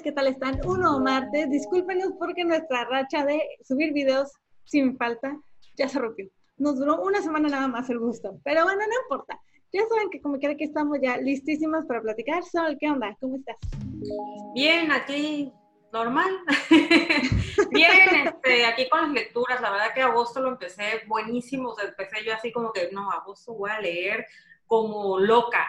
¿qué 0.00 0.12
tal 0.12 0.28
están? 0.28 0.58
Uno 0.64 0.98
martes, 1.00 1.50
discúlpenos 1.50 2.12
porque 2.18 2.44
nuestra 2.44 2.84
racha 2.84 3.26
de 3.26 3.42
subir 3.62 3.92
videos 3.92 4.32
sin 4.64 4.96
falta 4.96 5.36
ya 5.76 5.88
se 5.88 5.98
rompió. 5.98 6.30
Nos 6.56 6.78
duró 6.78 7.02
una 7.02 7.20
semana 7.20 7.48
nada 7.48 7.68
más 7.68 7.90
el 7.90 7.98
gusto, 7.98 8.38
pero 8.42 8.64
bueno, 8.64 8.80
no 8.80 9.02
importa. 9.02 9.38
Ya 9.70 9.82
saben 9.88 10.08
que 10.10 10.22
como 10.22 10.38
quiera 10.38 10.54
que 10.54 10.64
estamos 10.64 10.98
ya 11.02 11.18
listísimas 11.18 11.84
para 11.86 12.00
platicar. 12.00 12.42
Sol, 12.44 12.76
¿qué 12.80 12.88
onda? 12.88 13.14
¿Cómo 13.20 13.36
estás? 13.36 13.56
Bien, 14.54 14.90
aquí 14.92 15.52
normal. 15.92 16.30
Bien, 17.70 18.26
este, 18.26 18.64
aquí 18.64 18.88
con 18.88 19.02
las 19.02 19.10
lecturas, 19.10 19.60
la 19.60 19.72
verdad 19.72 19.94
que 19.94 20.02
agosto 20.02 20.40
lo 20.40 20.50
empecé 20.50 21.02
buenísimo, 21.06 21.74
empecé 21.78 22.24
yo 22.24 22.32
así 22.34 22.50
como 22.50 22.72
que, 22.72 22.90
no, 22.92 23.10
agosto 23.10 23.54
voy 23.54 23.70
a 23.70 23.80
leer 23.80 24.26
como 24.66 25.18
loca. 25.18 25.66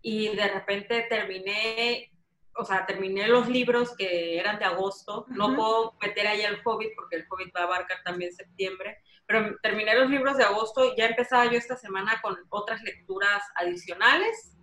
Y 0.00 0.34
de 0.34 0.48
repente 0.48 1.06
terminé 1.08 2.11
o 2.54 2.64
sea, 2.64 2.86
terminé 2.86 3.28
los 3.28 3.48
libros 3.48 3.96
que 3.96 4.38
eran 4.38 4.58
de 4.58 4.64
agosto, 4.64 5.26
no 5.28 5.54
puedo 5.54 5.96
meter 6.00 6.26
ahí 6.26 6.42
el 6.42 6.62
COVID 6.62 6.88
porque 6.94 7.16
el 7.16 7.26
COVID 7.26 7.50
va 7.56 7.60
a 7.60 7.64
abarcar 7.64 8.02
también 8.04 8.32
septiembre, 8.32 8.98
pero 9.26 9.56
terminé 9.62 9.94
los 9.94 10.10
libros 10.10 10.36
de 10.36 10.44
agosto 10.44 10.84
y 10.84 10.96
ya 10.96 11.06
empezaba 11.06 11.46
yo 11.46 11.58
esta 11.58 11.76
semana 11.76 12.20
con 12.22 12.36
otras 12.50 12.82
lecturas 12.82 13.42
adicionales 13.56 14.56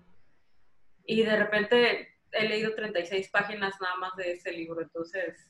y 1.05 1.23
de 1.23 1.35
repente 1.35 2.15
he 2.31 2.47
leído 2.47 2.75
36 2.75 3.29
páginas 3.29 3.75
nada 3.81 3.95
más 3.95 4.15
de 4.15 4.33
ese 4.33 4.51
libro, 4.51 4.81
entonces 4.81 5.49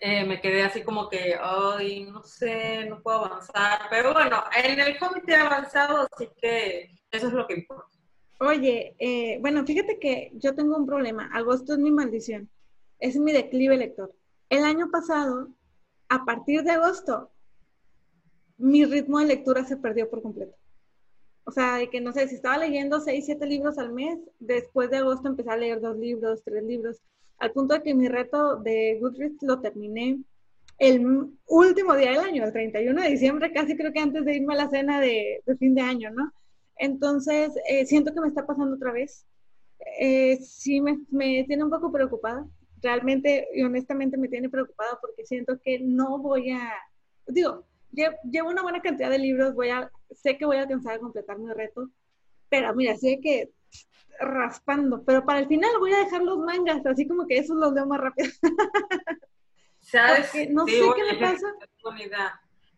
eh, 0.00 0.24
me 0.24 0.40
quedé 0.40 0.62
así 0.62 0.82
como 0.82 1.08
que, 1.08 1.36
ay, 1.40 2.04
no 2.04 2.22
sé, 2.22 2.84
no 2.84 3.02
puedo 3.02 3.24
avanzar, 3.24 3.80
pero 3.90 4.12
bueno, 4.12 4.44
en 4.54 4.78
el 4.78 4.98
COVID 4.98 5.28
he 5.28 5.36
avanzado, 5.36 6.06
así 6.12 6.28
que 6.40 6.94
eso 7.10 7.28
es 7.28 7.32
lo 7.32 7.46
que 7.46 7.54
importa. 7.54 7.97
Oye, 8.40 8.94
eh, 9.00 9.38
bueno, 9.40 9.66
fíjate 9.66 9.98
que 9.98 10.30
yo 10.34 10.54
tengo 10.54 10.76
un 10.76 10.86
problema. 10.86 11.28
Agosto 11.32 11.72
es 11.72 11.78
mi 11.80 11.90
maldición. 11.90 12.48
Es 13.00 13.16
mi 13.16 13.32
declive 13.32 13.76
lector. 13.76 14.14
El 14.48 14.64
año 14.64 14.90
pasado, 14.90 15.48
a 16.08 16.24
partir 16.24 16.62
de 16.62 16.70
agosto, 16.72 17.30
mi 18.56 18.84
ritmo 18.84 19.18
de 19.18 19.26
lectura 19.26 19.64
se 19.64 19.76
perdió 19.76 20.08
por 20.08 20.22
completo. 20.22 20.54
O 21.44 21.50
sea, 21.50 21.76
de 21.76 21.90
que 21.90 22.00
no 22.00 22.12
sé, 22.12 22.28
si 22.28 22.36
estaba 22.36 22.58
leyendo 22.58 23.00
seis, 23.00 23.24
siete 23.26 23.46
libros 23.46 23.78
al 23.78 23.92
mes, 23.92 24.18
después 24.38 24.90
de 24.90 24.98
agosto 24.98 25.28
empecé 25.28 25.50
a 25.50 25.56
leer 25.56 25.80
dos 25.80 25.96
libros, 25.96 26.42
tres 26.44 26.62
libros, 26.62 27.00
al 27.38 27.52
punto 27.52 27.74
de 27.74 27.82
que 27.82 27.94
mi 27.94 28.06
reto 28.06 28.56
de 28.56 28.98
Goodreads 29.00 29.42
lo 29.42 29.60
terminé 29.60 30.20
el 30.78 31.32
último 31.46 31.96
día 31.96 32.12
del 32.12 32.20
año, 32.20 32.44
el 32.44 32.52
31 32.52 33.02
de 33.02 33.08
diciembre, 33.08 33.52
casi 33.52 33.76
creo 33.76 33.92
que 33.92 33.98
antes 33.98 34.24
de 34.24 34.36
irme 34.36 34.54
a 34.54 34.58
la 34.58 34.70
cena 34.70 35.00
de 35.00 35.42
fin 35.58 35.74
de 35.74 35.80
año, 35.80 36.10
¿no? 36.10 36.32
Entonces, 36.78 37.52
eh, 37.68 37.86
siento 37.86 38.12
que 38.14 38.20
me 38.20 38.28
está 38.28 38.46
pasando 38.46 38.76
otra 38.76 38.92
vez. 38.92 39.26
Eh, 40.00 40.38
sí, 40.42 40.80
me, 40.80 40.98
tiene 41.44 41.64
un 41.64 41.70
poco 41.70 41.92
preocupada. 41.92 42.46
Realmente 42.80 43.48
y 43.54 43.62
honestamente 43.62 44.16
me 44.16 44.28
tiene 44.28 44.48
preocupada 44.48 44.98
porque 45.00 45.26
siento 45.26 45.58
que 45.60 45.80
no 45.80 46.18
voy 46.18 46.52
a, 46.52 46.72
digo, 47.26 47.66
llevo 47.90 48.50
una 48.50 48.62
buena 48.62 48.80
cantidad 48.80 49.10
de 49.10 49.18
libros, 49.18 49.54
voy 49.54 49.70
a, 49.70 49.90
sé 50.12 50.38
que 50.38 50.46
voy 50.46 50.58
a 50.58 50.62
alcanzar 50.62 50.94
a 50.94 50.98
completar 51.00 51.38
mi 51.40 51.52
reto, 51.52 51.90
pero 52.48 52.72
mira, 52.76 52.96
sé 52.96 53.18
que 53.20 53.50
raspando, 54.20 55.02
pero 55.04 55.24
para 55.24 55.40
el 55.40 55.48
final 55.48 55.70
voy 55.80 55.92
a 55.92 56.04
dejar 56.04 56.22
los 56.22 56.38
mangas, 56.38 56.84
así 56.86 57.06
como 57.06 57.26
que 57.26 57.38
esos 57.38 57.56
los 57.56 57.74
veo 57.74 57.86
más 57.86 58.00
rápido. 58.00 58.30
¿Sabes? 59.80 60.30
no 60.50 60.66
sé 60.66 60.80
qué 60.96 61.14
me 61.14 61.18
pasa. 61.18 61.52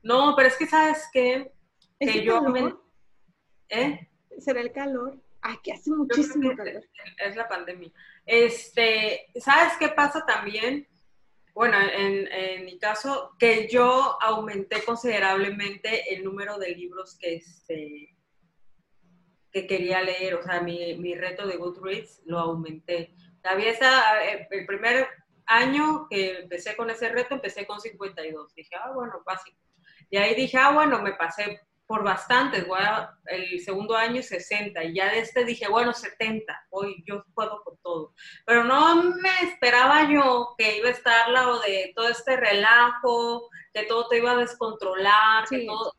No, 0.02 0.34
pero 0.36 0.48
es 0.48 0.56
que 0.56 0.66
sabes 0.66 1.08
que, 1.12 1.52
que 1.98 2.24
yo 2.24 2.42
¿Eh? 3.70 4.08
¿Será 4.38 4.60
el 4.60 4.72
calor? 4.72 5.18
Ay, 5.40 5.56
que 5.62 5.72
hace 5.72 5.90
muchísimo 5.90 6.54
calor. 6.56 6.84
Es 7.24 7.36
la 7.36 7.48
pandemia. 7.48 7.90
Este, 8.26 9.26
¿sabes 9.36 9.74
qué 9.78 9.88
pasa 9.88 10.24
también? 10.26 10.86
Bueno, 11.54 11.76
en, 11.80 12.64
mi 12.64 12.78
caso, 12.78 13.36
que 13.38 13.68
yo 13.68 14.18
aumenté 14.20 14.84
considerablemente 14.84 16.14
el 16.14 16.24
número 16.24 16.58
de 16.58 16.74
libros 16.74 17.16
que, 17.18 17.36
este, 17.36 18.16
que 19.52 19.66
quería 19.66 20.02
leer, 20.02 20.34
o 20.34 20.42
sea, 20.42 20.60
mi, 20.60 20.96
mi 20.96 21.14
reto 21.14 21.46
de 21.46 21.56
Goodreads 21.56 22.22
lo 22.26 22.38
aumenté. 22.38 23.14
Había 23.42 23.70
esa, 23.70 24.24
eh, 24.24 24.46
el 24.50 24.66
primer 24.66 25.08
año 25.46 26.06
que 26.08 26.40
empecé 26.40 26.76
con 26.76 26.90
ese 26.90 27.08
reto, 27.08 27.34
empecé 27.34 27.66
con 27.66 27.80
52. 27.80 28.54
Dije, 28.54 28.76
ah, 28.76 28.92
bueno, 28.92 29.22
básico. 29.24 29.58
Y 30.08 30.16
ahí 30.16 30.34
dije, 30.34 30.56
ah, 30.58 30.72
bueno, 30.72 31.02
me 31.02 31.14
pasé 31.14 31.60
por 31.90 32.04
bastantes, 32.04 32.68
voy 32.68 32.78
el 33.26 33.58
segundo 33.58 33.96
año 33.96 34.22
60 34.22 34.84
y 34.84 34.94
ya 34.94 35.10
de 35.10 35.18
este 35.18 35.44
dije, 35.44 35.66
bueno, 35.68 35.92
70, 35.92 36.66
hoy 36.70 37.02
yo 37.04 37.24
puedo 37.34 37.64
con 37.64 37.76
todo. 37.78 38.14
Pero 38.46 38.62
no 38.62 39.02
me 39.02 39.40
esperaba 39.42 40.08
yo 40.08 40.54
que 40.56 40.76
iba 40.76 40.86
a 40.86 40.92
estar 40.92 41.28
lado 41.30 41.58
de 41.58 41.92
todo 41.96 42.08
este 42.08 42.36
relajo, 42.36 43.50
que 43.74 43.82
todo 43.86 44.06
te 44.06 44.18
iba 44.18 44.30
a 44.30 44.36
descontrolar, 44.36 45.48
que 45.48 45.66
todo... 45.66 45.92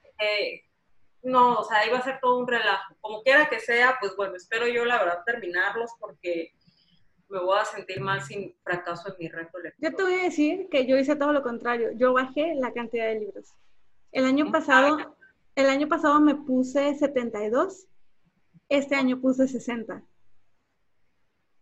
no, 1.23 1.55
o 1.55 1.63
sea, 1.65 1.85
iba 1.85 1.97
a 1.97 2.03
ser 2.03 2.21
todo 2.21 2.37
un 2.37 2.47
relajo. 2.47 2.95
Como 3.01 3.21
quiera 3.21 3.49
que 3.49 3.59
sea, 3.59 3.97
pues 3.99 4.15
bueno, 4.15 4.37
espero 4.37 4.67
yo 4.67 4.85
la 4.85 4.97
verdad 4.97 5.23
terminarlos 5.25 5.91
porque 5.99 6.53
me 7.27 7.39
voy 7.39 7.59
a 7.59 7.65
sentir 7.65 7.99
mal 7.99 8.21
sin 8.21 8.55
fracaso 8.63 9.09
en 9.09 9.15
mi 9.19 9.27
reto 9.27 9.57
Yo 9.77 9.93
te 9.93 10.03
voy 10.03 10.13
a 10.13 10.23
decir 10.23 10.69
que 10.71 10.85
yo 10.85 10.95
hice 10.95 11.17
todo 11.17 11.33
lo 11.33 11.43
contrario. 11.43 11.89
Yo 11.95 12.13
bajé 12.13 12.55
la 12.55 12.71
cantidad 12.71 13.07
de 13.07 13.19
libros. 13.19 13.53
El 14.13 14.23
año 14.23 14.53
pasado 14.53 15.17
el 15.55 15.69
año 15.69 15.87
pasado 15.87 16.19
me 16.19 16.35
puse 16.35 16.95
72, 16.95 17.87
este 18.69 18.95
año 18.95 19.19
puse 19.19 19.47
60. 19.47 20.03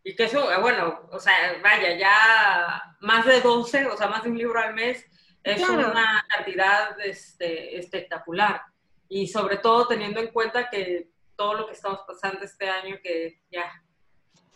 Y 0.04 0.16
que 0.16 0.24
eso, 0.24 0.52
eh, 0.52 0.60
bueno, 0.62 1.08
o 1.12 1.20
sea, 1.20 1.34
vaya, 1.62 1.98
ya 1.98 2.96
más 3.02 3.26
de 3.26 3.42
12, 3.42 3.88
o 3.88 3.98
sea, 3.98 4.08
más 4.08 4.24
de 4.24 4.30
un 4.30 4.38
libro 4.38 4.60
al 4.60 4.74
mes, 4.74 5.06
es 5.44 5.68
una 5.68 6.26
cantidad 6.30 7.00
este, 7.02 7.78
espectacular. 7.78 8.62
Y 9.08 9.28
sobre 9.28 9.58
todo 9.58 9.88
teniendo 9.88 10.20
en 10.20 10.32
cuenta 10.32 10.70
que 10.70 11.12
todo 11.36 11.54
lo 11.54 11.68
que 11.68 11.74
estamos 11.74 12.02
pasando 12.06 12.44
este 12.44 12.70
año, 12.70 12.98
que 13.02 13.42
ya 13.50 13.72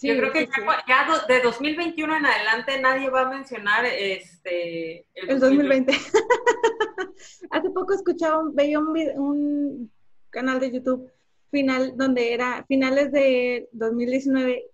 yo 0.03 0.17
creo 0.17 0.31
que 0.31 0.49
ya, 0.87 1.07
de 1.27 1.41
2021 1.41 2.17
en 2.17 2.25
adelante 2.25 2.81
nadie 2.81 3.09
va 3.09 3.21
a 3.21 3.29
mencionar 3.29 3.85
este 3.85 5.05
el, 5.13 5.39
2020. 5.39 5.93
Hace 7.51 7.69
poco 7.69 7.93
escuchaba, 7.93 8.41
veía 8.53 8.79
un, 8.79 8.97
un 9.15 9.91
canal 10.29 10.59
de 10.59 10.71
YouTube 10.71 11.11
final 11.51 11.93
donde 11.95 12.33
era 12.33 12.65
finales 12.67 13.11
de 13.11 13.69
2019 13.71 14.69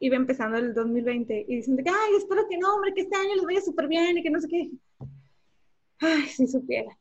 iba 0.00 0.16
empezando 0.16 0.58
el 0.58 0.74
2020 0.74 1.46
y 1.48 1.56
dicen 1.56 1.76
que, 1.76 1.88
ay, 1.88 2.16
espero 2.18 2.46
que 2.48 2.58
no, 2.58 2.74
hombre, 2.74 2.92
que 2.94 3.02
este 3.02 3.16
año 3.16 3.34
les 3.36 3.44
vaya 3.44 3.60
súper 3.60 3.88
bien 3.88 4.18
y 4.18 4.22
que 4.22 4.30
no 4.30 4.40
sé 4.40 4.48
qué. 4.48 4.70
Ay, 6.00 6.22
si 6.24 6.46
supiera. 6.46 6.96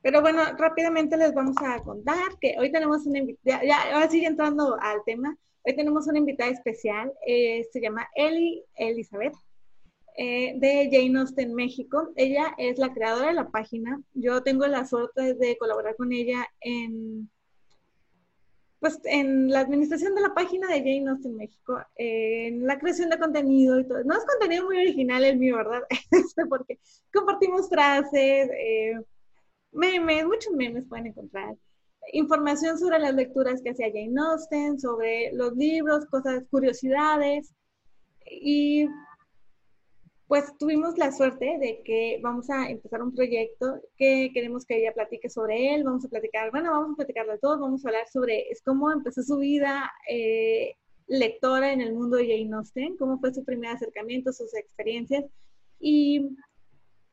Pero 0.00 0.22
bueno, 0.22 0.42
rápidamente 0.56 1.16
les 1.16 1.34
vamos 1.34 1.56
a 1.60 1.82
contar 1.82 2.38
que 2.40 2.56
hoy 2.58 2.70
tenemos 2.70 3.04
una 3.06 3.18
invitada, 3.18 3.64
ya, 3.64 3.94
ahora 3.94 4.08
sigue 4.08 4.26
entrando 4.26 4.78
al 4.80 5.02
tema, 5.04 5.36
Hoy 5.64 5.74
tenemos 5.76 6.06
una 6.06 6.18
invitada 6.18 6.50
especial, 6.50 7.12
eh, 7.26 7.68
se 7.72 7.80
llama 7.80 8.08
Eli 8.14 8.64
Elizabeth, 8.76 9.34
eh, 10.16 10.54
de 10.56 10.88
Jane 10.90 11.18
Austen 11.18 11.54
México. 11.54 12.10
Ella 12.16 12.54
es 12.58 12.78
la 12.78 12.92
creadora 12.92 13.28
de 13.28 13.34
la 13.34 13.50
página. 13.50 14.00
Yo 14.14 14.42
tengo 14.42 14.66
la 14.66 14.84
suerte 14.86 15.34
de 15.34 15.58
colaborar 15.58 15.96
con 15.96 16.12
ella 16.12 16.46
en, 16.60 17.30
pues, 18.80 18.98
en 19.04 19.50
la 19.50 19.60
administración 19.60 20.14
de 20.14 20.22
la 20.22 20.34
página 20.34 20.68
de 20.68 20.78
Jane 20.78 21.10
Austen 21.10 21.36
México, 21.36 21.80
en 21.96 22.66
la 22.66 22.78
creación 22.78 23.10
de 23.10 23.18
contenido 23.18 23.78
y 23.78 23.86
todo. 23.86 24.02
No 24.04 24.14
es 24.14 24.24
contenido 24.24 24.64
muy 24.64 24.78
original 24.78 25.24
el 25.24 25.38
mío, 25.38 25.56
¿verdad? 25.56 25.82
Porque 26.48 26.78
compartimos 27.12 27.68
frases, 27.68 28.50
eh, 28.58 29.00
memes, 29.72 30.24
muchos 30.24 30.52
memes 30.54 30.84
pueden 30.88 31.08
encontrar 31.08 31.56
información 32.12 32.78
sobre 32.78 32.98
las 32.98 33.14
lecturas 33.14 33.60
que 33.62 33.70
hacía 33.70 33.92
Jane 33.92 34.14
Austen, 34.20 34.78
sobre 34.78 35.32
los 35.32 35.54
libros, 35.56 36.06
cosas, 36.06 36.44
curiosidades. 36.50 37.54
Y 38.30 38.86
pues 40.28 40.52
tuvimos 40.58 40.98
la 40.98 41.10
suerte 41.10 41.56
de 41.58 41.80
que 41.84 42.20
vamos 42.22 42.50
a 42.50 42.68
empezar 42.68 43.02
un 43.02 43.14
proyecto 43.14 43.80
que 43.96 44.30
queremos 44.34 44.66
que 44.66 44.76
ella 44.76 44.92
platique 44.92 45.30
sobre 45.30 45.74
él, 45.74 45.84
vamos 45.84 46.04
a 46.04 46.08
platicar, 46.08 46.50
bueno, 46.50 46.70
vamos 46.70 46.92
a 46.92 46.96
platicar 46.96 47.26
de 47.26 47.38
todo, 47.38 47.58
vamos 47.58 47.84
a 47.84 47.88
hablar 47.88 48.06
sobre 48.12 48.46
cómo 48.62 48.92
empezó 48.92 49.22
su 49.22 49.38
vida 49.38 49.90
eh, 50.06 50.74
lectora 51.06 51.72
en 51.72 51.80
el 51.80 51.94
mundo 51.94 52.18
de 52.18 52.26
Jane 52.26 52.54
Austen, 52.54 52.96
cómo 52.98 53.18
fue 53.18 53.32
su 53.32 53.42
primer 53.42 53.70
acercamiento, 53.70 54.30
sus 54.30 54.54
experiencias. 54.54 55.24
Y 55.80 56.36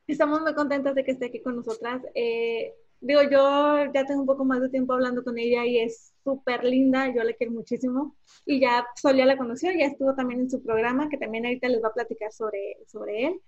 estamos 0.06 0.42
muy 0.42 0.54
contentos 0.54 0.94
de 0.94 1.02
que 1.02 1.12
esté 1.12 1.26
aquí 1.26 1.40
con 1.40 1.56
nosotras. 1.56 2.02
Eh, 2.14 2.74
digo, 3.00 3.22
yo 3.22 3.92
ya 3.92 4.04
tengo 4.04 4.20
un 4.20 4.26
poco 4.26 4.44
más 4.44 4.60
de 4.60 4.68
tiempo 4.68 4.94
hablando 4.94 5.22
con 5.22 5.38
ella 5.38 5.64
y 5.64 5.78
es 5.80 6.12
súper 6.24 6.64
linda, 6.64 7.12
yo 7.14 7.22
la 7.22 7.32
quiero 7.34 7.52
muchísimo. 7.52 8.16
Y 8.44 8.60
ya 8.60 8.86
Sol 8.96 9.16
ya 9.16 9.26
la 9.26 9.36
conoció, 9.36 9.70
ya 9.72 9.86
estuvo 9.86 10.14
también 10.14 10.40
en 10.40 10.50
su 10.50 10.62
programa, 10.62 11.08
que 11.08 11.18
también 11.18 11.46
ahorita 11.46 11.68
les 11.68 11.82
va 11.82 11.88
a 11.88 11.94
platicar 11.94 12.32
sobre, 12.32 12.78
sobre 12.86 13.26
él. 13.26 13.40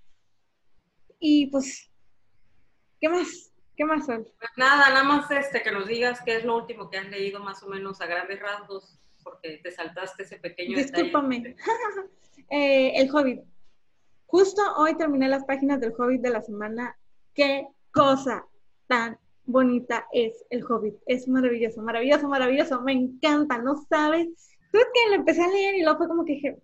Y 1.19 1.47
pues, 1.47 1.91
¿qué 3.01 3.09
más? 3.09 3.53
¿Qué 3.77 3.85
más, 3.85 4.07
Sol? 4.07 4.27
Pues 4.39 4.51
nada, 4.57 4.91
nada 4.91 5.05
más 5.05 5.31
este, 5.31 5.63
que 5.63 5.73
nos 5.73 5.87
digas 5.87 6.21
qué 6.25 6.37
es 6.37 6.45
lo 6.45 6.57
último 6.57 6.91
que 6.91 6.99
has 6.99 7.09
leído 7.09 7.41
más 7.41 7.63
o 7.63 7.69
menos 7.69 8.01
a 8.01 8.07
grandes 8.07 8.41
rasgos, 8.41 8.99
porque 9.23 9.61
te 9.63 9.71
saltaste 9.71 10.25
ese 10.25 10.39
pequeño 10.39 10.77
Discúlpame. 10.77 11.57
eh, 12.51 12.93
el 12.97 13.11
Hobbit. 13.15 13.43
Justo 14.27 14.63
hoy 14.77 14.97
terminé 14.97 15.29
las 15.29 15.45
páginas 15.45 15.81
del 15.81 15.95
Hobbit 15.97 16.21
de 16.21 16.31
la 16.31 16.43
semana. 16.43 16.99
Qué 17.35 17.67
cosa 17.93 18.47
tan 18.87 19.19
bonita 19.49 20.07
es 20.13 20.45
el 20.51 20.65
Hobbit. 20.65 20.95
Es 21.07 21.27
maravilloso, 21.27 21.83
maravilloso, 21.83 22.29
maravilloso. 22.29 22.81
Me 22.83 22.93
encanta, 22.93 23.59
no 23.59 23.75
sabes. 23.89 24.29
Tú 24.71 24.79
que 24.93 25.09
lo 25.09 25.17
empecé 25.17 25.43
a 25.43 25.49
leer 25.49 25.75
y 25.75 25.83
luego 25.83 25.99
fue 25.99 26.09
como 26.09 26.25
que 26.25 26.35
dije, 26.35 26.59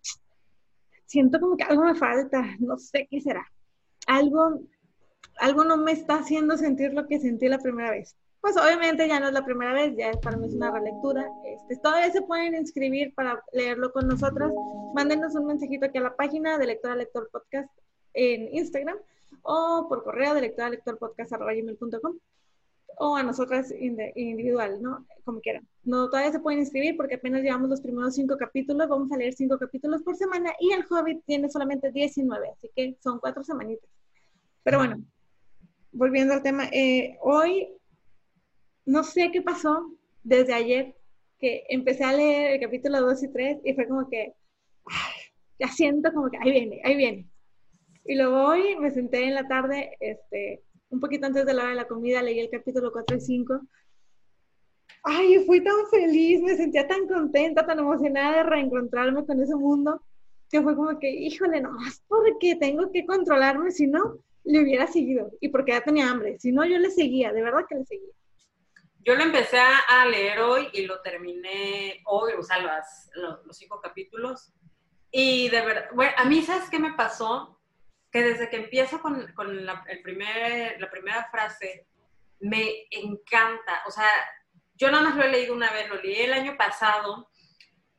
siento 1.06 1.40
como 1.40 1.56
que 1.56 1.64
algo 1.64 1.82
me 1.84 1.94
falta, 1.94 2.44
no 2.60 2.78
sé 2.78 3.08
qué 3.10 3.20
será. 3.20 3.44
Algo, 4.06 4.60
algo 5.38 5.64
no 5.64 5.78
me 5.78 5.92
está 5.92 6.16
haciendo 6.16 6.56
sentir 6.58 6.92
lo 6.92 7.06
que 7.06 7.18
sentí 7.18 7.48
la 7.48 7.58
primera 7.58 7.90
vez. 7.90 8.14
Pues 8.42 8.58
obviamente 8.58 9.08
ya 9.08 9.18
no 9.20 9.28
es 9.28 9.32
la 9.32 9.46
primera 9.46 9.72
vez, 9.72 9.96
ya 9.96 10.12
para 10.20 10.36
mí 10.36 10.46
es 10.46 10.54
una 10.54 10.70
relectura. 10.70 11.26
Este, 11.46 11.76
todavía 11.78 12.12
se 12.12 12.20
pueden 12.20 12.54
inscribir 12.54 13.14
para 13.14 13.42
leerlo 13.52 13.90
con 13.90 14.06
nosotras. 14.06 14.52
Mándenos 14.94 15.34
un 15.34 15.46
mensajito 15.46 15.86
aquí 15.86 15.96
a 15.96 16.02
la 16.02 16.14
página 16.14 16.58
de 16.58 16.66
Lectora 16.66 16.96
Lector 16.96 17.30
Podcast 17.32 17.70
en 18.12 18.54
Instagram 18.54 18.98
o 19.42 19.86
por 19.88 20.04
correo 20.04 20.34
de 20.34 20.42
lector 20.42 20.98
podcast 20.98 21.32
o 22.98 23.16
a 23.16 23.22
nosotras 23.22 23.72
individual, 24.16 24.82
¿no? 24.82 25.06
Como 25.24 25.40
quieran. 25.40 25.66
No, 25.84 26.08
todavía 26.08 26.32
se 26.32 26.40
pueden 26.40 26.60
inscribir 26.60 26.96
porque 26.96 27.16
apenas 27.16 27.42
llevamos 27.42 27.70
los 27.70 27.80
primeros 27.80 28.14
cinco 28.14 28.36
capítulos, 28.36 28.88
vamos 28.88 29.10
a 29.12 29.16
leer 29.16 29.34
cinco 29.34 29.58
capítulos 29.58 30.02
por 30.02 30.16
semana 30.16 30.52
y 30.60 30.72
el 30.72 30.84
Hobbit 30.88 31.24
tiene 31.26 31.48
solamente 31.48 31.90
19, 31.90 32.50
así 32.50 32.70
que 32.74 32.96
son 33.02 33.18
cuatro 33.18 33.42
semanitas. 33.44 33.88
Pero 34.62 34.78
bueno, 34.78 35.02
volviendo 35.92 36.34
al 36.34 36.42
tema, 36.42 36.66
eh, 36.72 37.18
hoy 37.22 37.68
no 38.86 39.04
sé 39.04 39.30
qué 39.32 39.42
pasó 39.42 39.90
desde 40.22 40.54
ayer 40.54 40.96
que 41.38 41.64
empecé 41.68 42.04
a 42.04 42.12
leer 42.12 42.52
el 42.52 42.60
capítulo 42.60 43.00
2 43.00 43.22
y 43.24 43.28
3 43.32 43.58
y 43.64 43.74
fue 43.74 43.88
como 43.88 44.08
que 44.08 44.34
ya 45.58 45.68
siento 45.68 46.12
como 46.12 46.30
que 46.30 46.38
ahí 46.38 46.50
viene, 46.50 46.80
ahí 46.84 46.96
viene. 46.96 47.28
Y 48.04 48.16
luego 48.16 48.48
hoy 48.48 48.76
me 48.76 48.90
senté 48.90 49.24
en 49.24 49.34
la 49.34 49.48
tarde, 49.48 49.96
este, 50.00 50.62
un 50.94 51.00
poquito 51.00 51.26
antes 51.26 51.44
de 51.44 51.52
la 51.52 51.62
hora 51.62 51.70
de 51.70 51.76
la 51.76 51.88
comida, 51.88 52.22
leí 52.22 52.40
el 52.40 52.50
capítulo 52.50 52.92
4 52.92 53.16
y 53.16 53.20
5. 53.20 53.60
Ay, 55.02 55.44
fui 55.44 55.62
tan 55.62 55.86
feliz, 55.90 56.40
me 56.40 56.56
sentía 56.56 56.86
tan 56.86 57.06
contenta, 57.06 57.66
tan 57.66 57.80
emocionada 57.80 58.38
de 58.38 58.42
reencontrarme 58.44 59.26
con 59.26 59.42
ese 59.42 59.54
mundo, 59.54 60.02
que 60.50 60.62
fue 60.62 60.74
como 60.74 60.98
que, 60.98 61.10
híjole, 61.10 61.60
nomás 61.60 62.02
porque 62.08 62.56
tengo 62.56 62.90
que 62.90 63.04
controlarme, 63.04 63.70
si 63.70 63.86
no, 63.86 64.18
le 64.44 64.62
hubiera 64.62 64.86
seguido. 64.86 65.30
Y 65.40 65.48
porque 65.48 65.72
ya 65.72 65.82
tenía 65.82 66.08
hambre, 66.08 66.38
si 66.38 66.52
no, 66.52 66.64
yo 66.64 66.78
le 66.78 66.90
seguía, 66.90 67.32
de 67.32 67.42
verdad 67.42 67.66
que 67.68 67.74
le 67.74 67.84
seguía. 67.84 68.12
Yo 69.00 69.14
lo 69.16 69.24
empecé 69.24 69.58
a 69.58 70.06
leer 70.06 70.40
hoy 70.40 70.68
y 70.72 70.86
lo 70.86 71.02
terminé 71.02 72.00
hoy, 72.06 72.32
o 72.38 72.42
sea, 72.42 72.58
los, 72.58 73.44
los 73.44 73.56
cinco 73.56 73.78
capítulos. 73.82 74.50
Y 75.10 75.50
de 75.50 75.60
verdad, 75.60 75.88
bueno, 75.94 76.12
a 76.16 76.24
mí, 76.24 76.40
¿sabes 76.40 76.70
qué 76.70 76.78
me 76.78 76.94
pasó? 76.94 77.60
Que 78.14 78.22
desde 78.22 78.48
que 78.48 78.58
empiezo 78.58 79.00
con, 79.00 79.26
con 79.32 79.66
la, 79.66 79.84
el 79.88 80.00
primer, 80.00 80.80
la 80.80 80.88
primera 80.88 81.28
frase, 81.32 81.88
me 82.38 82.86
encanta. 82.92 83.82
O 83.88 83.90
sea, 83.90 84.08
yo 84.74 84.88
nada 84.88 85.02
más 85.02 85.16
lo 85.16 85.24
he 85.24 85.30
leído 85.30 85.52
una 85.52 85.72
vez, 85.72 85.88
lo 85.88 86.00
leí 86.00 86.20
el 86.20 86.32
año 86.32 86.56
pasado, 86.56 87.28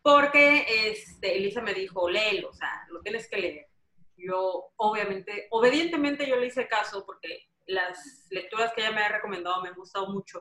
porque 0.01 0.65
este, 0.89 1.35
Elisa 1.35 1.61
me 1.61 1.73
dijo, 1.73 2.09
léelo, 2.09 2.47
o 2.47 2.53
sea, 2.53 2.85
lo 2.91 3.01
tienes 3.01 3.29
que 3.29 3.37
leer. 3.37 3.67
Yo, 4.15 4.71
obviamente, 4.77 5.47
obedientemente 5.51 6.25
yo 6.25 6.37
le 6.37 6.47
hice 6.47 6.69
caso 6.69 7.05
porque 7.05 7.49
las 7.65 8.27
lecturas 8.29 8.71
que 8.73 8.83
ella 8.83 8.91
me 8.91 9.01
ha 9.01 9.09
recomendado 9.09 9.61
me 9.61 9.67
han 9.67 9.75
gustado 9.75 10.07
mucho. 10.13 10.39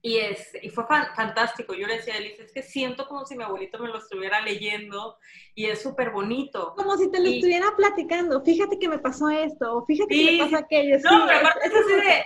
Y, 0.00 0.18
es, 0.18 0.52
y 0.62 0.70
fue 0.70 0.84
fantástico. 0.86 1.74
Yo 1.74 1.86
le 1.86 1.96
decía 1.96 2.14
a 2.14 2.18
Elisa, 2.18 2.44
es 2.44 2.52
que 2.52 2.62
siento 2.62 3.06
como 3.08 3.26
si 3.26 3.36
mi 3.36 3.42
abuelito 3.42 3.78
me 3.80 3.88
lo 3.88 3.98
estuviera 3.98 4.40
leyendo 4.40 5.16
y 5.54 5.66
es 5.66 5.82
súper 5.82 6.10
bonito. 6.10 6.74
Como 6.76 6.96
si 6.96 7.10
te 7.10 7.20
lo 7.20 7.28
estuviera 7.28 7.66
platicando. 7.76 8.40
Fíjate 8.42 8.78
que 8.78 8.88
me 8.88 8.98
pasó 8.98 9.28
esto, 9.28 9.76
o 9.76 9.84
fíjate 9.84 10.14
que 10.14 10.32
me 10.32 10.44
pasó 10.44 10.56
aquello. 10.56 10.98
No, 11.02 11.26
pero 11.26 11.40
aparte 11.40 11.66
es, 11.66 11.74
así 11.74 11.94
de, 11.94 12.24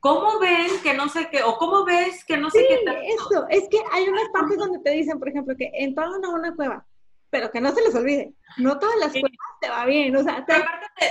¿cómo 0.00 0.38
ven 0.38 0.70
que 0.82 0.94
no 0.94 1.08
sé 1.10 1.28
qué? 1.30 1.42
O 1.42 1.58
¿cómo 1.58 1.84
ves 1.84 2.24
que 2.24 2.38
no 2.38 2.48
sé 2.50 2.66
qué 2.66 2.80
tal? 2.86 2.96
eso. 3.04 3.46
Es 3.50 3.68
que 3.68 3.80
hay 3.92 4.08
unas 4.08 4.28
partes 4.30 4.56
donde 4.56 4.78
te 4.78 4.90
dicen, 4.92 5.18
por 5.18 5.28
ejemplo, 5.28 5.54
que 5.56 5.70
entraron 5.74 6.24
a 6.24 6.30
una 6.30 6.54
cueva, 6.54 6.86
pero 7.28 7.50
que 7.50 7.60
no 7.60 7.70
se 7.74 7.82
les 7.82 7.94
olvide. 7.94 8.32
No 8.56 8.78
todas 8.78 8.96
las 8.96 9.12
cuevas 9.12 9.30
te 9.60 9.68
va 9.68 9.84
bien. 9.84 10.16
O 10.16 10.22
sea, 10.22 10.44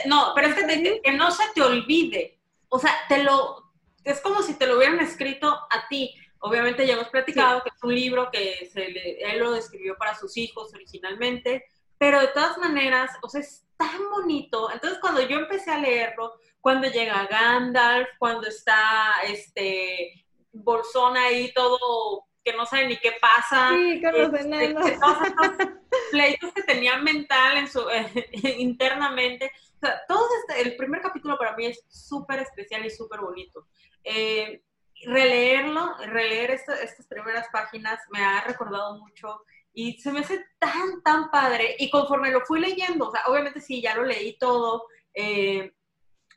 no, 0.07 0.31
pero 0.33 0.47
es 0.47 0.55
que, 0.55 1.01
que 1.03 1.11
no 1.11 1.29
se 1.29 1.43
te 1.53 1.61
olvide. 1.61 2.39
O 2.69 2.79
sea, 2.79 2.91
te 3.07 3.21
lo, 3.23 3.62
es 4.03 4.21
como 4.21 4.41
si 4.41 4.55
te 4.55 4.67
lo 4.67 4.77
hubieran 4.77 4.99
escrito 4.99 5.47
a 5.69 5.87
ti. 5.87 6.15
Obviamente 6.39 6.85
ya 6.85 6.93
hemos 6.93 7.09
platicado 7.09 7.61
que 7.63 7.69
es 7.69 7.83
un 7.83 7.95
libro 7.95 8.29
que 8.31 8.69
se 8.71 8.85
él 8.85 9.39
lo 9.39 9.55
escribió 9.55 9.95
para 9.97 10.15
sus 10.15 10.35
hijos 10.35 10.73
originalmente, 10.73 11.65
pero 11.97 12.19
de 12.19 12.27
todas 12.27 12.57
maneras, 12.57 13.11
o 13.21 13.29
sea, 13.29 13.41
es 13.41 13.65
tan 13.77 14.09
bonito. 14.11 14.69
Entonces, 14.71 14.99
cuando 14.99 15.21
yo 15.21 15.37
empecé 15.37 15.71
a 15.71 15.79
leerlo, 15.79 16.33
cuando 16.59 16.87
llega 16.89 17.27
Gandalf, 17.27 18.09
cuando 18.19 18.47
está 18.47 19.13
este 19.25 20.25
Bolsón 20.51 21.17
ahí 21.17 21.51
todo 21.53 22.27
que 22.43 22.53
no 22.53 22.65
sabe 22.65 22.87
ni 22.87 22.97
qué 22.97 23.13
pasa. 23.21 23.69
Sí, 23.69 24.01
con 24.01 24.13
los 24.13 24.33
este, 24.33 24.73
Todos 24.99 25.27
estos 25.27 25.67
pleitos 26.11 26.53
que 26.53 26.63
tenía 26.63 26.97
mental 26.97 27.57
en 27.57 27.67
su, 27.69 27.81
internamente. 28.57 29.51
O 29.77 29.79
sea, 29.79 30.01
todo 30.07 30.27
este, 30.39 30.61
el 30.61 30.75
primer 30.75 31.01
capítulo 31.01 31.37
para 31.37 31.55
mí 31.55 31.67
es 31.67 31.83
súper 31.87 32.39
especial 32.39 32.85
y 32.85 32.89
súper 32.89 33.21
bonito. 33.21 33.67
Eh, 34.03 34.61
releerlo, 35.05 35.97
releer 36.05 36.51
estas 36.51 37.07
primeras 37.07 37.47
páginas 37.51 37.99
me 38.11 38.23
ha 38.23 38.41
recordado 38.45 38.97
mucho 38.99 39.43
y 39.73 39.99
se 39.99 40.11
me 40.11 40.19
hace 40.19 40.45
tan, 40.59 41.01
tan 41.03 41.31
padre. 41.31 41.75
Y 41.79 41.89
conforme 41.89 42.31
lo 42.31 42.41
fui 42.41 42.59
leyendo, 42.59 43.09
o 43.09 43.11
sea, 43.11 43.23
obviamente 43.27 43.59
sí, 43.59 43.81
ya 43.81 43.95
lo 43.95 44.03
leí 44.03 44.37
todo. 44.37 44.85
Eh, 45.13 45.73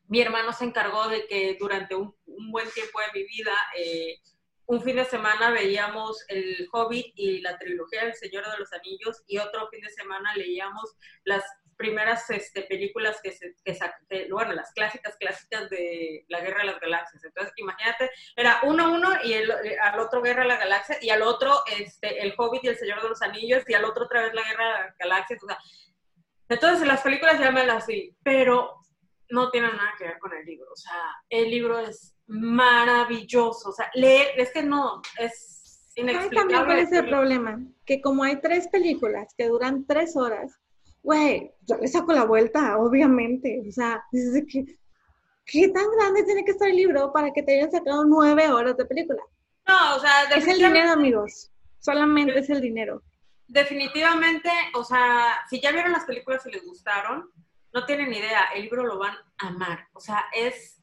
mi 0.08 0.20
hermano 0.20 0.52
se 0.52 0.64
encargó 0.64 1.08
de 1.08 1.26
que 1.26 1.56
durante 1.58 1.94
un, 1.94 2.14
buen 2.50 2.70
tiempo 2.70 2.98
de 3.00 3.20
mi 3.20 3.26
vida, 3.26 3.52
eh, 3.76 4.19
un 4.66 4.82
fin 4.82 4.96
de 4.96 5.04
semana 5.04 5.50
veíamos 5.50 6.24
El 6.28 6.69
Hobbit 6.72 7.12
y 7.14 7.40
la 7.40 7.58
trilogía 7.58 8.04
del 8.04 8.14
Señor 8.14 8.50
de 8.50 8.58
los 8.58 8.72
Anillos 8.72 9.22
y 9.26 9.38
otro 9.38 9.69
fin 9.69 9.80
de 9.80 9.90
semana 9.90 10.34
leíamos 10.34 10.96
las 11.24 11.44
primeras 11.76 12.28
este, 12.31 12.62
películas 12.62 13.20
que 13.23 13.32
se, 13.32 13.55
que, 13.64 14.28
bueno, 14.31 14.52
las 14.52 14.73
clásicas, 14.73 15.17
clásicas 15.19 15.69
de 15.70 16.25
la 16.28 16.40
Guerra 16.40 16.61
de 16.61 16.67
las 16.67 16.81
Galaxias. 16.81 17.25
Entonces, 17.25 17.52
imagínate, 17.56 18.11
era 18.34 18.61
uno 18.64 18.93
uno 18.93 19.11
y 19.23 19.34
el, 19.34 19.52
al 19.81 19.99
otro 20.00 20.23
Guerra 20.23 20.43
de 20.43 20.49
las 20.49 20.61
Galaxias 20.61 21.02
y 21.02 21.11
al 21.11 21.23
otro 21.23 21.62
este, 21.78 22.23
El 22.23 22.34
Hobbit 22.37 22.65
y 22.65 22.69
el 22.69 22.79
Señor 22.79 23.03
de 23.03 23.08
los 23.08 23.22
Anillos 23.22 23.65
y 23.69 23.74
al 23.74 23.84
otro 23.84 24.05
otra 24.05 24.22
vez 24.22 24.34
la 24.34 24.43
Guerra 24.43 24.67
de 24.67 24.84
las 24.84 24.98
Galaxias. 24.98 25.43
O 25.43 25.46
sea, 25.46 25.58
entonces 26.48 26.86
las 26.86 27.03
películas 27.03 27.41
llaman 27.41 27.70
así, 27.70 28.17
pero 28.22 28.81
no 29.31 29.50
tienen 29.50 29.77
nada 29.77 29.94
que 29.98 30.05
ver 30.05 30.19
con 30.19 30.32
el 30.32 30.44
libro. 30.44 30.70
O 30.72 30.77
sea, 30.77 31.00
el 31.29 31.50
libro 31.50 31.79
es 31.79 32.15
maravilloso. 32.27 33.70
O 33.70 33.72
sea, 33.72 33.91
leer, 33.94 34.29
es 34.36 34.53
que 34.53 34.62
no, 34.62 35.03
es 35.19 35.93
inexplicable. 35.96 36.36
También 36.36 36.65
cuál 36.65 36.79
es 36.79 36.93
el 36.93 37.08
problema, 37.08 37.58
que 37.84 38.00
como 38.00 38.22
hay 38.22 38.41
tres 38.41 38.69
películas 38.69 39.34
que 39.36 39.48
duran 39.48 39.86
tres 39.86 40.17
horas, 40.17 40.60
güey, 41.06 41.53
yo 41.63 41.77
le 41.77 41.86
saco 41.86 42.13
la 42.13 42.25
vuelta, 42.25 42.79
obviamente. 42.79 43.63
O 43.67 43.70
sea, 43.70 44.05
dices 44.10 44.43
que, 44.51 44.65
¿qué 45.44 45.69
tan 45.69 45.84
grande 45.93 46.25
tiene 46.25 46.44
que 46.44 46.51
estar 46.51 46.69
el 46.69 46.75
libro 46.75 47.13
para 47.13 47.32
que 47.32 47.44
te 47.44 47.56
hayan 47.56 47.70
sacado 47.70 48.05
nueve 48.05 48.51
horas 48.51 48.77
de 48.77 48.86
película? 48.86 49.22
No, 49.69 49.96
o 49.96 50.01
sea, 50.01 50.25
es 50.34 50.48
el 50.48 50.58
dinero, 50.58 50.91
amigos. 50.91 51.53
Solamente 51.79 52.36
es 52.36 52.51
el 52.51 52.60
dinero. 52.60 53.05
Definitivamente, 53.46 54.51
o 54.75 54.82
sea, 54.82 55.39
si 55.48 55.60
ya 55.60 55.70
vieron 55.70 55.93
las 55.93 56.06
películas 56.06 56.44
y 56.44 56.51
les 56.51 56.67
gustaron, 56.67 57.31
no 57.72 57.86
tienen 57.86 58.13
idea, 58.13 58.46
el 58.56 58.63
libro 58.63 58.84
lo 58.84 58.98
van 58.98 59.15
a 59.39 59.46
amar. 59.46 59.86
O 59.93 60.01
sea, 60.01 60.25
es 60.34 60.82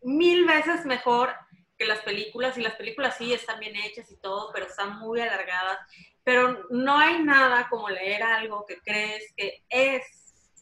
mil 0.00 0.46
veces 0.46 0.86
mejor 0.86 1.30
que 1.76 1.84
las 1.84 2.00
películas, 2.00 2.56
y 2.56 2.62
las 2.62 2.76
películas 2.76 3.16
sí 3.18 3.34
están 3.34 3.60
bien 3.60 3.76
hechas 3.76 4.10
y 4.10 4.16
todo, 4.16 4.50
pero 4.54 4.64
están 4.64 4.98
muy 4.98 5.20
alargadas 5.20 5.78
pero 6.24 6.66
no 6.70 6.98
hay 6.98 7.22
nada 7.22 7.68
como 7.68 7.88
leer 7.90 8.22
algo 8.22 8.64
que 8.66 8.78
crees 8.78 9.32
que 9.36 9.62
es 9.68 10.02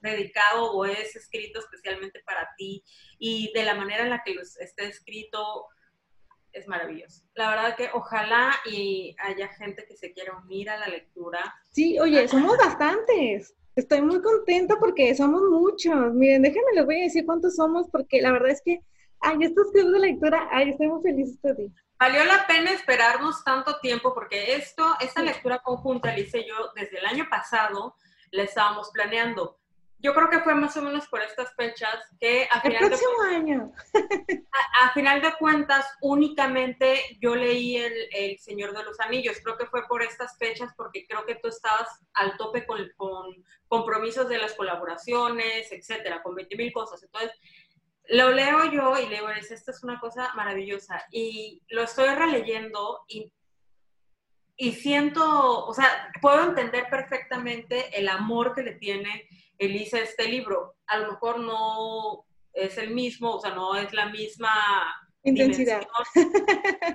dedicado 0.03 0.73
o 0.73 0.85
es 0.85 1.15
escrito 1.15 1.61
especialmente 1.61 2.21
para 2.27 2.49
ti 2.59 2.85
y 3.19 3.53
de 3.55 3.63
la 3.63 3.75
manera 3.75 4.03
en 4.03 4.11
la 4.11 4.23
que 4.25 4.35
esté 4.61 4.89
escrito 4.89 5.69
es 6.53 6.67
maravilloso. 6.69 7.25
La 7.35 7.51
verdad 7.51 7.77
que 7.77 7.89
ojalá 7.95 8.53
y 8.67 9.15
haya 9.21 9.49
gente 9.49 9.85
que 9.87 9.97
se 9.97 10.13
quiera 10.13 10.37
unir 10.37 10.69
a 10.69 10.79
la 10.79 10.89
lectura. 10.89 11.55
Sí, 11.71 11.99
oye, 11.99 12.27
somos 12.29 12.59
bastantes. 12.59 13.55
Estoy 13.75 14.03
muy 14.03 14.21
contenta 14.21 14.77
porque 14.79 15.15
somos 15.15 15.43
muchos. 15.49 16.13
Miren, 16.13 16.43
déjenme 16.43 16.73
les 16.75 16.85
voy 16.85 17.01
a 17.01 17.05
decir 17.05 17.25
cuántos 17.25 17.57
somos 17.57 17.89
porque 17.91 18.21
la 18.21 18.33
verdad 18.33 18.51
es 18.51 18.61
que, 18.63 18.81
ay, 19.21 19.39
estos 19.41 19.71
clubes 19.71 19.93
de 19.93 19.99
lectura, 20.01 20.49
ay, 20.51 20.71
estoy 20.71 20.89
muy 20.89 21.03
feliz 21.03 21.31
este 21.31 21.55
día 21.55 21.71
valió 22.03 22.25
la 22.25 22.49
pena 22.49 22.73
esperarnos 22.73 23.45
tanto 23.45 23.79
tiempo 23.79 24.13
porque 24.13 24.57
esto, 24.57 24.97
esta 24.99 25.23
lectura 25.23 25.61
conjunta, 25.61 26.13
le 26.13 26.23
hice 26.23 26.45
yo 26.45 26.73
desde 26.75 26.99
el 26.99 27.07
año 27.07 27.29
pasado, 27.31 27.95
la 28.33 28.43
estábamos 28.43 28.91
planeando. 28.91 29.61
yo 30.01 30.13
creo 30.13 30.29
que 30.29 30.41
fue 30.41 30.57
más 30.57 30.77
o 30.77 30.83
menos 30.83 31.07
por 31.07 31.23
estas 31.23 31.55
fechas 31.55 31.95
que 32.19 32.49
a 32.51 32.61
final, 32.61 32.91
de, 32.91 33.37
año. 33.37 33.73
a, 34.83 34.93
final 34.95 35.23
de 35.23 35.33
cuentas 35.39 35.87
únicamente 36.01 37.19
yo 37.21 37.37
leí 37.37 37.77
el, 37.77 37.95
el, 38.11 38.37
Señor 38.41 38.77
de 38.77 38.83
los 38.83 38.99
Anillos. 38.99 39.39
Creo 39.41 39.57
que 39.57 39.67
fue 39.67 39.87
por 39.87 40.03
estas 40.03 40.37
fechas 40.39 40.73
porque 40.77 41.07
creo 41.07 41.25
que 41.25 41.37
tú 41.37 41.47
estabas 41.47 41.89
al 42.15 42.37
tope 42.37 42.67
con, 42.67 42.81
con 42.97 43.45
compromisos 43.69 44.29
de 44.29 44.39
las 44.39 44.55
colaboraciones, 44.55 45.71
etcétera, 45.71 46.21
con 46.21 46.35
20 46.35 46.57
mil 46.57 46.73
cosas. 46.73 47.01
Entonces, 47.05 47.31
lo 48.09 48.31
leo 48.31 48.71
yo 48.71 48.99
y 48.99 49.09
leo, 49.09 49.29
es, 49.31 49.51
esta 49.51 49.71
es 49.71 49.83
una 49.83 50.01
cosa 50.01 50.35
maravillosa. 50.35 51.05
Y 51.11 51.63
lo 51.69 51.83
estoy 51.83 52.09
releyendo 52.15 53.01
y 53.09 53.33
y 54.63 54.73
siento, 54.73 55.67
o 55.67 55.75
sea, 55.75 56.13
puedo 56.21 56.45
entender 56.45 56.87
perfectamente 56.89 57.99
el 57.99 58.09
amor 58.09 58.55
que 58.55 58.63
le 58.63 58.75
tiene 58.75 59.29
Elisa 59.59 59.97
a 59.97 60.03
este 60.03 60.29
libro. 60.29 60.77
A 60.87 60.99
lo 60.99 61.13
mejor 61.13 61.41
no 61.41 62.25
es 62.53 62.79
el 62.79 62.91
mismo, 62.91 63.37
o 63.37 63.41
sea, 63.41 63.55
no 63.55 63.75
es 63.75 63.93
la 63.93 64.07
misma 64.07 64.51
intensidad. 65.23 65.83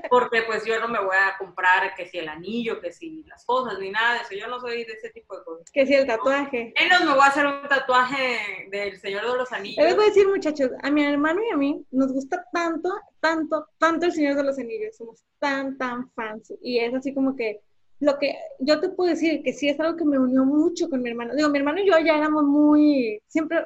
Porque 0.09 0.43
pues 0.43 0.65
yo 0.65 0.79
no 0.79 0.87
me 0.87 0.99
voy 0.99 1.15
a 1.15 1.37
comprar 1.37 1.95
que 1.95 2.07
si 2.07 2.17
el 2.19 2.27
anillo, 2.27 2.81
que 2.81 2.91
si 2.91 3.23
las 3.23 3.45
cosas, 3.45 3.79
ni 3.79 3.89
nada 3.89 4.15
de 4.15 4.19
eso. 4.21 4.35
Yo 4.35 4.47
no 4.47 4.59
soy 4.59 4.83
de 4.83 4.93
ese 4.93 5.09
tipo 5.09 5.37
de 5.37 5.43
cosas. 5.43 5.69
Que 5.71 5.85
si 5.85 5.93
el 5.93 6.07
tatuaje. 6.07 6.73
Menos 6.79 7.05
me 7.05 7.11
voy 7.13 7.21
a 7.21 7.27
hacer 7.27 7.45
un 7.45 7.67
tatuaje 7.67 8.67
del 8.69 8.99
Señor 8.99 9.29
de 9.29 9.37
los 9.37 9.51
Anillos. 9.51 9.83
Les 9.83 9.95
voy 9.95 10.05
a 10.05 10.07
decir, 10.07 10.27
muchachos, 10.27 10.71
a 10.81 10.91
mi 10.91 11.03
hermano 11.03 11.41
y 11.43 11.53
a 11.53 11.57
mí 11.57 11.85
nos 11.91 12.11
gusta 12.11 12.45
tanto, 12.51 12.89
tanto, 13.19 13.67
tanto 13.77 14.05
el 14.05 14.11
Señor 14.11 14.35
de 14.35 14.43
los 14.43 14.57
Anillos. 14.59 14.97
Somos 14.97 15.23
tan, 15.39 15.77
tan 15.77 16.09
fans. 16.11 16.53
Y 16.61 16.79
es 16.79 16.93
así 16.93 17.13
como 17.13 17.35
que 17.35 17.61
lo 17.99 18.19
que 18.19 18.35
yo 18.59 18.79
te 18.79 18.89
puedo 18.89 19.09
decir 19.09 19.41
que 19.43 19.53
sí 19.53 19.69
es 19.69 19.79
algo 19.79 19.97
que 19.97 20.05
me 20.05 20.19
unió 20.19 20.45
mucho 20.45 20.89
con 20.89 21.01
mi 21.01 21.09
hermano. 21.09 21.33
Digo, 21.35 21.49
mi 21.49 21.59
hermano 21.59 21.79
y 21.79 21.87
yo 21.87 21.97
ya 21.99 22.17
éramos 22.17 22.43
muy, 22.43 23.21
siempre, 23.27 23.65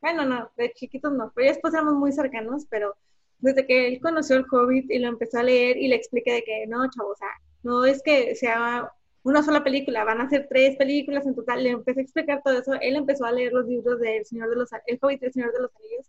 bueno, 0.00 0.24
no, 0.24 0.50
de 0.56 0.72
chiquitos 0.72 1.12
no, 1.12 1.30
pero 1.34 1.46
ya 1.46 1.52
después 1.52 1.74
éramos 1.74 1.94
muy 1.94 2.12
cercanos, 2.12 2.66
pero 2.68 2.96
desde 3.40 3.66
que 3.66 3.88
él 3.88 4.00
conoció 4.00 4.36
el 4.36 4.46
Hobbit 4.50 4.90
y 4.90 4.98
lo 4.98 5.08
empezó 5.08 5.38
a 5.38 5.42
leer 5.42 5.76
y 5.76 5.88
le 5.88 5.96
expliqué 5.96 6.32
de 6.32 6.42
que 6.42 6.66
no, 6.66 6.88
chavo, 6.90 7.10
o 7.10 7.16
sea, 7.16 7.28
no 7.62 7.84
es 7.84 8.02
que 8.02 8.34
sea 8.34 8.90
una 9.22 9.42
sola 9.42 9.62
película, 9.62 10.04
van 10.04 10.20
a 10.20 10.28
ser 10.28 10.46
tres 10.48 10.76
películas 10.76 11.26
en 11.26 11.34
total, 11.34 11.62
le 11.62 11.70
empecé 11.70 12.00
a 12.00 12.02
explicar 12.02 12.42
todo 12.44 12.58
eso, 12.58 12.74
él 12.80 12.96
empezó 12.96 13.24
a 13.24 13.32
leer 13.32 13.52
los 13.52 13.66
libros 13.66 14.00
del 14.00 14.24
Señor 14.24 14.50
de 14.50 14.56
los, 14.56 14.70
el 14.86 14.98
Hobbit 15.00 15.22
y 15.22 15.26
el 15.26 15.32
Señor 15.32 15.52
de 15.52 15.62
los 15.62 15.70
Anillos, 15.76 16.06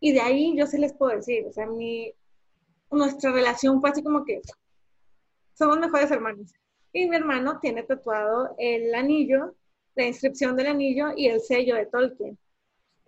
y 0.00 0.12
de 0.12 0.20
ahí 0.20 0.54
yo 0.56 0.66
se 0.66 0.78
les 0.78 0.92
puedo 0.92 1.16
decir, 1.16 1.46
o 1.46 1.52
sea, 1.52 1.66
mi, 1.66 2.12
nuestra 2.90 3.32
relación 3.32 3.80
fue 3.80 3.90
así 3.90 4.02
como 4.02 4.24
que 4.24 4.40
somos 5.54 5.78
mejores 5.78 6.10
hermanos. 6.10 6.54
Y 6.92 7.08
mi 7.08 7.16
hermano 7.16 7.58
tiene 7.60 7.82
tatuado 7.82 8.54
el 8.58 8.94
anillo, 8.94 9.54
la 9.94 10.06
inscripción 10.06 10.56
del 10.56 10.68
anillo 10.68 11.08
y 11.16 11.28
el 11.28 11.40
sello 11.40 11.74
de 11.76 11.86
Tolkien. 11.86 12.38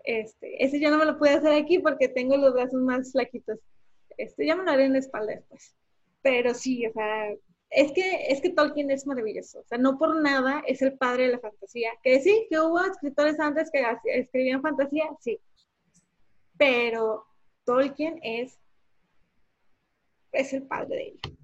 Este, 0.04 0.62
ese 0.64 0.80
yo 0.80 0.90
no 0.90 0.98
me 0.98 1.04
lo 1.04 1.18
pude 1.18 1.30
hacer 1.30 1.52
aquí 1.52 1.78
porque 1.78 2.08
tengo 2.08 2.36
los 2.36 2.54
brazos 2.54 2.80
más 2.80 3.12
flaquitos. 3.12 3.58
Este, 4.16 4.46
ya 4.46 4.56
me 4.56 4.64
lo 4.64 4.70
haré 4.70 4.84
en 4.84 4.94
la 4.94 4.98
espalda 4.98 5.34
después. 5.34 5.76
Pero 6.22 6.54
sí, 6.54 6.86
o 6.86 6.92
sea, 6.92 7.30
es 7.70 7.92
que, 7.92 8.26
es 8.28 8.40
que 8.40 8.50
Tolkien 8.50 8.90
es 8.90 9.06
maravilloso. 9.06 9.60
O 9.60 9.64
sea, 9.64 9.78
no 9.78 9.98
por 9.98 10.20
nada 10.20 10.62
es 10.66 10.82
el 10.82 10.96
padre 10.96 11.26
de 11.26 11.32
la 11.32 11.40
fantasía. 11.40 11.90
Que 12.02 12.20
sí, 12.20 12.46
que 12.50 12.58
hubo 12.58 12.80
escritores 12.80 13.38
antes 13.38 13.70
que 13.70 13.84
escribían 14.04 14.62
fantasía, 14.62 15.08
sí. 15.20 15.38
Pero 16.56 17.26
Tolkien 17.64 18.18
es, 18.22 18.58
es 20.32 20.52
el 20.52 20.66
padre 20.66 20.96
de 20.96 21.02
ella. 21.08 21.38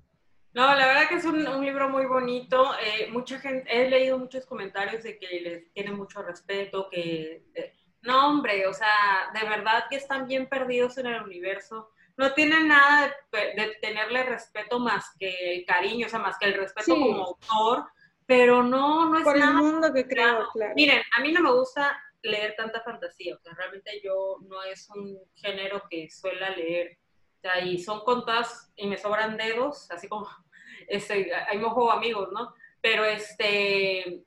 No, 0.55 0.73
la 0.77 0.87
verdad 0.87 1.09
que 1.09 1.17
es 1.17 1.25
un, 1.25 1.43
libro 1.65 1.89
muy 1.89 2.07
bonito. 2.07 2.65
Eh, 2.81 3.11
mucha 3.11 3.41
gente, 3.41 3.69
he 3.69 3.91
leído 3.91 4.19
muchos 4.19 4.47
comentarios 4.47 5.03
de 5.03 5.19
que 5.19 5.41
les 5.41 5.73
tiene 5.73 5.91
mucho 5.91 6.23
respeto, 6.23 6.89
que 6.89 7.45
eh, 7.55 7.73
no, 8.05 8.29
hombre, 8.29 8.67
o 8.67 8.73
sea, 8.75 9.31
de 9.33 9.49
verdad 9.49 9.85
que 9.89 9.97
están 9.97 10.27
bien 10.27 10.49
perdidos 10.49 10.99
en 10.99 11.07
el 11.07 11.23
universo. 11.23 11.91
No 12.17 12.33
tienen 12.33 12.69
nada 12.69 13.13
de, 13.33 13.77
tenerle 13.81 14.23
respeto 14.25 14.79
más 14.79 15.05
que 15.19 15.55
el 15.55 15.65
cariño, 15.65 16.07
o 16.07 16.11
sea, 16.11 16.21
más 16.21 16.39
que 16.39 16.47
el 16.47 16.55
respeto 16.55 16.95
como 16.95 17.25
autor, 17.25 17.87
pero 18.27 18.63
no, 18.63 19.09
no 19.09 19.19
es 19.19 19.25
Por 19.25 19.39
nada. 19.39 19.51
el 19.51 19.57
mundo 19.57 19.93
que 19.93 20.07
creo, 20.07 20.49
claro. 20.53 20.75
Miren, 20.77 21.03
a 21.17 21.21
mí 21.21 21.33
no 21.33 21.43
me 21.43 21.53
gusta 21.53 22.01
leer 22.23 22.55
tanta 22.57 22.81
fantasía, 22.83 23.35
o 23.35 23.39
sea, 23.39 23.53
realmente 23.55 24.01
yo 24.03 24.39
no 24.43 24.63
es 24.63 24.89
un 24.91 25.19
género 25.35 25.83
que 25.91 26.09
suela 26.11 26.51
leer. 26.51 26.99
O 27.39 27.41
sea, 27.41 27.61
y 27.61 27.79
son 27.79 28.01
contadas 28.01 28.73
y 28.77 28.87
me 28.87 28.97
sobran 28.97 29.37
dedos, 29.37 29.91
así 29.91 30.09
como 30.09 30.29
este, 30.89 31.35
hay 31.35 31.59
mojo 31.59 31.91
amigos, 31.91 32.29
¿no? 32.33 32.55
Pero 32.81 33.05
este, 33.05 34.23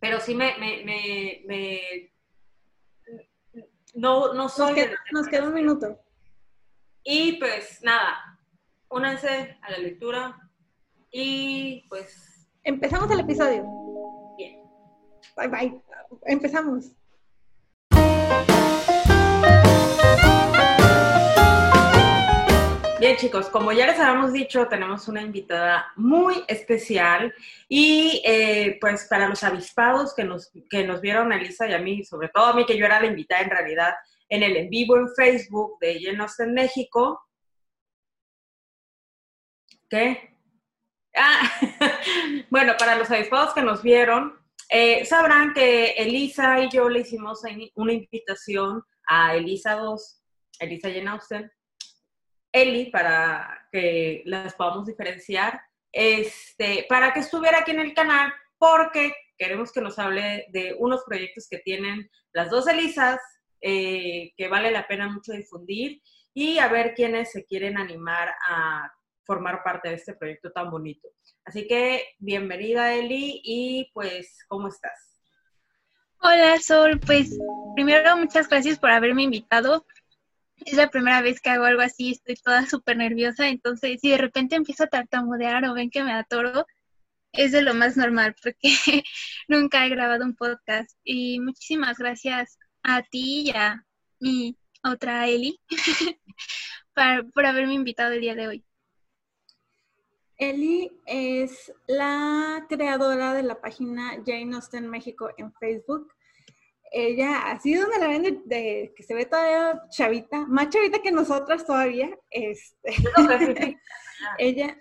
pero 0.00 0.20
sí 0.20 0.34
me, 0.34 0.56
me, 0.58 1.42
me, 1.44 2.12
no, 3.94 4.34
no 4.34 4.48
soy... 4.48 4.74
Nos 5.12 5.28
queda, 5.28 5.46
un 5.46 5.54
minuto. 5.54 5.98
Y 7.04 7.38
pues 7.38 7.80
nada, 7.82 8.38
únanse 8.90 9.58
a 9.62 9.70
la 9.70 9.78
lectura 9.78 10.50
y 11.10 11.86
pues... 11.88 12.48
Empezamos 12.64 13.10
el 13.10 13.20
episodio. 13.20 13.64
Bien. 14.36 14.60
Bye 15.36 15.48
bye. 15.48 15.82
Empezamos. 16.26 16.92
Bien, 22.98 23.16
chicos, 23.16 23.48
como 23.48 23.70
ya 23.70 23.86
les 23.86 24.00
habíamos 24.00 24.32
dicho, 24.32 24.66
tenemos 24.66 25.06
una 25.06 25.22
invitada 25.22 25.92
muy 25.94 26.42
especial 26.48 27.32
y 27.68 28.20
eh, 28.24 28.76
pues 28.80 29.06
para 29.08 29.28
los 29.28 29.44
avispados 29.44 30.12
que 30.16 30.24
nos, 30.24 30.50
que 30.68 30.84
nos 30.84 31.00
vieron 31.00 31.32
Elisa 31.32 31.68
y 31.68 31.74
a 31.74 31.78
mí, 31.78 32.02
sobre 32.02 32.28
todo 32.28 32.46
a 32.46 32.54
mí 32.54 32.66
que 32.66 32.76
yo 32.76 32.86
era 32.86 33.00
la 33.00 33.06
invitada 33.06 33.42
en 33.42 33.50
realidad 33.50 33.94
en 34.28 34.42
el 34.42 34.56
en 34.56 34.68
vivo 34.68 34.96
en 34.96 35.14
Facebook 35.14 35.78
de 35.80 36.00
Llenos 36.00 36.40
en 36.40 36.54
México. 36.54 37.20
¿Qué? 39.88 40.36
Ah, 41.14 41.52
bueno, 42.50 42.74
para 42.76 42.96
los 42.96 43.08
avispados 43.12 43.54
que 43.54 43.62
nos 43.62 43.80
vieron, 43.80 44.36
eh, 44.70 45.04
sabrán 45.04 45.54
que 45.54 45.90
Elisa 45.90 46.64
y 46.64 46.68
yo 46.68 46.88
le 46.88 47.00
hicimos 47.00 47.42
una 47.76 47.92
invitación 47.92 48.82
a 49.06 49.36
Elisa 49.36 49.76
2, 49.76 50.22
Elisa 50.58 50.90
Jenausten, 50.90 51.48
Eli, 52.52 52.90
para 52.90 53.68
que 53.70 54.22
las 54.26 54.54
podamos 54.54 54.86
diferenciar, 54.86 55.60
este, 55.92 56.86
para 56.88 57.12
que 57.12 57.20
estuviera 57.20 57.58
aquí 57.58 57.70
en 57.70 57.80
el 57.80 57.94
canal, 57.94 58.32
porque 58.58 59.14
queremos 59.36 59.72
que 59.72 59.80
nos 59.80 59.98
hable 59.98 60.46
de 60.50 60.74
unos 60.78 61.02
proyectos 61.04 61.46
que 61.48 61.58
tienen 61.58 62.10
las 62.32 62.50
dos 62.50 62.66
Elisas, 62.66 63.20
eh, 63.60 64.32
que 64.36 64.48
vale 64.48 64.70
la 64.70 64.86
pena 64.86 65.08
mucho 65.08 65.32
difundir, 65.32 66.00
y 66.34 66.58
a 66.58 66.68
ver 66.68 66.94
quiénes 66.94 67.32
se 67.32 67.44
quieren 67.44 67.78
animar 67.78 68.34
a 68.46 68.92
formar 69.24 69.62
parte 69.62 69.88
de 69.90 69.96
este 69.96 70.14
proyecto 70.14 70.50
tan 70.52 70.70
bonito. 70.70 71.08
Así 71.44 71.66
que 71.66 72.14
bienvenida 72.18 72.94
Eli 72.94 73.40
y 73.44 73.90
pues, 73.92 74.38
¿cómo 74.48 74.68
estás? 74.68 75.20
Hola 76.20 76.58
Sol, 76.58 76.98
pues 76.98 77.38
primero 77.74 78.16
muchas 78.16 78.48
gracias 78.48 78.78
por 78.78 78.90
haberme 78.90 79.22
invitado 79.22 79.84
es 80.64 80.74
la 80.74 80.90
primera 80.90 81.20
vez 81.22 81.40
que 81.40 81.50
hago 81.50 81.64
algo 81.64 81.82
así, 81.82 82.12
estoy 82.12 82.36
toda 82.36 82.66
súper 82.66 82.96
nerviosa, 82.96 83.48
entonces 83.48 84.00
si 84.00 84.10
de 84.10 84.18
repente 84.18 84.56
empiezo 84.56 84.84
a 84.84 84.88
tartamudear 84.88 85.64
o 85.64 85.74
ven 85.74 85.90
que 85.90 86.02
me 86.02 86.12
atoro, 86.12 86.66
es 87.32 87.52
de 87.52 87.62
lo 87.62 87.74
más 87.74 87.96
normal 87.96 88.34
porque 88.42 88.70
nunca 89.48 89.84
he 89.84 89.88
grabado 89.88 90.24
un 90.24 90.34
podcast. 90.34 90.90
Y 91.04 91.40
muchísimas 91.40 91.98
gracias 91.98 92.58
a 92.82 93.02
ti 93.02 93.42
y 93.46 93.50
a 93.50 93.84
mi 94.20 94.56
otra 94.82 95.28
Eli 95.28 95.60
por 97.34 97.46
haberme 97.46 97.74
invitado 97.74 98.12
el 98.12 98.20
día 98.20 98.34
de 98.34 98.48
hoy. 98.48 98.64
Eli 100.38 100.92
es 101.06 101.72
la 101.88 102.64
creadora 102.68 103.34
de 103.34 103.42
la 103.42 103.60
página 103.60 104.22
Jane 104.24 104.54
Austen 104.54 104.88
México 104.88 105.30
en 105.36 105.52
Facebook 105.54 106.12
ella, 106.92 107.50
así 107.50 107.74
donde 107.74 107.98
la 107.98 108.08
ven 108.08 108.42
de, 108.44 108.92
que 108.96 109.02
se 109.02 109.14
ve 109.14 109.26
todavía 109.26 109.82
chavita, 109.90 110.46
más 110.46 110.70
chavita 110.70 111.00
que 111.00 111.12
nosotras 111.12 111.64
todavía, 111.64 112.10
este, 112.30 112.92
ella, 114.38 114.78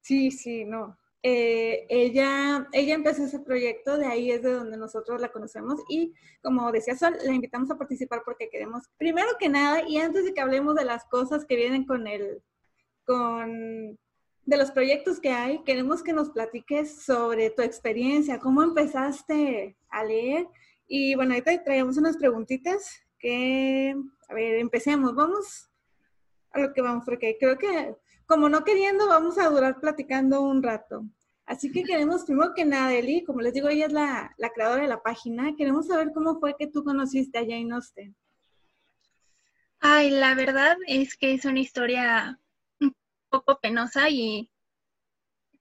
sí, 0.00 0.30
sí, 0.30 0.64
no, 0.64 0.98
eh, 1.22 1.86
ella, 1.88 2.68
ella 2.72 2.94
empezó 2.94 3.24
ese 3.24 3.38
proyecto, 3.38 3.96
de 3.96 4.06
ahí 4.06 4.32
es 4.32 4.42
de 4.42 4.52
donde 4.52 4.76
nosotros 4.76 5.20
la 5.20 5.30
conocemos 5.30 5.80
y 5.88 6.12
como 6.42 6.72
decía 6.72 6.96
Sol, 6.96 7.16
la 7.24 7.32
invitamos 7.32 7.70
a 7.70 7.78
participar 7.78 8.22
porque 8.24 8.50
queremos, 8.50 8.82
primero 8.98 9.28
que 9.38 9.48
nada, 9.48 9.88
y 9.88 9.98
antes 9.98 10.24
de 10.24 10.34
que 10.34 10.40
hablemos 10.40 10.74
de 10.74 10.84
las 10.84 11.04
cosas 11.04 11.44
que 11.44 11.54
vienen 11.54 11.84
con 11.86 12.08
el, 12.08 12.42
con, 13.06 13.98
de 14.44 14.56
los 14.56 14.72
proyectos 14.72 15.20
que 15.20 15.30
hay, 15.30 15.62
queremos 15.62 16.02
que 16.02 16.12
nos 16.12 16.30
platiques 16.30 17.04
sobre 17.04 17.50
tu 17.50 17.62
experiencia, 17.62 18.40
cómo 18.40 18.64
empezaste 18.64 19.76
a 19.90 20.04
leer 20.04 20.48
y 20.86 21.14
bueno, 21.14 21.32
ahorita 21.34 21.64
traemos 21.64 21.96
unas 21.96 22.16
preguntitas 22.16 23.02
que, 23.18 23.94
a 24.28 24.34
ver, 24.34 24.58
empecemos. 24.58 25.14
Vamos 25.14 25.70
a 26.50 26.60
lo 26.60 26.72
que 26.72 26.82
vamos, 26.82 27.04
porque 27.04 27.36
creo 27.38 27.56
que 27.56 27.96
como 28.26 28.48
no 28.48 28.64
queriendo, 28.64 29.08
vamos 29.08 29.38
a 29.38 29.48
durar 29.48 29.80
platicando 29.80 30.42
un 30.42 30.62
rato. 30.62 31.04
Así 31.44 31.72
que 31.72 31.82
queremos, 31.82 32.24
primero 32.24 32.52
que 32.54 32.64
nada, 32.64 32.94
Eli, 32.94 33.24
como 33.24 33.40
les 33.40 33.52
digo, 33.52 33.68
ella 33.68 33.86
es 33.86 33.92
la, 33.92 34.34
la 34.38 34.50
creadora 34.50 34.82
de 34.82 34.88
la 34.88 35.02
página, 35.02 35.54
queremos 35.56 35.88
saber 35.88 36.12
cómo 36.14 36.38
fue 36.38 36.56
que 36.56 36.66
tú 36.66 36.84
conociste 36.84 37.38
a 37.38 37.42
Jane 37.42 37.74
Austen. 37.74 38.16
Ay, 39.80 40.10
la 40.10 40.34
verdad 40.34 40.76
es 40.86 41.16
que 41.16 41.34
es 41.34 41.44
una 41.44 41.58
historia 41.58 42.40
un 42.80 42.94
poco 43.28 43.58
penosa 43.60 44.08
y 44.08 44.48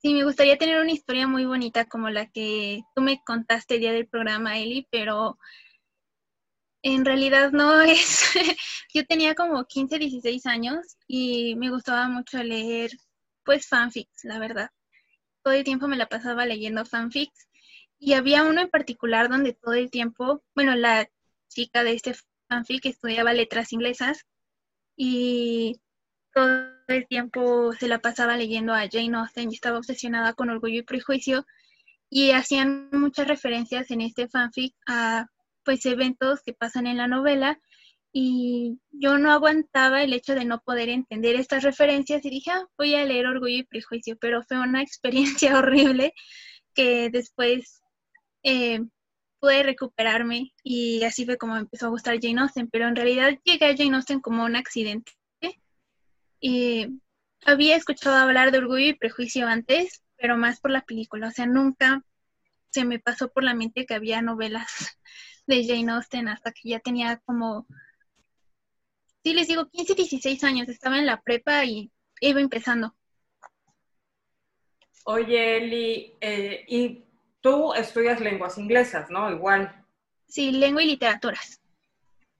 sí, 0.01 0.13
me 0.13 0.23
gustaría 0.23 0.57
tener 0.57 0.81
una 0.81 0.91
historia 0.91 1.27
muy 1.27 1.45
bonita 1.45 1.85
como 1.85 2.09
la 2.09 2.27
que 2.27 2.83
tú 2.95 3.01
me 3.01 3.21
contaste 3.23 3.75
el 3.75 3.81
día 3.81 3.93
del 3.93 4.07
programa, 4.07 4.57
Eli, 4.57 4.87
pero 4.91 5.37
en 6.83 7.05
realidad 7.05 7.51
no 7.51 7.81
es. 7.81 8.33
Yo 8.93 9.05
tenía 9.05 9.35
como 9.35 9.65
15, 9.65 9.99
16 9.99 10.45
años 10.47 10.97
y 11.07 11.55
me 11.55 11.69
gustaba 11.69 12.07
mucho 12.07 12.41
leer, 12.43 12.91
pues, 13.45 13.67
fanfics, 13.67 14.23
la 14.23 14.39
verdad. 14.39 14.71
Todo 15.43 15.53
el 15.53 15.63
tiempo 15.63 15.87
me 15.87 15.97
la 15.97 16.07
pasaba 16.07 16.45
leyendo 16.45 16.85
fanfics 16.85 17.47
y 17.99 18.13
había 18.13 18.43
uno 18.43 18.61
en 18.61 18.69
particular 18.69 19.29
donde 19.29 19.53
todo 19.53 19.73
el 19.73 19.91
tiempo, 19.91 20.43
bueno, 20.55 20.75
la 20.75 21.07
chica 21.49 21.83
de 21.83 21.93
este 21.93 22.15
fanfic 22.49 22.85
estudiaba 22.85 23.33
letras 23.33 23.73
inglesas 23.73 24.25
y 24.95 25.79
todo 26.33 26.80
el 26.91 27.07
tiempo 27.07 27.73
se 27.73 27.87
la 27.87 27.99
pasaba 27.99 28.37
leyendo 28.37 28.73
a 28.73 28.87
Jane 28.91 29.17
Austen 29.17 29.51
y 29.51 29.55
estaba 29.55 29.77
obsesionada 29.77 30.33
con 30.33 30.49
Orgullo 30.49 30.79
y 30.79 30.83
Prejuicio 30.83 31.45
y 32.09 32.31
hacían 32.31 32.89
muchas 32.91 33.27
referencias 33.27 33.89
en 33.91 34.01
este 34.01 34.27
fanfic 34.27 34.75
a 34.87 35.27
pues 35.63 35.85
eventos 35.85 36.41
que 36.43 36.53
pasan 36.53 36.87
en 36.87 36.97
la 36.97 37.07
novela 37.07 37.59
y 38.13 38.79
yo 38.91 39.17
no 39.17 39.31
aguantaba 39.31 40.03
el 40.03 40.13
hecho 40.13 40.35
de 40.35 40.45
no 40.45 40.59
poder 40.59 40.89
entender 40.89 41.35
estas 41.35 41.63
referencias 41.63 42.25
y 42.25 42.29
dije, 42.29 42.51
ah, 42.51 42.67
voy 42.77 42.95
a 42.95 43.05
leer 43.05 43.25
Orgullo 43.27 43.57
y 43.59 43.63
Prejuicio, 43.63 44.17
pero 44.19 44.43
fue 44.43 44.59
una 44.59 44.81
experiencia 44.83 45.57
horrible 45.57 46.13
que 46.73 47.09
después 47.09 47.81
eh, 48.43 48.81
pude 49.39 49.63
recuperarme 49.63 50.53
y 50.63 51.03
así 51.03 51.25
fue 51.25 51.37
como 51.37 51.57
empezó 51.57 51.87
a 51.87 51.89
gustar 51.89 52.19
Jane 52.21 52.41
Austen, 52.41 52.69
pero 52.69 52.87
en 52.87 52.95
realidad 52.95 53.39
llegué 53.43 53.65
a 53.65 53.75
Jane 53.75 53.95
Austen 53.95 54.19
como 54.19 54.43
un 54.43 54.55
accidente. 54.55 55.13
Y 56.41 56.99
había 57.45 57.77
escuchado 57.77 58.17
hablar 58.17 58.51
de 58.51 58.57
Orgullo 58.57 58.87
y 58.87 58.93
Prejuicio 58.93 59.47
antes, 59.47 60.03
pero 60.17 60.35
más 60.35 60.59
por 60.59 60.71
la 60.71 60.81
película, 60.81 61.29
o 61.29 61.31
sea, 61.31 61.45
nunca 61.45 62.03
se 62.71 62.83
me 62.83 62.99
pasó 62.99 63.31
por 63.31 63.43
la 63.43 63.53
mente 63.53 63.85
que 63.85 63.93
había 63.93 64.21
novelas 64.21 64.67
de 65.47 65.65
Jane 65.65 65.91
Austen 65.93 66.27
hasta 66.27 66.51
que 66.51 66.69
ya 66.69 66.79
tenía 66.79 67.17
como, 67.25 67.65
sí 69.23 69.33
les 69.33 69.47
digo, 69.47 69.69
15, 69.69 69.95
16 69.95 70.43
años, 70.43 70.67
estaba 70.67 70.97
en 70.97 71.05
la 71.05 71.21
prepa 71.21 71.63
y 71.63 71.91
iba 72.19 72.41
empezando. 72.41 72.95
Oye, 75.05 75.57
Eli, 75.57 76.17
eh, 76.19 76.65
y 76.67 77.05
Tú 77.41 77.73
estudias 77.73 78.21
lenguas 78.21 78.57
inglesas, 78.59 79.09
¿no? 79.09 79.29
Igual. 79.31 79.83
Sí, 80.27 80.51
lengua 80.51 80.83
y 80.83 80.87
literaturas. 80.87 81.59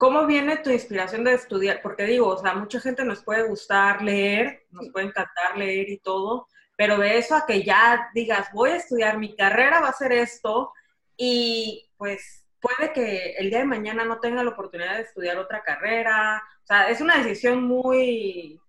¿Cómo 0.01 0.25
viene 0.25 0.57
tu 0.57 0.71
inspiración 0.71 1.23
de 1.23 1.35
estudiar? 1.35 1.79
Porque 1.83 2.05
digo, 2.05 2.29
o 2.29 2.37
sea, 2.37 2.55
mucha 2.55 2.79
gente 2.79 3.05
nos 3.05 3.23
puede 3.23 3.47
gustar 3.47 4.01
leer, 4.01 4.65
nos 4.71 4.89
puede 4.89 5.05
encantar 5.05 5.55
leer 5.55 5.91
y 5.91 5.99
todo, 5.99 6.47
pero 6.75 6.97
de 6.97 7.19
eso 7.19 7.35
a 7.35 7.45
que 7.45 7.61
ya 7.61 8.09
digas, 8.15 8.47
voy 8.51 8.71
a 8.71 8.77
estudiar, 8.77 9.19
mi 9.19 9.35
carrera 9.35 9.79
va 9.79 9.89
a 9.89 9.93
ser 9.93 10.11
esto, 10.11 10.73
y 11.15 11.87
pues 11.97 12.47
puede 12.59 12.91
que 12.93 13.33
el 13.37 13.51
día 13.51 13.59
de 13.59 13.65
mañana 13.65 14.03
no 14.03 14.19
tenga 14.19 14.43
la 14.43 14.49
oportunidad 14.49 14.95
de 14.95 15.03
estudiar 15.03 15.37
otra 15.37 15.61
carrera. 15.61 16.41
O 16.63 16.65
sea, 16.65 16.89
es 16.89 16.99
una 16.99 17.17
decisión 17.17 17.61
muy, 17.61 18.59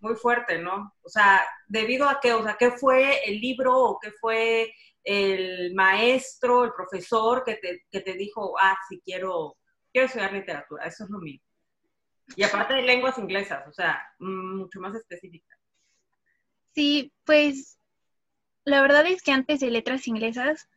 muy 0.00 0.16
fuerte, 0.16 0.58
¿no? 0.58 0.96
O 1.00 1.08
sea, 1.08 1.44
debido 1.68 2.08
a 2.08 2.18
qué, 2.20 2.32
o 2.32 2.42
sea, 2.42 2.56
¿qué 2.58 2.72
fue 2.72 3.24
el 3.24 3.40
libro 3.40 3.72
o 3.72 4.00
qué 4.00 4.10
fue 4.20 4.74
el 5.04 5.72
maestro, 5.76 6.64
el 6.64 6.72
profesor 6.72 7.44
que 7.44 7.54
te, 7.54 8.00
te 8.00 8.12
dijo, 8.14 8.56
ah, 8.60 8.76
sí, 8.88 9.00
quiero, 9.04 9.58
quiero 9.96 10.08
estudiar 10.08 10.32
literatura, 10.34 10.84
eso 10.84 11.04
es 11.04 11.10
lo 11.10 11.18
mismo. 11.20 11.42
Y 12.36 12.42
aparte 12.42 12.74
de 12.74 12.82
lenguas 12.82 13.16
inglesas, 13.16 13.66
o 13.66 13.72
sea, 13.72 13.98
mucho 14.18 14.78
más 14.78 14.94
específica. 14.94 15.56
Sí, 16.74 17.14
pues 17.24 17.78
la 18.64 18.82
verdad 18.82 19.06
es 19.06 19.22
que 19.22 19.32
antes 19.32 19.60
de 19.60 19.70
letras 19.70 20.06
inglesas 20.06 20.68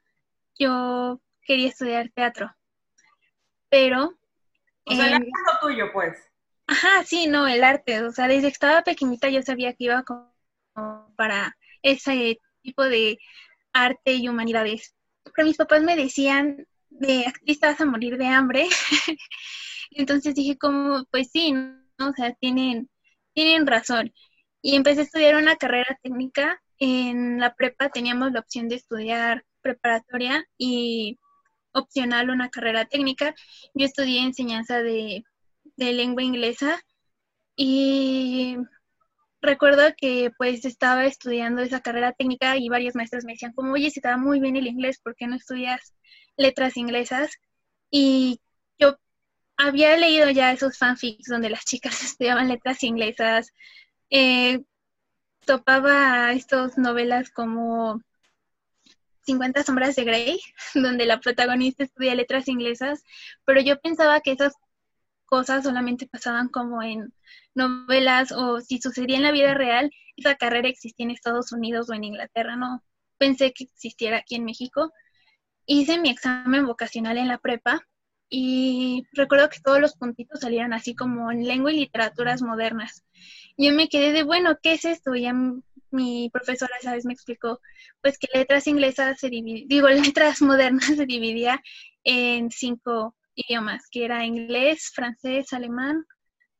yo 0.58 1.20
quería 1.42 1.68
estudiar 1.68 2.10
teatro, 2.16 2.50
pero... 3.68 4.18
O 4.86 4.96
sea, 4.96 5.08
el 5.08 5.14
arte 5.16 5.28
es 5.28 5.54
lo 5.54 5.68
tuyo, 5.68 5.92
pues. 5.92 6.18
Ajá, 6.68 7.04
sí, 7.04 7.28
no, 7.28 7.46
el 7.46 7.66
arte. 7.66 8.02
O 8.04 8.14
sea, 8.14 8.30
desde 8.30 8.44
que 8.44 8.54
estaba 8.54 8.84
pequeñita 8.84 9.28
yo 9.28 9.42
sabía 9.42 9.74
que 9.74 9.84
iba 9.84 10.04
como 10.04 10.34
para 11.18 11.58
ese 11.84 12.40
tipo 12.62 12.84
de 12.86 13.20
arte 13.74 14.14
y 14.14 14.30
humanidades. 14.30 14.96
Pero 15.36 15.46
mis 15.46 15.58
papás 15.58 15.84
me 15.84 15.98
decían, 15.98 16.66
de 17.00 17.26
actriz 17.26 17.60
a 17.64 17.86
morir 17.86 18.18
de 18.18 18.28
hambre. 18.28 18.68
Entonces 19.92 20.36
dije 20.36 20.58
como, 20.58 21.06
pues 21.12 21.30
sí, 21.32 21.52
¿no? 21.54 22.10
o 22.10 22.14
sea, 22.14 22.34
tienen, 22.34 22.90
tienen 23.34 23.68
razón. 23.68 24.14
Y 24.62 24.76
empecé 24.76 25.02
a 25.02 25.04
estudiar 25.04 25.36
una 25.36 25.56
carrera 25.56 25.98
técnica. 26.04 26.62
En 26.80 27.40
la 27.40 27.56
prepa 27.56 27.90
teníamos 27.90 28.32
la 28.32 28.40
opción 28.42 28.70
de 28.70 28.76
estudiar 28.76 29.46
preparatoria 29.62 30.46
y 30.58 31.20
opcional 31.74 32.30
una 32.30 32.50
carrera 32.50 32.86
técnica. 32.86 33.36
Yo 33.74 33.86
estudié 33.86 34.22
enseñanza 34.22 34.82
de, 34.82 35.24
de 35.78 35.94
lengua 35.94 36.24
inglesa 36.24 36.80
y 37.56 38.58
recuerdo 39.42 39.82
que 39.98 40.32
pues 40.38 40.66
estaba 40.66 41.06
estudiando 41.06 41.62
esa 41.62 41.82
carrera 41.82 42.14
técnica 42.14 42.58
y 42.58 42.70
varios 42.70 42.96
maestros 42.96 43.26
me 43.26 43.34
decían 43.34 43.54
como, 43.54 43.74
oye, 43.74 43.90
si 43.90 44.02
te 44.02 44.16
muy 44.18 44.40
bien 44.40 44.56
el 44.56 44.68
inglés, 44.68 45.00
¿por 45.02 45.16
qué 45.16 45.28
no 45.28 45.36
estudias 45.36 45.94
letras 46.40 46.78
inglesas? 46.78 47.32
Y 47.92 48.42
yo 48.80 48.98
había 49.58 49.98
leído 49.98 50.30
ya 50.32 50.52
esos 50.52 50.78
fanfics 50.78 51.28
donde 51.28 51.50
las 51.50 51.66
chicas 51.66 52.02
estudiaban 52.04 52.50
letras 52.50 52.84
inglesas, 52.84 53.54
eh, 54.10 54.62
topaba 55.46 56.32
estas 56.34 56.78
novelas 56.78 57.30
como 57.32 58.02
50 59.24 59.64
sombras 59.64 59.96
de 59.96 60.04
Grey, 60.06 60.40
donde 60.76 61.06
la 61.06 61.20
protagonista 61.20 61.84
estudia 61.84 62.16
letras 62.16 62.48
inglesas, 62.48 63.04
pero 63.46 63.62
yo 63.62 63.80
pensaba 63.80 64.22
que 64.22 64.32
esas 64.32 64.54
cosas 65.26 65.64
solamente 65.64 66.08
pasaban 66.08 66.50
como 66.50 66.82
en 66.82 67.14
novelas 67.54 68.32
o 68.32 68.62
si 68.62 68.82
sucedía 68.82 69.18
en 69.18 69.24
la 69.24 69.32
vida 69.32 69.54
real, 69.54 69.92
esa 70.18 70.36
carrera 70.36 70.70
existía 70.70 71.06
en 71.06 71.12
Estados 71.12 71.52
Unidos 71.52 71.90
o 71.90 71.94
en 71.94 72.04
Inglaterra, 72.04 72.56
no 72.56 72.84
pensé 73.20 73.54
que 73.54 73.66
existiera 73.66 74.18
aquí 74.18 74.36
en 74.36 74.46
México. 74.46 74.92
Hice 75.72 76.00
mi 76.00 76.10
examen 76.10 76.66
vocacional 76.66 77.20
en 77.20 77.28
la 77.28 77.38
prepa 77.38 77.88
y 78.28 79.06
recuerdo 79.12 79.50
que 79.50 79.60
todos 79.64 79.80
los 79.80 79.96
puntitos 79.96 80.40
salían 80.40 80.74
así 80.74 80.96
como 80.96 81.32
en 81.32 81.48
lengua 81.48 81.72
y 81.72 81.82
literaturas 81.82 82.42
modernas. 82.42 83.06
Yo 83.56 83.72
me 83.72 83.88
quedé 83.88 84.12
de, 84.12 84.24
bueno, 84.24 84.58
¿qué 84.64 84.74
es 84.74 84.86
esto? 84.86 85.14
Y 85.14 85.22
ya 85.22 85.36
mi 85.92 86.32
profesora, 86.34 86.74
¿sabes? 86.82 87.06
Me 87.06 87.14
explicó, 87.14 87.62
pues 88.02 88.18
que 88.18 88.28
letras 88.34 88.66
inglesas 88.66 89.20
se 89.20 89.30
dividía, 89.30 89.66
digo, 89.68 89.88
letras 90.16 90.42
modernas 90.42 90.86
se 90.86 91.06
dividía 91.06 91.62
en 92.04 92.50
cinco 92.50 93.16
idiomas, 93.36 93.84
que 93.92 94.06
era 94.06 94.26
inglés, 94.26 94.92
francés, 94.92 95.54
alemán, 95.54 96.04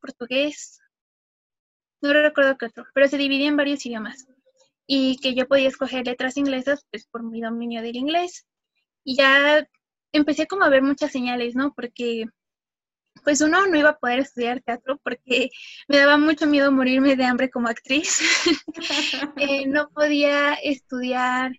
portugués, 0.00 0.78
no 2.00 2.12
recuerdo 2.12 2.56
qué 2.56 2.66
otro, 2.66 2.86
pero 2.94 3.08
se 3.08 3.18
dividía 3.18 3.48
en 3.48 3.56
varios 3.56 3.84
idiomas 3.84 4.28
y 4.86 5.16
que 5.18 5.34
yo 5.34 5.48
podía 5.48 5.66
escoger 5.66 6.06
letras 6.06 6.36
inglesas 6.36 6.86
pues 6.92 7.08
por 7.08 7.24
mi 7.24 7.40
dominio 7.40 7.82
del 7.82 7.96
inglés. 7.96 8.46
Y 9.04 9.16
ya 9.16 9.66
empecé 10.12 10.46
como 10.46 10.64
a 10.64 10.68
ver 10.68 10.82
muchas 10.82 11.12
señales, 11.12 11.54
¿no? 11.54 11.72
Porque 11.74 12.26
pues 13.24 13.40
uno 13.40 13.66
no 13.66 13.76
iba 13.76 13.90
a 13.90 13.98
poder 13.98 14.20
estudiar 14.20 14.62
teatro 14.62 14.98
porque 15.02 15.50
me 15.88 15.98
daba 15.98 16.16
mucho 16.16 16.46
miedo 16.46 16.72
morirme 16.72 17.16
de 17.16 17.24
hambre 17.24 17.50
como 17.50 17.68
actriz. 17.68 18.20
Eh, 19.36 19.66
no 19.66 19.88
podía 19.90 20.54
estudiar 20.54 21.52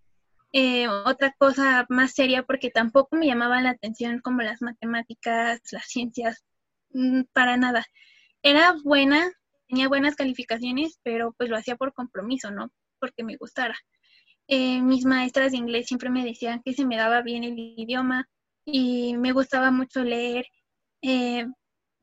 eh, 0.53 0.87
otra 0.87 1.33
cosa 1.37 1.85
más 1.89 2.13
seria 2.13 2.43
porque 2.43 2.69
tampoco 2.69 3.15
me 3.15 3.27
llamaban 3.27 3.63
la 3.63 3.71
atención 3.71 4.19
como 4.19 4.41
las 4.41 4.61
matemáticas, 4.61 5.61
las 5.71 5.85
ciencias, 5.85 6.43
mm, 6.91 7.23
para 7.33 7.57
nada. 7.57 7.85
Era 8.43 8.75
buena, 8.83 9.31
tenía 9.67 9.87
buenas 9.87 10.15
calificaciones, 10.15 10.99
pero 11.03 11.33
pues 11.37 11.49
lo 11.49 11.57
hacía 11.57 11.75
por 11.75 11.93
compromiso, 11.93 12.51
no 12.51 12.71
porque 13.01 13.23
me 13.23 13.35
gustara. 13.35 13.75
Eh, 14.53 14.81
mis 14.81 15.05
maestras 15.05 15.53
de 15.53 15.59
inglés 15.59 15.87
siempre 15.87 16.09
me 16.09 16.25
decían 16.25 16.61
que 16.61 16.73
se 16.73 16.85
me 16.85 16.97
daba 16.97 17.21
bien 17.21 17.45
el 17.45 17.57
idioma 17.57 18.27
y 18.65 19.15
me 19.15 19.31
gustaba 19.31 19.71
mucho 19.71 20.03
leer. 20.03 20.45
Eh, 21.01 21.45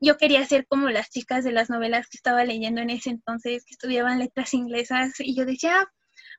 yo 0.00 0.16
quería 0.16 0.46
ser 0.46 0.66
como 0.66 0.88
las 0.88 1.10
chicas 1.10 1.44
de 1.44 1.52
las 1.52 1.68
novelas 1.68 2.08
que 2.08 2.16
estaba 2.16 2.46
leyendo 2.46 2.80
en 2.80 2.88
ese 2.88 3.10
entonces, 3.10 3.66
que 3.66 3.74
estudiaban 3.74 4.18
letras 4.18 4.54
inglesas, 4.54 5.20
y 5.20 5.36
yo 5.36 5.44
decía, 5.44 5.80
ah, 5.80 5.92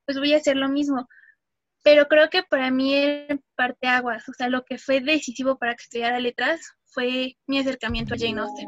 pues 0.06 0.18
voy 0.18 0.34
a 0.34 0.38
hacer 0.38 0.58
lo 0.58 0.68
mismo. 0.68 1.08
Pero 1.84 2.08
creo 2.08 2.32
que 2.32 2.42
para 2.42 2.72
mí 2.72 2.92
parte 2.96 3.44
parteaguas, 3.56 4.28
o 4.30 4.34
sea, 4.34 4.50
lo 4.50 4.66
que 4.66 4.80
fue 4.80 5.02
decisivo 5.02 5.60
para 5.60 5.76
que 5.76 5.84
estudiara 5.84 6.20
letras 6.20 6.60
fue 6.88 7.38
mi 7.46 7.60
acercamiento 7.60 8.16
a 8.16 8.18
Jane 8.18 8.42
Austen. 8.42 8.68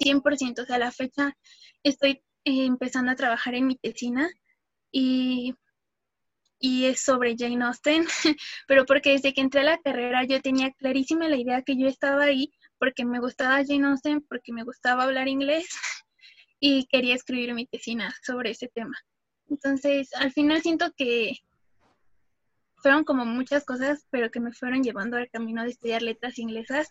100%, 0.00 0.62
o 0.62 0.66
sea, 0.66 0.76
a 0.76 0.78
la 0.80 0.92
fecha 0.92 1.34
estoy 1.82 2.22
eh, 2.44 2.66
empezando 2.66 3.10
a 3.10 3.16
trabajar 3.16 3.54
en 3.54 3.66
mi 3.68 3.76
tesina 3.76 4.28
y, 4.92 5.54
y 6.62 6.84
es 6.84 7.00
sobre 7.00 7.34
Jane 7.36 7.64
Austen, 7.64 8.04
pero 8.68 8.86
porque 8.86 9.10
desde 9.10 9.34
que 9.34 9.40
entré 9.40 9.62
a 9.62 9.64
la 9.64 9.78
carrera 9.78 10.24
yo 10.24 10.40
tenía 10.40 10.70
clarísima 10.70 11.28
la 11.28 11.36
idea 11.36 11.62
que 11.62 11.76
yo 11.76 11.88
estaba 11.88 12.22
ahí 12.22 12.52
porque 12.78 13.04
me 13.04 13.18
gustaba 13.18 13.64
Jane 13.66 13.88
Austen, 13.88 14.22
porque 14.22 14.52
me 14.52 14.62
gustaba 14.62 15.02
hablar 15.02 15.26
inglés 15.26 15.66
y 16.60 16.86
quería 16.86 17.16
escribir 17.16 17.52
mi 17.52 17.66
tesina 17.66 18.14
sobre 18.22 18.52
ese 18.52 18.68
tema. 18.68 18.96
Entonces, 19.50 20.14
al 20.14 20.32
final 20.32 20.62
siento 20.62 20.92
que 20.96 21.32
fueron 22.76 23.02
como 23.04 23.24
muchas 23.24 23.64
cosas, 23.64 24.06
pero 24.10 24.30
que 24.30 24.40
me 24.40 24.52
fueron 24.52 24.84
llevando 24.84 25.16
al 25.16 25.30
camino 25.30 25.64
de 25.64 25.70
estudiar 25.70 26.02
letras 26.02 26.38
inglesas 26.38 26.88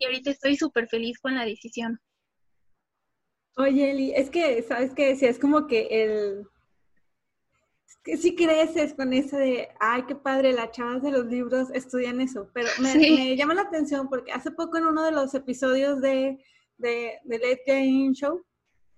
y 0.00 0.04
ahorita 0.04 0.30
estoy 0.30 0.56
súper 0.56 0.88
feliz 0.88 1.20
con 1.20 1.36
la 1.36 1.44
decisión. 1.44 2.00
Oye, 3.56 3.92
Eli, 3.92 4.12
es 4.16 4.30
que, 4.30 4.62
¿sabes 4.62 4.92
qué 4.94 5.08
decía? 5.08 5.30
Es 5.30 5.38
como 5.38 5.68
que 5.68 5.86
el... 5.90 6.48
que 8.02 8.16
sí 8.16 8.34
creces 8.34 8.94
con 8.94 9.12
eso 9.12 9.36
de, 9.36 9.68
ay, 9.78 10.02
qué 10.08 10.16
padre, 10.16 10.52
las 10.52 10.72
chavas 10.72 11.02
de 11.02 11.12
los 11.12 11.26
libros 11.26 11.68
estudian 11.72 12.20
eso, 12.20 12.50
pero 12.52 12.68
me, 12.80 13.36
llama 13.36 13.54
la 13.54 13.62
atención 13.62 14.08
porque 14.08 14.32
hace 14.32 14.50
poco 14.50 14.78
en 14.78 14.86
uno 14.86 15.04
de 15.04 15.12
los 15.12 15.34
episodios 15.34 16.00
de, 16.00 16.44
de, 16.78 17.18
de 17.24 17.38
Late 17.38 17.62
Game 17.66 18.12
Show, 18.12 18.44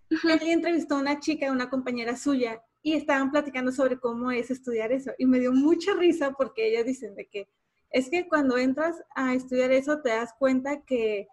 Eli 0.08 0.50
entrevistó 0.50 0.96
a 0.96 1.00
una 1.00 1.20
chica, 1.20 1.50
una 1.52 1.70
compañera 1.70 2.16
suya, 2.16 2.62
y 2.82 2.92
estaban 2.92 3.30
platicando 3.30 3.72
sobre 3.72 3.98
cómo 3.98 4.30
es 4.30 4.50
estudiar 4.50 4.92
eso. 4.92 5.12
Y 5.18 5.24
me 5.24 5.40
dio 5.40 5.52
mucha 5.52 5.94
risa 5.94 6.32
porque 6.32 6.68
ellas 6.68 6.84
dicen 6.84 7.14
de 7.14 7.26
que 7.26 7.48
es 7.90 8.10
que 8.10 8.28
cuando 8.28 8.58
entras 8.58 9.02
a 9.14 9.34
estudiar 9.34 9.72
eso 9.72 10.02
te 10.02 10.10
das 10.10 10.34
cuenta 10.38 10.82
que, 10.82 11.28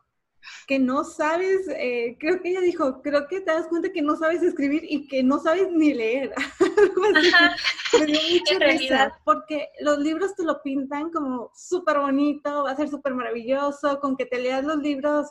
que 0.67 0.79
no 0.79 1.03
sabes, 1.03 1.67
eh, 1.69 2.17
creo 2.19 2.41
que 2.41 2.49
ella 2.49 2.61
dijo, 2.61 3.01
creo 3.01 3.27
que 3.27 3.41
te 3.41 3.51
das 3.51 3.67
cuenta 3.67 3.91
que 3.91 4.01
no 4.01 4.15
sabes 4.15 4.43
escribir 4.43 4.83
y 4.87 5.07
que 5.07 5.23
no 5.23 5.39
sabes 5.39 5.71
ni 5.71 5.93
leer. 5.93 6.33
me 7.99 8.05
dio 8.05 8.19
mucha 8.31 8.59
risa 8.59 9.19
porque 9.23 9.69
los 9.81 9.99
libros 9.99 10.35
te 10.35 10.43
lo 10.43 10.61
pintan 10.61 11.11
como 11.11 11.51
súper 11.55 11.99
bonito, 11.99 12.63
va 12.63 12.71
a 12.71 12.75
ser 12.77 12.89
súper 12.89 13.13
maravilloso, 13.13 13.99
con 13.99 14.15
que 14.15 14.25
te 14.25 14.39
leas 14.39 14.63
los 14.63 14.77
libros 14.77 15.27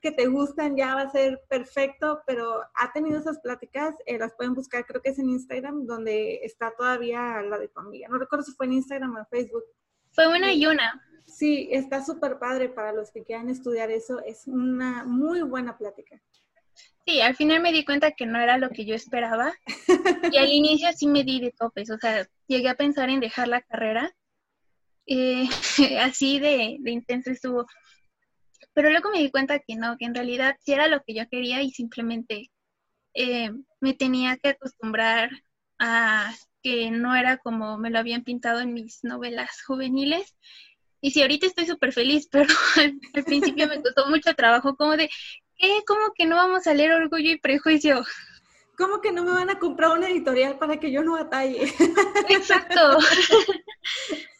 que 0.00 0.12
te 0.12 0.26
gustan 0.26 0.76
ya 0.76 0.94
va 0.94 1.02
a 1.02 1.10
ser 1.10 1.42
perfecto, 1.48 2.22
pero 2.26 2.62
ha 2.74 2.92
tenido 2.92 3.18
esas 3.18 3.38
pláticas, 3.40 3.94
eh, 4.06 4.18
las 4.18 4.34
pueden 4.34 4.54
buscar, 4.54 4.86
creo 4.86 5.02
que 5.02 5.10
es 5.10 5.18
en 5.18 5.28
Instagram, 5.28 5.86
donde 5.86 6.40
está 6.42 6.72
todavía 6.76 7.42
la 7.42 7.58
de 7.58 7.68
tu 7.68 7.80
amiga. 7.80 8.08
No 8.08 8.18
recuerdo 8.18 8.44
si 8.44 8.52
fue 8.52 8.66
en 8.66 8.74
Instagram 8.74 9.14
o 9.14 9.18
en 9.18 9.26
Facebook. 9.26 9.64
Fue 10.12 10.26
una 10.26 10.52
y 10.52 10.66
una. 10.66 11.06
Sí, 11.26 11.68
está 11.70 12.04
súper 12.04 12.38
padre 12.38 12.68
para 12.68 12.92
los 12.92 13.10
que 13.10 13.24
quieran 13.24 13.48
estudiar 13.48 13.90
eso. 13.90 14.20
Es 14.24 14.46
una 14.46 15.04
muy 15.04 15.42
buena 15.42 15.76
plática. 15.78 16.20
Sí, 17.06 17.20
al 17.20 17.34
final 17.34 17.60
me 17.60 17.72
di 17.72 17.84
cuenta 17.84 18.12
que 18.12 18.26
no 18.26 18.38
era 18.40 18.58
lo 18.58 18.70
que 18.70 18.84
yo 18.84 18.94
esperaba. 18.94 19.52
y 20.30 20.36
al 20.36 20.48
inicio 20.48 20.88
sí 20.94 21.06
me 21.06 21.24
di 21.24 21.40
de 21.40 21.52
topes, 21.52 21.90
o 21.90 21.98
sea, 21.98 22.26
llegué 22.46 22.68
a 22.68 22.74
pensar 22.74 23.10
en 23.10 23.20
dejar 23.20 23.48
la 23.48 23.62
carrera. 23.62 24.12
Eh, 25.06 25.48
así 26.00 26.38
de, 26.38 26.76
de 26.80 26.90
intenso 26.90 27.30
estuvo 27.30 27.66
pero 28.72 28.90
luego 28.90 29.10
me 29.10 29.18
di 29.18 29.30
cuenta 29.30 29.58
que 29.58 29.76
no, 29.76 29.96
que 29.96 30.04
en 30.04 30.14
realidad 30.14 30.56
sí 30.60 30.72
era 30.72 30.88
lo 30.88 31.02
que 31.02 31.14
yo 31.14 31.28
quería 31.28 31.62
y 31.62 31.70
simplemente 31.70 32.50
eh, 33.14 33.50
me 33.80 33.94
tenía 33.94 34.36
que 34.36 34.50
acostumbrar 34.50 35.30
a 35.78 36.32
que 36.62 36.90
no 36.90 37.16
era 37.16 37.38
como 37.38 37.78
me 37.78 37.90
lo 37.90 37.98
habían 37.98 38.22
pintado 38.24 38.60
en 38.60 38.74
mis 38.74 39.02
novelas 39.02 39.62
juveniles. 39.66 40.36
Y 41.00 41.10
sí, 41.10 41.22
ahorita 41.22 41.46
estoy 41.46 41.66
súper 41.66 41.92
feliz, 41.92 42.28
pero 42.32 42.52
al, 43.14 43.24
principio 43.24 43.68
me 43.68 43.82
costó 43.82 44.08
mucho 44.08 44.34
trabajo, 44.34 44.76
como 44.76 44.96
de, 44.96 45.08
¿qué? 45.56 45.82
¿Cómo 45.86 46.12
que 46.14 46.26
no 46.26 46.36
vamos 46.36 46.66
a 46.66 46.74
leer 46.74 46.92
Orgullo 46.92 47.30
y 47.30 47.38
Prejuicio? 47.38 48.02
¿Cómo 48.76 49.00
que 49.00 49.12
no 49.12 49.24
me 49.24 49.32
van 49.32 49.50
a 49.50 49.58
comprar 49.58 49.96
una 49.96 50.08
editorial 50.08 50.58
para 50.58 50.78
que 50.80 50.90
yo 50.90 51.02
no 51.02 51.16
atalle? 51.16 51.64
Exacto. 52.30 52.98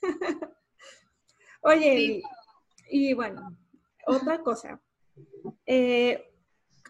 Oye, 1.62 2.23
y 2.88 3.12
bueno, 3.12 3.55
otra 4.07 4.40
cosa. 4.40 4.81
Eh, 5.66 6.27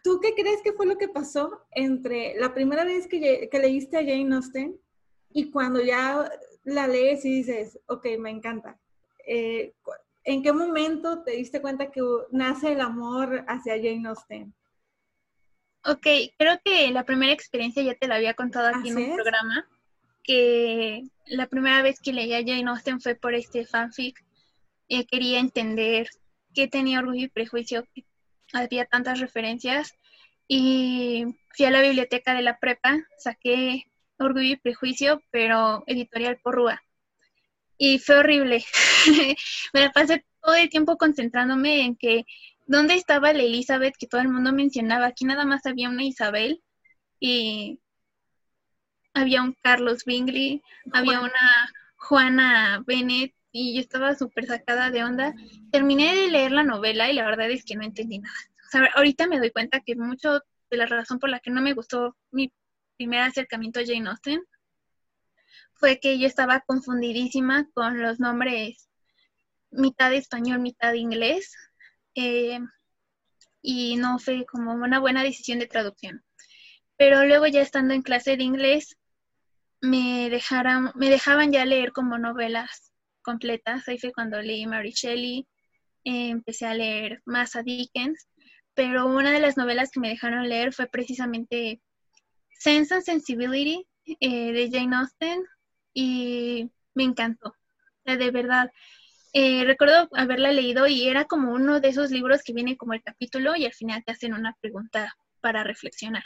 ¿Tú 0.03 0.21
qué 0.21 0.35
crees 0.35 0.63
que 0.63 0.73
fue 0.73 0.87
lo 0.87 0.97
que 0.97 1.09
pasó 1.09 1.67
entre 1.73 2.35
la 2.39 2.55
primera 2.55 2.85
vez 2.85 3.07
que, 3.07 3.51
leíste 3.53 3.99
a 3.99 4.05
Jane 4.05 4.35
Austen 4.35 4.81
y 5.33 5.51
cuando 5.51 5.83
ya 5.83 6.31
la 6.65 6.87
lees 6.87 7.25
y 7.25 7.37
dices, 7.37 7.79
ok, 7.87 8.07
me 8.19 8.31
encanta? 8.31 8.79
Eh, 9.33 9.73
¿En 10.25 10.43
qué 10.43 10.53
momento 10.53 11.23
te 11.23 11.31
diste 11.31 11.61
cuenta 11.61 11.93
que 11.93 12.03
nace 12.33 12.73
el 12.73 12.81
amor 12.81 13.45
hacia 13.47 13.77
Jane 13.77 14.09
Austen? 14.09 14.53
Ok, 15.85 16.05
creo 16.37 16.61
que 16.65 16.91
la 16.91 17.05
primera 17.05 17.33
experiencia 17.33 17.81
ya 17.81 17.95
te 17.95 18.09
la 18.09 18.17
había 18.17 18.35
contado 18.35 18.75
aquí 18.75 18.89
en 18.89 18.99
el 18.99 19.15
programa, 19.15 19.69
que 20.25 21.05
la 21.27 21.47
primera 21.47 21.81
vez 21.83 22.01
que 22.01 22.13
leí 22.13 22.35
a 22.35 22.45
Jane 22.45 22.69
Austen 22.69 23.01
fue 23.01 23.15
por 23.15 23.35
este 23.35 23.65
fanfic. 23.65 24.21
Eh, 24.89 25.07
quería 25.07 25.39
entender 25.39 26.09
que 26.53 26.67
tenía 26.67 26.99
orgullo 26.99 27.27
y 27.27 27.29
prejuicio, 27.29 27.85
había 28.53 28.85
tantas 28.87 29.21
referencias. 29.21 29.95
Y 30.49 31.25
fui 31.57 31.67
a 31.67 31.71
la 31.71 31.83
biblioteca 31.83 32.35
de 32.35 32.43
la 32.43 32.59
prepa, 32.59 32.99
saqué 33.17 33.85
Orgullo 34.19 34.55
y 34.55 34.57
Prejuicio, 34.57 35.23
pero 35.31 35.85
editorial 35.87 36.41
por 36.43 36.57
Rúa. 36.57 36.83
Y 37.83 37.99
fue 37.99 38.19
horrible. 38.19 38.63
Me 39.73 39.81
la 39.81 39.91
pasé 39.91 40.23
todo 40.43 40.55
el 40.55 40.69
tiempo 40.69 40.99
concentrándome 40.99 41.81
en 41.81 41.97
que 41.97 42.27
dónde 42.67 42.93
estaba 42.93 43.33
la 43.33 43.43
Elizabeth 43.43 43.95
que 43.99 44.07
todo 44.07 44.21
el 44.21 44.29
mundo 44.29 44.53
mencionaba. 44.53 45.07
Aquí 45.07 45.25
nada 45.25 45.47
más 45.47 45.65
había 45.65 45.89
una 45.89 46.05
Isabel 46.05 46.63
y 47.21 47.81
había 49.15 49.43
un 49.43 49.57
Carlos 49.63 50.05
Bingley, 50.05 50.63
había 50.93 51.21
una 51.21 51.73
Juana 51.97 52.85
Bennett 52.87 53.35
y 53.51 53.77
yo 53.77 53.81
estaba 53.81 54.15
súper 54.15 54.45
sacada 54.45 54.91
de 54.91 55.03
onda. 55.03 55.35
Terminé 55.73 56.15
de 56.15 56.29
leer 56.29 56.53
la 56.53 56.65
novela 56.65 57.11
y 57.11 57.15
la 57.15 57.25
verdad 57.25 57.51
es 57.51 57.65
que 57.65 57.77
no 57.77 57.83
entendí 57.83 58.19
nada. 58.19 58.37
O 58.67 58.71
sea, 58.71 58.91
ahorita 58.95 59.27
me 59.27 59.39
doy 59.39 59.53
cuenta 59.53 59.81
que 59.81 59.97
mucho 59.97 60.43
de 60.71 60.77
la 60.77 60.85
razón 60.85 61.19
por 61.19 61.31
la 61.31 61.41
que 61.41 61.51
no 61.51 61.63
me 61.63 61.73
gustó 61.73 62.15
mi 62.31 62.53
primer 62.99 63.23
acercamiento 63.23 63.81
a 63.81 63.87
Jane 63.87 64.11
Austen 64.11 64.43
fue 65.81 65.99
que 65.99 66.19
yo 66.19 66.27
estaba 66.27 66.61
confundidísima 66.61 67.69
con 67.73 68.01
los 68.03 68.21
nombres 68.21 68.89
mitad 69.71 70.13
español, 70.13 70.61
mitad 70.61 70.93
inglés. 70.93 71.55
Eh, 72.15 72.61
y 73.63 73.97
no 73.97 74.19
fue 74.19 74.45
como 74.47 74.73
una 74.73 75.01
buena 75.01 75.23
decisión 75.23 75.59
de 75.59 75.67
traducción. 75.67 76.23
Pero 76.97 77.25
luego 77.25 77.47
ya 77.47 77.63
estando 77.63 77.95
en 77.95 78.03
clase 78.03 78.37
de 78.37 78.45
inglés, 78.45 78.97
me, 79.81 80.29
dejaron, 80.31 80.93
me 80.95 81.09
dejaban 81.09 81.51
ya 81.53 81.65
leer 81.65 81.93
como 81.93 82.19
novelas 82.19 82.93
completas. 83.23 83.89
Ahí 83.89 83.99
fue 83.99 84.13
cuando 84.13 84.41
leí 84.41 84.67
Mary 84.67 84.93
Shelley, 84.93 85.47
eh, 86.05 86.29
empecé 86.29 86.67
a 86.67 86.75
leer 86.75 87.23
más 87.25 87.57
a 87.57 87.63
Dickens, 87.63 88.29
pero 88.75 89.07
una 89.07 89.31
de 89.31 89.41
las 89.41 89.57
novelas 89.57 89.91
que 89.91 90.01
me 90.01 90.09
dejaron 90.09 90.49
leer 90.49 90.73
fue 90.75 90.87
precisamente 90.87 91.81
Sense 92.51 92.95
and 92.95 93.05
Sensibility 93.05 93.87
eh, 94.21 94.53
de 94.53 94.71
Jane 94.71 94.97
Austen 94.97 95.43
y 95.95 96.71
me 96.95 97.05
encantó. 97.05 97.55
de 98.05 98.31
verdad, 98.31 98.71
eh, 99.33 99.65
recuerdo 99.65 100.09
haberla 100.15 100.53
leído 100.53 100.87
y 100.87 101.09
era 101.09 101.27
como 101.27 101.53
uno 101.53 101.81
de 101.81 101.89
esos 101.89 102.11
libros 102.11 102.43
que 102.43 102.53
viene 102.53 102.77
como 102.77 102.95
el 102.95 103.03
capítulo 103.03 103.57
y 103.57 103.67
al 103.67 103.75
final 103.75 104.03
te 104.05 104.13
hacen 104.13 104.35
una 104.35 104.57
pregunta 104.61 105.15
para 105.41 105.65
reflexionar. 105.65 106.25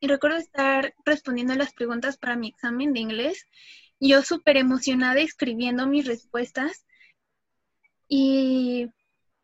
Y 0.00 0.06
recuerdo 0.06 0.36
estar 0.36 0.94
respondiendo 1.04 1.54
las 1.54 1.72
preguntas 1.74 2.16
para 2.18 2.36
mi 2.36 2.48
examen 2.48 2.92
de 2.92 3.00
inglés 3.00 3.46
yo 4.08 4.22
súper 4.22 4.56
emocionada 4.56 5.20
escribiendo 5.20 5.86
mis 5.86 6.06
respuestas 6.06 6.84
y 8.08 8.88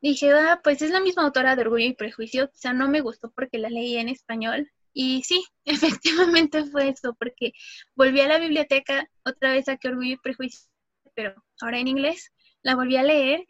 dije, 0.01 0.33
ah, 0.33 0.61
pues 0.63 0.83
es 0.83 0.91
la 0.91 1.01
misma 1.01 1.23
autora 1.25 1.55
de 1.55 1.63
Orgullo 1.63 1.87
y 1.87 1.95
Prejuicio, 1.95 2.51
quizá 2.51 2.73
no 2.73 2.89
me 2.89 3.01
gustó 3.01 3.31
porque 3.31 3.59
la 3.59 3.71
leí 3.71 3.97
en 3.97 4.09
español. 4.09 4.71
Y 4.93 5.23
sí, 5.25 5.45
efectivamente 5.65 6.65
fue 6.67 6.91
eso, 6.91 7.15
porque 7.19 7.53
volví 7.95 8.21
a 8.21 8.29
la 8.29 8.39
biblioteca, 8.39 9.09
otra 9.25 9.53
vez 9.53 9.69
a 9.69 9.77
que 9.77 9.89
Orgullo 9.89 10.15
y 10.15 10.17
Prejuicio, 10.19 10.69
pero 11.15 11.35
ahora 11.61 11.79
en 11.79 11.89
inglés, 11.89 12.33
la 12.63 12.75
volví 12.75 12.97
a 12.97 13.03
leer. 13.03 13.45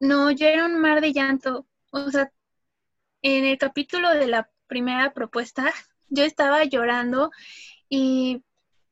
No, 0.00 0.30
yo 0.30 0.46
era 0.46 0.66
un 0.66 0.80
mar 0.80 1.00
de 1.00 1.12
llanto. 1.12 1.66
O 1.90 2.10
sea, 2.10 2.30
en 3.22 3.44
el 3.44 3.58
capítulo 3.58 4.10
de 4.14 4.26
la 4.26 4.50
primera 4.66 5.12
propuesta, 5.12 5.72
yo 6.08 6.24
estaba 6.24 6.64
llorando 6.64 7.30
y 7.88 8.42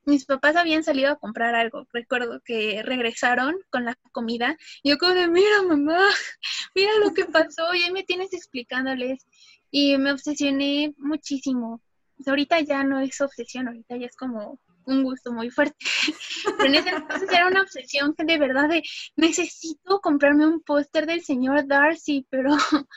mis 0.09 0.25
papás 0.25 0.57
habían 0.57 0.85
salido 0.85 1.13
a 1.13 1.19
comprar 1.19 1.55
algo. 1.55 1.87
Recuerdo 1.93 2.41
que 2.45 2.83
regresaron 2.83 3.57
con 3.71 3.85
la 3.85 3.95
comida. 4.13 4.57
Y 4.83 4.91
yo 4.91 4.99
como 4.99 5.15
de, 5.15 5.29
mira 5.29 5.63
mamá, 5.63 5.99
mira 6.75 6.91
lo 7.05 7.13
que 7.15 7.27
pasó. 7.27 7.75
Y 7.75 7.83
ahí 7.83 7.93
me 7.93 8.05
tienes 8.05 8.33
explicándoles. 8.33 9.27
Y 9.71 9.99
me 9.99 10.13
obsesioné 10.13 10.95
muchísimo. 10.97 11.83
Ahorita 12.27 12.61
ya 12.61 12.85
no 12.85 13.01
es 13.01 13.21
obsesión, 13.21 13.69
ahorita 13.69 13.97
ya 13.97 14.07
es 14.07 14.17
como 14.17 14.59
un 14.85 15.03
gusto 15.03 15.33
muy 15.33 15.51
fuerte. 15.51 15.77
Pero 16.59 16.69
en 16.69 16.75
ese 16.75 16.91
entonces 16.91 17.31
era 17.31 17.47
una 17.47 17.63
obsesión 17.63 18.15
que 18.15 18.25
de 18.25 18.39
verdad 18.39 18.69
de, 18.69 18.83
necesito 19.17 20.01
comprarme 20.01 20.47
un 20.47 20.61
póster 20.63 21.07
del 21.07 21.23
señor 21.23 21.67
Darcy, 21.67 22.27
pero 22.31 22.51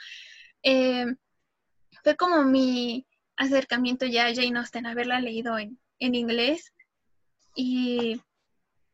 eh, 0.62 1.06
fue 2.02 2.16
como 2.16 2.44
mi 2.44 3.06
acercamiento 3.36 4.06
ya 4.06 4.26
a 4.26 4.34
Jane 4.34 4.58
Austen, 4.58 4.86
haberla 4.86 5.20
leído 5.20 5.58
en, 5.58 5.78
en 5.98 6.14
inglés 6.14 6.72
y 7.54 8.20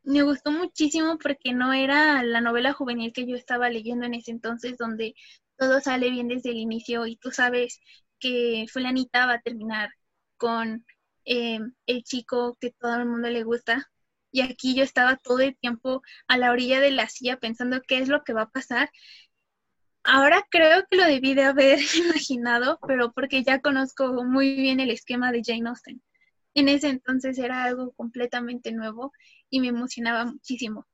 me 0.02 0.22
gustó 0.22 0.50
muchísimo 0.50 1.18
porque 1.18 1.52
no 1.52 1.72
era 1.72 2.22
la 2.22 2.40
novela 2.40 2.72
juvenil 2.72 3.12
que 3.12 3.26
yo 3.26 3.36
estaba 3.36 3.70
leyendo 3.70 4.06
en 4.06 4.14
ese 4.14 4.30
entonces, 4.30 4.76
donde 4.78 5.14
todo 5.56 5.80
sale 5.80 6.10
bien 6.10 6.28
desde 6.28 6.50
el 6.50 6.56
inicio 6.56 7.06
y 7.06 7.16
tú 7.16 7.30
sabes 7.30 7.80
que 8.18 8.66
fulanita 8.72 9.26
va 9.26 9.34
a 9.34 9.40
terminar 9.40 9.90
con 10.38 10.86
eh, 11.24 11.60
el 11.86 12.04
chico 12.04 12.56
que 12.60 12.70
todo 12.72 12.96
el 12.96 13.06
mundo 13.06 13.28
le 13.28 13.44
gusta. 13.44 13.90
Y 14.30 14.42
aquí 14.42 14.74
yo 14.74 14.82
estaba 14.84 15.16
todo 15.16 15.40
el 15.40 15.56
tiempo 15.58 16.02
a 16.28 16.38
la 16.38 16.52
orilla 16.52 16.80
de 16.80 16.90
la 16.90 17.08
silla 17.08 17.38
pensando 17.38 17.82
qué 17.86 17.98
es 17.98 18.08
lo 18.08 18.24
que 18.24 18.32
va 18.34 18.42
a 18.42 18.50
pasar. 18.50 18.90
Ahora 20.04 20.46
creo 20.50 20.84
que 20.90 20.96
lo 20.96 21.04
debí 21.04 21.34
de 21.34 21.44
haber 21.44 21.78
imaginado, 21.94 22.78
pero 22.86 23.12
porque 23.12 23.42
ya 23.44 23.60
conozco 23.60 24.24
muy 24.24 24.54
bien 24.56 24.80
el 24.80 24.90
esquema 24.90 25.32
de 25.32 25.42
Jane 25.44 25.68
Austen. 25.68 26.02
En 26.54 26.68
ese 26.68 26.88
entonces 26.88 27.38
era 27.38 27.64
algo 27.64 27.92
completamente 27.92 28.72
nuevo 28.72 29.12
y 29.50 29.60
me 29.60 29.68
emocionaba 29.68 30.24
muchísimo. 30.24 30.86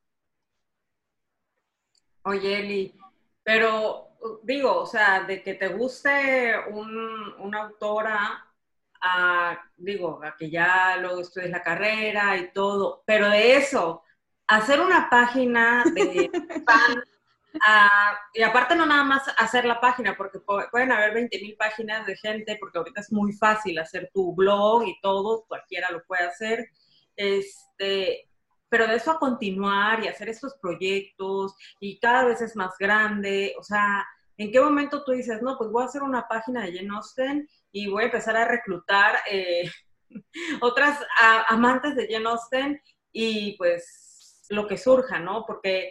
Oye, 2.25 2.59
Eli, 2.59 2.95
pero 3.43 4.17
digo, 4.43 4.81
o 4.81 4.87
sea, 4.87 5.25
de 5.25 5.43
que 5.43 5.55
te 5.55 5.69
guste 5.69 6.55
un, 6.71 7.35
una 7.39 7.63
autora, 7.63 8.47
a, 9.05 9.59
digo, 9.77 10.21
a 10.25 10.35
que 10.37 10.51
ya 10.51 10.97
luego 10.97 11.21
estudies 11.21 11.51
la 11.51 11.63
carrera 11.63 12.37
y 12.39 12.53
todo, 12.53 13.03
pero 13.07 13.29
de 13.29 13.57
eso, 13.57 14.03
hacer 14.47 14.81
una 14.81 15.11
página 15.11 15.85
de 15.95 16.31
fan, 16.67 17.05
y 18.33 18.43
aparte 18.43 18.75
no 18.75 18.87
nada 18.87 19.05
más 19.05 19.23
hacer 19.39 19.65
la 19.67 19.81
página, 19.81 20.17
porque 20.17 20.41
pueden 20.41 20.91
haber 20.91 21.15
20 21.15 21.39
mil 21.41 21.55
páginas 21.57 22.07
de 22.07 22.17
gente, 22.17 22.57
porque 22.59 22.79
ahorita 22.79 23.01
es 23.03 23.13
muy 23.13 23.33
fácil 23.33 23.79
hacer 23.79 24.11
tu 24.13 24.35
blog 24.35 24.89
y 24.89 24.99
todo, 25.01 25.45
cualquiera 25.47 25.91
lo 25.91 26.03
puede 26.05 26.25
hacer, 26.25 26.67
este, 27.15 28.29
pero 28.69 28.87
de 28.87 28.97
eso 28.97 29.13
a 29.13 29.19
continuar 29.19 30.03
y 30.03 30.09
hacer 30.09 30.31
estos 30.31 30.55
proyectos 30.61 31.55
y 31.79 32.01
cada 32.01 32.25
vez 32.25 32.41
es 32.41 32.57
más 32.57 32.77
grande, 32.79 33.55
o 33.59 33.63
sea, 33.63 34.05
¿en 34.39 34.51
qué 34.51 34.61
momento 34.61 35.05
tú 35.05 35.13
dices, 35.13 35.43
no, 35.43 35.59
pues 35.59 35.71
voy 35.71 35.83
a 35.83 35.87
hacer 35.87 36.03
una 36.03 36.27
página 36.27 36.63
de 36.63 36.77
Jane 36.77 36.97
Austen 36.97 37.49
y 37.75 37.89
voy 37.89 38.05
a 38.05 38.07
empezar 38.07 38.37
a 38.37 38.47
reclutar 38.47 39.17
eh, 39.29 39.69
otras 40.61 41.01
amantes 41.49 41.97
de 41.97 42.07
Jane 42.09 42.29
Austen 42.29 42.81
y 43.13 43.57
pues 43.59 44.47
lo 44.49 44.69
que 44.69 44.79
surja, 44.79 45.19
¿no? 45.19 45.45
Porque 45.45 45.91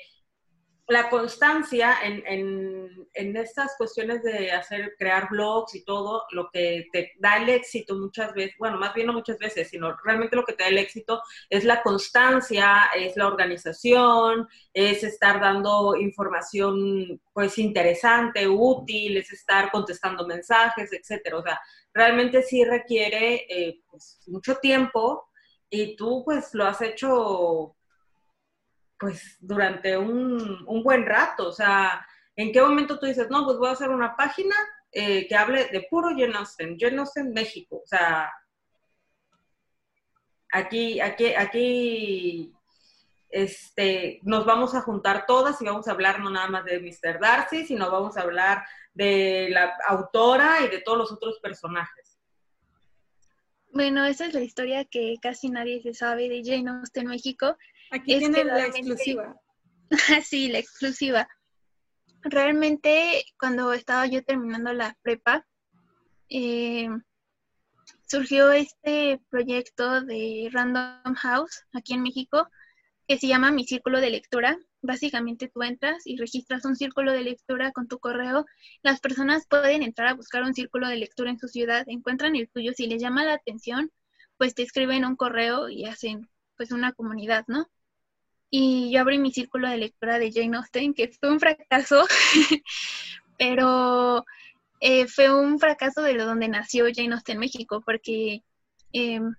la 0.87 1.09
constancia 1.09 1.97
en, 2.03 2.23
en, 2.27 3.07
en, 3.13 3.37
estas 3.37 3.75
cuestiones 3.77 4.21
de 4.21 4.51
hacer, 4.51 4.95
crear 4.97 5.29
blogs 5.29 5.75
y 5.75 5.85
todo, 5.85 6.25
lo 6.31 6.49
que 6.51 6.87
te 6.91 7.13
da 7.19 7.37
el 7.37 7.47
éxito 7.47 7.95
muchas 7.95 8.33
veces, 8.33 8.55
bueno, 8.59 8.77
más 8.77 8.93
bien 8.93 9.07
no 9.07 9.13
muchas 9.13 9.37
veces, 9.39 9.69
sino 9.69 9.95
realmente 10.03 10.35
lo 10.35 10.43
que 10.43 10.53
te 10.53 10.63
da 10.63 10.69
el 10.69 10.77
éxito 10.77 11.21
es 11.49 11.63
la 11.63 11.81
constancia, 11.81 12.89
es 12.95 13.15
la 13.15 13.27
organización, 13.27 14.47
es 14.73 15.03
estar 15.03 15.39
dando 15.39 15.95
información 15.95 17.21
pues 17.31 17.57
interesante, 17.59 18.47
útil, 18.47 19.17
es 19.17 19.31
estar 19.31 19.71
contestando 19.71 20.27
mensajes, 20.27 20.91
etcétera. 20.91 21.37
O 21.37 21.43
sea, 21.43 21.61
realmente 21.93 22.43
sí 22.43 22.65
requiere 22.65 23.45
eh, 23.49 23.81
pues, 23.89 24.19
mucho 24.27 24.55
tiempo 24.57 25.29
y 25.69 25.95
tú 25.95 26.23
pues 26.25 26.53
lo 26.53 26.65
has 26.65 26.81
hecho 26.81 27.75
pues 29.03 29.37
durante 29.41 29.97
un, 29.97 30.63
un, 30.65 30.81
buen 30.81 31.05
rato. 31.05 31.49
O 31.49 31.51
sea, 31.51 32.07
¿en 32.37 32.53
qué 32.53 32.61
momento 32.61 32.97
tú 32.97 33.05
dices, 33.05 33.29
no, 33.29 33.43
pues 33.43 33.57
voy 33.57 33.67
a 33.67 33.73
hacer 33.73 33.89
una 33.89 34.15
página 34.15 34.55
eh, 34.93 35.27
que 35.27 35.35
hable 35.35 35.65
de 35.65 35.85
puro 35.89 36.11
Jane 36.11 36.37
Austen, 36.37 36.77
Jane 36.79 36.99
Austen 36.99 37.33
México? 37.33 37.81
O 37.83 37.85
sea, 37.85 38.31
aquí, 40.53 41.01
aquí, 41.01 41.35
aquí 41.35 42.53
este, 43.27 44.21
nos 44.23 44.45
vamos 44.45 44.73
a 44.73 44.81
juntar 44.81 45.25
todas 45.25 45.61
y 45.61 45.65
vamos 45.65 45.89
a 45.89 45.91
hablar 45.91 46.21
no 46.21 46.29
nada 46.29 46.47
más 46.47 46.63
de 46.63 46.79
Mr. 46.79 47.19
Darcy, 47.19 47.65
sino 47.65 47.91
vamos 47.91 48.15
a 48.15 48.21
hablar 48.21 48.63
de 48.93 49.49
la 49.49 49.73
autora 49.89 50.61
y 50.65 50.69
de 50.69 50.79
todos 50.79 50.97
los 50.97 51.11
otros 51.11 51.41
personajes. 51.41 52.17
Bueno, 53.73 54.05
esa 54.05 54.27
es 54.27 54.33
la 54.33 54.41
historia 54.41 54.85
que 54.85 55.15
casi 55.21 55.49
nadie 55.49 55.81
se 55.81 55.93
sabe 55.93 56.29
de 56.29 56.41
Jane 56.41 56.69
Austen 56.69 57.07
México. 57.07 57.57
Aquí 57.93 58.17
tiene 58.17 58.43
la 58.43 58.65
exclusiva. 58.65 59.39
sí, 60.25 60.49
la 60.49 60.57
exclusiva. 60.57 61.27
Realmente, 62.23 63.23
cuando 63.39 63.71
estaba 63.71 64.07
yo 64.07 64.23
terminando 64.23 64.73
la 64.73 64.97
prepa, 65.03 65.45
eh, 66.27 66.89
surgió 68.07 68.51
este 68.51 69.21
proyecto 69.29 70.01
de 70.01 70.49
Random 70.51 71.13
House 71.13 71.65
aquí 71.71 71.93
en 71.93 72.01
México 72.01 72.47
que 73.07 73.19
se 73.19 73.27
llama 73.27 73.51
Mi 73.51 73.63
Círculo 73.63 74.01
de 74.01 74.09
Lectura. 74.09 74.57
Básicamente 74.81 75.51
tú 75.53 75.61
entras 75.61 76.07
y 76.07 76.17
registras 76.17 76.65
un 76.65 76.75
círculo 76.75 77.11
de 77.11 77.21
lectura 77.21 77.71
con 77.73 77.87
tu 77.87 77.99
correo. 77.99 78.47
Las 78.81 79.01
personas 79.01 79.45
pueden 79.47 79.83
entrar 79.83 80.07
a 80.07 80.15
buscar 80.15 80.41
un 80.41 80.55
círculo 80.55 80.87
de 80.87 80.97
lectura 80.97 81.29
en 81.29 81.37
su 81.37 81.47
ciudad, 81.47 81.83
encuentran 81.87 82.35
el 82.35 82.49
tuyo, 82.49 82.71
si 82.75 82.87
les 82.87 82.99
llama 82.99 83.23
la 83.23 83.33
atención, 83.33 83.91
pues 84.37 84.55
te 84.55 84.63
escriben 84.63 85.05
un 85.05 85.15
correo 85.15 85.69
y 85.69 85.85
hacen 85.85 86.27
pues 86.57 86.71
una 86.71 86.93
comunidad, 86.93 87.45
¿no? 87.47 87.67
Y 88.55 88.91
yo 88.91 89.01
abrí 89.01 89.17
mi 89.17 89.31
círculo 89.31 89.67
de 89.67 89.77
lectura 89.77 90.19
de 90.19 90.31
Jane 90.31 90.55
Austen, 90.55 90.93
que 90.93 91.07
fue 91.07 91.31
un 91.31 91.39
fracaso, 91.39 92.05
pero 93.39 94.23
eh, 94.79 95.07
fue 95.07 95.33
un 95.33 95.57
fracaso 95.57 96.03
de 96.03 96.15
donde 96.17 96.47
nació 96.47 96.85
Jane 96.93 97.15
Austen 97.15 97.39
México, 97.39 97.81
porque 97.83 98.43
em, 98.91 99.33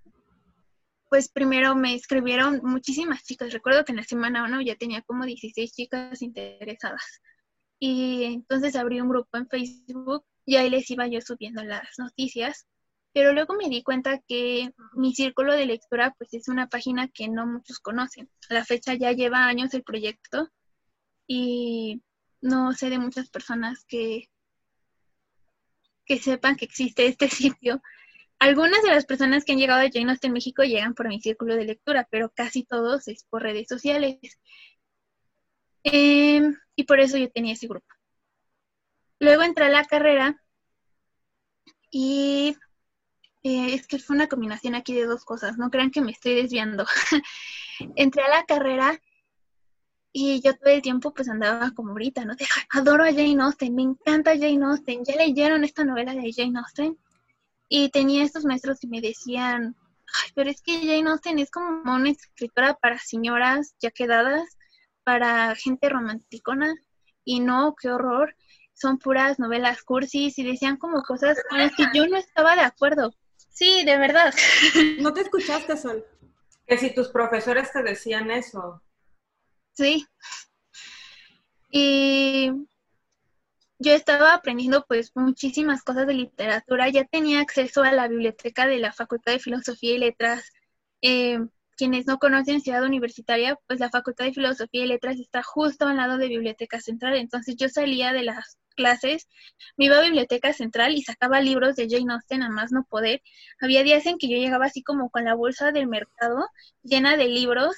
pues 1.08 1.28
primero 1.28 1.76
me 1.76 1.94
escribieron 1.94 2.60
muchísimas 2.64 3.22
chicas, 3.22 3.52
recuerdo 3.52 3.84
que 3.84 3.92
en 3.92 3.98
la 3.98 4.02
semana 4.02 4.42
1 4.46 4.62
ya 4.62 4.74
tenía 4.74 5.00
como 5.02 5.24
16 5.24 5.72
chicas 5.72 6.20
interesadas. 6.20 7.22
Y 7.78 8.24
entonces 8.24 8.74
abrí 8.74 9.00
un 9.00 9.10
grupo 9.10 9.38
en 9.38 9.46
Facebook 9.46 10.24
y 10.44 10.56
ahí 10.56 10.68
les 10.70 10.90
iba 10.90 11.06
yo 11.06 11.20
subiendo 11.20 11.62
las 11.62 11.88
noticias 11.98 12.66
pero 13.14 13.32
luego 13.32 13.54
me 13.54 13.68
di 13.68 13.82
cuenta 13.84 14.20
que 14.28 14.74
mi 14.92 15.14
círculo 15.14 15.54
de 15.54 15.66
lectura 15.66 16.14
pues 16.18 16.34
es 16.34 16.48
una 16.48 16.68
página 16.68 17.08
que 17.08 17.28
no 17.28 17.46
muchos 17.46 17.78
conocen. 17.78 18.28
A 18.50 18.54
la 18.54 18.64
fecha 18.64 18.94
ya 18.94 19.12
lleva 19.12 19.46
años 19.46 19.72
el 19.72 19.84
proyecto 19.84 20.50
y 21.28 22.02
no 22.40 22.72
sé 22.72 22.90
de 22.90 22.98
muchas 22.98 23.30
personas 23.30 23.84
que, 23.86 24.30
que 26.04 26.18
sepan 26.18 26.56
que 26.56 26.64
existe 26.64 27.06
este 27.06 27.28
sitio. 27.30 27.80
Algunas 28.40 28.82
de 28.82 28.90
las 28.90 29.06
personas 29.06 29.44
que 29.44 29.52
han 29.52 29.58
llegado 29.58 29.80
a 29.80 29.90
Jane 29.92 30.10
Austen 30.10 30.32
México 30.32 30.64
llegan 30.64 30.94
por 30.94 31.08
mi 31.08 31.20
círculo 31.20 31.54
de 31.54 31.66
lectura, 31.66 32.08
pero 32.10 32.30
casi 32.30 32.64
todos 32.64 33.06
es 33.08 33.24
por 33.30 33.42
redes 33.42 33.68
sociales. 33.68 34.18
Em, 35.84 36.56
y 36.76 36.84
por 36.84 36.98
eso 36.98 37.16
yo 37.16 37.30
tenía 37.30 37.52
ese 37.54 37.68
grupo. 37.68 37.86
Luego 39.20 39.44
entré 39.44 39.66
a 39.66 39.70
la 39.70 39.84
carrera 39.84 40.36
y 41.92 42.56
eh, 43.44 43.74
es 43.74 43.86
que 43.86 43.98
fue 43.98 44.16
una 44.16 44.26
combinación 44.26 44.74
aquí 44.74 44.94
de 44.94 45.04
dos 45.04 45.24
cosas, 45.24 45.58
no 45.58 45.70
crean 45.70 45.90
que 45.90 46.00
me 46.00 46.12
estoy 46.12 46.34
desviando. 46.34 46.86
Entré 47.94 48.22
a 48.22 48.28
la 48.28 48.44
carrera 48.46 48.98
y 50.12 50.40
yo 50.40 50.54
todo 50.56 50.72
el 50.72 50.80
tiempo 50.80 51.12
pues 51.12 51.28
andaba 51.28 51.72
como 51.72 51.90
ahorita, 51.90 52.24
¿no? 52.24 52.34
adoro 52.70 53.04
a 53.04 53.12
Jane 53.12 53.42
Austen, 53.42 53.74
me 53.74 53.82
encanta 53.82 54.38
Jane 54.38 54.64
Austen, 54.64 55.04
ya 55.04 55.16
leyeron 55.16 55.62
esta 55.62 55.84
novela 55.84 56.14
de 56.14 56.32
Jane 56.32 56.58
Austen 56.58 56.98
y 57.68 57.90
tenía 57.90 58.24
estos 58.24 58.46
maestros 58.46 58.78
que 58.80 58.86
me 58.86 59.02
decían, 59.02 59.76
ay, 60.22 60.30
pero 60.34 60.48
es 60.48 60.62
que 60.62 60.78
Jane 60.78 61.10
Austen 61.10 61.38
es 61.38 61.50
como 61.50 61.82
una 61.92 62.10
escritora 62.10 62.74
para 62.74 62.98
señoras 62.98 63.74
ya 63.78 63.90
quedadas, 63.90 64.56
para 65.02 65.54
gente 65.54 65.90
romanticona 65.90 66.74
y 67.24 67.40
no, 67.40 67.74
qué 67.78 67.90
horror, 67.90 68.34
son 68.72 68.98
puras 68.98 69.38
novelas 69.38 69.82
cursis 69.82 70.38
y 70.38 70.44
decían 70.44 70.78
como 70.78 71.02
cosas 71.02 71.38
con 71.50 71.58
las 71.58 71.74
que 71.74 71.84
yo 71.92 72.06
no 72.08 72.16
estaba 72.16 72.56
de 72.56 72.62
acuerdo. 72.62 73.12
Sí, 73.54 73.84
de 73.84 73.96
verdad. 73.96 74.34
¿No 75.00 75.14
te 75.14 75.22
escuchaste, 75.22 75.76
Sol? 75.76 76.04
Que 76.66 76.76
si 76.76 76.92
tus 76.92 77.08
profesores 77.08 77.72
te 77.72 77.82
decían 77.82 78.30
eso. 78.30 78.82
Sí. 79.72 80.06
Y 81.70 82.50
yo 83.78 83.92
estaba 83.92 84.34
aprendiendo 84.34 84.84
pues 84.86 85.12
muchísimas 85.14 85.82
cosas 85.82 86.06
de 86.06 86.14
literatura, 86.14 86.88
ya 86.88 87.04
tenía 87.04 87.40
acceso 87.40 87.82
a 87.82 87.92
la 87.92 88.08
biblioteca 88.08 88.66
de 88.66 88.78
la 88.78 88.92
Facultad 88.92 89.32
de 89.32 89.38
Filosofía 89.38 89.94
y 89.94 89.98
Letras. 89.98 90.52
Eh, 91.00 91.38
quienes 91.76 92.06
no 92.06 92.18
conocen 92.18 92.60
Ciudad 92.60 92.84
Universitaria, 92.84 93.58
pues 93.66 93.80
la 93.80 93.90
Facultad 93.90 94.24
de 94.26 94.32
Filosofía 94.32 94.84
y 94.84 94.88
Letras 94.88 95.18
está 95.18 95.42
justo 95.42 95.86
al 95.86 95.96
lado 95.96 96.18
de 96.18 96.28
Biblioteca 96.28 96.80
Central, 96.80 97.16
entonces 97.16 97.56
yo 97.56 97.68
salía 97.68 98.12
de 98.12 98.22
las 98.22 98.58
clases, 98.74 99.28
me 99.76 99.86
iba 99.86 99.98
a 99.98 100.02
Biblioteca 100.02 100.52
Central 100.52 100.94
y 100.94 101.02
sacaba 101.02 101.40
libros 101.40 101.76
de 101.76 101.88
Jane 101.88 102.12
Austen 102.12 102.42
a 102.42 102.50
más 102.50 102.72
no 102.72 102.84
poder. 102.84 103.22
Había 103.60 103.82
días 103.82 104.06
en 104.06 104.18
que 104.18 104.28
yo 104.28 104.36
llegaba 104.36 104.66
así 104.66 104.82
como 104.82 105.10
con 105.10 105.24
la 105.24 105.34
bolsa 105.34 105.72
del 105.72 105.86
mercado 105.86 106.48
llena 106.82 107.16
de 107.16 107.28
libros. 107.28 107.76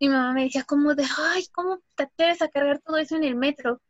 Mi 0.00 0.08
mamá 0.08 0.32
me 0.32 0.44
decía 0.44 0.64
como 0.64 0.94
de, 0.94 1.04
ay, 1.18 1.46
¿cómo 1.52 1.80
te 1.96 2.04
atreves 2.04 2.42
a 2.42 2.48
cargar 2.48 2.80
todo 2.80 2.96
eso 2.96 3.16
en 3.16 3.24
el 3.24 3.36
metro? 3.36 3.80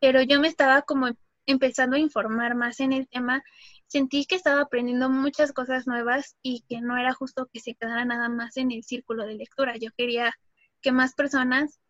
Pero 0.00 0.22
yo 0.22 0.40
me 0.40 0.48
estaba 0.48 0.82
como 0.82 1.08
empezando 1.46 1.96
a 1.96 2.00
informar 2.00 2.54
más 2.54 2.80
en 2.80 2.92
el 2.92 3.08
tema. 3.08 3.42
Sentí 3.86 4.26
que 4.26 4.34
estaba 4.34 4.62
aprendiendo 4.62 5.08
muchas 5.08 5.52
cosas 5.52 5.86
nuevas 5.86 6.36
y 6.42 6.64
que 6.68 6.80
no 6.80 6.96
era 6.96 7.14
justo 7.14 7.48
que 7.52 7.60
se 7.60 7.74
quedara 7.74 8.04
nada 8.04 8.28
más 8.28 8.56
en 8.56 8.72
el 8.72 8.82
círculo 8.82 9.24
de 9.24 9.34
lectura. 9.34 9.76
Yo 9.76 9.90
quería 9.96 10.34
que 10.82 10.92
más 10.92 11.14
personas, 11.14 11.80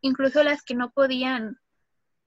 incluso 0.00 0.42
las 0.44 0.62
que 0.62 0.74
no 0.74 0.90
podían 0.90 1.58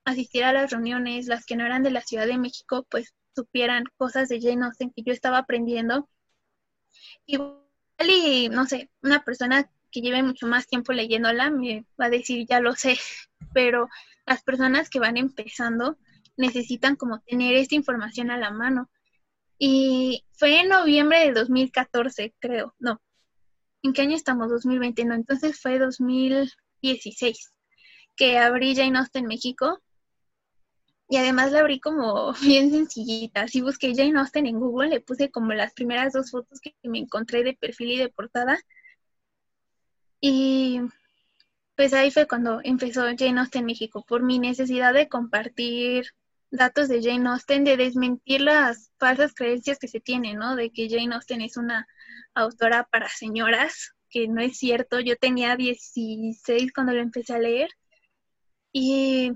asistir 0.05 0.43
a 0.43 0.53
las 0.53 0.71
reuniones, 0.71 1.27
las 1.27 1.45
que 1.45 1.55
no 1.55 1.65
eran 1.65 1.83
de 1.83 1.91
la 1.91 2.01
Ciudad 2.01 2.27
de 2.27 2.37
México, 2.37 2.85
pues 2.89 3.13
supieran 3.35 3.85
cosas 3.97 4.29
de 4.29 4.41
Jane 4.41 4.65
Austen 4.65 4.91
que 4.91 5.03
yo 5.03 5.13
estaba 5.13 5.39
aprendiendo. 5.39 6.09
Y, 7.25 8.49
no 8.49 8.65
sé, 8.65 8.89
una 9.01 9.23
persona 9.23 9.69
que 9.91 10.01
lleve 10.01 10.23
mucho 10.23 10.47
más 10.47 10.67
tiempo 10.67 10.91
leyéndola 10.91 11.49
me 11.49 11.85
va 11.99 12.05
a 12.05 12.09
decir, 12.09 12.45
ya 12.47 12.59
lo 12.59 12.75
sé, 12.75 12.97
pero 13.53 13.89
las 14.25 14.43
personas 14.43 14.89
que 14.89 14.99
van 14.99 15.17
empezando 15.17 15.97
necesitan 16.35 16.95
como 16.95 17.19
tener 17.19 17.55
esta 17.55 17.75
información 17.75 18.31
a 18.31 18.37
la 18.37 18.51
mano. 18.51 18.89
Y 19.65 20.25
fue 20.33 20.59
en 20.59 20.67
noviembre 20.67 21.19
de 21.19 21.31
2014, 21.31 22.35
creo, 22.37 22.75
no. 22.79 23.01
¿En 23.81 23.93
qué 23.93 24.01
año 24.01 24.13
estamos? 24.13 24.49
2020, 24.49 25.05
no, 25.05 25.13
entonces 25.13 25.57
fue 25.57 25.79
2016 25.79 27.53
que 28.17 28.37
abrí 28.39 28.75
Jane 28.75 28.99
Austen 28.99 29.25
México 29.25 29.81
y 31.07 31.15
además 31.15 31.53
la 31.53 31.61
abrí 31.61 31.79
como 31.79 32.33
bien 32.41 32.71
sencillita. 32.71 33.47
Si 33.47 33.61
busqué 33.61 33.95
Jane 33.95 34.19
Austen 34.19 34.47
en 34.47 34.59
Google, 34.59 34.89
le 34.89 34.99
puse 34.99 35.31
como 35.31 35.53
las 35.53 35.73
primeras 35.73 36.11
dos 36.11 36.31
fotos 36.31 36.59
que 36.59 36.75
me 36.83 36.99
encontré 36.99 37.45
de 37.45 37.53
perfil 37.53 37.91
y 37.91 37.97
de 37.99 38.09
portada. 38.09 38.59
Y 40.19 40.81
pues 41.77 41.93
ahí 41.93 42.11
fue 42.11 42.27
cuando 42.27 42.59
empezó 42.65 43.03
Jane 43.17 43.39
Austen 43.39 43.63
México, 43.63 44.03
por 44.05 44.23
mi 44.23 44.39
necesidad 44.39 44.93
de 44.93 45.07
compartir 45.07 46.07
datos 46.53 46.87
de 46.87 47.01
Jane 47.01 47.27
Austen, 47.29 47.63
de 47.63 47.77
desmentir 47.77 48.41
las 48.41 48.91
falsas 48.99 49.33
creencias 49.33 49.79
que 49.79 49.87
se 49.87 49.99
tienen, 49.99 50.37
¿no? 50.37 50.55
De 50.55 50.71
que 50.71 50.87
Jane 50.89 51.15
Austen 51.15 51.41
es 51.41 51.57
una 51.57 51.87
autora 52.35 52.87
para 52.91 53.09
señoras, 53.09 53.93
que 54.09 54.27
no 54.27 54.41
es 54.41 54.57
cierto. 54.57 54.99
Yo 54.99 55.15
tenía 55.17 55.55
16 55.55 56.71
cuando 56.73 56.93
lo 56.93 57.01
empecé 57.01 57.33
a 57.33 57.39
leer. 57.39 57.69
Y 58.71 59.33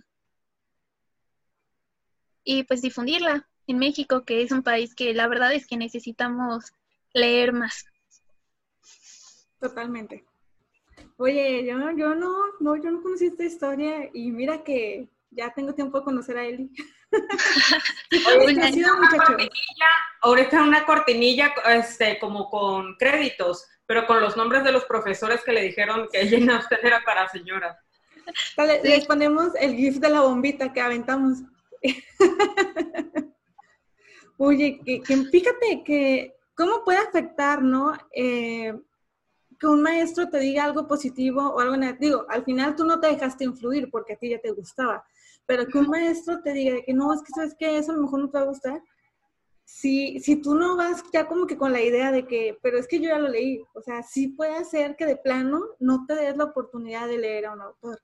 y 2.43 2.63
pues 2.63 2.81
difundirla 2.81 3.45
en 3.67 3.77
México, 3.77 4.23
que 4.23 4.41
es 4.41 4.53
un 4.53 4.63
país 4.63 4.95
que 4.95 5.13
la 5.13 5.27
verdad 5.27 5.53
es 5.53 5.67
que 5.67 5.75
necesitamos 5.75 6.71
leer 7.13 7.51
más. 7.51 7.85
Totalmente. 9.59 10.23
Oye, 11.17 11.65
yo, 11.65 11.77
yo 11.97 12.15
no, 12.15 12.37
no, 12.61 12.75
yo 12.77 12.91
no 12.91 13.01
conocí 13.01 13.25
esta 13.25 13.43
historia 13.43 14.09
y 14.13 14.31
mira 14.31 14.63
que 14.63 15.09
ya 15.31 15.53
tengo 15.53 15.73
tiempo 15.73 15.97
de 15.97 16.05
conocer 16.05 16.37
a 16.37 16.45
Eli. 16.45 16.71
ahorita 20.21 20.61
una 20.61 20.85
cortinilla 20.85 21.53
este, 21.65 22.19
como 22.19 22.49
con 22.49 22.95
créditos, 22.95 23.65
pero 23.85 24.05
con 24.05 24.21
los 24.21 24.35
nombres 24.35 24.63
de 24.63 24.71
los 24.71 24.85
profesores 24.85 25.43
que 25.43 25.53
le 25.53 25.61
dijeron 25.61 26.07
que 26.11 26.21
ella 26.21 26.61
era 26.83 27.01
para 27.05 27.27
señoras. 27.29 27.77
Les 28.83 29.05
ponemos 29.05 29.55
el 29.59 29.75
gif 29.75 29.97
de 29.97 30.09
la 30.09 30.21
bombita 30.21 30.73
que 30.73 30.81
aventamos. 30.81 31.39
Oye, 34.37 34.79
que, 34.85 35.01
fíjate 35.01 35.83
que 35.83 36.35
cómo 36.55 36.83
puede 36.83 36.99
afectar, 36.99 37.61
¿no? 37.61 37.93
Eh, 38.11 38.73
que 39.59 39.67
un 39.67 39.81
maestro 39.81 40.29
te 40.29 40.39
diga 40.39 40.65
algo 40.65 40.87
positivo 40.87 41.41
o 41.49 41.59
algo 41.59 41.75
negativo. 41.77 42.25
Al 42.29 42.43
final 42.43 42.75
tú 42.75 42.85
no 42.85 42.99
te 42.99 43.07
dejaste 43.07 43.45
influir 43.45 43.89
porque 43.89 44.13
a 44.13 44.17
ti 44.17 44.29
ya 44.29 44.39
te 44.39 44.51
gustaba, 44.51 45.03
pero 45.47 45.65
que 45.65 45.79
un 45.79 45.87
maestro 45.87 46.41
te 46.43 46.53
diga 46.53 46.77
que 46.85 46.93
no, 46.93 47.11
es 47.13 47.23
que 47.23 47.31
sabes 47.33 47.55
que 47.57 47.77
eso 47.77 47.91
a 47.91 47.95
lo 47.95 48.03
mejor 48.03 48.19
no 48.19 48.29
te 48.29 48.37
va 48.37 48.43
a 48.43 48.47
gustar. 48.47 48.83
Si, 49.65 50.19
si 50.19 50.35
tú 50.41 50.53
no 50.53 50.77
vas 50.77 51.03
ya 51.11 51.27
como 51.27 51.47
que 51.47 51.57
con 51.57 51.73
la 51.73 51.81
idea 51.81 52.11
de 52.11 52.27
que, 52.27 52.57
pero 52.61 52.77
es 52.77 52.87
que 52.87 52.99
yo 52.99 53.09
ya 53.09 53.17
lo 53.17 53.27
leí, 53.27 53.63
o 53.73 53.81
sea, 53.81 54.03
sí 54.03 54.27
puede 54.29 54.63
ser 54.63 54.95
que 54.95 55.05
de 55.05 55.17
plano 55.17 55.61
no 55.79 56.05
te 56.05 56.15
des 56.15 56.37
la 56.37 56.45
oportunidad 56.45 57.07
de 57.07 57.17
leer 57.17 57.47
a 57.47 57.53
un 57.53 57.61
autor 57.61 57.99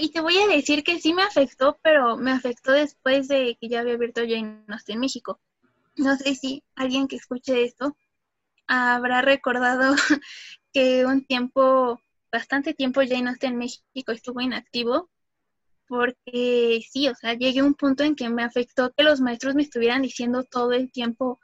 y 0.00 0.10
te 0.10 0.20
voy 0.20 0.36
a 0.38 0.48
decir 0.48 0.82
que 0.82 0.98
sí 0.98 1.14
me 1.14 1.22
afectó, 1.22 1.78
pero 1.82 2.16
me 2.16 2.32
afectó 2.32 2.72
después 2.72 3.28
de 3.28 3.56
que 3.60 3.68
ya 3.68 3.80
había 3.80 3.94
abierto 3.94 4.22
Jane 4.22 4.64
Austen 4.68 4.94
en 4.94 5.00
México. 5.00 5.40
No 5.96 6.16
sé 6.16 6.34
si 6.34 6.64
alguien 6.74 7.08
que 7.08 7.16
escuche 7.16 7.64
esto 7.64 7.96
habrá 8.66 9.22
recordado 9.22 9.94
que 10.72 11.06
un 11.06 11.24
tiempo, 11.24 12.00
bastante 12.32 12.74
tiempo 12.74 13.00
Jane 13.00 13.30
Austen 13.30 13.52
en 13.52 13.58
México 13.58 14.12
estuvo 14.12 14.40
inactivo, 14.40 15.08
porque 15.88 16.80
sí, 16.90 17.08
o 17.08 17.14
sea, 17.14 17.34
llegué 17.34 17.60
a 17.60 17.64
un 17.64 17.74
punto 17.74 18.04
en 18.04 18.14
que 18.16 18.28
me 18.28 18.42
afectó 18.42 18.92
que 18.96 19.04
los 19.04 19.20
maestros 19.20 19.54
me 19.54 19.62
estuvieran 19.62 20.02
diciendo 20.02 20.44
todo 20.44 20.72
el 20.72 20.90
tiempo 20.90 21.40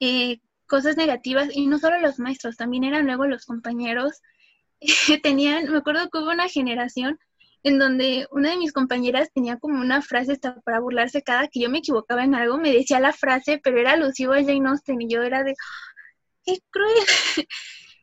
eh, 0.00 0.40
cosas 0.66 0.96
negativas, 0.96 1.48
y 1.52 1.66
no 1.66 1.78
solo 1.78 2.00
los 2.00 2.18
maestros, 2.18 2.56
también 2.56 2.84
eran 2.84 3.06
luego 3.06 3.26
los 3.26 3.44
compañeros. 3.46 4.20
Tenían, 5.22 5.70
me 5.70 5.78
acuerdo 5.78 6.08
que 6.10 6.18
hubo 6.18 6.30
una 6.30 6.48
generación 6.48 7.18
en 7.62 7.78
donde 7.78 8.28
una 8.30 8.50
de 8.50 8.58
mis 8.58 8.72
compañeras 8.72 9.30
tenía 9.34 9.58
como 9.58 9.80
una 9.80 10.02
frase 10.02 10.32
hasta 10.32 10.60
para 10.60 10.80
burlarse 10.80 11.22
cada 11.22 11.48
que 11.48 11.60
yo 11.60 11.70
me 11.70 11.78
equivocaba 11.78 12.22
en 12.22 12.34
algo, 12.34 12.58
me 12.58 12.72
decía 12.72 13.00
la 13.00 13.12
frase, 13.12 13.58
pero 13.62 13.78
era 13.78 13.92
alusivo 13.92 14.34
a 14.34 14.42
Jane 14.42 14.68
Austen 14.68 15.00
y 15.00 15.08
yo 15.08 15.22
era 15.22 15.42
de, 15.42 15.54
¡qué 16.44 16.58
cruel! 16.70 16.94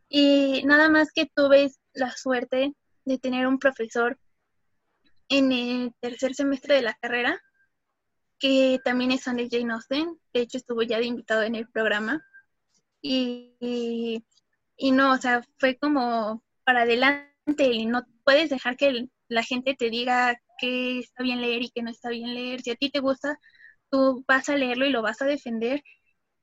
y 0.10 0.64
nada 0.66 0.90
más 0.90 1.12
que 1.14 1.30
tuve 1.36 1.72
la 1.94 2.12
suerte 2.12 2.74
de 3.06 3.18
tener 3.20 3.48
un 3.48 3.60
profesor 3.60 4.18
en 5.32 5.52
el 5.54 5.96
tercer 6.02 6.36
semestre 6.36 6.76
de 6.76 6.84
la 6.84 6.96
carrera, 6.96 7.42
que 8.40 8.80
también 8.84 9.12
es 9.12 9.24
fan 9.24 9.38
de 9.38 9.48
Jane 9.50 9.74
Austen, 9.74 10.20
de 10.34 10.42
hecho 10.42 10.58
estuvo 10.58 10.82
ya 10.84 10.98
de 11.00 11.06
invitado 11.06 11.44
en 11.44 11.56
el 11.56 11.68
programa, 11.70 12.24
y, 13.02 13.56
y, 13.60 14.26
y 14.78 14.92
no, 14.92 15.14
o 15.14 15.18
sea, 15.18 15.44
fue 15.60 15.78
como 15.78 16.44
para 16.66 16.84
adelante 16.84 17.32
y 17.72 17.86
no 17.86 18.04
puedes 18.24 18.50
dejar 18.50 18.78
que 18.78 18.88
el, 18.90 19.12
la 19.30 19.44
gente 19.44 19.76
te 19.76 19.90
diga 19.90 20.36
que 20.60 21.00
está 21.00 21.24
bien 21.24 21.42
leer 21.42 21.64
y 21.64 21.72
que 21.72 21.84
no 21.84 21.92
está 21.92 22.10
bien 22.10 22.34
leer. 22.36 22.62
Si 22.62 22.72
a 22.72 22.76
ti 22.76 22.90
te 22.92 23.00
gusta, 23.00 23.40
tú 23.90 24.24
vas 24.28 24.50
a 24.50 24.56
leerlo 24.58 24.86
y 24.86 24.92
lo 24.92 25.02
vas 25.02 25.22
a 25.22 25.26
defender. 25.26 25.84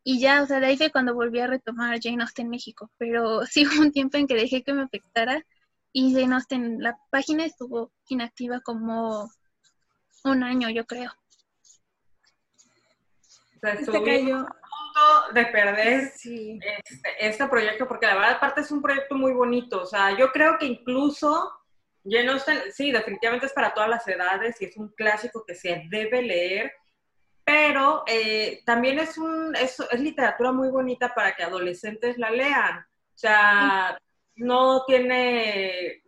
Y 0.04 0.20
ya, 0.20 0.42
o 0.42 0.46
sea, 0.46 0.60
de 0.60 0.66
ahí 0.66 0.76
fue 0.78 0.90
cuando 0.92 1.14
volví 1.14 1.40
a 1.40 1.46
retomar 1.48 1.98
Jane 2.02 2.22
Austen 2.22 2.48
México. 2.50 2.90
Pero 2.98 3.44
sí 3.46 3.66
hubo 3.66 3.82
un 3.82 3.92
tiempo 3.92 4.18
en 4.18 4.26
que 4.26 4.34
dejé 4.34 4.62
que 4.64 4.72
me 4.74 4.82
afectara 4.82 5.44
y 5.92 6.14
Jane 6.14 6.34
Austen, 6.34 6.80
la 6.80 6.98
página 7.10 7.44
estuvo 7.44 7.92
inactiva 8.08 8.60
como 8.60 9.30
un 10.24 10.42
año, 10.42 10.68
yo 10.70 10.84
creo. 10.86 11.10
O 13.56 13.60
sea, 13.60 13.72
este 13.72 13.90
punto 13.90 14.48
de 15.34 15.46
perder 15.46 15.88
este, 15.88 16.58
este 17.18 17.46
proyecto, 17.48 17.88
porque 17.88 18.06
la 18.06 18.14
verdad, 18.14 18.32
aparte 18.32 18.60
es 18.60 18.70
un 18.70 18.82
proyecto 18.82 19.14
muy 19.14 19.32
bonito. 19.32 19.82
O 19.82 19.86
sea, 19.86 20.16
yo 20.16 20.30
creo 20.30 20.58
que 20.58 20.66
incluso 20.66 21.52
Austen, 22.28 22.72
sí, 22.72 22.92
definitivamente 22.92 23.46
es 23.46 23.52
para 23.52 23.74
todas 23.74 23.90
las 23.90 24.06
edades 24.06 24.60
y 24.60 24.66
es 24.66 24.76
un 24.76 24.88
clásico 24.90 25.44
que 25.46 25.54
se 25.54 25.84
debe 25.90 26.22
leer, 26.22 26.72
pero 27.44 28.04
eh, 28.06 28.62
también 28.64 28.98
es, 28.98 29.18
un, 29.18 29.54
es, 29.56 29.78
es, 29.90 30.00
literatura 30.00 30.52
muy 30.52 30.68
bonita 30.68 31.14
para 31.14 31.34
que 31.34 31.42
adolescentes 31.42 32.18
la 32.18 32.30
lean. 32.30 32.78
O 32.78 33.18
sea, 33.18 33.98
no 34.38 34.84
tiene 34.86 36.02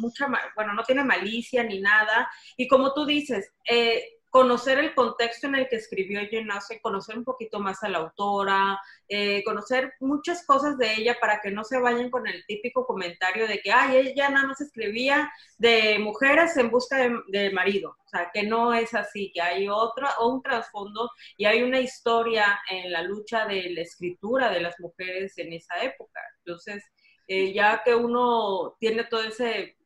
mucha, 0.00 0.28
bueno, 0.54 0.74
no 0.74 0.82
tiene 0.84 1.04
malicia 1.04 1.62
ni 1.62 1.80
nada. 1.80 2.30
Y 2.56 2.68
como 2.68 2.92
tú 2.92 3.06
dices, 3.06 3.52
eh, 3.68 4.16
conocer 4.36 4.78
el 4.78 4.94
contexto 4.94 5.46
en 5.46 5.54
el 5.54 5.66
que 5.66 5.76
escribió 5.76 6.20
Jane 6.30 6.52
Austen, 6.52 6.78
conocer 6.80 7.16
un 7.16 7.24
poquito 7.24 7.58
más 7.58 7.82
a 7.82 7.88
la 7.88 7.98
autora, 7.98 8.78
eh, 9.08 9.42
conocer 9.44 9.94
muchas 9.98 10.44
cosas 10.44 10.76
de 10.76 10.92
ella 10.92 11.16
para 11.18 11.40
que 11.40 11.50
no 11.50 11.64
se 11.64 11.78
vayan 11.78 12.10
con 12.10 12.26
el 12.26 12.44
típico 12.44 12.86
comentario 12.86 13.48
de 13.48 13.60
que, 13.60 13.72
ay, 13.72 13.96
ella 13.96 14.28
nada 14.28 14.48
más 14.48 14.60
escribía 14.60 15.32
de 15.56 15.98
mujeres 16.00 16.54
en 16.58 16.70
busca 16.70 16.98
de, 17.28 17.50
marido. 17.50 17.96
O 18.04 18.08
sea, 18.10 18.30
que 18.30 18.42
no 18.42 18.74
es 18.74 18.92
así, 18.92 19.32
que 19.32 19.40
hay 19.40 19.68
otro, 19.70 20.06
un 20.26 20.42
trasfondo 20.42 21.10
y 21.38 21.46
hay 21.46 21.62
una 21.62 21.80
historia 21.80 22.60
en 22.70 22.92
la 22.92 23.02
lucha 23.04 23.46
de 23.46 23.70
la 23.70 23.80
escritura 23.80 24.50
de 24.50 24.60
las 24.60 24.78
mujeres 24.80 25.38
en 25.38 25.54
esa 25.54 25.82
época. 25.82 26.20
Entonces, 26.44 26.84
eh, 27.26 27.52
ya 27.52 27.82
que 27.84 27.94
uno 27.94 28.76
tiene 28.78 29.04
todo 29.04 29.22
ese, 29.22 29.76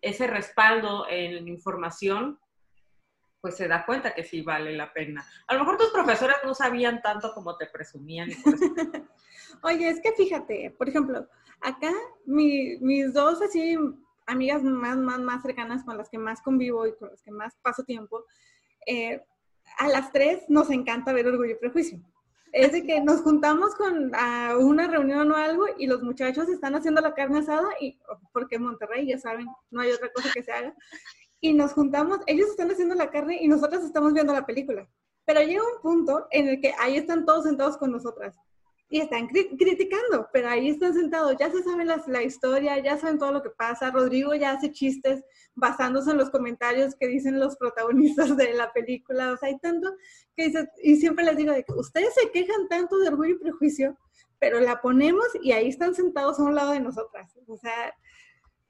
ese 0.00 0.26
respaldo 0.26 1.06
en 1.08 1.48
información, 1.48 2.38
pues 3.40 3.56
se 3.56 3.68
da 3.68 3.84
cuenta 3.86 4.14
que 4.14 4.24
sí 4.24 4.42
vale 4.42 4.76
la 4.76 4.92
pena. 4.92 5.26
A 5.46 5.54
lo 5.54 5.60
mejor 5.60 5.76
tus 5.76 5.90
profesores 5.90 6.36
no 6.44 6.54
sabían 6.54 7.00
tanto 7.02 7.32
como 7.32 7.56
te 7.56 7.66
presumían. 7.66 8.28
Oye, 9.62 9.88
es 9.88 10.00
que 10.00 10.12
fíjate, 10.12 10.74
por 10.76 10.88
ejemplo, 10.88 11.28
acá 11.60 11.92
mis 12.24 13.12
dos 13.12 13.40
así 13.42 13.76
amigas 14.26 14.62
más, 14.62 14.96
más, 14.96 15.20
más 15.20 15.42
cercanas 15.42 15.84
con 15.84 15.96
las 15.96 16.08
que 16.10 16.18
más 16.18 16.42
convivo 16.42 16.86
y 16.86 16.96
con 16.96 17.10
las 17.10 17.22
que 17.22 17.30
más 17.30 17.54
paso 17.62 17.84
tiempo, 17.84 18.24
eh, 18.86 19.22
a 19.78 19.88
las 19.88 20.12
tres 20.12 20.44
nos 20.48 20.70
encanta 20.70 21.12
ver 21.12 21.26
Orgullo 21.26 21.52
y 21.52 21.58
Prejuicio. 21.58 22.00
Es 22.52 22.72
de 22.72 22.84
que 22.84 23.00
nos 23.00 23.20
juntamos 23.20 23.74
con 23.74 24.14
a 24.14 24.56
una 24.58 24.86
reunión 24.86 25.30
o 25.30 25.36
algo 25.36 25.66
y 25.78 25.86
los 25.86 26.02
muchachos 26.02 26.48
están 26.48 26.74
haciendo 26.74 27.00
la 27.00 27.14
carne 27.14 27.40
asada 27.40 27.68
y 27.80 27.98
porque 28.32 28.56
en 28.56 28.62
Monterrey 28.62 29.06
ya 29.06 29.18
saben, 29.18 29.46
no 29.70 29.80
hay 29.80 29.90
otra 29.90 30.12
cosa 30.12 30.30
que 30.32 30.42
se 30.42 30.52
haga 30.52 30.74
y 31.40 31.52
nos 31.52 31.72
juntamos, 31.72 32.20
ellos 32.26 32.48
están 32.48 32.70
haciendo 32.70 32.94
la 32.94 33.10
carne 33.10 33.38
y 33.40 33.48
nosotras 33.48 33.84
estamos 33.84 34.12
viendo 34.12 34.32
la 34.32 34.46
película. 34.46 34.88
Pero 35.24 35.40
llega 35.40 35.62
un 35.62 35.82
punto 35.82 36.26
en 36.30 36.48
el 36.48 36.60
que 36.60 36.72
ahí 36.78 36.96
están 36.96 37.26
todos 37.26 37.44
sentados 37.44 37.76
con 37.76 37.90
nosotras. 37.90 38.36
Y 38.88 39.00
están 39.00 39.26
criticando, 39.26 40.28
pero 40.32 40.48
ahí 40.48 40.68
están 40.68 40.94
sentados, 40.94 41.34
ya 41.40 41.50
se 41.50 41.62
saben 41.64 41.88
la 41.88 42.22
historia, 42.22 42.78
ya 42.78 42.96
saben 42.96 43.18
todo 43.18 43.32
lo 43.32 43.42
que 43.42 43.50
pasa. 43.50 43.90
Rodrigo 43.90 44.34
ya 44.34 44.52
hace 44.52 44.70
chistes 44.70 45.24
basándose 45.56 46.12
en 46.12 46.18
los 46.18 46.30
comentarios 46.30 46.94
que 46.94 47.08
dicen 47.08 47.40
los 47.40 47.56
protagonistas 47.56 48.36
de 48.36 48.54
la 48.54 48.72
película. 48.72 49.32
O 49.32 49.36
sea, 49.36 49.48
hay 49.48 49.58
tanto 49.58 49.92
que 50.36 50.46
dice, 50.46 50.68
y 50.82 50.96
siempre 50.96 51.24
les 51.24 51.36
digo 51.36 51.52
de 51.52 51.64
que 51.64 51.72
ustedes 51.72 52.14
se 52.14 52.30
quejan 52.30 52.68
tanto 52.68 52.98
de 52.98 53.08
orgullo 53.08 53.34
y 53.34 53.38
prejuicio, 53.38 53.98
pero 54.38 54.60
la 54.60 54.80
ponemos 54.80 55.26
y 55.42 55.50
ahí 55.50 55.68
están 55.68 55.94
sentados 55.94 56.38
a 56.38 56.44
un 56.44 56.54
lado 56.54 56.70
de 56.70 56.80
nosotras. 56.80 57.36
O 57.48 57.56
sea, 57.56 57.92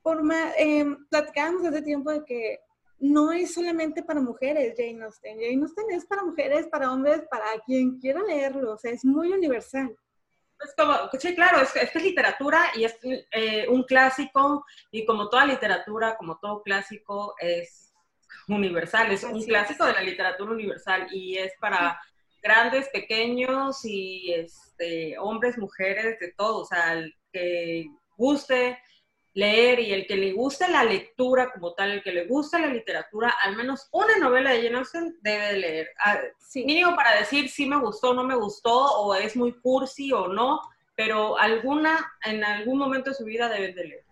por 0.00 0.22
más, 0.22 0.54
eh, 0.56 0.86
platicábamos 1.10 1.66
hace 1.66 1.82
tiempo 1.82 2.10
de 2.10 2.24
que 2.24 2.60
no 2.98 3.32
es 3.32 3.52
solamente 3.52 4.02
para 4.02 4.20
mujeres 4.20 4.74
Jane 4.78 5.04
Austen. 5.04 5.38
Jane 5.38 5.62
Austen 5.62 5.90
es 5.90 6.06
para 6.06 6.24
mujeres, 6.24 6.66
para 6.68 6.90
hombres, 6.90 7.20
para 7.30 7.46
quien 7.66 7.98
quiera 7.98 8.22
leerlo. 8.22 8.72
O 8.72 8.78
sea, 8.78 8.92
es 8.92 9.04
muy 9.04 9.30
universal. 9.30 9.94
Es 10.64 10.74
como, 10.76 10.94
sí, 11.18 11.34
claro, 11.34 11.60
es, 11.60 11.74
es, 11.76 12.02
literatura 12.02 12.70
y 12.74 12.84
es 12.84 12.96
eh, 13.30 13.66
un 13.68 13.82
clásico 13.82 14.64
y 14.90 15.04
como 15.04 15.28
toda 15.28 15.44
literatura, 15.44 16.16
como 16.16 16.38
todo 16.38 16.62
clásico, 16.62 17.34
es 17.38 17.92
universal, 18.48 19.12
es 19.12 19.24
un 19.24 19.42
clásico 19.42 19.84
de 19.84 19.92
la 19.92 20.02
literatura 20.02 20.52
universal 20.52 21.08
y 21.10 21.36
es 21.36 21.52
para 21.60 22.00
grandes, 22.42 22.88
pequeños 22.90 23.84
y 23.84 24.32
este, 24.32 25.18
hombres, 25.18 25.58
mujeres, 25.58 26.18
de 26.20 26.32
todo, 26.32 26.62
o 26.62 26.64
sea, 26.64 26.94
el 26.94 27.14
que 27.32 27.86
guste 28.16 28.78
leer 29.36 29.80
y 29.80 29.92
el 29.92 30.06
que 30.06 30.16
le 30.16 30.32
guste 30.32 30.66
la 30.66 30.82
lectura 30.82 31.52
como 31.52 31.74
tal, 31.74 31.90
el 31.90 32.02
que 32.02 32.10
le 32.10 32.24
guste 32.24 32.58
la 32.58 32.68
literatura, 32.68 33.34
al 33.42 33.54
menos 33.54 33.86
una 33.92 34.16
novela 34.16 34.50
de 34.50 34.62
Jane 34.62 34.78
Austen 34.78 35.18
debe 35.20 35.46
de 35.48 35.58
leer. 35.58 35.88
Ah, 35.98 36.18
sí. 36.38 36.64
Mínimo 36.64 36.96
para 36.96 37.18
decir 37.18 37.50
si 37.50 37.66
me 37.66 37.78
gustó, 37.78 38.14
no 38.14 38.24
me 38.24 38.34
gustó, 38.34 38.74
o 38.74 39.14
es 39.14 39.36
muy 39.36 39.52
cursi 39.60 40.10
o 40.10 40.28
no, 40.28 40.60
pero 40.96 41.38
alguna, 41.38 42.10
en 42.24 42.42
algún 42.44 42.78
momento 42.78 43.10
de 43.10 43.16
su 43.16 43.24
vida 43.24 43.50
deben 43.50 43.74
de 43.74 43.84
leer. 43.84 44.04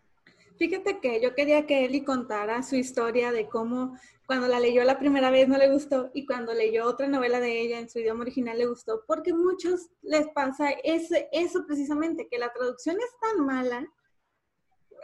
Fíjate 0.59 1.01
que 1.01 1.23
yo 1.23 1.35
quería 1.35 1.67
que 1.67 1.87
Eli 1.87 2.05
contara 2.05 2.63
su 2.63 2.77
historia 2.77 3.33
de 3.33 3.49
cómo 3.49 3.99
cuando 4.27 4.47
la 4.47 4.61
leyó 4.61 4.85
la 4.85 4.99
primera 4.99 5.31
vez 5.31 5.49
no 5.49 5.57
le 5.57 5.71
gustó 5.71 6.11
y 6.13 6.27
cuando 6.27 6.53
leyó 6.53 6.85
otra 6.85 7.09
novela 7.09 7.41
de 7.41 7.63
ella 7.63 7.79
en 7.79 7.89
su 7.89 7.99
idioma 7.99 8.23
original 8.23 8.59
le 8.59 8.67
gustó, 8.67 9.05
porque 9.07 9.31
a 9.31 9.35
muchos 9.35 9.89
les 10.03 10.29
pasa 10.29 10.69
ese, 10.85 11.31
eso 11.33 11.65
precisamente, 11.67 12.29
que 12.29 12.39
la 12.39 12.53
traducción 12.53 12.97
es 12.97 13.11
tan 13.21 13.47
mala 13.47 13.89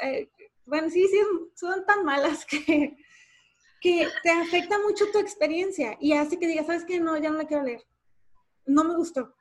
eh, 0.03 0.31
bueno, 0.67 0.89
sí, 0.89 1.07
sí, 1.09 1.19
son 1.55 1.85
tan 1.85 2.05
malas 2.05 2.45
que, 2.47 2.97
que 3.81 4.07
te 4.23 4.31
afecta 4.31 4.79
mucho 4.79 5.11
tu 5.11 5.19
experiencia 5.19 5.97
y 6.01 6.13
hace 6.13 6.39
que 6.39 6.47
digas, 6.47 6.67
¿sabes 6.67 6.85
qué? 6.85 7.01
No, 7.01 7.17
ya 7.17 7.31
no 7.31 7.39
la 7.39 7.47
quiero 7.47 7.65
leer. 7.65 7.83
No 8.67 8.85
me 8.85 8.95
gustó. 8.95 9.35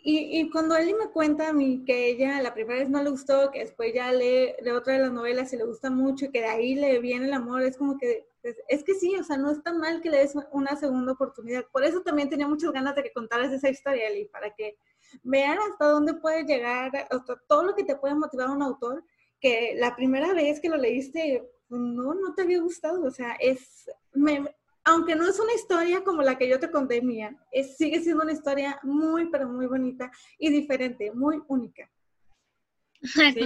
Y, 0.00 0.40
y, 0.40 0.50
cuando 0.50 0.76
Eli 0.76 0.94
me 0.94 1.10
cuenta 1.10 1.48
a 1.48 1.52
mí 1.52 1.84
que 1.84 2.08
ella 2.08 2.40
la 2.40 2.54
primera 2.54 2.80
vez 2.80 2.88
no 2.88 3.02
le 3.02 3.10
gustó, 3.10 3.50
que 3.50 3.60
después 3.60 3.92
ya 3.92 4.10
lee, 4.12 4.54
lee, 4.62 4.70
otra 4.70 4.94
de 4.94 5.00
las 5.00 5.12
novelas 5.12 5.52
y 5.52 5.56
le 5.56 5.64
gusta 5.64 5.90
mucho 5.90 6.26
y 6.26 6.30
que 6.30 6.40
de 6.40 6.46
ahí 6.46 6.74
le 6.76 6.98
viene 7.00 7.26
el 7.26 7.32
amor, 7.32 7.62
es 7.62 7.76
como 7.76 7.98
que, 7.98 8.28
es, 8.42 8.56
es, 8.68 8.84
que 8.84 8.94
sí, 8.94 9.14
o 9.16 9.24
sea, 9.24 9.36
no 9.36 9.50
es 9.50 9.62
tan 9.62 9.78
mal 9.78 10.00
que 10.00 10.08
le 10.08 10.18
des 10.18 10.34
una 10.52 10.76
segunda 10.76 11.12
oportunidad. 11.12 11.64
Por 11.72 11.84
eso 11.84 12.00
también 12.02 12.30
tenía 12.30 12.48
muchas 12.48 12.72
ganas 12.72 12.94
de 12.94 13.02
que 13.02 13.12
contaras 13.12 13.52
esa 13.52 13.68
historia, 13.68 14.08
Eli, 14.08 14.26
para 14.26 14.54
que 14.54 14.78
vean 15.22 15.58
hasta 15.58 15.88
dónde 15.88 16.14
puede 16.14 16.44
llegar, 16.44 16.90
hasta 17.10 17.36
todo 17.46 17.64
lo 17.64 17.74
que 17.74 17.84
te 17.84 17.96
puede 17.96 18.14
motivar 18.14 18.50
un 18.50 18.62
autor 18.62 19.04
que 19.40 19.74
la 19.76 19.94
primera 19.94 20.32
vez 20.32 20.60
que 20.60 20.68
lo 20.68 20.76
leíste, 20.76 21.44
pues, 21.68 21.80
no, 21.80 22.14
no 22.14 22.34
te 22.34 22.42
había 22.42 22.60
gustado. 22.60 23.04
O 23.04 23.10
sea, 23.10 23.36
es, 23.40 23.90
aunque 24.84 25.14
no 25.14 25.28
es 25.28 25.38
una 25.38 25.54
historia 25.54 26.02
como 26.02 26.22
la 26.22 26.36
que 26.36 26.48
yo 26.48 26.58
te 26.58 26.70
conté 26.70 27.02
mía, 27.02 27.36
es, 27.52 27.76
sigue 27.76 28.00
siendo 28.00 28.24
una 28.24 28.32
historia 28.32 28.78
muy, 28.82 29.30
pero 29.30 29.48
muy 29.48 29.66
bonita 29.66 30.10
y 30.38 30.50
diferente, 30.50 31.12
muy 31.12 31.40
única. 31.48 31.90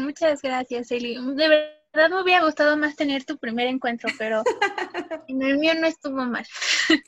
Muchas 0.01 0.41
gracias, 0.41 0.91
Eli. 0.91 1.15
De 1.35 1.49
verdad 1.49 2.11
me 2.11 2.23
hubiera 2.23 2.45
gustado 2.45 2.77
más 2.77 2.97
tener 2.97 3.25
tu 3.25 3.37
primer 3.39 3.67
encuentro, 3.67 4.09
pero 4.19 4.43
en 5.29 5.43
el 5.43 5.59
mío 5.59 5.75
no 5.75 5.87
estuvo 5.87 6.17
mal. 6.17 6.47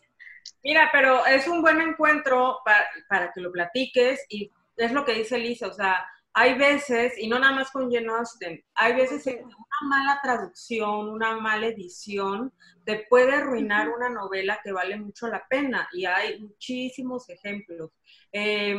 Mira, 0.63 0.89
pero 0.93 1.25
es 1.27 1.47
un 1.47 1.63
buen 1.63 1.81
encuentro 1.81 2.59
para, 2.65 2.85
para 3.09 3.33
que 3.33 3.41
lo 3.41 3.53
platiques 3.53 4.25
y 4.29 4.51
es 4.77 4.93
lo 4.93 5.05
que 5.05 5.15
dice 5.15 5.39
Lisa, 5.39 5.69
o 5.69 5.73
sea, 5.73 6.05
hay 6.35 6.59
veces, 6.59 7.15
y 7.17 7.29
no 7.29 7.39
nada 7.39 7.55
más 7.55 7.71
con 7.71 7.91
Jane 7.93 8.09
Austen, 8.09 8.63
hay 8.75 8.95
veces 8.97 9.23
que 9.23 9.41
una 9.45 9.89
mala 9.89 10.21
traducción, 10.21 11.09
una 11.09 11.39
mala 11.39 11.69
edición, 11.69 12.53
te 12.85 13.07
puede 13.09 13.35
arruinar 13.35 13.89
una 13.89 14.11
novela 14.11 14.61
que 14.63 14.73
vale 14.73 14.97
mucho 14.97 15.29
la 15.29 15.47
pena, 15.49 15.89
y 15.93 16.07
hay 16.07 16.41
muchísimos 16.41 17.29
ejemplos. 17.31 17.93
Eh, 18.33 18.77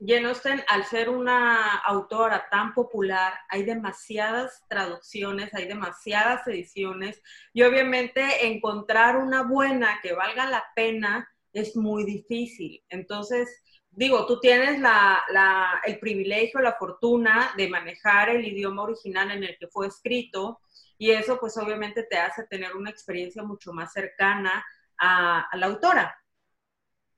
Jane 0.00 0.26
Austen, 0.26 0.64
al 0.68 0.84
ser 0.84 1.08
una 1.08 1.76
autora 1.76 2.48
tan 2.50 2.74
popular, 2.74 3.32
hay 3.48 3.62
demasiadas 3.62 4.64
traducciones, 4.68 5.54
hay 5.54 5.68
demasiadas 5.68 6.44
ediciones, 6.48 7.22
y 7.52 7.62
obviamente 7.62 8.46
encontrar 8.48 9.16
una 9.16 9.44
buena 9.44 10.00
que 10.02 10.12
valga 10.12 10.50
la 10.50 10.64
pena 10.74 11.28
es 11.52 11.76
muy 11.76 12.04
difícil. 12.04 12.82
Entonces, 12.88 13.62
digo, 13.96 14.26
tú 14.26 14.40
tienes 14.40 14.80
la, 14.80 15.80
el 15.84 15.98
privilegio, 15.98 16.60
la 16.60 16.74
fortuna 16.74 17.52
de 17.56 17.68
manejar 17.68 18.30
el 18.30 18.44
idioma 18.44 18.82
original 18.82 19.30
en 19.30 19.44
el 19.44 19.56
que 19.58 19.68
fue 19.68 19.86
escrito 19.86 20.60
y 20.98 21.10
eso 21.10 21.38
pues 21.38 21.56
obviamente 21.56 22.02
te 22.04 22.18
hace 22.18 22.44
tener 22.44 22.76
una 22.76 22.90
experiencia 22.90 23.42
mucho 23.42 23.72
más 23.72 23.92
cercana 23.92 24.64
a, 24.98 25.48
la 25.54 25.66
autora. 25.66 26.16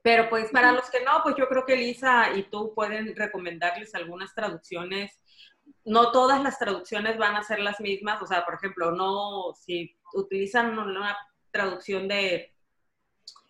Pero 0.03 0.29
pues 0.29 0.51
para 0.51 0.73
los 0.73 0.89
que 0.89 1.05
no, 1.05 1.21
pues 1.23 1.35
yo 1.37 1.49
creo 1.49 1.65
que 1.65 1.77
Lisa 1.77 2.31
y 2.35 2.45
tú 2.45 2.73
pueden 2.75 3.17
recomendarles 3.17 3.95
algunas 3.95 4.35
traducciones. 4.35 5.19
No 5.85 6.13
todas 6.13 6.43
las 6.43 6.59
traducciones 6.59 7.19
van 7.19 7.35
a 7.35 7.43
ser 7.43 7.59
las 7.59 7.81
mismas, 7.81 8.23
o 8.23 8.27
sea, 8.27 8.45
por 8.45 8.55
ejemplo, 8.55 8.93
no, 8.93 9.53
si 9.55 9.97
utilizan 10.15 10.79
una 10.79 11.17
traducción 11.51 12.07
de 12.07 12.55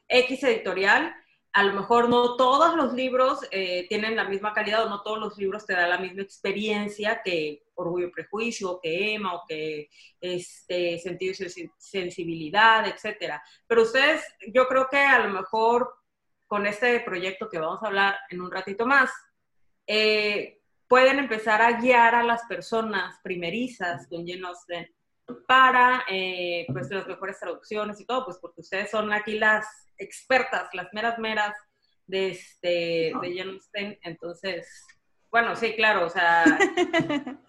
X 0.08 0.42
editorial, 0.44 1.14
a 1.57 1.62
lo 1.62 1.72
mejor 1.72 2.11
no 2.11 2.36
todos 2.36 2.76
los 2.76 2.92
libros 2.92 3.40
eh, 3.50 3.86
tienen 3.88 4.14
la 4.14 4.28
misma 4.28 4.52
calidad 4.52 4.84
o 4.84 4.90
no 4.90 5.00
todos 5.00 5.18
los 5.18 5.38
libros 5.38 5.64
te 5.64 5.72
dan 5.72 5.88
la 5.88 5.96
misma 5.96 6.20
experiencia 6.20 7.22
que 7.24 7.62
Orgullo 7.76 8.09
y 8.09 8.11
Prejuicio, 8.11 8.78
que 8.82 9.14
Emma, 9.14 9.32
o 9.32 9.44
que 9.48 9.88
este, 10.20 10.98
Sentido 10.98 11.32
y 11.32 11.70
Sensibilidad, 11.78 12.86
etcétera. 12.86 13.42
Pero 13.66 13.84
ustedes, 13.84 14.22
yo 14.52 14.68
creo 14.68 14.86
que 14.90 14.98
a 14.98 15.20
lo 15.20 15.32
mejor 15.32 15.94
con 16.46 16.66
este 16.66 17.00
proyecto 17.00 17.48
que 17.48 17.59
vamos 17.59 17.82
a 17.82 17.86
hablar 17.86 18.18
en 18.28 18.42
un 18.42 18.50
ratito 18.50 18.84
más, 18.84 19.11
eh, 19.86 20.61
pueden 20.86 21.18
empezar 21.18 21.62
a 21.62 21.80
guiar 21.80 22.14
a 22.14 22.22
las 22.22 22.42
personas 22.42 23.18
primerizas 23.22 24.07
con 24.09 24.26
llenos 24.26 24.66
de 24.66 24.94
para 25.46 26.04
eh, 26.08 26.66
pues 26.72 26.90
las 26.90 27.06
mejores 27.06 27.38
traducciones 27.38 28.00
y 28.00 28.06
todo, 28.06 28.24
pues 28.24 28.38
porque 28.38 28.60
ustedes 28.60 28.90
son 28.90 29.12
aquí 29.12 29.38
las 29.38 29.66
expertas, 29.98 30.68
las 30.72 30.92
meras 30.92 31.18
meras 31.18 31.54
de, 32.06 32.30
este, 32.30 33.12
de 33.20 33.60
Jane 33.72 33.98
Entonces, 34.02 34.86
bueno, 35.30 35.56
sí, 35.56 35.74
claro, 35.74 36.06
o 36.06 36.10
sea, 36.10 36.44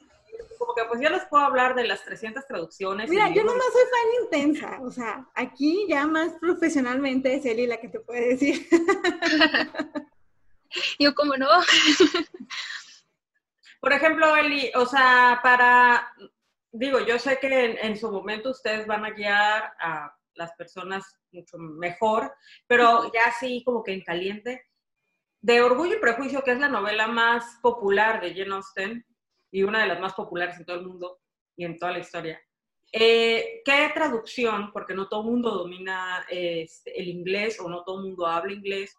como 0.57 0.73
que 0.75 0.85
pues 0.85 1.01
yo 1.01 1.09
les 1.09 1.25
puedo 1.25 1.43
hablar 1.43 1.75
de 1.75 1.87
las 1.87 2.03
300 2.03 2.45
traducciones. 2.47 3.09
Mira, 3.09 3.29
yo 3.29 3.43
no 3.43 3.51
soy 3.51 3.61
fan 3.61 4.23
intensa, 4.23 4.79
o 4.81 4.91
sea, 4.91 5.27
aquí 5.35 5.85
ya 5.87 6.07
más 6.07 6.33
profesionalmente 6.39 7.35
es 7.35 7.45
Eli 7.45 7.67
la 7.67 7.77
que 7.77 7.89
te 7.89 7.99
puede 7.99 8.29
decir. 8.29 8.67
yo 10.99 11.13
como 11.13 11.37
no. 11.37 11.47
Por 13.79 13.93
ejemplo, 13.93 14.35
Eli, 14.35 14.71
o 14.75 14.85
sea, 14.85 15.39
para, 15.43 16.11
digo, 16.77 16.99
yo 16.99 17.19
sé 17.19 17.37
que 17.39 17.47
en, 17.47 17.77
en 17.77 17.97
su 17.97 18.11
momento 18.11 18.51
ustedes 18.51 18.87
van 18.87 19.05
a 19.05 19.11
guiar 19.11 19.73
a 19.79 20.13
las 20.35 20.53
personas 20.53 21.03
mucho 21.31 21.57
mejor, 21.57 22.31
pero 22.67 23.11
ya 23.13 23.27
así 23.27 23.63
como 23.63 23.83
que 23.83 23.93
en 23.93 24.01
caliente. 24.01 24.63
De 25.41 25.61
Orgullo 25.61 25.95
y 25.95 25.99
Prejuicio, 25.99 26.41
que 26.41 26.51
es 26.51 26.59
la 26.59 26.69
novela 26.69 27.07
más 27.07 27.59
popular 27.61 28.21
de 28.21 28.33
Jane 28.33 28.55
Austen 28.55 29.05
y 29.51 29.63
una 29.63 29.81
de 29.81 29.87
las 29.87 29.99
más 29.99 30.13
populares 30.13 30.57
en 30.57 30.65
todo 30.65 30.77
el 30.77 30.87
mundo 30.87 31.19
y 31.55 31.65
en 31.65 31.77
toda 31.77 31.91
la 31.91 31.99
historia. 31.99 32.41
Eh, 32.91 33.61
¿Qué 33.65 33.91
traducción? 33.93 34.71
Porque 34.71 34.93
no 34.93 35.07
todo 35.07 35.21
el 35.21 35.27
mundo 35.27 35.51
domina 35.51 36.25
este, 36.29 36.99
el 36.99 37.07
inglés 37.07 37.59
o 37.59 37.69
no 37.69 37.83
todo 37.83 37.99
el 37.99 38.05
mundo 38.07 38.25
habla 38.25 38.53
inglés, 38.53 38.95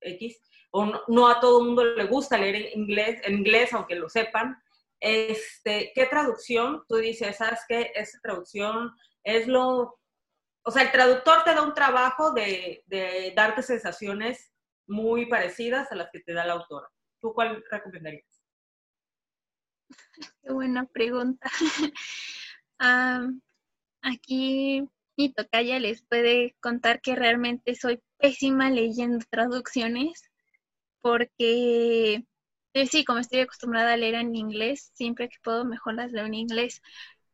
X, 0.00 0.40
o 0.70 0.86
no, 1.08 1.28
a 1.28 1.40
todo 1.40 1.60
el 1.60 1.66
mundo 1.66 1.84
le 1.84 2.04
gusta 2.04 2.38
leer 2.38 2.56
en 2.56 2.80
inglés, 2.80 3.20
en 3.24 3.38
inglés 3.38 3.72
aunque 3.72 3.94
lo 3.96 4.08
sepan. 4.08 4.56
Este, 5.00 5.92
¿Qué 5.94 6.06
traducción? 6.06 6.82
Tú 6.88 6.96
dices, 6.96 7.36
¿sabes 7.36 7.60
qué? 7.68 7.92
Esa 7.94 8.18
traducción 8.22 8.90
es 9.24 9.46
lo 9.46 9.98
o 10.68 10.72
sea, 10.72 10.82
el 10.82 10.90
traductor 10.90 11.44
te 11.44 11.54
da 11.54 11.62
un 11.62 11.74
trabajo 11.74 12.32
de, 12.32 12.82
darte 13.36 13.62
sensaciones 13.62 14.50
muy 14.88 15.26
parecidas 15.26 15.92
a 15.92 15.94
las 15.94 16.10
que 16.10 16.18
te 16.18 16.32
da 16.32 16.44
la 16.44 16.54
autora. 16.54 16.88
¿Tú 17.20 17.32
cuál 17.32 17.62
recomendarías? 17.70 18.42
Qué 20.42 20.52
buena 20.52 20.84
pregunta. 20.86 21.48
aquí 24.02 24.82
mi 25.16 25.32
tocaya 25.32 25.78
les 25.78 26.02
puede 26.02 26.56
contar 26.60 27.00
que 27.00 27.14
realmente 27.14 27.76
soy 27.76 28.02
pésima 28.18 28.68
leyendo 28.68 29.24
traducciones 29.30 30.20
porque 31.00 32.26
sí, 32.84 33.04
como 33.04 33.20
estoy 33.20 33.40
acostumbrada 33.40 33.94
a 33.94 33.96
leer 33.96 34.16
en 34.16 34.34
inglés, 34.34 34.90
siempre 34.94 35.28
que 35.28 35.38
puedo 35.42 35.64
mejor 35.64 35.94
las 35.94 36.12
leo 36.12 36.26
en 36.26 36.34
inglés. 36.34 36.82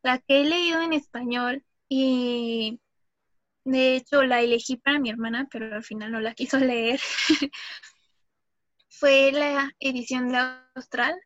La 0.02 0.18
que 0.18 0.42
he 0.42 0.44
leído 0.44 0.80
en 0.82 0.92
español 0.92 1.64
y 1.88 2.80
de 3.64 3.96
hecho 3.96 4.22
la 4.22 4.40
elegí 4.40 4.76
para 4.76 5.00
mi 5.00 5.10
hermana, 5.10 5.48
pero 5.50 5.74
al 5.74 5.82
final 5.82 6.12
no 6.12 6.20
la 6.20 6.34
quiso 6.34 6.58
leer, 6.58 7.00
fue 8.88 9.32
la 9.32 9.72
edición 9.80 10.28
de 10.28 10.38
Austral, 10.76 11.18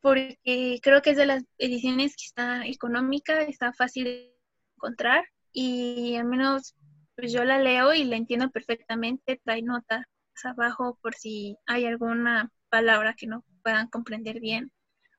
porque 0.00 0.78
creo 0.82 1.02
que 1.02 1.10
es 1.10 1.16
de 1.16 1.26
las 1.26 1.44
ediciones 1.58 2.14
que 2.16 2.26
está 2.26 2.66
económica, 2.66 3.42
está 3.42 3.72
fácil 3.72 4.04
de 4.04 4.36
encontrar 4.76 5.24
y 5.52 6.14
al 6.16 6.26
menos 6.26 6.74
pues 7.16 7.32
yo 7.32 7.44
la 7.44 7.58
leo 7.58 7.94
y 7.94 8.04
la 8.04 8.16
entiendo 8.16 8.50
perfectamente, 8.50 9.40
trae 9.44 9.62
notas 9.62 10.04
abajo 10.44 10.98
por 11.00 11.14
si 11.14 11.56
hay 11.66 11.86
alguna 11.86 12.50
palabra 12.68 13.14
que 13.14 13.26
no 13.26 13.44
puedan 13.64 13.88
comprender 13.88 14.38
bien, 14.38 14.70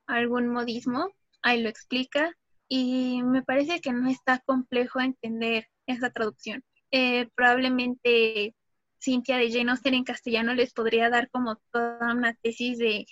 algún 0.07 0.47
modismo, 0.47 1.11
ahí 1.41 1.61
lo 1.61 1.69
explica 1.69 2.31
y 2.69 3.21
me 3.23 3.43
parece 3.43 3.81
que 3.81 3.91
no 3.91 4.09
está 4.09 4.39
complejo 4.45 5.01
entender 5.01 5.67
esa 5.87 6.11
traducción. 6.11 6.63
Eh, 6.91 7.27
probablemente 7.35 8.55
Cintia 9.01 9.37
de 9.37 9.51
Jane 9.51 9.71
Austen 9.71 9.95
en 9.95 10.03
castellano 10.03 10.53
les 10.53 10.73
podría 10.73 11.09
dar 11.09 11.29
como 11.29 11.57
toda 11.71 12.13
una 12.13 12.33
tesis 12.35 12.77
de 12.77 13.05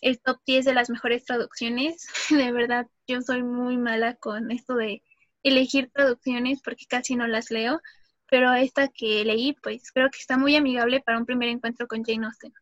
el 0.00 0.20
top 0.20 0.38
10 0.46 0.64
de 0.64 0.74
las 0.74 0.90
mejores 0.90 1.24
traducciones. 1.24 2.06
De 2.30 2.52
verdad, 2.52 2.86
yo 3.06 3.20
soy 3.22 3.42
muy 3.42 3.76
mala 3.76 4.14
con 4.16 4.50
esto 4.50 4.74
de 4.76 5.02
elegir 5.42 5.90
traducciones 5.92 6.60
porque 6.62 6.86
casi 6.86 7.16
no 7.16 7.26
las 7.26 7.50
leo, 7.50 7.80
pero 8.28 8.52
esta 8.54 8.88
que 8.88 9.24
leí, 9.24 9.54
pues 9.62 9.90
creo 9.92 10.10
que 10.10 10.18
está 10.18 10.36
muy 10.38 10.56
amigable 10.56 11.00
para 11.00 11.18
un 11.18 11.26
primer 11.26 11.48
encuentro 11.48 11.86
con 11.88 12.04
Jane 12.04 12.26
Austen. 12.26 12.52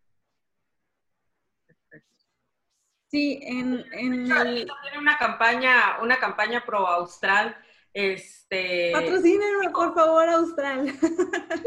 Sí, 3.11 3.41
en, 3.43 3.85
en 3.93 4.25
tiene 4.25 4.99
una 4.99 5.17
campaña, 5.19 5.99
una 6.03 6.19
campaña 6.19 6.65
pro 6.65 6.87
austral. 6.87 7.57
Este, 7.95 8.91
Patrocínenme, 8.93 9.71
por 9.71 9.95
favor, 9.95 10.29
Austral. 10.29 10.81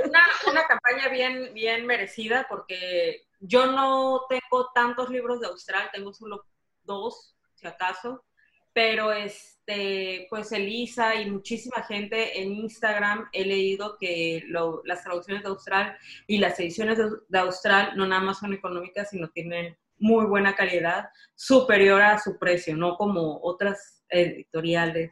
Una, 0.06 0.22
una 0.48 0.68
campaña 0.68 1.10
bien, 1.10 1.54
bien 1.54 1.86
merecida 1.86 2.46
porque 2.48 3.28
yo 3.40 3.66
no 3.66 4.22
tengo 4.30 4.70
tantos 4.74 5.10
libros 5.10 5.42
de 5.42 5.48
Austral, 5.48 5.90
tengo 5.92 6.14
solo 6.14 6.46
dos, 6.84 7.36
si 7.56 7.68
acaso, 7.68 8.24
pero 8.72 9.12
este, 9.12 10.28
pues 10.30 10.52
Elisa 10.52 11.16
y 11.16 11.30
muchísima 11.30 11.84
gente 11.84 12.42
en 12.42 12.54
Instagram 12.54 13.28
he 13.34 13.44
leído 13.44 13.98
que 13.98 14.46
las 14.86 15.04
traducciones 15.04 15.44
de 15.44 15.50
Austral 15.50 15.98
y 16.28 16.38
las 16.38 16.60
ediciones 16.60 17.00
de, 17.28 17.40
Austral 17.40 17.98
no 17.98 18.08
nada 18.08 18.22
más 18.22 18.40
son 18.40 18.54
económicas, 18.54 19.10
sino 19.10 19.30
tienen 19.30 19.76
muy 20.02 20.26
buena 20.26 20.56
calidad, 20.56 21.10
superior 21.36 22.02
a 22.02 22.20
su 22.20 22.38
precio, 22.38 22.76
no 22.76 22.98
como 22.98 23.40
otras 23.42 24.04
editoriales 24.10 25.12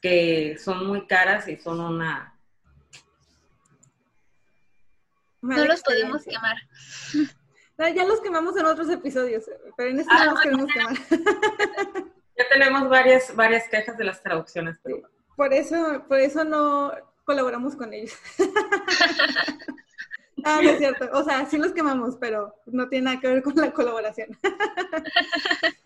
que 0.00 0.56
son 0.58 0.86
muy 0.86 1.06
caras 1.06 1.48
y 1.48 1.56
son 1.56 1.80
una... 1.80 2.32
No 5.42 5.64
los 5.64 5.82
podemos 5.82 6.24
quemar. 6.24 6.56
Ya 7.78 8.06
los 8.06 8.22
quemamos 8.22 8.56
en 8.56 8.64
otros 8.64 8.88
episodios, 8.88 9.44
pero 9.76 9.90
en 9.90 10.00
este 10.00 10.10
no 10.10 10.24
los 10.32 10.40
queremos 10.40 10.72
quemar. 10.72 10.96
Ya 12.38 12.48
tenemos 12.50 12.88
varias, 12.88 13.34
varias 13.34 13.68
quejas 13.68 13.96
de 13.96 14.04
las 14.04 14.22
traducciones. 14.22 14.78
Pero... 14.82 15.02
Por 15.36 15.52
eso, 15.52 16.04
por 16.06 16.18
eso 16.18 16.44
no 16.44 16.92
colaboramos 17.24 17.76
con 17.76 17.92
ellos. 17.92 18.14
ah, 20.44 20.60
no 20.62 20.70
es 20.70 20.78
cierto. 20.78 21.08
O 21.12 21.24
sea, 21.24 21.46
sí 21.46 21.58
los 21.58 21.72
quemamos, 21.72 22.16
pero 22.16 22.54
no 22.66 22.88
tiene 22.88 23.06
nada 23.06 23.20
que 23.20 23.28
ver 23.28 23.42
con 23.42 23.54
la 23.56 23.72
colaboración. 23.72 24.36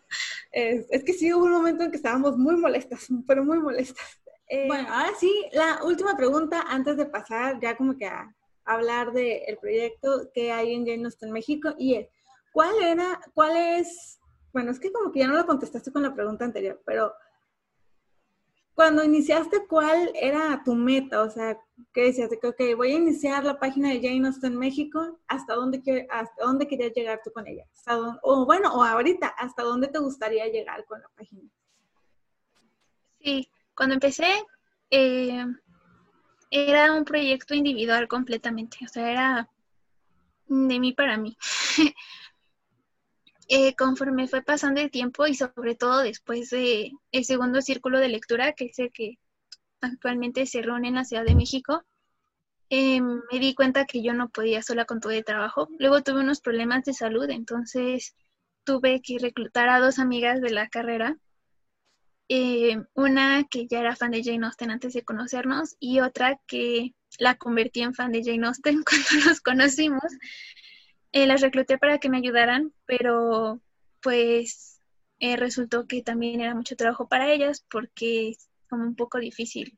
es, 0.52 0.86
es, 0.90 1.04
que 1.04 1.12
sí 1.12 1.32
hubo 1.32 1.44
un 1.44 1.52
momento 1.52 1.84
en 1.84 1.90
que 1.90 1.96
estábamos 1.96 2.36
muy 2.36 2.56
molestas, 2.56 3.08
pero 3.26 3.44
muy 3.44 3.58
molestas. 3.58 4.20
Eh, 4.48 4.66
bueno, 4.66 4.88
ahora 4.92 5.12
sí, 5.18 5.32
la 5.52 5.84
última 5.84 6.16
pregunta 6.16 6.64
antes 6.68 6.96
de 6.96 7.06
pasar 7.06 7.60
ya 7.60 7.76
como 7.76 7.96
que 7.96 8.06
a 8.06 8.34
hablar 8.64 9.12
del 9.12 9.58
proyecto 9.60 10.30
que 10.34 10.52
hay 10.52 10.74
en 10.74 10.86
Jane 10.86 11.04
Austen 11.04 11.30
México 11.30 11.74
y 11.78 11.94
es, 11.94 12.08
¿cuál 12.52 12.74
era, 12.82 13.20
cuál 13.34 13.56
es 13.56 14.20
bueno, 14.52 14.70
es 14.70 14.80
que 14.80 14.92
como 14.92 15.12
que 15.12 15.20
ya 15.20 15.28
no 15.28 15.34
lo 15.36 15.46
contestaste 15.46 15.92
con 15.92 16.02
la 16.02 16.14
pregunta 16.14 16.44
anterior, 16.44 16.80
pero 16.84 17.12
cuando 18.80 19.04
iniciaste, 19.04 19.66
¿cuál 19.68 20.10
era 20.14 20.62
tu 20.64 20.74
meta? 20.74 21.20
O 21.20 21.28
sea, 21.28 21.54
¿qué 21.92 22.04
decías? 22.04 22.30
De 22.30 22.40
que, 22.40 22.46
ok, 22.46 22.60
voy 22.78 22.92
a 22.92 22.96
iniciar 22.96 23.44
la 23.44 23.58
página 23.58 23.90
de 23.90 24.00
Jane 24.00 24.26
Austen 24.26 24.56
México, 24.56 25.20
¿hasta 25.28 25.54
dónde, 25.54 26.06
hasta 26.08 26.42
dónde 26.42 26.66
querías 26.66 26.94
llegar 26.94 27.20
tú 27.22 27.30
con 27.30 27.46
ella? 27.46 27.66
o 28.22 28.46
bueno, 28.46 28.72
o 28.72 28.82
ahorita, 28.82 29.28
¿hasta 29.36 29.64
dónde 29.64 29.88
te 29.88 29.98
gustaría 29.98 30.46
llegar 30.46 30.86
con 30.86 30.98
la 30.98 31.08
página? 31.14 31.42
Sí, 33.22 33.50
cuando 33.74 33.96
empecé, 33.96 34.46
eh, 34.88 35.44
era 36.50 36.94
un 36.94 37.04
proyecto 37.04 37.54
individual 37.54 38.08
completamente, 38.08 38.78
o 38.82 38.88
sea, 38.88 39.12
era 39.12 39.50
de 40.46 40.80
mí 40.80 40.94
para 40.94 41.18
mí. 41.18 41.36
Eh, 43.52 43.74
conforme 43.74 44.28
fue 44.28 44.42
pasando 44.42 44.80
el 44.80 44.92
tiempo 44.92 45.26
y 45.26 45.34
sobre 45.34 45.74
todo 45.74 46.02
después 46.02 46.50
de 46.50 46.92
el 47.10 47.24
segundo 47.24 47.60
círculo 47.60 47.98
de 47.98 48.08
lectura, 48.08 48.52
que 48.52 48.66
es 48.66 48.78
el 48.78 48.92
que 48.92 49.18
actualmente 49.80 50.46
se 50.46 50.62
reúne 50.62 50.86
en 50.86 50.94
la 50.94 51.04
Ciudad 51.04 51.24
de 51.24 51.34
México, 51.34 51.82
eh, 52.70 53.00
me 53.00 53.40
di 53.40 53.54
cuenta 53.56 53.86
que 53.86 54.04
yo 54.04 54.14
no 54.14 54.28
podía 54.28 54.62
sola 54.62 54.84
con 54.84 55.00
todo 55.00 55.10
el 55.10 55.24
trabajo. 55.24 55.68
Luego 55.80 56.00
tuve 56.02 56.20
unos 56.20 56.40
problemas 56.40 56.84
de 56.84 56.94
salud, 56.94 57.28
entonces 57.28 58.14
tuve 58.62 59.02
que 59.02 59.18
reclutar 59.18 59.68
a 59.68 59.80
dos 59.80 59.98
amigas 59.98 60.40
de 60.40 60.50
la 60.50 60.68
carrera. 60.68 61.16
Eh, 62.28 62.76
una 62.94 63.42
que 63.50 63.66
ya 63.66 63.80
era 63.80 63.96
fan 63.96 64.12
de 64.12 64.22
Jane 64.22 64.46
Austen 64.46 64.70
antes 64.70 64.92
de 64.92 65.02
conocernos 65.02 65.74
y 65.80 65.98
otra 65.98 66.38
que 66.46 66.94
la 67.18 67.34
convertí 67.34 67.80
en 67.82 67.94
fan 67.94 68.12
de 68.12 68.22
Jane 68.22 68.46
Austen 68.46 68.84
cuando 68.84 69.26
nos 69.26 69.40
conocimos. 69.40 70.04
Eh, 71.12 71.26
las 71.26 71.40
recluté 71.40 71.78
para 71.78 71.98
que 71.98 72.08
me 72.08 72.18
ayudaran, 72.18 72.72
pero 72.86 73.60
pues 74.00 74.80
eh, 75.18 75.36
resultó 75.36 75.86
que 75.86 76.02
también 76.02 76.40
era 76.40 76.54
mucho 76.54 76.76
trabajo 76.76 77.08
para 77.08 77.32
ellas 77.32 77.64
porque 77.70 78.30
es 78.30 78.48
como 78.68 78.84
un 78.84 78.94
poco 78.94 79.18
difícil 79.18 79.76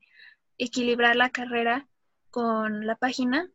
equilibrar 0.57 1.15
la 1.15 1.29
carrera 1.29 1.87
con 2.29 2.85
la 2.85 2.95
página. 2.95 3.49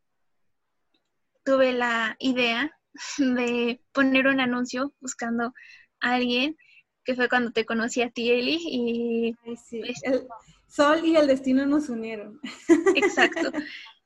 Tuve 1.45 1.73
la 1.73 2.17
idea 2.19 2.77
de 3.19 3.81
poner 3.93 4.27
un 4.27 4.41
anuncio 4.41 4.95
buscando 5.01 5.55
a 6.01 6.15
alguien, 6.15 6.57
que 7.05 7.15
fue 7.15 7.29
cuando 7.29 7.53
te 7.53 7.65
conocí 7.65 8.03
a 8.03 8.11
ti, 8.11 8.31
Eli, 8.31 8.59
y... 8.61 9.35
Pues 9.45 10.03
el 10.03 10.29
sol 10.69 11.05
y 11.05 11.17
el 11.17 11.27
destino 11.27 11.65
nos 11.65 11.89
unieron. 11.89 12.41
Exacto. 12.95 13.53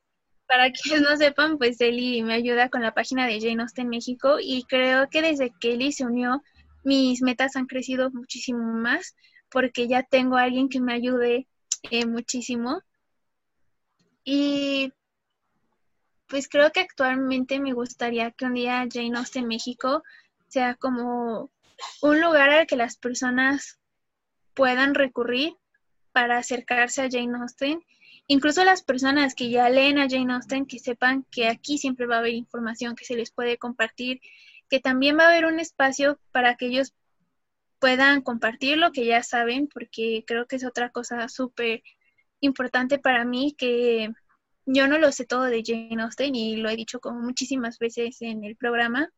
para 0.53 0.71
quienes 0.71 1.01
no 1.01 1.17
sepan, 1.17 1.57
pues 1.57 1.81
Eli 1.81 2.23
me 2.23 2.35
ayuda 2.35 2.69
con 2.69 2.83
la 2.83 2.93
página 2.93 3.27
de 3.27 3.41
Jane 3.41 3.63
Austen 3.63 3.89
México 3.89 4.37
y 4.39 4.65
creo 4.65 5.09
que 5.09 5.23
desde 5.23 5.51
que 5.59 5.73
Eli 5.73 5.93
se 5.93 6.05
unió, 6.05 6.43
mis 6.85 7.23
metas 7.23 7.57
han 7.57 7.65
crecido 7.65 8.11
muchísimo 8.11 8.63
más 8.63 9.17
porque 9.49 9.89
ya 9.89 10.03
tengo 10.03 10.37
a 10.37 10.43
alguien 10.43 10.69
que 10.69 10.79
me 10.79 10.93
ayude 10.93 11.49
eh, 11.91 12.05
muchísimo. 12.05 12.83
Y 14.25 14.93
pues 16.27 16.49
creo 16.51 16.71
que 16.71 16.81
actualmente 16.81 17.59
me 17.59 17.73
gustaría 17.73 18.31
que 18.31 18.45
un 18.45 18.53
día 18.53 18.87
Jane 18.93 19.17
Austen 19.17 19.49
México 19.49 20.03
sea 20.49 20.75
como 20.75 21.51
un 22.03 22.21
lugar 22.21 22.51
al 22.51 22.67
que 22.67 22.77
las 22.77 22.99
personas 22.99 23.81
puedan 24.53 24.95
recurrir 24.95 25.55
para 26.13 26.37
acercarse 26.37 27.01
a 27.01 27.09
Jane 27.11 27.39
Austen 27.41 27.81
incluso 28.27 28.65
las 28.65 28.83
personas 28.83 29.35
que 29.35 29.51
ya 29.51 29.69
leen 29.69 29.99
a 29.99 30.09
Jane 30.09 30.33
Austen, 30.33 30.67
que 30.67 30.79
sepan 30.79 31.27
que 31.31 31.49
aquí 31.49 31.79
siempre 31.79 32.07
va 32.07 32.17
a 32.17 32.19
haber 32.19 32.35
información 32.35 32.97
que 32.97 33.05
se 33.05 33.17
les 33.17 33.31
puede 33.31 33.59
compartir, 33.59 34.21
que 34.69 34.81
también 34.81 35.19
va 35.19 35.25
a 35.25 35.29
haber 35.29 35.45
un 35.45 35.61
espacio 35.61 36.19
para 36.31 36.57
que 36.57 36.67
ellos 36.67 36.95
puedan 37.79 38.23
compartir 38.23 38.79
lo 38.79 38.93
que 38.93 39.05
ya 39.05 39.23
saben, 39.23 39.69
porque 39.69 40.25
creo 40.27 40.47
que 40.47 40.57
es 40.57 40.65
otra 40.65 40.91
cosa 40.91 41.29
súper 41.29 41.83
importante 42.41 42.99
para 42.99 43.25
mí, 43.25 43.55
que 43.59 44.13
yo 44.67 44.87
no 44.87 44.99
lo 44.99 45.11
sé 45.13 45.25
todo 45.27 45.45
de 45.45 45.63
Jane 45.65 46.03
Austen 46.03 46.35
y 46.35 46.57
lo 46.57 46.71
he 46.71 46.77
dicho 46.77 47.01
como 47.01 47.21
muchísimas 47.21 47.79
veces 47.79 48.23
en 48.23 48.45
el 48.45 48.57
programa, 48.57 49.11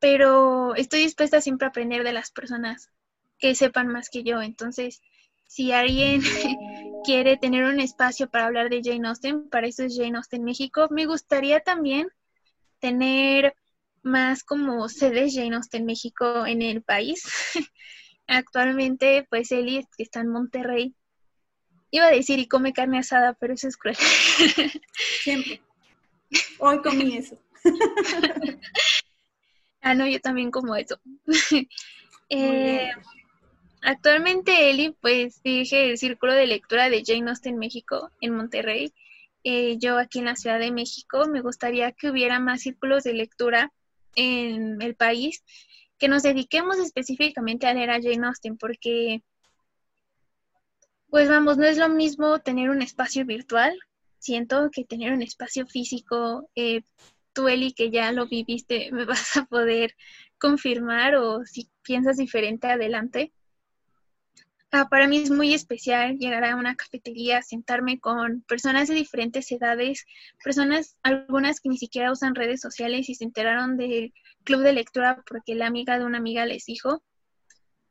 pero 0.00 0.74
estoy 0.74 1.00
dispuesta 1.00 1.40
siempre 1.40 1.66
a 1.66 1.70
aprender 1.70 2.04
de 2.04 2.12
las 2.12 2.30
personas 2.30 2.90
que 3.38 3.54
sepan 3.54 3.88
más 3.88 4.10
que 4.10 4.24
yo, 4.24 4.42
entonces 4.42 5.00
si 5.46 5.72
alguien 5.72 6.20
quiere 7.04 7.36
tener 7.36 7.64
un 7.64 7.80
espacio 7.80 8.28
para 8.28 8.46
hablar 8.46 8.70
de 8.70 8.80
Jane 8.82 9.08
Austen, 9.08 9.48
para 9.48 9.66
eso 9.66 9.84
es 9.84 9.96
Jane 9.96 10.16
Austen 10.16 10.44
México. 10.44 10.88
Me 10.90 11.06
gustaría 11.06 11.60
también 11.60 12.08
tener 12.78 13.54
más 14.02 14.44
como 14.44 14.88
sedes 14.88 15.34
Jane 15.34 15.56
Austen 15.56 15.84
México 15.84 16.46
en 16.46 16.62
el 16.62 16.82
país. 16.82 17.22
Actualmente, 18.26 19.26
pues 19.30 19.50
Eli 19.52 19.86
está 19.96 20.20
en 20.20 20.28
Monterrey. 20.28 20.94
Iba 21.90 22.06
a 22.06 22.10
decir 22.10 22.38
y 22.38 22.46
come 22.46 22.72
carne 22.72 22.98
asada, 22.98 23.32
pero 23.34 23.54
eso 23.54 23.68
es 23.68 23.76
cruel. 23.76 23.96
Siempre. 25.22 25.62
Hoy 26.58 26.82
comí 26.82 27.16
eso. 27.16 27.38
Ah, 29.80 29.94
no, 29.94 30.06
yo 30.06 30.20
también 30.20 30.50
como 30.50 30.74
eso. 30.74 31.00
eh, 32.28 32.90
actualmente 33.82 34.70
Eli 34.70 34.96
pues 35.00 35.42
dirige 35.42 35.90
el 35.90 35.98
círculo 35.98 36.32
de 36.32 36.46
lectura 36.46 36.88
de 36.90 37.02
Jane 37.04 37.30
Austen 37.30 37.58
México 37.58 38.10
en 38.20 38.34
Monterrey. 38.34 38.92
Eh, 39.44 39.76
yo 39.78 39.98
aquí 39.98 40.18
en 40.18 40.26
la 40.26 40.36
Ciudad 40.36 40.58
de 40.58 40.72
México 40.72 41.26
me 41.28 41.40
gustaría 41.40 41.92
que 41.92 42.10
hubiera 42.10 42.40
más 42.40 42.62
círculos 42.62 43.04
de 43.04 43.14
lectura 43.14 43.72
en 44.14 44.82
el 44.82 44.94
país, 44.94 45.44
que 45.98 46.08
nos 46.08 46.22
dediquemos 46.22 46.78
específicamente 46.78 47.66
a 47.66 47.74
leer 47.74 47.90
a 47.90 48.02
Jane 48.02 48.26
Austen, 48.26 48.56
porque 48.58 49.22
pues 51.10 51.28
vamos, 51.28 51.56
no 51.56 51.64
es 51.64 51.78
lo 51.78 51.88
mismo 51.88 52.38
tener 52.40 52.70
un 52.70 52.82
espacio 52.82 53.24
virtual, 53.24 53.78
siento 54.18 54.70
que 54.70 54.84
tener 54.84 55.12
un 55.12 55.22
espacio 55.22 55.66
físico. 55.66 56.50
Eh, 56.54 56.82
tú, 57.32 57.48
Eli, 57.48 57.72
que 57.72 57.90
ya 57.90 58.12
lo 58.12 58.26
viviste, 58.26 58.90
me 58.92 59.04
vas 59.04 59.36
a 59.36 59.46
poder 59.46 59.94
confirmar 60.38 61.14
o 61.16 61.44
si 61.44 61.70
piensas 61.82 62.16
diferente, 62.16 62.66
adelante. 62.66 63.32
Ah, 64.70 64.86
para 64.90 65.08
mí 65.08 65.18
es 65.18 65.30
muy 65.30 65.54
especial 65.54 66.18
llegar 66.18 66.44
a 66.44 66.56
una 66.56 66.76
cafetería, 66.76 67.40
sentarme 67.40 67.98
con 68.00 68.42
personas 68.42 68.88
de 68.88 68.94
diferentes 68.94 69.50
edades, 69.50 70.04
personas, 70.44 70.96
algunas 71.02 71.60
que 71.60 71.70
ni 71.70 71.78
siquiera 71.78 72.12
usan 72.12 72.34
redes 72.34 72.60
sociales 72.60 73.08
y 73.08 73.14
se 73.14 73.24
enteraron 73.24 73.78
del 73.78 74.12
club 74.44 74.60
de 74.60 74.74
lectura 74.74 75.22
porque 75.26 75.54
la 75.54 75.66
amiga 75.66 75.98
de 75.98 76.04
una 76.04 76.18
amiga 76.18 76.44
les 76.44 76.66
dijo. 76.66 77.02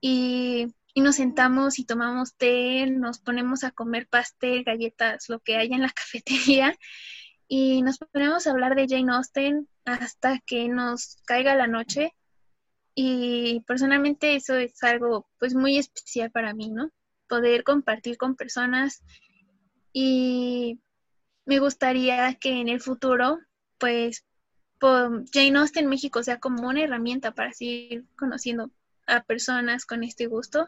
Y, 0.01 0.67
y 0.93 1.01
nos 1.01 1.15
sentamos 1.15 1.79
y 1.79 1.85
tomamos 1.85 2.35
té, 2.35 2.85
nos 2.87 3.19
ponemos 3.19 3.63
a 3.63 3.71
comer 3.71 4.07
pastel, 4.07 4.63
galletas, 4.63 5.29
lo 5.29 5.39
que 5.39 5.57
haya 5.57 5.75
en 5.75 5.81
la 5.81 5.89
cafetería 5.95 6.77
y 7.47 7.81
nos 7.81 7.97
ponemos 7.97 8.45
a 8.45 8.51
hablar 8.51 8.75
de 8.75 8.87
Jane 8.87 9.13
Austen 9.13 9.67
hasta 9.85 10.39
que 10.45 10.67
nos 10.67 11.17
caiga 11.25 11.55
la 11.55 11.67
noche 11.67 12.13
y 12.99 13.59
personalmente 13.67 14.35
eso 14.35 14.55
es 14.55 14.81
algo 14.81 15.29
pues 15.37 15.53
muy 15.53 15.77
especial 15.77 16.31
para 16.31 16.55
mí, 16.55 16.71
¿no? 16.71 16.89
Poder 17.29 17.63
compartir 17.63 18.17
con 18.17 18.35
personas 18.35 19.03
y 19.93 20.79
me 21.45 21.59
gustaría 21.59 22.33
que 22.33 22.59
en 22.59 22.69
el 22.69 22.81
futuro 22.81 23.37
pues 23.77 24.25
Jane 24.81 25.59
Austen 25.59 25.85
México 25.85 26.23
sea 26.23 26.39
como 26.39 26.67
una 26.67 26.81
herramienta 26.81 27.33
para 27.35 27.53
seguir 27.53 28.07
conociendo 28.17 28.71
a 29.05 29.21
personas 29.21 29.85
con 29.85 30.03
este 30.03 30.25
gusto 30.25 30.67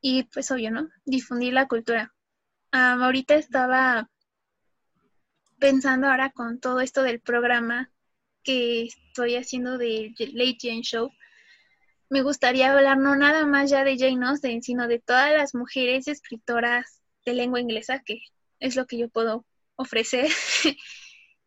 y 0.00 0.22
pues 0.32 0.52
obvio, 0.52 0.70
¿no? 0.70 0.90
Difundir 1.06 1.54
la 1.54 1.66
cultura. 1.66 2.14
ahorita 2.70 3.34
estaba 3.34 4.08
pensando 5.58 6.06
ahora 6.06 6.30
con 6.30 6.60
todo 6.60 6.78
esto 6.78 7.02
del 7.02 7.18
programa 7.18 7.90
que 8.42 8.84
estoy 8.84 9.36
haciendo 9.36 9.78
de 9.78 10.14
Late 10.18 10.58
Jane 10.60 10.82
Show, 10.82 11.10
me 12.08 12.22
gustaría 12.22 12.72
hablar 12.72 12.98
no 12.98 13.14
nada 13.14 13.46
más 13.46 13.70
ya 13.70 13.84
de 13.84 13.96
Jane 13.96 14.26
Austen, 14.26 14.62
sino 14.62 14.88
de 14.88 14.98
todas 14.98 15.32
las 15.32 15.54
mujeres 15.54 16.08
escritoras 16.08 17.00
de 17.24 17.34
lengua 17.34 17.60
inglesa, 17.60 18.02
que 18.04 18.20
es 18.58 18.76
lo 18.76 18.86
que 18.86 18.98
yo 18.98 19.08
puedo 19.08 19.46
ofrecer. 19.76 20.28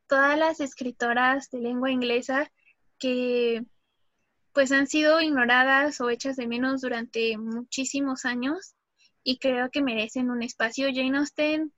todas 0.08 0.38
las 0.38 0.60
escritoras 0.60 1.50
de 1.50 1.60
lengua 1.60 1.92
inglesa 1.92 2.52
que 3.00 3.64
pues 4.54 4.72
han 4.72 4.88
sido 4.88 5.20
ignoradas 5.20 6.00
o 6.00 6.10
hechas 6.10 6.36
de 6.36 6.48
menos 6.48 6.82
durante 6.82 7.38
muchísimos 7.38 8.24
años 8.24 8.76
y 9.24 9.40
creo 9.40 9.72
que 9.72 9.82
merecen 9.82 10.30
un 10.30 10.44
espacio. 10.44 10.90
Jane 10.94 11.18
Austen 11.18 11.74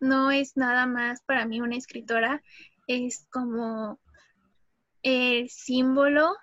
no 0.00 0.30
es 0.30 0.56
nada 0.56 0.86
más 0.86 1.20
para 1.26 1.46
mí 1.46 1.60
una 1.60 1.76
escritora, 1.76 2.42
es 2.86 3.26
como 3.30 4.00
el 5.04 5.48
símbolo 5.50 6.34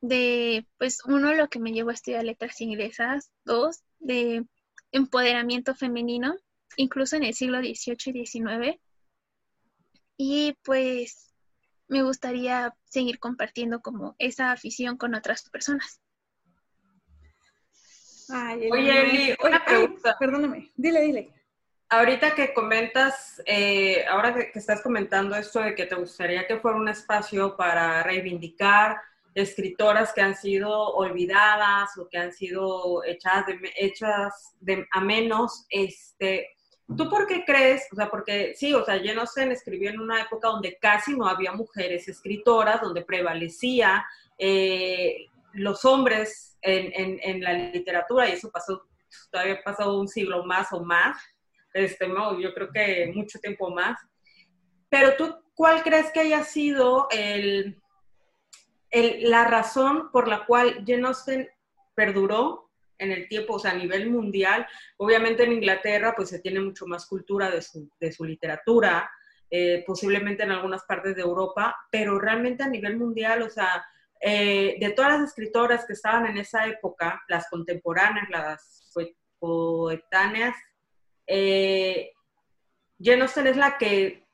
de, 0.00 0.66
pues, 0.78 1.04
uno, 1.04 1.32
lo 1.34 1.48
que 1.48 1.60
me 1.60 1.72
llevó 1.72 1.90
a 1.90 1.94
estudiar 1.94 2.24
letras 2.24 2.60
inglesas, 2.60 3.30
dos, 3.44 3.84
de 4.00 4.44
empoderamiento 4.90 5.74
femenino, 5.74 6.34
incluso 6.76 7.16
en 7.16 7.24
el 7.24 7.34
siglo 7.34 7.58
XVIII 7.58 8.20
y 8.20 8.26
XIX. 8.26 8.80
Y 10.16 10.56
pues 10.64 11.32
me 11.88 12.02
gustaría 12.02 12.74
seguir 12.84 13.18
compartiendo 13.18 13.80
como 13.80 14.16
esa 14.18 14.52
afición 14.52 14.96
con 14.96 15.14
otras 15.14 15.48
personas. 15.50 16.00
Oye, 18.30 19.00
Eli, 19.00 19.36
una 19.44 19.64
pregunta. 19.64 20.16
perdóname, 20.18 20.70
dile, 20.76 21.00
dile. 21.02 21.39
Ahorita 21.92 22.36
que 22.36 22.54
comentas, 22.54 23.42
eh, 23.46 24.04
ahora 24.08 24.32
que, 24.32 24.52
estás 24.54 24.80
comentando 24.80 25.34
esto 25.34 25.60
de 25.60 25.74
que 25.74 25.86
te 25.86 25.96
gustaría 25.96 26.46
que 26.46 26.60
fuera 26.60 26.78
un 26.78 26.88
espacio 26.88 27.56
para 27.56 28.04
reivindicar 28.04 29.00
escritoras 29.34 30.12
que 30.12 30.20
han 30.20 30.36
sido 30.36 30.70
olvidadas 30.70 31.98
o 31.98 32.08
que 32.08 32.16
han 32.16 32.32
sido 32.32 33.02
echadas, 33.02 33.46
de, 33.46 33.72
hechas 33.76 34.54
de, 34.60 34.86
a 34.92 35.00
menos, 35.00 35.66
este, 35.68 36.50
¿tú 36.96 37.10
por 37.10 37.26
qué 37.26 37.44
crees? 37.44 37.88
O 37.90 37.96
sea, 37.96 38.08
porque 38.08 38.54
sí, 38.54 38.72
o 38.72 38.84
sea, 38.84 38.94
Jane 38.94 39.18
Austen 39.20 39.50
escribió 39.50 39.90
en 39.90 39.98
una 39.98 40.22
época 40.22 40.46
donde 40.46 40.78
casi 40.80 41.16
no 41.16 41.26
había 41.26 41.50
mujeres 41.50 42.06
escritoras, 42.06 42.80
donde 42.80 43.04
prevalecía 43.04 44.06
eh, 44.38 45.26
los 45.54 45.84
hombres 45.84 46.56
en, 46.62 46.92
en, 46.94 47.18
en 47.20 47.42
la 47.42 47.52
literatura 47.52 48.28
y 48.28 48.32
eso 48.34 48.48
pasó, 48.48 48.86
todavía 49.28 49.54
ha 49.54 49.64
pasado 49.64 49.98
un 49.98 50.06
siglo 50.06 50.44
más 50.44 50.72
o 50.72 50.84
más 50.84 51.16
este, 51.72 52.08
no, 52.08 52.38
yo 52.40 52.52
creo 52.54 52.70
que 52.72 53.12
mucho 53.14 53.38
tiempo 53.38 53.70
más. 53.70 54.00
Pero 54.88 55.16
tú, 55.16 55.34
¿cuál 55.54 55.82
crees 55.82 56.10
que 56.12 56.20
haya 56.20 56.42
sido 56.44 57.08
el, 57.10 57.80
la 58.90 59.44
razón 59.44 60.10
por 60.10 60.28
la 60.28 60.44
cual 60.46 60.84
Jane 60.86 61.06
Austen 61.06 61.48
perduró 61.94 62.70
en 62.98 63.12
el 63.12 63.28
tiempo, 63.28 63.54
o 63.54 63.58
sea, 63.58 63.70
a 63.70 63.74
nivel 63.76 64.10
mundial? 64.10 64.66
Obviamente 64.96 65.44
en 65.44 65.52
Inglaterra, 65.52 66.14
pues 66.16 66.28
se 66.28 66.40
tiene 66.40 66.60
mucho 66.60 66.86
más 66.86 67.06
cultura 67.06 67.50
de 67.50 67.62
su, 67.62 67.88
de 68.00 68.12
su 68.12 68.24
literatura, 68.24 69.10
eh, 69.48 69.84
posiblemente 69.86 70.42
en 70.42 70.52
algunas 70.52 70.84
partes 70.84 71.14
de 71.16 71.22
Europa, 71.22 71.76
pero 71.90 72.18
realmente 72.18 72.62
a 72.62 72.68
nivel 72.68 72.96
mundial, 72.96 73.42
o 73.42 73.50
sea, 73.50 73.84
eh, 74.20 74.76
de 74.78 74.90
todas 74.90 75.12
las 75.12 75.30
escritoras 75.30 75.86
que 75.86 75.94
estaban 75.94 76.26
en 76.26 76.36
esa 76.38 76.66
época, 76.66 77.22
las 77.28 77.48
contemporáneas, 77.48 78.28
las 78.28 78.92
poetáneas, 79.38 80.54
eh, 81.32 82.12
Austen 83.20 83.46
es 83.46 83.56
la 83.56 83.78
que 83.78 84.26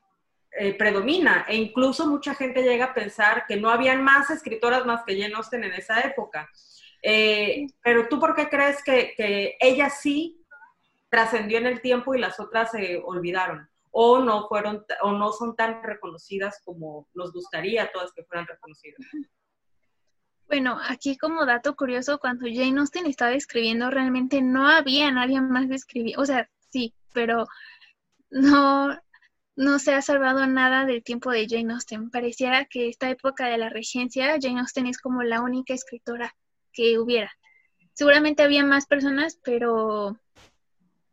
eh, 0.51 0.73
predomina 0.73 1.45
e 1.47 1.55
incluso 1.55 2.07
mucha 2.07 2.33
gente 2.33 2.63
llega 2.63 2.85
a 2.85 2.93
pensar 2.93 3.45
que 3.47 3.57
no 3.57 3.69
habían 3.69 4.03
más 4.03 4.31
escritoras 4.31 4.85
más 4.85 5.03
que 5.05 5.19
Jane 5.21 5.35
Austen 5.35 5.63
en 5.63 5.73
esa 5.73 5.99
época. 6.01 6.49
Eh, 7.03 7.67
pero 7.83 8.07
tú 8.07 8.19
por 8.19 8.35
qué 8.35 8.49
crees 8.49 8.83
que, 8.83 9.55
ella 9.59 9.89
sí 9.91 10.43
trascendió 11.09 11.59
en 11.59 11.67
el 11.67 11.81
tiempo 11.81 12.15
y 12.15 12.19
las 12.19 12.39
otras 12.39 12.71
se 12.71 12.97
olvidaron? 13.05 13.69
O 13.91 14.19
no 14.19 14.47
fueron, 14.47 14.83
o 15.03 15.11
no 15.11 15.31
son 15.31 15.55
tan 15.55 15.83
reconocidas 15.83 16.59
como 16.65 17.07
nos 17.13 17.31
gustaría 17.31 17.91
todas 17.91 18.11
que 18.13 18.23
fueran 18.23 18.47
reconocidas. 18.47 18.99
Bueno, 20.47 20.79
aquí 20.87 21.17
como 21.17 21.45
dato 21.45 21.75
curioso, 21.75 22.19
cuando 22.19 22.45
Jane 22.45 22.79
Austen 22.79 23.05
estaba 23.05 23.33
escribiendo, 23.33 23.89
realmente 23.89 24.41
no 24.41 24.67
había 24.67 25.11
nadie 25.11 25.41
más 25.41 25.67
de 25.67 25.75
escribir, 25.75 26.17
o 26.17 26.25
sea, 26.25 26.49
sí, 26.69 26.93
pero 27.13 27.47
no, 28.29 28.97
no 29.55 29.79
se 29.79 29.93
ha 29.93 30.01
salvado 30.01 30.45
nada 30.47 30.85
del 30.85 31.03
tiempo 31.03 31.31
de 31.31 31.47
Jane 31.49 31.73
Austen. 31.73 32.09
Pareciera 32.09 32.65
que 32.65 32.89
esta 32.89 33.09
época 33.09 33.47
de 33.47 33.57
la 33.57 33.69
regencia, 33.69 34.37
Jane 34.41 34.59
Austen 34.59 34.87
es 34.87 34.99
como 34.99 35.23
la 35.23 35.41
única 35.41 35.73
escritora 35.73 36.35
que 36.73 36.99
hubiera. 36.99 37.31
Seguramente 37.93 38.43
había 38.43 38.63
más 38.63 38.85
personas, 38.85 39.39
pero 39.43 40.19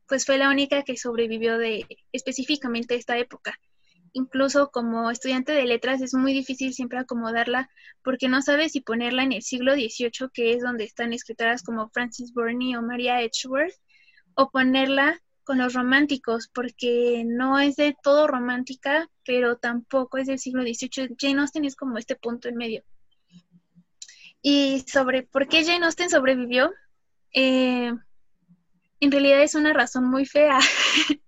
pues 0.06 0.26
fue 0.26 0.36
la 0.36 0.50
única 0.50 0.82
que 0.82 0.98
sobrevivió 0.98 1.56
de 1.56 1.86
específicamente 2.12 2.94
esta 2.94 3.16
época. 3.16 3.58
Incluso 4.12 4.70
como 4.70 5.10
estudiante 5.10 5.52
de 5.52 5.64
letras 5.64 6.02
es 6.02 6.14
muy 6.14 6.32
difícil 6.32 6.72
siempre 6.74 6.98
acomodarla 6.98 7.70
porque 8.02 8.28
no 8.28 8.42
sabes 8.42 8.72
si 8.72 8.80
ponerla 8.80 9.24
en 9.24 9.32
el 9.32 9.42
siglo 9.42 9.72
XVIII, 9.74 10.28
que 10.32 10.52
es 10.52 10.62
donde 10.62 10.84
están 10.84 11.12
escritoras 11.12 11.62
como 11.62 11.88
Frances 11.88 12.32
Burney 12.32 12.76
o 12.76 12.82
Maria 12.82 13.22
Edgeworth, 13.22 13.74
o 14.34 14.50
ponerla 14.50 15.20
con 15.44 15.58
los 15.58 15.74
románticos, 15.74 16.48
porque 16.48 17.22
no 17.24 17.58
es 17.58 17.76
de 17.76 17.96
todo 18.02 18.26
romántica, 18.26 19.08
pero 19.24 19.56
tampoco 19.56 20.18
es 20.18 20.26
del 20.26 20.38
siglo 20.38 20.62
XVIII. 20.62 21.14
Jane 21.18 21.40
Austen 21.40 21.64
es 21.64 21.76
como 21.76 21.98
este 21.98 22.16
punto 22.16 22.48
en 22.48 22.56
medio. 22.56 22.82
Y 24.42 24.84
sobre 24.86 25.22
por 25.22 25.48
qué 25.48 25.64
Jane 25.64 25.84
Austen 25.86 26.10
sobrevivió, 26.10 26.72
eh, 27.32 27.92
en 29.00 29.10
realidad 29.10 29.42
es 29.42 29.54
una 29.54 29.72
razón 29.72 30.04
muy 30.08 30.26
fea. 30.26 30.58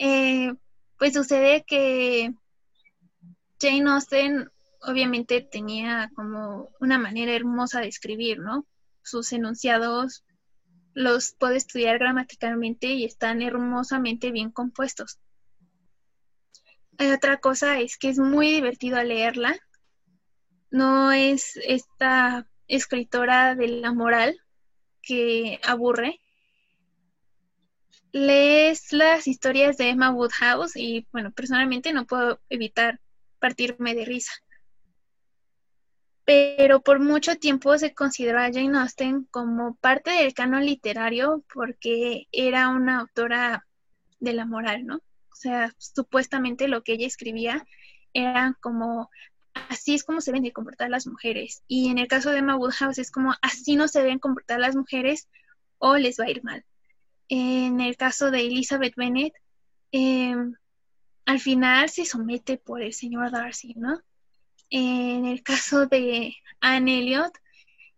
Eh, 0.00 0.54
pues 0.96 1.14
sucede 1.14 1.64
que 1.66 2.32
Jane 3.60 3.90
Austen 3.90 4.48
obviamente 4.82 5.40
tenía 5.40 6.08
como 6.14 6.70
una 6.78 6.98
manera 6.98 7.32
hermosa 7.32 7.80
de 7.80 7.88
escribir, 7.88 8.38
¿no? 8.38 8.64
Sus 9.02 9.32
enunciados 9.32 10.22
los 10.94 11.32
puede 11.32 11.56
estudiar 11.56 11.98
gramaticalmente 11.98 12.88
y 12.88 13.04
están 13.04 13.42
hermosamente 13.42 14.30
bien 14.32 14.50
compuestos. 14.50 15.18
otra 16.98 17.38
cosa 17.38 17.78
es 17.80 17.96
que 17.96 18.08
es 18.08 18.18
muy 18.18 18.50
divertido 18.50 19.02
leerla 19.02 19.56
no 20.70 21.12
es 21.12 21.58
esta 21.64 22.46
escritora 22.66 23.54
de 23.54 23.68
la 23.68 23.92
moral 23.92 24.38
que 25.02 25.60
aburre. 25.64 26.20
Lees 28.12 28.92
las 28.92 29.26
historias 29.26 29.76
de 29.76 29.90
Emma 29.90 30.10
Woodhouse 30.10 30.76
y, 30.76 31.06
bueno, 31.12 31.30
personalmente 31.30 31.92
no 31.92 32.06
puedo 32.06 32.40
evitar 32.48 33.00
partirme 33.38 33.94
de 33.94 34.04
risa. 34.04 34.32
Pero 36.28 36.82
por 36.82 37.00
mucho 37.00 37.36
tiempo 37.36 37.78
se 37.78 37.94
consideró 37.94 38.40
a 38.40 38.52
Jane 38.52 38.78
Austen 38.78 39.24
como 39.30 39.76
parte 39.76 40.10
del 40.10 40.34
canon 40.34 40.66
literario 40.66 41.42
porque 41.54 42.28
era 42.32 42.68
una 42.68 43.00
autora 43.00 43.66
de 44.20 44.34
la 44.34 44.44
moral, 44.44 44.84
¿no? 44.84 44.96
O 44.96 45.34
sea, 45.34 45.72
supuestamente 45.78 46.68
lo 46.68 46.82
que 46.82 46.92
ella 46.92 47.06
escribía 47.06 47.64
era 48.12 48.54
como 48.60 49.08
así 49.54 49.94
es 49.94 50.04
como 50.04 50.20
se 50.20 50.32
deben 50.32 50.42
de 50.42 50.52
comportar 50.52 50.90
las 50.90 51.06
mujeres. 51.06 51.62
Y 51.66 51.88
en 51.88 51.96
el 51.96 52.08
caso 52.08 52.30
de 52.30 52.40
Emma 52.40 52.56
Woodhouse 52.56 52.98
es 52.98 53.10
como 53.10 53.34
así 53.40 53.76
no 53.76 53.88
se 53.88 54.02
deben 54.02 54.18
comportar 54.18 54.60
las 54.60 54.76
mujeres 54.76 55.30
o 55.78 55.96
les 55.96 56.20
va 56.20 56.24
a 56.24 56.30
ir 56.30 56.44
mal. 56.44 56.62
En 57.30 57.80
el 57.80 57.96
caso 57.96 58.30
de 58.30 58.40
Elizabeth 58.40 58.96
Bennet, 58.96 59.32
em, 59.92 60.56
al 61.24 61.40
final 61.40 61.88
se 61.88 62.04
somete 62.04 62.58
por 62.58 62.82
el 62.82 62.92
señor 62.92 63.30
Darcy, 63.30 63.72
¿no? 63.76 64.02
En 64.70 65.24
el 65.24 65.42
caso 65.42 65.86
de 65.86 66.36
Anne 66.60 66.98
Elliot, 66.98 67.32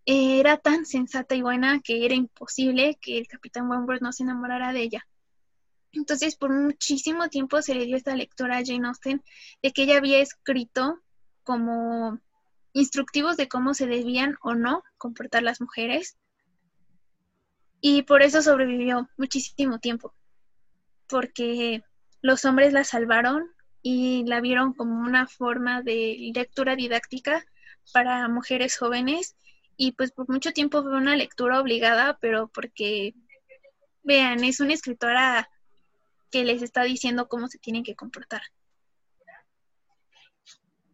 era 0.06 0.56
tan 0.56 0.86
sensata 0.86 1.34
y 1.34 1.42
buena 1.42 1.80
que 1.80 2.04
era 2.04 2.14
imposible 2.14 2.98
que 3.00 3.18
el 3.18 3.26
capitán 3.26 3.68
Wentworth 3.68 4.02
no 4.02 4.12
se 4.12 4.22
enamorara 4.22 4.72
de 4.72 4.82
ella. 4.82 5.06
Entonces, 5.92 6.36
por 6.36 6.52
muchísimo 6.52 7.28
tiempo 7.28 7.62
se 7.62 7.74
le 7.74 7.84
dio 7.84 7.96
esta 7.96 8.14
lectura 8.14 8.58
a 8.58 8.64
Jane 8.64 8.86
Austen 8.86 9.22
de 9.62 9.72
que 9.72 9.82
ella 9.82 9.96
había 9.96 10.20
escrito 10.20 11.00
como 11.42 12.20
instructivos 12.72 13.36
de 13.36 13.48
cómo 13.48 13.74
se 13.74 13.86
debían 13.86 14.36
o 14.42 14.54
no 14.54 14.82
comportar 14.98 15.42
las 15.42 15.60
mujeres. 15.60 16.16
Y 17.80 18.02
por 18.02 18.22
eso 18.22 18.42
sobrevivió 18.42 19.08
muchísimo 19.16 19.78
tiempo, 19.78 20.14
porque 21.08 21.82
los 22.20 22.44
hombres 22.44 22.72
la 22.72 22.84
salvaron 22.84 23.50
y 23.82 24.24
la 24.26 24.40
vieron 24.40 24.72
como 24.74 25.00
una 25.00 25.26
forma 25.26 25.82
de 25.82 26.30
lectura 26.34 26.76
didáctica 26.76 27.44
para 27.92 28.28
mujeres 28.28 28.76
jóvenes 28.76 29.36
y 29.76 29.92
pues 29.92 30.12
por 30.12 30.28
mucho 30.28 30.52
tiempo 30.52 30.82
fue 30.82 30.96
una 30.96 31.16
lectura 31.16 31.60
obligada, 31.60 32.18
pero 32.20 32.48
porque, 32.48 33.14
vean, 34.02 34.44
es 34.44 34.60
una 34.60 34.74
escritora 34.74 35.48
que 36.30 36.44
les 36.44 36.62
está 36.62 36.82
diciendo 36.82 37.28
cómo 37.28 37.48
se 37.48 37.58
tienen 37.58 37.82
que 37.82 37.96
comportar. 37.96 38.42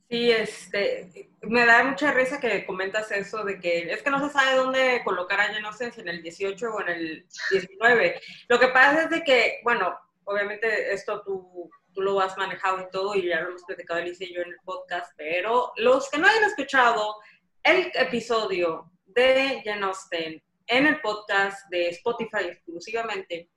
Sí, 0.09 0.31
este, 0.31 1.31
me 1.43 1.67
da 1.67 1.83
mucha 1.83 2.13
risa 2.13 2.39
que 2.39 2.65
comentas 2.65 3.11
eso 3.11 3.43
de 3.43 3.59
que 3.59 3.93
es 3.93 4.05
que 4.05 4.11
no 4.11 4.25
se 4.25 4.33
sabe 4.33 4.55
dónde 4.57 5.03
colocar 5.03 5.41
a 5.41 5.47
Jane 5.47 5.67
Austen, 5.67 5.93
si 5.93 6.01
en 6.03 6.09
el 6.09 6.23
18 6.23 6.73
o 6.73 6.81
en 6.83 6.89
el 6.89 7.27
19. 7.51 8.21
Lo 8.47 8.61
que 8.61 8.69
pasa 8.69 9.03
es 9.03 9.11
de 9.11 9.25
que, 9.25 9.61
bueno, 9.65 9.99
obviamente 10.23 10.93
esto 10.93 11.23
tú, 11.23 11.69
tú 11.97 12.03
lo 12.03 12.21
has 12.21 12.37
manejado 12.37 12.83
y 12.83 12.91
todo, 12.91 13.15
y 13.15 13.27
ya 13.27 13.41
lo 13.41 13.49
hemos 13.49 13.65
platicado 13.65 14.01
Alicia 14.01 14.27
y 14.29 14.35
yo 14.35 14.43
en 14.43 14.51
el 14.51 14.59
podcast, 14.65 15.13
pero 15.17 15.73
los 15.77 16.11
que 16.11 16.19
no 16.19 16.29
hayan 16.29 16.45
escuchado 16.45 17.17
el 17.63 17.91
episodio 17.95 18.93
de 19.07 19.63
Jane 19.65 19.87
Austen 19.87 20.43
en 20.67 20.87
el 20.87 21.01
podcast 21.01 21.67
de 21.71 21.89
Spotify 21.89 22.45
exclusivamente, 22.49 23.49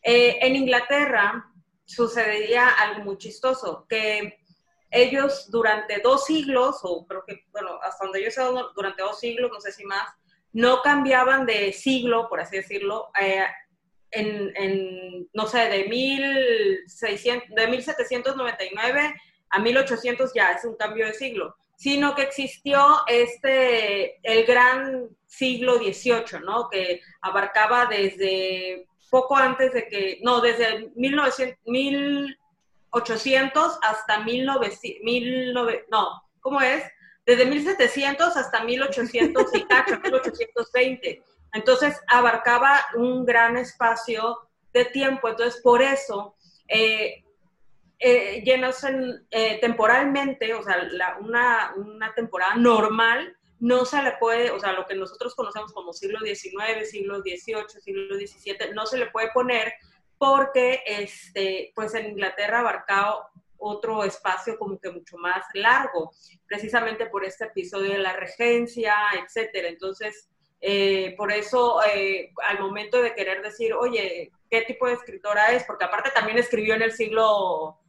eh, 0.00 0.38
en 0.40 0.54
Inglaterra 0.54 1.44
sucedería 1.84 2.68
algo 2.68 3.02
muy 3.02 3.18
chistoso, 3.18 3.84
que 3.88 4.38
ellos 4.88 5.50
durante 5.50 5.98
dos 5.98 6.26
siglos, 6.26 6.78
o 6.84 7.04
creo 7.04 7.24
que, 7.26 7.46
bueno, 7.50 7.80
hasta 7.82 8.04
donde 8.04 8.22
yo 8.22 8.30
sé, 8.30 8.42
durante 8.76 9.02
dos 9.02 9.18
siglos, 9.18 9.50
no 9.52 9.60
sé 9.60 9.72
si 9.72 9.84
más, 9.84 10.08
no 10.52 10.82
cambiaban 10.82 11.46
de 11.46 11.72
siglo, 11.72 12.28
por 12.28 12.38
así 12.38 12.58
decirlo, 12.58 13.10
eh, 13.20 13.44
en, 14.12 15.28
no 15.32 15.46
sé, 15.46 15.68
de, 15.68 15.88
1600, 15.88 17.56
de 17.56 17.66
1799 17.66 19.14
a 19.50 19.58
1800 19.58 20.32
ya 20.34 20.52
es 20.52 20.64
un 20.64 20.76
cambio 20.76 21.06
de 21.06 21.14
siglo, 21.14 21.56
sino 21.76 22.14
que 22.14 22.22
existió 22.22 23.00
este, 23.06 24.20
el 24.22 24.46
gran 24.46 25.08
siglo 25.26 25.76
XVIII, 25.76 26.40
¿no? 26.44 26.68
Que 26.70 27.00
abarcaba 27.20 27.86
desde 27.86 28.86
poco 29.10 29.36
antes 29.36 29.72
de 29.72 29.88
que, 29.88 30.20
no, 30.22 30.40
desde 30.40 30.90
1900, 30.94 31.58
1800 31.66 33.78
hasta 33.82 34.20
1900, 34.20 35.68
no, 35.90 36.22
¿cómo 36.40 36.60
es? 36.60 36.84
Desde 37.26 37.46
1700 37.46 38.36
hasta 38.36 38.62
1800 38.64 39.54
y 39.54 39.64
cacho, 39.64 39.98
1820. 40.00 41.22
Entonces 41.52 42.00
abarcaba 42.08 42.86
un 42.96 43.24
gran 43.24 43.56
espacio 43.56 44.48
de 44.72 44.86
tiempo. 44.86 45.28
Entonces, 45.28 45.60
por 45.62 45.82
eso, 45.82 46.34
eh, 46.68 47.24
eh, 47.98 48.42
eh 48.44 49.58
temporalmente, 49.60 50.54
o 50.54 50.62
sea, 50.62 50.88
una, 51.20 51.74
una, 51.76 52.14
temporada 52.14 52.54
normal, 52.56 53.36
no 53.60 53.84
se 53.84 54.02
le 54.02 54.12
puede, 54.18 54.50
o 54.50 54.58
sea, 54.58 54.72
lo 54.72 54.86
que 54.86 54.96
nosotros 54.96 55.34
conocemos 55.34 55.72
como 55.72 55.92
siglo 55.92 56.18
XIX, 56.20 56.88
siglo 56.90 57.20
XVIII, 57.20 57.80
siglo 57.80 58.16
XVII, 58.16 58.74
no 58.74 58.86
se 58.86 58.98
le 58.98 59.06
puede 59.10 59.30
poner 59.32 59.74
porque, 60.18 60.82
este, 60.86 61.72
pues 61.74 61.94
en 61.94 62.06
Inglaterra 62.10 62.60
abarcaba 62.60 63.28
otro 63.58 64.02
espacio 64.02 64.58
como 64.58 64.78
que 64.80 64.90
mucho 64.90 65.16
más 65.16 65.44
largo, 65.54 66.10
precisamente 66.46 67.06
por 67.06 67.24
este 67.24 67.44
episodio 67.44 67.92
de 67.92 67.98
la 67.98 68.14
regencia, 68.14 68.94
etcétera. 69.22 69.68
Entonces, 69.68 70.28
eh, 70.64 71.14
por 71.16 71.32
eso, 71.32 71.82
eh, 71.84 72.32
al 72.48 72.60
momento 72.60 73.02
de 73.02 73.14
querer 73.14 73.42
decir, 73.42 73.74
oye, 73.74 74.30
¿qué 74.48 74.62
tipo 74.62 74.86
de 74.86 74.92
escritora 74.92 75.50
es? 75.50 75.64
Porque 75.64 75.84
aparte 75.84 76.10
también 76.14 76.38
escribió 76.38 76.74
en 76.74 76.82
el 76.82 76.92
siglo 76.92 77.80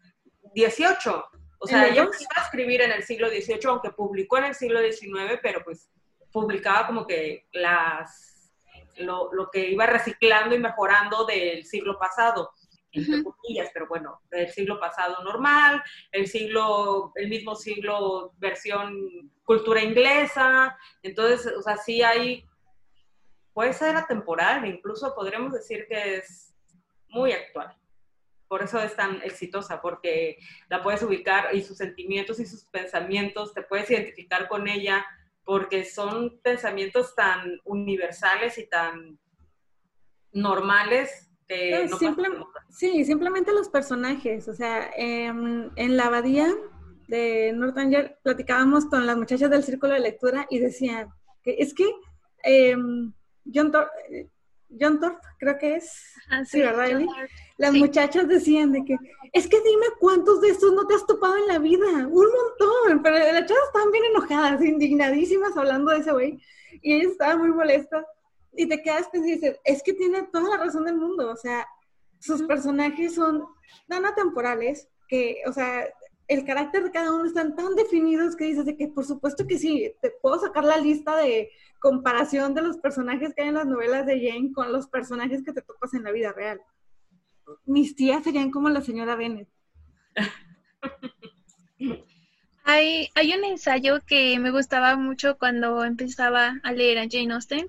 XVIII. 0.55 1.21
O 1.59 1.67
sea, 1.67 1.87
ella 1.87 2.01
iba 2.01 2.35
a 2.35 2.41
escribir 2.41 2.81
en 2.81 2.91
el 2.91 3.03
siglo 3.03 3.29
XVIII, 3.29 3.59
aunque 3.67 3.91
publicó 3.91 4.39
en 4.39 4.45
el 4.45 4.55
siglo 4.55 4.81
XIX, 4.81 5.39
pero 5.41 5.63
pues 5.63 5.87
publicaba 6.31 6.87
como 6.87 7.05
que 7.05 7.45
las, 7.53 8.51
lo, 8.97 9.31
lo 9.31 9.51
que 9.51 9.69
iba 9.69 9.85
reciclando 9.85 10.55
y 10.55 10.59
mejorando 10.59 11.25
del 11.25 11.65
siglo 11.65 11.99
pasado 11.99 12.51
entre 12.95 13.23
comillas, 13.23 13.69
pero 13.73 13.87
bueno, 13.87 14.21
el 14.29 14.49
siglo 14.49 14.79
pasado 14.79 15.23
normal, 15.23 15.83
el 16.11 16.27
siglo, 16.27 17.11
el 17.15 17.27
mismo 17.27 17.55
siglo 17.55 18.33
versión 18.37 19.31
cultura 19.43 19.81
inglesa, 19.81 20.77
entonces, 21.01 21.51
o 21.57 21.61
sea, 21.63 21.77
sí 21.77 22.03
hay 22.03 22.45
puede 23.53 23.73
ser 23.73 23.95
atemporal, 23.95 24.65
incluso 24.65 25.13
podríamos 25.15 25.53
decir 25.53 25.85
que 25.87 26.17
es 26.17 26.53
muy 27.09 27.31
actual. 27.31 27.75
Por 28.47 28.63
eso 28.63 28.79
es 28.79 28.95
tan 28.95 29.21
exitosa, 29.23 29.81
porque 29.81 30.37
la 30.69 30.83
puedes 30.83 31.01
ubicar 31.03 31.55
y 31.55 31.61
sus 31.61 31.77
sentimientos 31.77 32.39
y 32.39 32.45
sus 32.45 32.65
pensamientos, 32.65 33.53
te 33.53 33.61
puedes 33.61 33.89
identificar 33.89 34.47
con 34.47 34.67
ella, 34.67 35.05
porque 35.43 35.85
son 35.85 36.39
pensamientos 36.41 37.15
tan 37.15 37.59
universales 37.63 38.57
y 38.57 38.67
tan 38.67 39.19
normales 40.31 41.29
que... 41.47 41.87
No 41.89 41.97
sí, 42.69 43.05
simplemente 43.05 43.53
los 43.53 43.69
personajes, 43.69 44.47
o 44.47 44.53
sea, 44.53 44.89
en, 44.95 45.71
la 45.75 46.05
abadía 46.05 46.47
de 47.07 47.53
Northanger 47.53 48.17
platicábamos 48.23 48.85
con 48.85 49.05
las 49.05 49.17
muchachas 49.17 49.49
del 49.49 49.63
círculo 49.63 49.93
de 49.93 49.99
lectura 49.99 50.47
y 50.49 50.59
decían 50.59 51.09
que 51.43 51.55
es 51.59 51.73
que... 51.73 51.89
Em, 52.43 53.13
John, 53.51 53.71
John 54.79 54.99
Thorpe, 54.99 55.27
creo 55.39 55.57
que 55.57 55.75
es. 55.75 56.13
Ah, 56.29 56.43
sí, 56.45 56.59
¿verdad, 56.59 57.01
Las 57.57 57.73
muchachas 57.73 58.27
decían 58.27 58.71
de 58.71 58.83
que, 58.85 58.97
es 59.31 59.47
que 59.47 59.61
dime 59.61 59.85
cuántos 59.99 60.41
de 60.41 60.49
estos 60.49 60.73
no 60.73 60.87
te 60.87 60.95
has 60.95 61.05
topado 61.05 61.35
en 61.37 61.47
la 61.47 61.59
vida. 61.59 61.85
Un 61.85 62.07
montón. 62.07 63.03
Pero 63.03 63.17
las 63.17 63.45
chavas 63.45 63.63
estaban 63.67 63.91
bien 63.91 64.05
enojadas, 64.05 64.63
indignadísimas 64.63 65.55
hablando 65.57 65.91
de 65.91 65.99
ese 65.99 66.11
güey. 66.11 66.39
Y 66.81 66.93
ella 66.93 67.09
estaba 67.09 67.37
muy 67.37 67.51
molesta. 67.51 68.05
Y 68.55 68.67
te 68.67 68.81
quedas 68.81 69.09
pensando 69.09 69.27
y 69.27 69.35
dices, 69.35 69.59
es 69.63 69.83
que 69.83 69.93
tiene 69.93 70.23
toda 70.31 70.49
la 70.49 70.63
razón 70.63 70.85
del 70.85 70.97
mundo. 70.97 71.29
O 71.31 71.35
sea, 71.35 71.67
sus 72.19 72.43
personajes 72.43 73.15
son 73.15 73.43
tan 73.87 74.05
atemporales 74.05 74.87
que, 75.07 75.41
o 75.47 75.51
sea, 75.51 75.85
el 76.27 76.45
carácter 76.45 76.83
de 76.83 76.91
cada 76.91 77.13
uno 77.13 77.25
están 77.25 77.55
tan 77.55 77.75
definidos 77.75 78.35
que 78.35 78.45
dices 78.45 78.65
de 78.65 78.77
que 78.77 78.87
por 78.87 79.05
supuesto 79.05 79.45
que 79.45 79.57
sí, 79.57 79.93
te 80.01 80.11
puedo 80.21 80.39
sacar 80.39 80.63
la 80.63 80.77
lista 80.77 81.15
de 81.17 81.51
comparación 81.79 82.53
de 82.53 82.61
los 82.61 82.77
personajes 82.77 83.33
que 83.33 83.41
hay 83.41 83.49
en 83.49 83.55
las 83.55 83.67
novelas 83.67 84.05
de 84.05 84.19
Jane 84.19 84.53
con 84.53 84.71
los 84.71 84.87
personajes 84.87 85.43
que 85.43 85.53
te 85.53 85.61
topas 85.61 85.93
en 85.93 86.03
la 86.03 86.11
vida 86.11 86.31
real. 86.31 86.61
Mis 87.65 87.95
tías 87.95 88.23
serían 88.23 88.51
como 88.51 88.69
la 88.69 88.81
señora 88.81 89.15
Bennett. 89.15 89.49
Hay, 92.65 93.09
hay 93.15 93.33
un 93.33 93.43
ensayo 93.43 93.99
que 94.07 94.39
me 94.39 94.49
gustaba 94.49 94.95
mucho 94.95 95.37
cuando 95.37 95.83
empezaba 95.83 96.61
a 96.63 96.71
leer 96.71 96.97
a 96.97 97.07
Jane 97.11 97.33
Austen, 97.33 97.67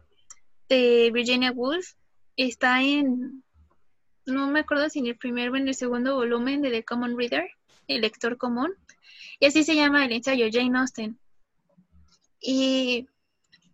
de 0.68 1.10
Virginia 1.12 1.50
Woolf. 1.50 1.94
Está 2.36 2.80
en, 2.80 3.42
no 4.24 4.48
me 4.52 4.60
acuerdo 4.60 4.88
si 4.88 5.00
en 5.00 5.06
el 5.06 5.16
primer 5.16 5.50
o 5.50 5.56
en 5.56 5.66
el 5.66 5.74
segundo 5.74 6.14
volumen 6.14 6.62
de 6.62 6.70
The 6.70 6.84
Common 6.84 7.18
Reader, 7.18 7.50
el 7.88 8.02
lector 8.02 8.36
común. 8.36 8.74
Y 9.40 9.46
así 9.46 9.64
se 9.64 9.76
llama 9.76 10.04
el 10.04 10.12
ensayo, 10.12 10.46
Jane 10.50 10.78
Austen. 10.78 11.18
Y 12.40 13.08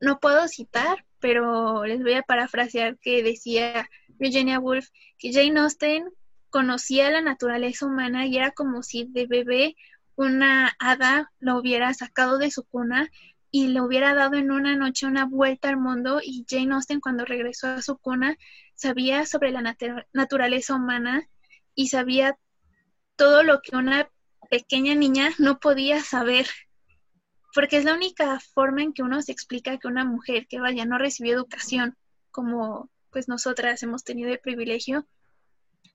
no 0.00 0.20
puedo 0.20 0.48
citar, 0.48 1.04
pero 1.18 1.84
les 1.84 2.02
voy 2.02 2.14
a 2.14 2.22
parafrasear 2.22 2.98
que 2.98 3.22
decía 3.22 3.88
Virginia 4.08 4.58
Woolf 4.58 4.88
que 5.18 5.32
Jane 5.32 5.60
Austen 5.60 6.04
conocía 6.50 7.10
la 7.10 7.20
naturaleza 7.20 7.86
humana 7.86 8.26
y 8.26 8.36
era 8.36 8.50
como 8.50 8.82
si 8.82 9.04
de 9.04 9.26
bebé 9.26 9.76
una 10.16 10.74
hada 10.78 11.32
lo 11.38 11.58
hubiera 11.58 11.94
sacado 11.94 12.38
de 12.38 12.50
su 12.50 12.64
cuna 12.64 13.10
y 13.50 13.68
le 13.68 13.80
hubiera 13.80 14.14
dado 14.14 14.36
en 14.36 14.50
una 14.50 14.76
noche 14.76 15.06
una 15.06 15.24
vuelta 15.24 15.68
al 15.68 15.76
mundo 15.76 16.20
y 16.22 16.44
Jane 16.48 16.74
Austen 16.74 17.00
cuando 17.00 17.24
regresó 17.24 17.68
a 17.68 17.82
su 17.82 17.98
cuna 17.98 18.36
sabía 18.74 19.26
sobre 19.26 19.50
la 19.50 19.76
naturaleza 20.12 20.74
humana 20.74 21.28
y 21.74 21.88
sabía 21.88 22.36
todo 23.20 23.42
lo 23.42 23.60
que 23.60 23.76
una 23.76 24.08
pequeña 24.48 24.94
niña 24.94 25.28
no 25.36 25.60
podía 25.60 26.02
saber, 26.02 26.46
porque 27.54 27.76
es 27.76 27.84
la 27.84 27.92
única 27.92 28.40
forma 28.40 28.82
en 28.82 28.94
que 28.94 29.02
uno 29.02 29.20
se 29.20 29.30
explica 29.30 29.76
que 29.76 29.88
una 29.88 30.06
mujer 30.06 30.46
que 30.48 30.58
vaya 30.58 30.86
no 30.86 30.96
recibió 30.96 31.34
educación, 31.34 31.98
como 32.30 32.90
pues 33.10 33.28
nosotras 33.28 33.82
hemos 33.82 34.04
tenido 34.04 34.32
el 34.32 34.38
privilegio, 34.38 35.06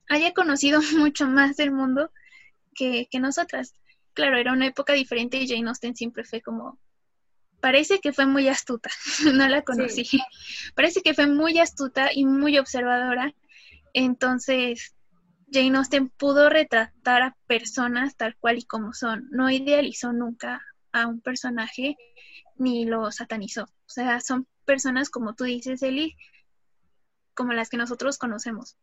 haya 0.08 0.36
conocido 0.36 0.82
mucho 1.00 1.26
más 1.26 1.58
del 1.58 1.72
mundo 1.72 2.12
que, 2.76 3.08
que 3.10 3.20
nosotras. 3.20 3.74
Claro, 4.14 4.38
era 4.38 4.54
una 4.54 4.68
época 4.68 4.94
diferente 4.94 5.38
y 5.38 5.48
Jane 5.48 5.68
Austen 5.68 5.96
siempre 5.96 6.26
fue 6.26 6.42
como 6.42 6.78
parece 7.60 8.02
que 8.02 8.14
fue 8.14 8.28
muy 8.28 8.48
astuta, 8.50 8.92
no 9.34 9.48
la 9.48 9.64
conocí. 9.64 10.08
Parece 10.76 11.02
que 11.02 11.16
fue 11.16 11.26
muy 11.26 11.58
astuta 11.58 12.12
y 12.14 12.24
muy 12.24 12.60
observadora. 12.60 13.34
Entonces, 13.94 14.95
Jane 15.56 15.78
Austen 15.78 16.10
pudo 16.10 16.50
retratar 16.50 17.22
a 17.22 17.38
personas 17.48 18.18
tal 18.18 18.36
cual 18.36 18.58
y 18.58 18.66
como 18.66 18.92
son. 18.92 19.30
No 19.32 19.50
idealizó 19.50 20.12
nunca 20.12 20.62
a 20.92 21.08
un 21.08 21.22
personaje 21.22 21.96
ni 22.58 22.84
lo 22.84 23.10
satanizó. 23.14 23.64
O 23.64 23.90
sea, 23.90 24.20
son 24.20 24.48
personas 24.66 25.10
como 25.10 25.34
tú 25.34 25.46
dices, 25.46 25.82
Eli, 25.82 26.18
como 27.34 27.54
las 27.54 27.70
que 27.70 27.78
nosotros 27.78 28.18
conocemos. 28.18 28.76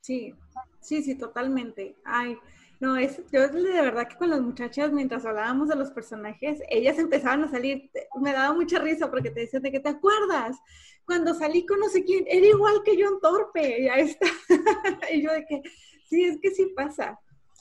Sí, 0.00 0.34
sí, 0.80 1.02
sí, 1.02 1.14
totalmente. 1.14 1.94
Ay, 2.06 2.38
no, 2.78 2.96
es, 2.96 3.22
yo 3.32 3.48
de 3.48 3.80
verdad 3.80 4.08
que 4.08 4.16
con 4.16 4.30
las 4.30 4.40
muchachas, 4.40 4.92
mientras 4.92 5.24
hablábamos 5.24 5.68
de 5.68 5.76
los 5.76 5.90
personajes, 5.90 6.60
ellas 6.68 6.98
empezaban 6.98 7.44
a 7.44 7.50
salir, 7.50 7.90
me 8.20 8.32
daba 8.32 8.54
mucha 8.54 8.78
risa 8.78 9.10
porque 9.10 9.30
te 9.30 9.40
decían 9.40 9.62
de 9.62 9.72
que 9.72 9.80
te 9.80 9.88
acuerdas, 9.88 10.56
cuando 11.06 11.34
salí 11.34 11.64
con 11.64 11.80
no 11.80 11.88
sé 11.88 12.04
quién, 12.04 12.24
era 12.28 12.46
igual 12.46 12.82
que 12.84 12.96
yo 12.96 13.08
en 13.08 13.20
torpe, 13.20 13.84
ya 13.84 13.94
está. 13.94 14.26
y 15.12 15.22
yo 15.22 15.32
de 15.32 15.46
que, 15.46 15.62
sí, 16.10 16.24
es 16.24 16.38
que 16.40 16.50
sí 16.50 16.66
pasa. 16.76 17.18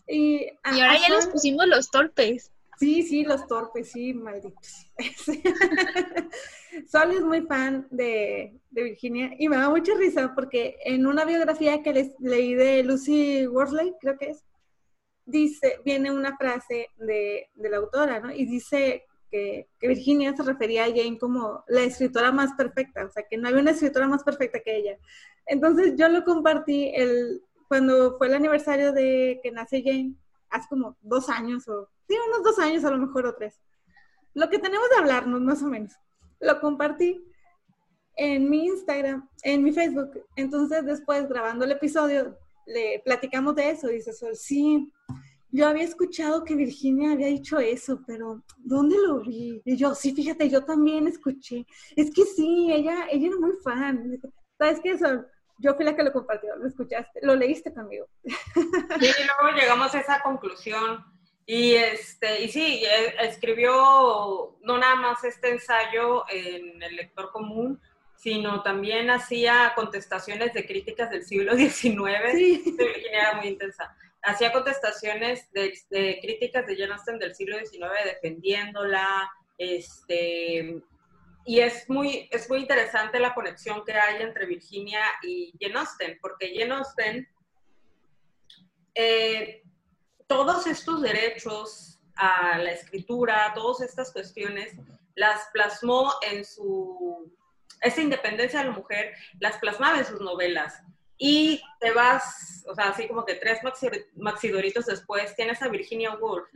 Y, 0.08 0.48
ahora 0.64 0.98
ya 1.00 1.10
nos 1.10 1.28
pusimos 1.28 1.66
los 1.68 1.90
torpes. 1.90 2.52
Sí, 2.78 3.04
sí, 3.04 3.24
los 3.24 3.48
torpes, 3.48 3.92
sí, 3.92 4.14
malditos. 4.14 4.88
Sol 6.92 7.12
es 7.12 7.22
muy 7.22 7.42
fan 7.44 7.88
de, 7.90 8.60
de, 8.70 8.84
Virginia 8.84 9.32
y 9.40 9.48
me 9.48 9.56
da 9.56 9.70
mucha 9.70 9.94
risa 9.96 10.34
porque 10.36 10.78
en 10.84 11.08
una 11.08 11.24
biografía 11.24 11.82
que 11.82 11.94
les 11.94 12.20
leí 12.20 12.54
de 12.54 12.84
Lucy 12.84 13.48
Worsley, 13.48 13.94
creo 14.02 14.18
que 14.18 14.32
es, 14.32 14.44
dice, 15.26 15.80
viene 15.84 16.12
una 16.12 16.38
frase 16.38 16.90
de, 16.98 17.50
la 17.56 17.78
autora, 17.78 18.20
¿no? 18.20 18.32
Y 18.32 18.46
dice 18.46 19.06
que, 19.32 19.68
Virginia 19.82 20.36
se 20.36 20.44
refería 20.44 20.86
a 20.86 20.90
Jane 20.90 21.18
como 21.18 21.64
la 21.68 21.82
escritora 21.82 22.32
más 22.32 22.54
perfecta, 22.54 23.06
o 23.06 23.10
sea, 23.10 23.24
que 23.30 23.38
no 23.38 23.48
había 23.48 23.62
una 23.62 23.72
escritora 23.72 24.08
más 24.08 24.24
perfecta 24.24 24.60
que 24.60 24.78
ella. 24.78 24.98
Entonces 25.46 25.96
yo 25.98 26.08
lo 26.10 26.24
compartí 26.24 26.92
el, 26.96 27.42
cuando 27.68 28.18
fue 28.18 28.28
el 28.28 28.36
aniversario 28.36 28.94
de 28.94 29.40
que 29.44 29.52
nace 29.52 29.84
Jane, 29.84 30.16
hace 30.50 30.68
como 30.70 30.96
dos 31.02 31.30
años, 31.30 31.68
o 31.68 31.90
sí, 32.08 32.16
unos 32.28 32.44
dos 32.44 32.60
años 32.60 32.84
a 32.86 32.92
lo 32.92 32.98
mejor 32.98 33.26
o 33.26 33.36
tres. 33.36 33.60
Lo 34.34 34.50
que 34.50 34.60
tenemos 34.60 34.90
de 34.90 34.98
hablarnos, 34.98 35.42
más 35.42 35.62
o 35.64 35.68
menos. 35.68 35.94
Lo 36.40 36.60
compartí 36.60 37.26
en 38.18 38.50
mi 38.50 38.66
Instagram, 38.66 39.30
en 39.44 39.64
mi 39.64 39.72
Facebook. 39.72 40.26
Entonces 40.36 40.86
después, 40.86 41.28
grabando 41.28 41.66
el 41.66 41.72
episodio, 41.72 42.38
le 42.66 43.02
platicamos 43.04 43.56
de 43.56 43.72
eso, 43.72 43.88
dice 43.88 44.14
Sol, 44.14 44.36
sí, 44.36 44.92
yo 45.56 45.68
había 45.68 45.84
escuchado 45.84 46.44
que 46.44 46.56
Virginia 46.56 47.14
había 47.14 47.28
dicho 47.28 47.60
eso, 47.60 48.02
pero 48.06 48.44
¿dónde 48.58 48.98
lo 48.98 49.22
vi? 49.22 49.62
Y 49.64 49.78
yo, 49.78 49.96
sí, 49.96 50.14
fíjate, 50.14 50.50
yo 50.50 50.66
también 50.66 51.08
escuché. 51.08 51.66
Es 51.96 52.12
que 52.14 52.26
sí, 52.26 52.70
ella, 52.74 53.08
ella 53.10 53.28
era 53.28 53.38
muy 53.40 53.54
fan. 53.64 54.20
¿Sabes 54.58 54.82
qué, 54.84 54.98
Sol? 54.98 55.26
Yo 55.60 55.74
fui 55.76 55.86
la 55.86 55.96
que 55.96 56.04
lo 56.04 56.12
compartió, 56.12 56.54
lo 56.58 56.68
escuchaste, 56.68 57.22
lo 57.22 57.36
leíste 57.36 57.74
conmigo. 57.74 58.06
Sí, 58.26 58.32
y 59.06 59.44
luego 59.44 59.58
llegamos 59.58 59.96
a 59.96 60.00
esa 60.00 60.22
conclusión. 60.22 61.06
Y, 61.46 61.76
este, 61.76 62.44
y 62.44 62.50
sí, 62.50 62.84
e, 62.84 63.26
escribió 63.26 64.58
no 64.62 64.78
nada 64.78 64.96
más 64.96 65.24
este 65.24 65.52
ensayo 65.52 66.26
en 66.30 66.84
el 66.84 66.96
lector 66.98 67.32
común, 67.32 67.80
sino 68.26 68.64
también 68.64 69.12
hacía 69.12 69.74
contestaciones 69.76 70.52
de 70.52 70.66
críticas 70.66 71.12
del 71.12 71.24
siglo 71.24 71.54
XIX. 71.56 72.32
Sí. 72.32 72.76
Virginia 72.76 73.22
era 73.22 73.34
muy 73.36 73.50
intensa. 73.50 73.96
Hacía 74.24 74.52
contestaciones 74.52 75.48
de, 75.52 76.20
críticas 76.20 76.66
de 76.66 76.76
Jane 76.76 76.94
Austen 76.94 77.20
del 77.20 77.36
siglo 77.36 77.60
XIX 77.60 77.92
defendiéndola, 78.04 79.30
este, 79.60 80.82
y 81.46 81.60
es 81.60 81.88
muy, 81.88 82.28
es 82.32 82.50
muy 82.50 82.62
interesante 82.62 83.20
la 83.20 83.36
conexión 83.36 83.86
que 83.86 83.94
hay 83.94 84.24
entre 84.24 84.48
Virginia 84.48 85.04
y 85.22 85.54
Jane 85.62 85.78
Austen, 85.78 86.18
porque 86.20 86.52
Jane 86.58 86.74
Austen, 86.74 87.30
eh, 88.96 89.62
todos 90.26 90.66
estos 90.66 91.04
derechos 91.04 92.00
a 92.16 92.58
la 92.58 92.72
escritura, 92.72 93.52
todas 93.54 93.82
estas 93.82 94.12
cuestiones, 94.12 94.74
las 95.14 95.48
plasmó 95.54 96.12
en 96.28 96.44
su 96.44 97.32
esa 97.82 98.02
independencia 98.02 98.60
de 98.60 98.66
la 98.66 98.72
mujer 98.72 99.14
las 99.40 99.58
plasmaba 99.58 99.98
en 99.98 100.06
sus 100.06 100.22
novelas. 100.22 100.82
Y 101.18 101.62
te 101.80 101.92
vas, 101.92 102.66
o 102.68 102.76
sea, 102.76 102.90
así 102.90 103.08
como 103.08 103.26
que 103.26 103.36
tres 103.36 103.60
maxidoritos 104.16 104.86
después, 104.86 105.36
tienes 105.36 105.62
a 105.62 105.70
Virginia 105.70 106.16
Woolf 106.16 106.48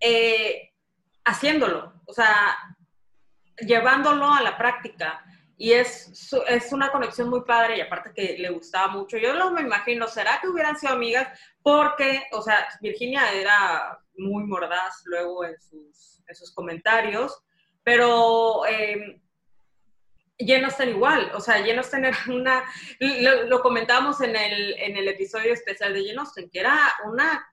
eh, 0.00 0.72
haciéndolo, 1.24 1.92
o 2.04 2.12
sea, 2.12 2.56
llevándolo 3.58 4.26
a 4.26 4.42
la 4.42 4.56
práctica. 4.56 5.24
Y 5.58 5.72
es, 5.72 6.32
es 6.48 6.72
una 6.72 6.92
conexión 6.92 7.30
muy 7.30 7.42
padre 7.42 7.78
y 7.78 7.80
aparte 7.80 8.12
que 8.14 8.36
le 8.38 8.50
gustaba 8.50 8.88
mucho. 8.88 9.16
Yo 9.16 9.34
no 9.34 9.50
me 9.52 9.62
imagino, 9.62 10.06
¿será 10.06 10.38
que 10.40 10.48
hubieran 10.48 10.76
sido 10.78 10.92
amigas? 10.92 11.28
Porque, 11.62 12.24
o 12.32 12.42
sea, 12.42 12.68
Virginia 12.80 13.32
era 13.32 13.98
muy 14.18 14.44
mordaz 14.44 15.02
luego 15.06 15.44
en 15.44 15.58
sus, 15.58 16.22
en 16.26 16.34
sus 16.34 16.52
comentarios, 16.52 17.42
pero 17.82 18.66
eh, 18.66 19.20
Austen 20.64 20.90
igual, 20.90 21.30
o 21.34 21.40
sea, 21.40 21.64
Austen 21.76 22.04
era 22.04 22.18
una, 22.28 22.64
lo, 23.48 23.60
comentábamos 23.62 24.20
en 24.20 24.36
el, 24.36 24.74
en 24.78 24.96
el 24.96 25.08
episodio 25.08 25.52
especial 25.52 25.94
de 25.94 26.14
Austen, 26.16 26.50
que 26.50 26.60
era 26.60 26.78
una, 27.06 27.46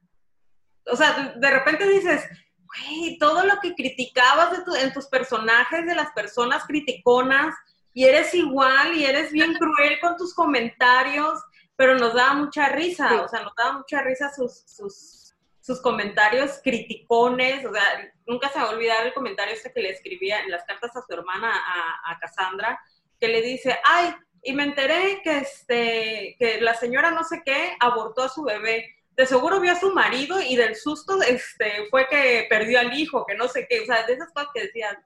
o 0.85 0.95
sea, 0.95 1.33
de 1.35 1.49
repente 1.49 1.87
dices, 1.87 2.23
güey, 2.65 3.17
todo 3.17 3.45
lo 3.45 3.59
que 3.61 3.73
criticabas 3.75 4.59
en 4.79 4.93
tus 4.93 5.07
personajes, 5.07 5.85
de 5.85 5.95
las 5.95 6.11
personas 6.11 6.65
criticonas, 6.65 7.55
y 7.93 8.05
eres 8.05 8.33
igual, 8.33 8.95
y 8.95 9.05
eres 9.05 9.31
bien 9.31 9.53
cruel 9.59 9.99
con 10.01 10.17
tus 10.17 10.33
comentarios, 10.33 11.39
pero 11.75 11.97
nos 11.97 12.13
daba 12.13 12.33
mucha 12.33 12.69
risa, 12.69 13.21
o 13.21 13.29
sea, 13.29 13.43
nos 13.43 13.53
daba 13.55 13.77
mucha 13.77 14.01
risa 14.01 14.33
sus, 14.33 14.63
sus, 14.65 15.22
sus 15.63 15.81
comentarios 15.81 16.59
criticones, 16.61 17.65
o 17.65 17.71
sea, 17.71 18.11
nunca 18.27 18.49
se 18.49 18.59
va 18.59 18.65
a 18.65 18.71
olvidar 18.71 19.07
el 19.07 19.13
comentario 19.13 19.53
este 19.53 19.71
que 19.71 19.81
le 19.81 19.91
escribía 19.91 20.41
en 20.41 20.51
las 20.51 20.65
cartas 20.65 20.93
a 20.95 21.01
su 21.01 21.13
hermana, 21.13 21.53
a, 21.55 22.11
a 22.11 22.19
Cassandra, 22.19 22.77
que 23.17 23.29
le 23.29 23.41
dice, 23.41 23.79
ay, 23.85 24.13
y 24.43 24.51
me 24.51 24.63
enteré 24.63 25.21
que, 25.23 25.37
este, 25.37 26.35
que 26.37 26.59
la 26.59 26.73
señora 26.73 27.11
no 27.11 27.23
sé 27.23 27.41
qué 27.45 27.77
abortó 27.79 28.23
a 28.23 28.29
su 28.29 28.43
bebé. 28.43 28.93
De 29.11 29.25
seguro 29.25 29.61
vio 29.61 29.71
a 29.71 29.79
su 29.79 29.93
marido 29.93 30.41
y 30.41 30.57
del 30.57 30.75
susto 30.75 31.21
este, 31.21 31.87
fue 31.89 32.07
que 32.09 32.45
perdió 32.49 32.81
al 32.81 32.93
hijo, 32.99 33.25
que 33.25 33.35
no 33.35 33.47
sé 33.47 33.65
qué, 33.69 33.79
o 33.79 33.85
sea, 33.85 34.05
de 34.05 34.13
esas 34.13 34.33
cosas 34.33 34.49
que 34.53 34.63
decían. 34.63 34.97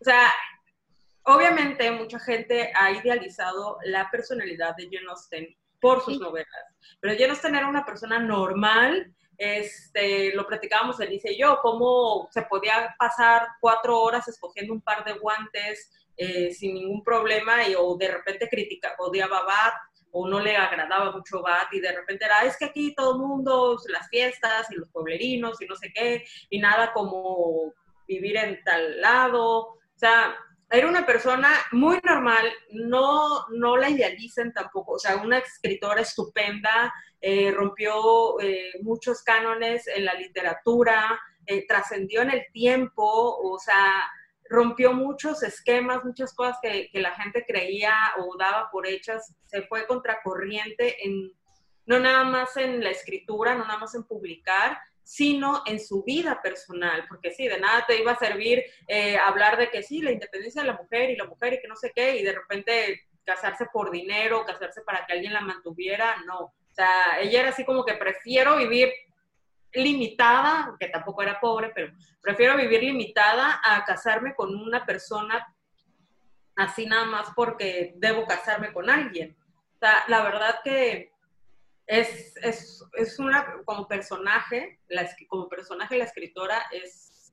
O 0.00 0.04
sea, 0.04 0.32
obviamente 1.24 1.90
mucha 1.90 2.20
gente 2.20 2.70
ha 2.78 2.92
idealizado 2.92 3.78
la 3.84 4.08
personalidad 4.10 4.76
de 4.76 4.84
Jane 4.84 5.10
Austen 5.10 5.56
por 5.80 6.04
sus 6.04 6.20
novelas, 6.20 6.48
pero 7.00 7.14
Jane 7.14 7.30
Austen 7.30 7.56
era 7.56 7.68
una 7.68 7.84
persona 7.84 8.20
normal, 8.20 9.12
este, 9.38 10.34
lo 10.34 10.46
platicábamos 10.46 11.00
Elise 11.00 11.32
y 11.32 11.38
yo, 11.38 11.58
cómo 11.62 12.28
se 12.30 12.42
podía 12.42 12.94
pasar 12.98 13.48
cuatro 13.60 14.00
horas 14.00 14.26
escogiendo 14.28 14.72
un 14.72 14.80
par 14.80 15.04
de 15.04 15.14
guantes 15.14 15.90
eh, 16.16 16.52
sin 16.52 16.74
ningún 16.74 17.02
problema 17.04 17.68
y, 17.68 17.74
o 17.76 17.96
de 17.96 18.08
repente 18.08 18.48
critica, 18.48 18.94
odiaba 18.98 19.42
Bat 19.42 19.74
o 20.12 20.26
no 20.26 20.40
le 20.40 20.56
agradaba 20.56 21.12
mucho 21.12 21.42
Bat 21.42 21.72
y 21.72 21.80
de 21.80 21.92
repente 21.92 22.24
era, 22.24 22.44
es 22.44 22.56
que 22.56 22.66
aquí 22.66 22.94
todo 22.94 23.12
el 23.12 23.18
mundo, 23.18 23.78
las 23.88 24.08
fiestas 24.08 24.70
y 24.70 24.76
los 24.76 24.88
pueblerinos 24.88 25.60
y 25.60 25.66
no 25.66 25.76
sé 25.76 25.92
qué, 25.94 26.24
y 26.48 26.58
nada 26.58 26.92
como 26.94 27.74
vivir 28.08 28.36
en 28.36 28.62
tal 28.64 29.00
lado, 29.00 29.58
o 29.58 29.78
sea, 29.94 30.36
era 30.68 30.88
una 30.88 31.06
persona 31.06 31.50
muy 31.72 31.98
normal, 32.02 32.52
no, 32.70 33.46
no 33.50 33.76
la 33.76 33.88
idealicen 33.88 34.52
tampoco, 34.52 34.94
o 34.94 34.98
sea, 34.98 35.16
una 35.16 35.38
escritora 35.38 36.00
estupenda, 36.00 36.92
eh, 37.20 37.52
rompió 37.52 38.40
eh, 38.40 38.72
muchos 38.82 39.22
cánones 39.22 39.86
en 39.86 40.04
la 40.04 40.14
literatura, 40.14 41.20
eh, 41.46 41.66
trascendió 41.68 42.22
en 42.22 42.30
el 42.30 42.46
tiempo, 42.52 43.04
o 43.04 43.58
sea, 43.60 44.10
rompió 44.48 44.92
muchos 44.92 45.42
esquemas, 45.44 46.04
muchas 46.04 46.34
cosas 46.34 46.58
que, 46.60 46.88
que, 46.92 47.00
la 47.00 47.14
gente 47.14 47.44
creía 47.46 47.94
o 48.18 48.36
daba 48.36 48.68
por 48.70 48.86
hechas, 48.88 49.34
se 49.46 49.62
fue 49.62 49.86
contracorriente 49.86 51.06
en, 51.06 51.32
no 51.84 52.00
nada 52.00 52.24
más 52.24 52.56
en 52.56 52.82
la 52.82 52.90
escritura, 52.90 53.54
no 53.54 53.64
nada 53.64 53.78
más 53.78 53.94
en 53.94 54.02
publicar, 54.02 54.78
sino 55.06 55.62
en 55.66 55.78
su 55.78 56.02
vida 56.02 56.42
personal, 56.42 57.04
porque 57.08 57.30
sí, 57.30 57.46
de 57.46 57.60
nada 57.60 57.86
te 57.86 57.96
iba 57.96 58.10
a 58.10 58.18
servir 58.18 58.64
eh, 58.88 59.16
hablar 59.16 59.56
de 59.56 59.70
que 59.70 59.84
sí, 59.84 60.02
la 60.02 60.10
independencia 60.10 60.62
de 60.62 60.66
la 60.66 60.76
mujer 60.76 61.10
y 61.10 61.16
la 61.16 61.26
mujer 61.26 61.52
y 61.52 61.60
que 61.60 61.68
no 61.68 61.76
sé 61.76 61.92
qué, 61.94 62.16
y 62.16 62.24
de 62.24 62.32
repente 62.32 63.02
casarse 63.24 63.66
por 63.72 63.92
dinero, 63.92 64.44
casarse 64.44 64.82
para 64.82 65.06
que 65.06 65.12
alguien 65.12 65.32
la 65.32 65.42
mantuviera, 65.42 66.16
no. 66.26 66.40
O 66.40 66.72
sea, 66.72 67.20
ella 67.20 67.38
era 67.38 67.48
así 67.50 67.64
como 67.64 67.84
que 67.84 67.94
prefiero 67.94 68.56
vivir 68.56 68.92
limitada, 69.74 70.74
que 70.80 70.88
tampoco 70.88 71.22
era 71.22 71.38
pobre, 71.38 71.70
pero 71.72 71.92
prefiero 72.20 72.56
vivir 72.56 72.82
limitada 72.82 73.60
a 73.62 73.84
casarme 73.84 74.34
con 74.34 74.56
una 74.56 74.84
persona 74.84 75.46
así 76.56 76.84
nada 76.84 77.04
más 77.04 77.28
porque 77.36 77.92
debo 77.94 78.26
casarme 78.26 78.72
con 78.72 78.90
alguien. 78.90 79.36
O 79.76 79.78
sea, 79.78 80.02
la 80.08 80.24
verdad 80.24 80.56
que 80.64 81.12
es, 81.86 82.36
es, 82.42 82.84
es, 82.94 83.18
una, 83.18 83.62
como 83.64 83.86
personaje, 83.86 84.80
la, 84.88 85.08
como 85.28 85.48
personaje 85.48 85.96
la 85.96 86.04
escritora 86.04 86.66
es, 86.72 87.32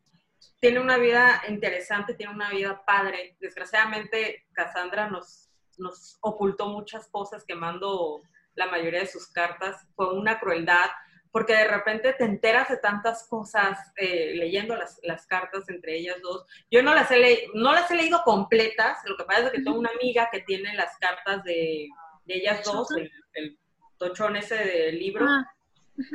tiene 0.60 0.80
una 0.80 0.98
vida 0.98 1.42
interesante, 1.48 2.14
tiene 2.14 2.34
una 2.34 2.52
vida 2.52 2.84
padre. 2.86 3.36
Desgraciadamente, 3.40 4.46
Cassandra 4.54 5.10
nos, 5.10 5.50
nos 5.78 6.18
ocultó 6.22 6.68
muchas 6.68 7.10
cosas 7.10 7.44
quemando 7.46 8.22
la 8.54 8.68
mayoría 8.68 9.00
de 9.00 9.08
sus 9.08 9.28
cartas. 9.28 9.88
Fue 9.96 10.14
una 10.14 10.40
crueldad, 10.40 10.90
porque 11.32 11.56
de 11.56 11.68
repente 11.68 12.14
te 12.14 12.26
enteras 12.26 12.70
de 12.70 12.78
tantas 12.78 13.28
cosas 13.28 13.80
eh, 13.96 14.34
leyendo 14.36 14.76
las, 14.76 15.00
las, 15.02 15.26
cartas 15.26 15.68
entre 15.68 15.98
ellas 15.98 16.18
dos. 16.22 16.46
Yo 16.70 16.84
no 16.84 16.94
las, 16.94 17.10
he 17.10 17.48
no 17.56 17.74
las 17.74 17.90
he 17.90 17.96
leído 17.96 18.22
completas, 18.24 19.00
lo 19.06 19.18
que 19.18 19.24
pasa 19.24 19.48
es 19.48 19.52
que 19.52 19.64
tengo 19.64 19.80
una 19.80 19.90
amiga 20.00 20.30
que 20.32 20.42
tiene 20.42 20.76
las 20.76 20.96
cartas 21.00 21.44
de, 21.44 21.90
de 22.26 22.36
ellas 22.36 22.64
dos, 22.64 22.88
el 23.34 23.60
tochón 24.04 24.36
ese 24.36 24.56
del 24.56 25.00
libro. 25.00 25.26
Ah, 25.28 25.46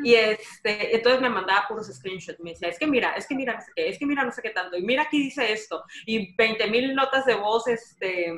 y 0.02 0.14
este, 0.14 0.96
entonces 0.96 1.20
me 1.20 1.28
mandaba 1.28 1.66
puros 1.68 1.86
screenshots. 1.86 2.40
Me 2.40 2.50
decía, 2.50 2.68
es 2.68 2.78
que 2.78 2.86
mira, 2.86 3.12
es 3.12 3.26
que 3.26 3.34
mira, 3.34 3.54
no 3.54 3.60
sé 3.60 3.70
qué, 3.74 3.88
es 3.88 3.98
que 3.98 4.06
mira, 4.06 4.24
no 4.24 4.32
sé 4.32 4.42
qué 4.42 4.50
tanto. 4.50 4.76
Y 4.76 4.82
mira, 4.82 5.02
aquí 5.02 5.22
dice 5.22 5.52
esto. 5.52 5.84
Y 6.06 6.34
20 6.34 6.68
mil 6.68 6.94
notas 6.94 7.24
de 7.26 7.34
voz, 7.34 7.68
este, 7.68 8.32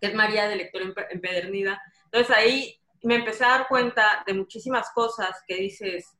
que 0.00 0.06
es 0.06 0.14
María 0.14 0.48
de 0.48 0.56
lectura 0.56 0.92
empedernida. 1.10 1.80
Entonces 2.04 2.36
ahí 2.36 2.78
me 3.02 3.16
empecé 3.16 3.44
a 3.44 3.58
dar 3.58 3.68
cuenta 3.68 4.22
de 4.26 4.34
muchísimas 4.34 4.90
cosas 4.90 5.42
que 5.46 5.56
dices, 5.56 6.16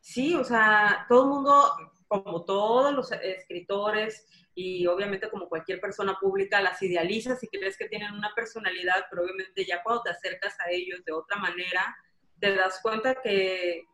sí, 0.00 0.34
o 0.34 0.44
sea, 0.44 1.04
todo 1.08 1.22
el 1.22 1.28
mundo, 1.28 1.72
como 2.20 2.44
todos 2.44 2.92
los 2.92 3.10
escritores, 3.12 4.26
y 4.54 4.86
obviamente 4.86 5.30
como 5.30 5.48
cualquier 5.48 5.80
persona 5.80 6.18
pública 6.20 6.60
las 6.60 6.82
idealizas 6.82 7.42
y 7.42 7.48
crees 7.48 7.76
que 7.78 7.88
tienen 7.88 8.12
una 8.12 8.34
personalidad, 8.34 9.06
pero 9.08 9.22
obviamente 9.22 9.64
ya 9.64 9.82
cuando 9.82 10.02
te 10.02 10.10
acercas 10.10 10.54
a 10.60 10.70
ellos 10.70 11.02
de 11.04 11.12
otra 11.12 11.38
manera, 11.38 11.96
te 12.38 12.54
das 12.54 12.80
cuenta 12.82 13.14
que, 13.14 13.84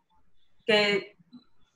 que 0.67 1.17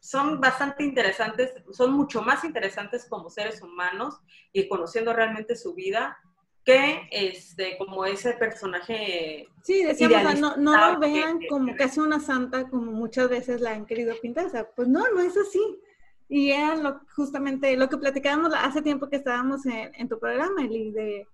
son 0.01 0.41
bastante 0.41 0.83
interesantes, 0.83 1.53
son 1.71 1.93
mucho 1.93 2.23
más 2.23 2.43
interesantes 2.45 3.07
como 3.09 3.31
seres 3.31 3.63
humanos 3.63 4.19
y 4.53 4.69
conociendo 4.69 5.13
realmente 5.13 5.55
su 5.55 5.75
vida 5.75 6.19
que 6.65 7.09
este 7.11 7.77
como 7.77 8.05
ese 8.05 8.35
personaje 8.35 9.49
sí 9.65 9.83
decíamos 9.83 10.39
no, 10.39 10.57
no 10.57 10.93
lo 10.93 11.01
vean 11.01 11.41
como 11.49 11.75
casi 11.75 11.99
una 11.99 12.21
santa 12.21 12.69
como 12.69 12.93
muchas 12.93 13.29
veces 13.29 13.61
la 13.61 13.73
han 13.73 13.85
querido 13.85 14.15
pintar 14.21 14.47
o 14.47 14.49
sea 14.49 14.71
pues 14.71 14.87
no 14.87 15.11
no 15.11 15.23
es 15.23 15.37
así 15.37 15.61
y 16.33 16.51
era 16.51 16.77
lo, 16.77 17.03
justamente 17.15 17.77
lo 17.77 17.91
que 17.91 17.99
platicábamos 17.99 18.55
hace 18.57 18.81
tiempo 18.81 19.11
que 19.11 19.17
estábamos 19.17 19.67
en, 19.67 20.09
tu 20.09 20.19
programa, 20.19 20.65
Eli, 20.65 20.91
de 20.91 21.29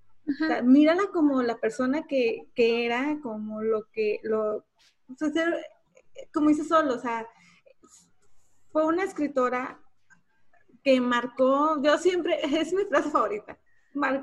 mírala 0.65 1.05
como 1.13 1.41
la 1.41 1.57
persona 1.57 2.03
que, 2.09 2.49
que, 2.57 2.85
era, 2.85 3.17
como 3.23 3.63
lo 3.63 3.85
que, 3.93 4.19
lo, 4.25 4.65
como 6.35 6.49
dice 6.49 6.65
solo, 6.65 6.97
o 6.97 6.99
sea, 6.99 7.29
fue 8.73 8.87
una 8.87 9.05
escritora 9.05 9.81
que 10.83 11.01
marcó, 11.01 11.81
yo 11.81 11.97
siempre, 11.97 12.41
es 12.61 12.73
mi 12.73 12.85
frase 12.85 13.09
favorita, 13.11 13.57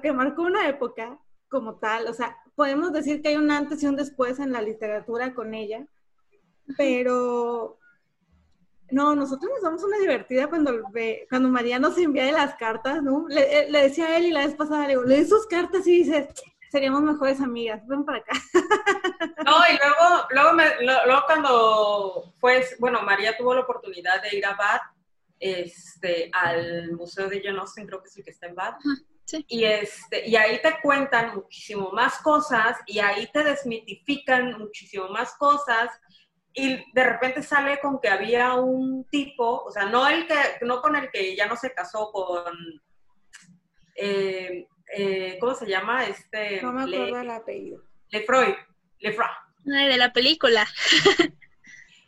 que 0.01 0.11
marcó 0.11 0.41
una 0.41 0.67
época 0.67 1.17
como 1.47 1.75
tal, 1.75 2.07
o 2.07 2.13
sea, 2.13 2.35
podemos 2.53 2.91
decir 2.91 3.21
que 3.21 3.29
hay 3.29 3.37
un 3.37 3.49
antes 3.49 3.81
y 3.81 3.87
un 3.87 3.95
después 3.95 4.39
en 4.39 4.51
la 4.51 4.61
literatura 4.61 5.33
con 5.33 5.53
ella, 5.53 5.87
pero 6.75 7.79
no, 8.91 9.15
nosotros 9.15 9.51
nos 9.51 9.61
damos 9.63 9.83
una 9.83 9.97
divertida 9.97 10.47
cuando, 10.47 10.71
cuando 11.29 11.49
María 11.49 11.79
nos 11.79 11.97
envía 11.97 12.25
de 12.25 12.31
las 12.31 12.55
cartas, 12.55 13.01
¿no? 13.01 13.25
Le, 13.27 13.69
le, 13.69 13.83
decía 13.83 14.07
a 14.07 14.17
él 14.17 14.25
y 14.25 14.31
la 14.31 14.45
vez 14.45 14.55
pasada, 14.55 14.83
le 14.83 14.89
digo, 14.89 15.03
lee 15.03 15.25
sus 15.25 15.47
cartas 15.47 15.87
y 15.87 16.03
dices, 16.03 16.27
seríamos 16.71 17.01
mejores 17.01 17.39
amigas, 17.41 17.85
ven 17.87 18.03
para 18.03 18.19
acá. 18.19 18.33
No, 19.45 19.51
y 19.71 19.77
luego, 19.77 20.27
luego, 20.31 20.53
me, 20.53 20.85
luego 21.05 21.21
cuando 21.27 22.33
fue, 22.39 22.65
bueno, 22.79 23.03
María 23.03 23.37
tuvo 23.37 23.53
la 23.53 23.61
oportunidad 23.61 24.19
de 24.23 24.35
ir 24.35 24.43
a 24.43 24.55
Bath, 24.55 24.81
este, 25.39 26.31
al 26.33 26.93
Museo 26.93 27.29
de 27.29 27.43
Jane 27.43 27.59
Austen, 27.59 27.85
creo 27.85 28.01
que 28.01 28.09
es 28.09 28.17
el 28.17 28.23
que 28.23 28.31
está 28.31 28.47
en 28.47 28.55
Bath, 28.55 28.81
Sí. 29.27 29.43
Y, 29.47 29.63
este, 29.63 30.27
y 30.27 30.35
ahí 30.35 30.61
te 30.61 30.79
cuentan 30.83 31.33
muchísimo 31.35 31.89
más 31.91 32.19
cosas 32.19 32.77
y 32.85 32.99
ahí 32.99 33.27
te 33.33 33.43
desmitifican 33.43 34.55
muchísimo 34.59 35.09
más 35.09 35.33
cosas 35.33 35.89
y 36.55 36.91
de 36.93 37.03
repente 37.03 37.43
sale 37.43 37.79
con 37.81 37.99
que 37.99 38.07
había 38.07 38.53
un 38.53 39.03
tipo, 39.09 39.63
o 39.63 39.71
sea, 39.71 39.85
no, 39.85 40.07
el 40.07 40.25
que, 40.25 40.35
no 40.61 40.81
con 40.81 40.95
el 40.95 41.11
que 41.11 41.35
ya 41.35 41.47
no 41.47 41.57
se 41.57 41.73
casó, 41.73 42.11
con, 42.13 42.81
eh, 43.95 44.65
eh, 44.93 45.37
¿cómo 45.39 45.53
se 45.53 45.67
llama? 45.67 46.05
Este, 46.05 46.61
no 46.61 46.71
me 46.71 46.83
acuerdo 46.83 47.19
el 47.19 47.29
apellido. 47.29 47.83
Lefroy, 48.09 48.55
Lefroy. 48.99 49.29
De 49.65 49.97
la 49.97 50.13
película. 50.13 50.65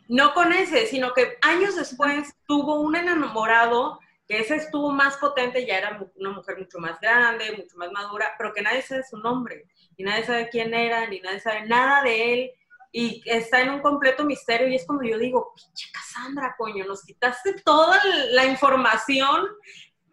no 0.08 0.32
con 0.32 0.54
ese, 0.54 0.86
sino 0.86 1.12
que 1.12 1.36
años 1.42 1.76
después 1.76 2.34
tuvo 2.46 2.80
un 2.80 2.96
enamorado 2.96 4.00
que 4.26 4.40
ese 4.40 4.56
estuvo 4.56 4.92
más 4.92 5.16
potente, 5.18 5.66
ya 5.66 5.78
era 5.78 6.00
una 6.16 6.30
mujer 6.30 6.58
mucho 6.58 6.78
más 6.78 6.98
grande, 7.00 7.52
mucho 7.52 7.76
más 7.76 7.90
madura, 7.92 8.34
pero 8.38 8.52
que 8.52 8.62
nadie 8.62 8.82
sabe 8.82 9.02
su 9.02 9.18
nombre, 9.18 9.64
y 9.96 10.04
nadie 10.04 10.24
sabe 10.24 10.48
quién 10.50 10.74
era, 10.74 11.06
ni 11.06 11.20
nadie 11.20 11.40
sabe 11.40 11.66
nada 11.66 12.02
de 12.02 12.32
él, 12.34 12.50
y 12.90 13.22
está 13.26 13.60
en 13.60 13.70
un 13.70 13.80
completo 13.80 14.24
misterio 14.24 14.68
y 14.68 14.76
es 14.76 14.86
cuando 14.86 15.04
yo 15.04 15.18
digo, 15.18 15.52
pinche 15.54 15.88
Cassandra, 15.92 16.54
coño, 16.56 16.84
nos 16.86 17.02
quitaste 17.02 17.60
toda 17.64 18.00
la 18.32 18.46
información, 18.46 19.46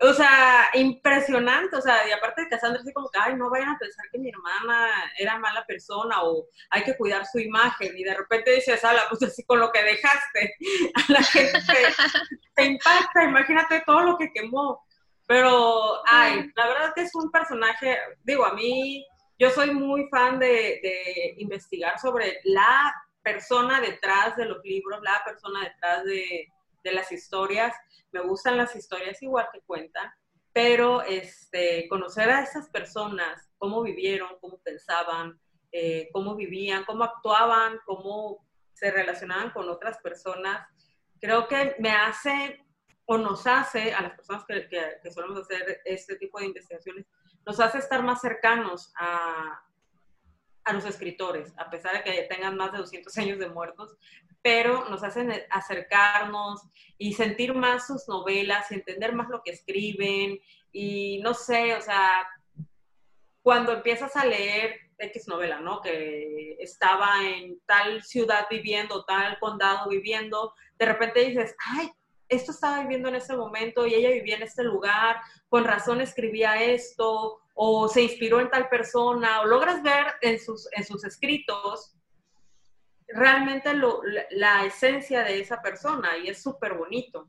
o 0.02 0.14
sea, 0.14 0.70
impresionante, 0.74 1.78
o 1.78 1.82
sea, 1.82 2.08
y 2.08 2.12
aparte 2.12 2.42
de 2.42 2.50
Cassandra, 2.50 2.82
así 2.82 2.92
como 2.92 3.10
que, 3.10 3.20
ay, 3.20 3.36
no 3.36 3.50
vayan 3.50 3.70
a 3.70 3.78
pensar 3.80 4.06
que 4.12 4.20
mi 4.20 4.30
hermana 4.30 4.90
era 5.18 5.40
mala 5.40 5.66
persona 5.66 6.22
o 6.24 6.48
hay 6.70 6.84
que 6.84 6.98
cuidar 6.98 7.26
su 7.26 7.40
imagen, 7.40 7.98
y 7.98 8.04
de 8.04 8.14
repente 8.14 8.52
dices, 8.52 8.84
ala, 8.84 9.04
pues 9.10 9.24
así 9.24 9.44
con 9.46 9.60
lo 9.60 9.72
que 9.72 9.82
dejaste, 9.82 10.56
a 10.96 11.12
la 11.12 11.24
gente 11.24 11.60
te 12.56 12.66
impacta, 12.66 13.24
imagínate 13.24 13.84
todo 13.86 14.02
lo 14.02 14.18
que 14.18 14.32
quemó, 14.34 14.86
pero, 15.28 16.02
ay, 16.08 16.52
la 16.56 16.68
verdad 16.68 16.94
que 16.94 17.02
es 17.04 17.16
un 17.16 17.32
personaje, 17.32 17.98
digo, 18.24 18.46
a 18.46 18.54
mí 18.54 19.06
yo 19.38 19.50
soy 19.50 19.72
muy 19.72 20.08
fan 20.10 20.40
de, 20.40 21.36
investigar 21.38 22.00
sobre 22.00 22.40
la 22.44 22.94
persona 23.22 23.82
detrás 23.82 24.36
de 24.38 24.46
los 24.46 24.64
libros, 24.64 25.02
la 25.02 25.22
persona 25.26 25.64
detrás 25.64 26.04
de, 26.06 26.52
las 26.84 27.12
historias. 27.12 27.76
Me 28.12 28.22
gustan 28.22 28.58
las 28.58 28.76
historias 28.76 29.22
igual 29.24 29.48
que 29.52 29.62
cuentan, 29.62 30.12
pero 30.54 31.02
este, 31.02 31.88
conocer 31.90 32.30
a 32.30 32.44
esas 32.44 32.70
personas, 32.70 33.50
cómo 33.58 33.82
vivieron, 33.82 34.38
cómo 34.40 34.60
pensaban, 34.60 35.40
eh, 35.72 36.10
cómo 36.14 36.36
vivían, 36.36 36.86
cómo 36.86 37.04
actuaban, 37.04 37.80
cómo 37.86 38.46
se 38.74 38.92
relacionaban 38.92 39.50
con 39.50 39.68
otras 39.68 39.98
personas, 39.98 40.68
creo 41.20 41.48
que 41.48 41.76
me 41.80 41.90
hace 41.90 42.64
o 43.06 43.18
nos 43.18 43.48
hace 43.48 43.92
a 43.94 44.02
las 44.02 44.14
personas 44.14 44.46
que, 44.46 44.68
que 45.02 45.12
solemos 45.12 45.42
hacer 45.42 45.82
este 45.86 46.18
tipo 46.18 46.40
de 46.40 46.46
investigaciones 46.46 47.06
nos 47.46 47.60
hace 47.60 47.78
estar 47.78 48.04
más 48.04 48.22
cercanos 48.22 48.94
a, 48.98 49.62
a 50.66 50.74
los 50.74 50.86
escritores, 50.86 51.54
a 51.58 51.70
pesar 51.70 51.94
de 51.94 52.04
que 52.04 52.24
tengan 52.24 52.58
más 52.58 52.72
de 52.72 52.80
200 52.80 53.18
años 53.18 53.40
de 53.40 53.50
muertos, 53.50 53.96
pero 54.42 54.90
nos 54.90 55.04
hacen 55.04 55.32
acercarnos 55.50 56.62
y 56.98 57.14
sentir 57.14 57.54
más 57.54 57.88
sus 57.88 58.08
novelas 58.08 58.72
y 58.72 58.76
entender 58.76 59.14
más 59.14 59.30
lo 59.30 59.42
que 59.44 59.52
escriben 59.52 60.40
y 60.72 61.20
no 61.20 61.34
sé, 61.34 61.76
o 61.76 61.82
sea, 61.82 62.28
cuando 63.42 63.74
empiezas 63.74 64.16
a 64.16 64.26
leer 64.26 64.76
X 64.98 65.28
novela, 65.28 65.60
¿no? 65.60 65.82
Que 65.82 66.58
estaba 66.60 67.24
en 67.24 67.60
tal 67.66 68.04
ciudad 68.04 68.48
viviendo, 68.50 69.06
tal 69.06 69.38
condado 69.40 69.90
viviendo, 69.90 70.54
de 70.78 70.86
repente 70.86 71.26
dices, 71.26 71.56
ay, 71.74 71.92
esto 72.28 72.52
estaba 72.52 72.82
viviendo 72.82 73.10
en 73.10 73.16
ese 73.16 73.36
momento 73.36 73.86
y 73.86 73.94
ella 73.94 74.10
vivía 74.10 74.38
en 74.38 74.44
este 74.44 74.64
lugar, 74.64 75.18
con 75.48 75.64
razón 75.64 76.02
escribía 76.02 76.62
esto, 76.64 77.40
o 77.54 77.88
se 77.88 78.02
inspiró 78.02 78.40
en 78.40 78.50
tal 78.50 78.68
persona, 78.70 79.42
o 79.42 79.46
logras 79.46 79.82
ver 79.84 80.06
en 80.22 80.40
sus, 80.40 80.68
escritos 81.06 81.94
realmente 83.08 83.72
la, 84.32 84.66
esencia 84.66 85.24
de 85.24 85.40
esa 85.40 85.62
persona 85.62 86.18
y 86.18 86.30
es 86.30 86.42
súper 86.42 86.74
bonito. 86.74 87.28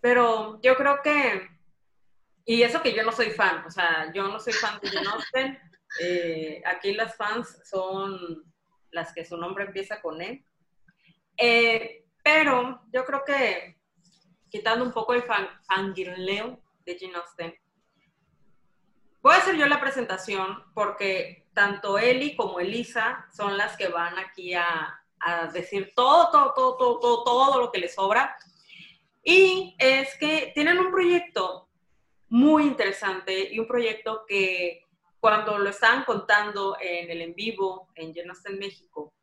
pero 0.00 0.60
yo 0.62 0.76
creo 0.76 1.02
que 1.02 1.58
y 2.50 2.62
eso 2.62 2.80
que 2.80 2.94
yo 2.94 3.02
no 3.02 3.12
soy 3.12 3.28
fan, 3.30 3.62
o 3.66 3.70
sea, 3.70 4.10
yo 4.14 4.26
no 4.26 4.40
soy 4.40 4.54
fan 4.54 4.80
de 4.80 4.88
Jane 4.88 5.08
Austen. 5.08 5.58
Eh, 6.02 6.60
aquí 6.66 6.92
las 6.92 7.16
fans 7.16 7.62
son 7.64 8.44
las 8.90 9.14
que 9.14 9.24
su 9.24 9.38
nombre 9.38 9.64
empieza 9.64 10.02
con 10.02 10.20
E. 10.20 10.44
Eh, 11.38 12.04
pero 12.30 12.82
yo 12.92 13.06
creo 13.06 13.24
que 13.24 13.78
quitando 14.50 14.84
un 14.84 14.92
poco 14.92 15.14
el 15.14 15.22
fan, 15.22 15.48
fangirleo 15.66 16.60
de 16.84 16.98
Jane 17.00 17.16
Austen, 17.16 17.54
voy 19.22 19.32
a 19.32 19.38
hacer 19.38 19.56
yo 19.56 19.64
la 19.64 19.80
presentación 19.80 20.62
porque 20.74 21.48
tanto 21.54 21.96
Eli 21.96 22.36
como 22.36 22.60
Elisa 22.60 23.26
son 23.34 23.56
las 23.56 23.78
que 23.78 23.88
van 23.88 24.18
aquí 24.18 24.52
a, 24.52 24.94
decir 25.54 25.94
todo, 25.96 26.30
todo, 26.30 26.52
todo, 26.52 26.76
todo, 26.76 27.00
todo, 27.00 27.24
todo 27.24 27.60
lo 27.60 27.72
que 27.72 27.80
les 27.80 27.94
sobra. 27.94 28.36
Y 29.24 29.74
es 29.78 30.14
que 30.18 30.52
tienen 30.54 30.78
un 30.78 30.90
proyecto 30.90 31.70
muy 32.28 32.64
interesante 32.64 33.54
y 33.54 33.58
un 33.58 33.66
proyecto 33.66 34.26
que 34.28 34.84
cuando 35.18 35.56
lo 35.56 35.70
estaban 35.70 36.04
contando 36.04 36.76
en 36.78 37.10
el 37.10 37.22
en 37.22 37.34
vivo 37.34 37.88
en 37.94 38.12
Llenos 38.12 38.44
en 38.44 38.58
México, 38.58 39.14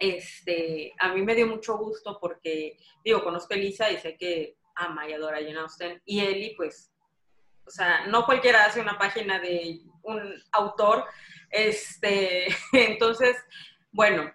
este, 0.00 0.94
a 0.98 1.12
mí 1.12 1.22
me 1.22 1.34
dio 1.34 1.46
mucho 1.46 1.76
gusto 1.76 2.18
porque, 2.20 2.78
digo, 3.04 3.22
conozco 3.22 3.52
a 3.52 3.56
Elisa 3.56 3.90
y 3.90 3.98
sé 3.98 4.16
que 4.16 4.56
ama 4.74 5.08
y 5.08 5.12
adora 5.12 5.36
a 5.36 5.42
Jane 5.42 5.58
Austen. 5.58 6.02
Y 6.06 6.20
Eli, 6.20 6.54
pues, 6.56 6.90
o 7.66 7.70
sea, 7.70 8.06
no 8.06 8.24
cualquiera 8.24 8.64
hace 8.64 8.80
una 8.80 8.98
página 8.98 9.38
de 9.38 9.80
un 10.02 10.42
autor. 10.52 11.04
Este, 11.50 12.48
entonces, 12.72 13.36
bueno, 13.92 14.32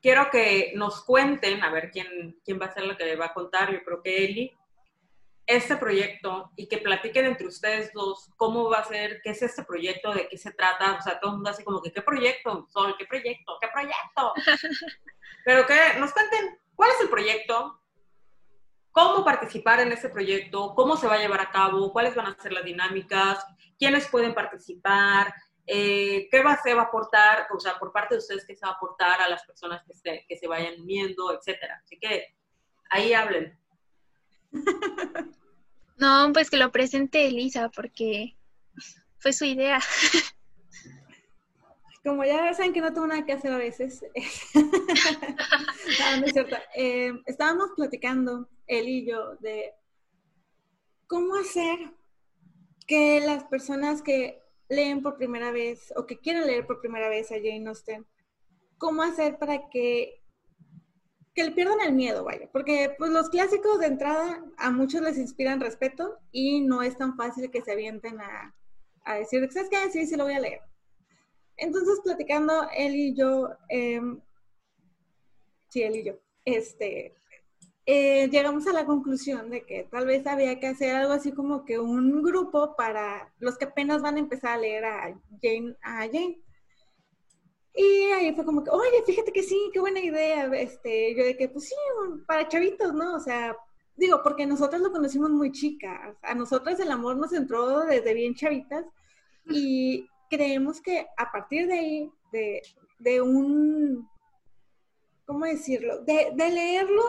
quiero 0.00 0.30
que 0.30 0.72
nos 0.74 1.04
cuenten, 1.04 1.62
a 1.62 1.70
ver 1.70 1.90
quién, 1.90 2.40
quién 2.42 2.58
va 2.58 2.66
a 2.66 2.72
ser 2.72 2.84
lo 2.84 2.96
que 2.96 3.16
va 3.16 3.26
a 3.26 3.34
contar, 3.34 3.70
yo 3.70 3.82
creo 3.84 4.02
que 4.02 4.24
Eli, 4.24 4.56
este 5.50 5.76
proyecto 5.76 6.52
y 6.54 6.68
que 6.68 6.78
platiquen 6.78 7.26
entre 7.26 7.48
ustedes 7.48 7.92
dos 7.92 8.30
cómo 8.36 8.70
va 8.70 8.78
a 8.78 8.84
ser, 8.84 9.20
qué 9.22 9.30
es 9.30 9.42
este 9.42 9.64
proyecto, 9.64 10.12
de 10.14 10.28
qué 10.28 10.38
se 10.38 10.52
trata, 10.52 10.96
o 10.98 11.02
sea, 11.02 11.18
todo 11.18 11.32
el 11.32 11.36
mundo 11.38 11.50
así 11.50 11.64
como 11.64 11.82
que, 11.82 11.92
¿qué 11.92 12.02
proyecto? 12.02 12.68
Sol, 12.70 12.94
¿qué 12.96 13.04
proyecto? 13.04 13.58
¿Qué 13.60 13.68
proyecto? 13.68 14.32
Pero 15.44 15.66
que 15.66 15.98
nos 15.98 16.12
cuenten 16.12 16.56
cuál 16.76 16.90
es 16.90 17.00
el 17.00 17.08
proyecto, 17.08 17.82
cómo 18.92 19.24
participar 19.24 19.80
en 19.80 19.90
ese 19.90 20.08
proyecto, 20.08 20.72
cómo 20.76 20.96
se 20.96 21.08
va 21.08 21.14
a 21.14 21.18
llevar 21.18 21.40
a 21.40 21.50
cabo, 21.50 21.92
cuáles 21.92 22.14
van 22.14 22.26
a 22.26 22.40
ser 22.40 22.52
las 22.52 22.64
dinámicas, 22.64 23.44
quiénes 23.76 24.06
pueden 24.06 24.34
participar, 24.34 25.34
eh, 25.66 26.28
qué 26.30 26.44
va, 26.44 26.56
se 26.62 26.74
va 26.74 26.82
a 26.82 26.84
aportar, 26.84 27.48
o 27.52 27.58
sea, 27.58 27.76
por 27.76 27.92
parte 27.92 28.14
de 28.14 28.20
ustedes, 28.20 28.46
qué 28.46 28.54
se 28.54 28.64
va 28.64 28.72
a 28.72 28.74
aportar 28.76 29.20
a 29.20 29.28
las 29.28 29.42
personas 29.44 29.82
que 29.84 29.94
se, 29.94 30.24
que 30.28 30.36
se 30.36 30.46
vayan 30.46 30.80
uniendo, 30.80 31.32
etcétera. 31.34 31.80
Así 31.84 31.98
que 31.98 32.36
ahí 32.88 33.12
hablen. 33.14 33.58
No, 36.00 36.32
pues 36.32 36.48
que 36.48 36.56
lo 36.56 36.72
presente 36.72 37.26
Elisa, 37.26 37.68
porque 37.68 38.34
fue 39.18 39.34
su 39.34 39.44
idea. 39.44 39.78
Como 42.02 42.24
ya 42.24 42.54
saben 42.54 42.72
que 42.72 42.80
no 42.80 42.94
tengo 42.94 43.06
nada 43.06 43.26
que 43.26 43.34
hacer 43.34 43.52
a 43.52 43.58
veces. 43.58 44.02
Eh, 46.74 47.12
estábamos 47.26 47.70
platicando, 47.76 48.48
él 48.66 48.88
y 48.88 49.04
yo, 49.06 49.36
de 49.36 49.74
cómo 51.06 51.34
hacer 51.34 51.78
que 52.86 53.20
las 53.20 53.44
personas 53.44 54.00
que 54.02 54.40
leen 54.68 55.02
por 55.02 55.16
primera 55.16 55.50
vez 55.50 55.92
o 55.96 56.06
que 56.06 56.18
quieren 56.18 56.46
leer 56.46 56.66
por 56.66 56.80
primera 56.80 57.08
vez 57.08 57.32
a 57.32 57.36
Jane 57.36 57.66
Austen, 57.66 58.06
cómo 58.78 59.02
hacer 59.02 59.38
para 59.38 59.68
que 59.68 60.19
que 61.34 61.44
le 61.44 61.52
pierdan 61.52 61.80
el 61.80 61.92
miedo, 61.92 62.24
vaya, 62.24 62.48
porque 62.52 62.94
pues 62.98 63.10
los 63.10 63.30
clásicos 63.30 63.78
de 63.78 63.86
entrada 63.86 64.44
a 64.56 64.70
muchos 64.70 65.00
les 65.00 65.18
inspiran 65.18 65.60
respeto 65.60 66.18
y 66.32 66.60
no 66.60 66.82
es 66.82 66.96
tan 66.96 67.16
fácil 67.16 67.50
que 67.50 67.62
se 67.62 67.72
avienten 67.72 68.20
a, 68.20 68.54
a 69.04 69.14
decir, 69.14 69.48
¿sabes 69.52 69.70
qué? 69.70 69.90
Sí, 69.90 70.06
sí 70.06 70.16
lo 70.16 70.24
voy 70.24 70.34
a 70.34 70.40
leer. 70.40 70.60
Entonces, 71.56 72.00
platicando 72.02 72.68
él 72.74 72.94
y 72.94 73.14
yo, 73.14 73.50
em, 73.68 74.20
sí, 75.68 75.82
él 75.82 75.96
y 75.96 76.04
yo, 76.04 76.14
este, 76.44 77.14
eh, 77.86 78.28
llegamos 78.30 78.66
a 78.66 78.72
la 78.72 78.86
conclusión 78.86 79.50
de 79.50 79.62
que 79.66 79.84
tal 79.90 80.06
vez 80.06 80.26
había 80.26 80.58
que 80.58 80.68
hacer 80.68 80.94
algo 80.94 81.12
así 81.12 81.32
como 81.32 81.64
que 81.64 81.78
un 81.78 82.22
grupo 82.22 82.76
para 82.76 83.32
los 83.40 83.58
que 83.58 83.66
apenas 83.66 84.00
van 84.00 84.16
a 84.16 84.20
empezar 84.20 84.52
a 84.52 84.58
leer 84.58 84.84
a 84.84 85.18
Jane, 85.42 85.76
a 85.82 86.06
Jane. 86.06 86.40
Y 87.74 88.04
ahí 88.12 88.34
fue 88.34 88.44
como 88.44 88.64
que, 88.64 88.70
oye, 88.70 89.02
fíjate 89.06 89.32
que 89.32 89.42
sí, 89.42 89.70
qué 89.72 89.80
buena 89.80 90.00
idea. 90.00 90.46
Este, 90.54 91.14
yo 91.14 91.24
de 91.24 91.36
que, 91.36 91.48
pues 91.48 91.68
sí, 91.68 91.74
para 92.26 92.48
chavitos, 92.48 92.92
¿no? 92.92 93.14
O 93.14 93.20
sea, 93.20 93.56
digo, 93.96 94.20
porque 94.22 94.46
nosotros 94.46 94.80
lo 94.80 94.90
conocimos 94.90 95.30
muy 95.30 95.52
chicas. 95.52 96.16
A 96.22 96.34
nosotras 96.34 96.80
el 96.80 96.90
amor 96.90 97.16
nos 97.16 97.32
entró 97.32 97.84
desde 97.84 98.14
bien 98.14 98.34
chavitas 98.34 98.84
y 99.46 100.08
creemos 100.28 100.80
que 100.80 101.06
a 101.16 101.30
partir 101.30 101.66
de 101.66 101.78
ahí, 101.78 102.10
de, 102.32 102.62
de 102.98 103.20
un, 103.20 104.08
¿cómo 105.30 105.44
decirlo? 105.44 106.00
De, 106.00 106.32
de 106.34 106.50
leerlo 106.50 107.04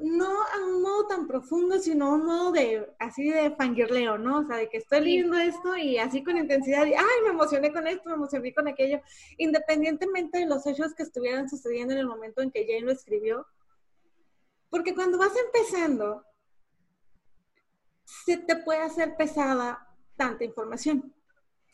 no 0.00 0.26
a 0.26 0.58
un 0.66 0.82
modo 0.82 1.06
tan 1.06 1.28
profundo, 1.28 1.78
sino 1.78 2.06
a 2.06 2.14
un 2.14 2.26
modo 2.26 2.50
de, 2.50 2.92
así 2.98 3.30
de 3.30 3.52
fangirleo, 3.52 4.18
¿no? 4.18 4.40
O 4.40 4.44
sea, 4.44 4.56
de 4.56 4.68
que 4.68 4.78
estoy 4.78 5.02
leyendo 5.02 5.38
esto 5.38 5.76
y 5.76 5.96
así 5.96 6.24
con 6.24 6.36
intensidad, 6.36 6.84
y, 6.84 6.94
ay, 6.94 7.22
me 7.22 7.28
emocioné 7.28 7.72
con 7.72 7.86
esto, 7.86 8.08
me 8.08 8.16
emocioné 8.16 8.52
con 8.52 8.66
aquello, 8.66 9.00
independientemente 9.38 10.40
de 10.40 10.46
los 10.46 10.66
hechos 10.66 10.94
que 10.96 11.04
estuvieran 11.04 11.48
sucediendo 11.48 11.94
en 11.94 12.00
el 12.00 12.08
momento 12.08 12.42
en 12.42 12.50
que 12.50 12.66
Jane 12.66 12.80
lo 12.80 12.90
escribió. 12.90 13.46
Porque 14.68 14.92
cuando 14.92 15.16
vas 15.16 15.34
empezando, 15.36 16.24
se 18.04 18.36
te 18.36 18.56
puede 18.56 18.80
hacer 18.80 19.14
pesada 19.16 19.86
tanta 20.16 20.42
información. 20.42 21.14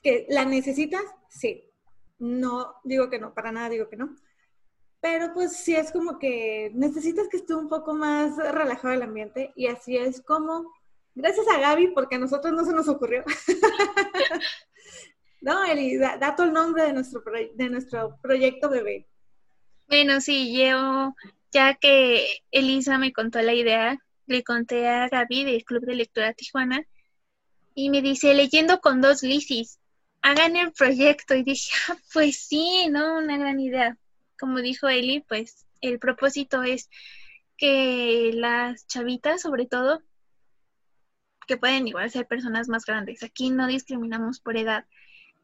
¿Que 0.02 0.26
la 0.28 0.44
necesitas? 0.44 1.04
Sí. 1.30 1.70
No 2.18 2.74
digo 2.84 3.08
que 3.08 3.18
no, 3.18 3.32
para 3.32 3.50
nada 3.50 3.70
digo 3.70 3.88
que 3.88 3.96
no 3.96 4.14
pero 5.08 5.32
pues 5.32 5.56
sí 5.56 5.72
es 5.72 5.92
como 5.92 6.18
que 6.18 6.72
necesitas 6.74 7.28
que 7.28 7.36
esté 7.36 7.54
un 7.54 7.68
poco 7.68 7.94
más 7.94 8.36
relajado 8.36 8.92
el 8.92 9.02
ambiente 9.02 9.52
y 9.54 9.68
así 9.68 9.96
es 9.96 10.20
como, 10.20 10.74
gracias 11.14 11.46
a 11.46 11.60
Gaby, 11.60 11.92
porque 11.94 12.16
a 12.16 12.18
nosotros 12.18 12.52
no 12.52 12.64
se 12.64 12.72
nos 12.72 12.88
ocurrió. 12.88 13.22
no, 15.42 15.64
Eli, 15.64 15.96
da, 15.96 16.34
el 16.36 16.52
nombre 16.52 16.82
de 16.82 16.92
nuestro, 16.92 17.22
de 17.54 17.68
nuestro 17.68 18.18
proyecto 18.20 18.68
bebé. 18.68 19.06
Bueno, 19.86 20.20
sí, 20.20 20.52
yo, 20.58 21.14
ya 21.52 21.74
que 21.74 22.42
Elisa 22.50 22.98
me 22.98 23.12
contó 23.12 23.40
la 23.42 23.54
idea, 23.54 23.96
le 24.26 24.42
conté 24.42 24.88
a 24.88 25.08
Gaby 25.08 25.44
del 25.44 25.64
Club 25.64 25.84
de 25.84 25.94
Lectura 25.94 26.32
Tijuana 26.32 26.84
y 27.76 27.90
me 27.90 28.02
dice, 28.02 28.34
leyendo 28.34 28.80
con 28.80 29.00
dos 29.00 29.22
lisis, 29.22 29.78
hagan 30.20 30.56
el 30.56 30.72
proyecto. 30.72 31.36
Y 31.36 31.44
dije, 31.44 31.70
ah, 31.90 31.96
pues 32.12 32.38
sí, 32.48 32.88
¿no? 32.90 33.18
Una 33.18 33.38
gran 33.38 33.60
idea 33.60 33.96
como 34.38 34.58
dijo 34.58 34.88
Eli, 34.88 35.20
pues 35.20 35.66
el 35.80 35.98
propósito 35.98 36.62
es 36.62 36.88
que 37.56 38.30
las 38.34 38.86
chavitas, 38.86 39.42
sobre 39.42 39.66
todo, 39.66 40.02
que 41.46 41.56
pueden 41.56 41.86
igual 41.88 42.10
ser 42.10 42.26
personas 42.26 42.68
más 42.68 42.84
grandes, 42.84 43.22
aquí 43.22 43.50
no 43.50 43.66
discriminamos 43.66 44.40
por 44.40 44.56
edad, 44.56 44.84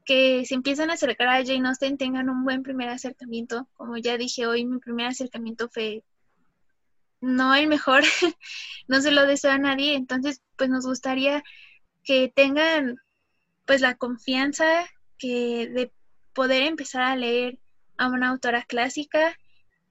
que 0.05 0.45
se 0.45 0.55
empiezan 0.55 0.91
a 0.91 0.95
acercar 0.95 1.29
a 1.29 1.45
Jane 1.45 1.69
Austen 1.69 1.97
tengan 1.97 2.29
un 2.29 2.45
buen 2.45 2.63
primer 2.63 2.89
acercamiento. 2.89 3.69
Como 3.75 3.97
ya 3.97 4.19
dije 4.19 4.47
hoy, 4.47 4.65
mi 4.65 4.79
primer 4.79 5.07
acercamiento 5.07 5.69
fue 5.69 6.03
no 7.21 7.55
el 7.55 7.69
mejor, 7.69 8.03
no 8.89 9.01
se 9.01 9.13
lo 9.13 9.27
deseo 9.27 9.53
a 9.53 9.59
nadie, 9.59 9.95
entonces 9.95 10.43
pues 10.57 10.69
nos 10.71 10.85
gustaría 10.85 11.43
que 12.03 12.33
tengan 12.35 12.97
pues 13.65 13.81
la 13.81 13.95
confianza 13.95 14.67
que 15.19 15.69
de 15.69 15.93
poder 16.35 16.65
empezar 16.65 17.03
a 17.03 17.17
leer 17.17 17.59
a 18.03 18.09
una 18.09 18.31
autora 18.31 18.63
clásica, 18.63 19.39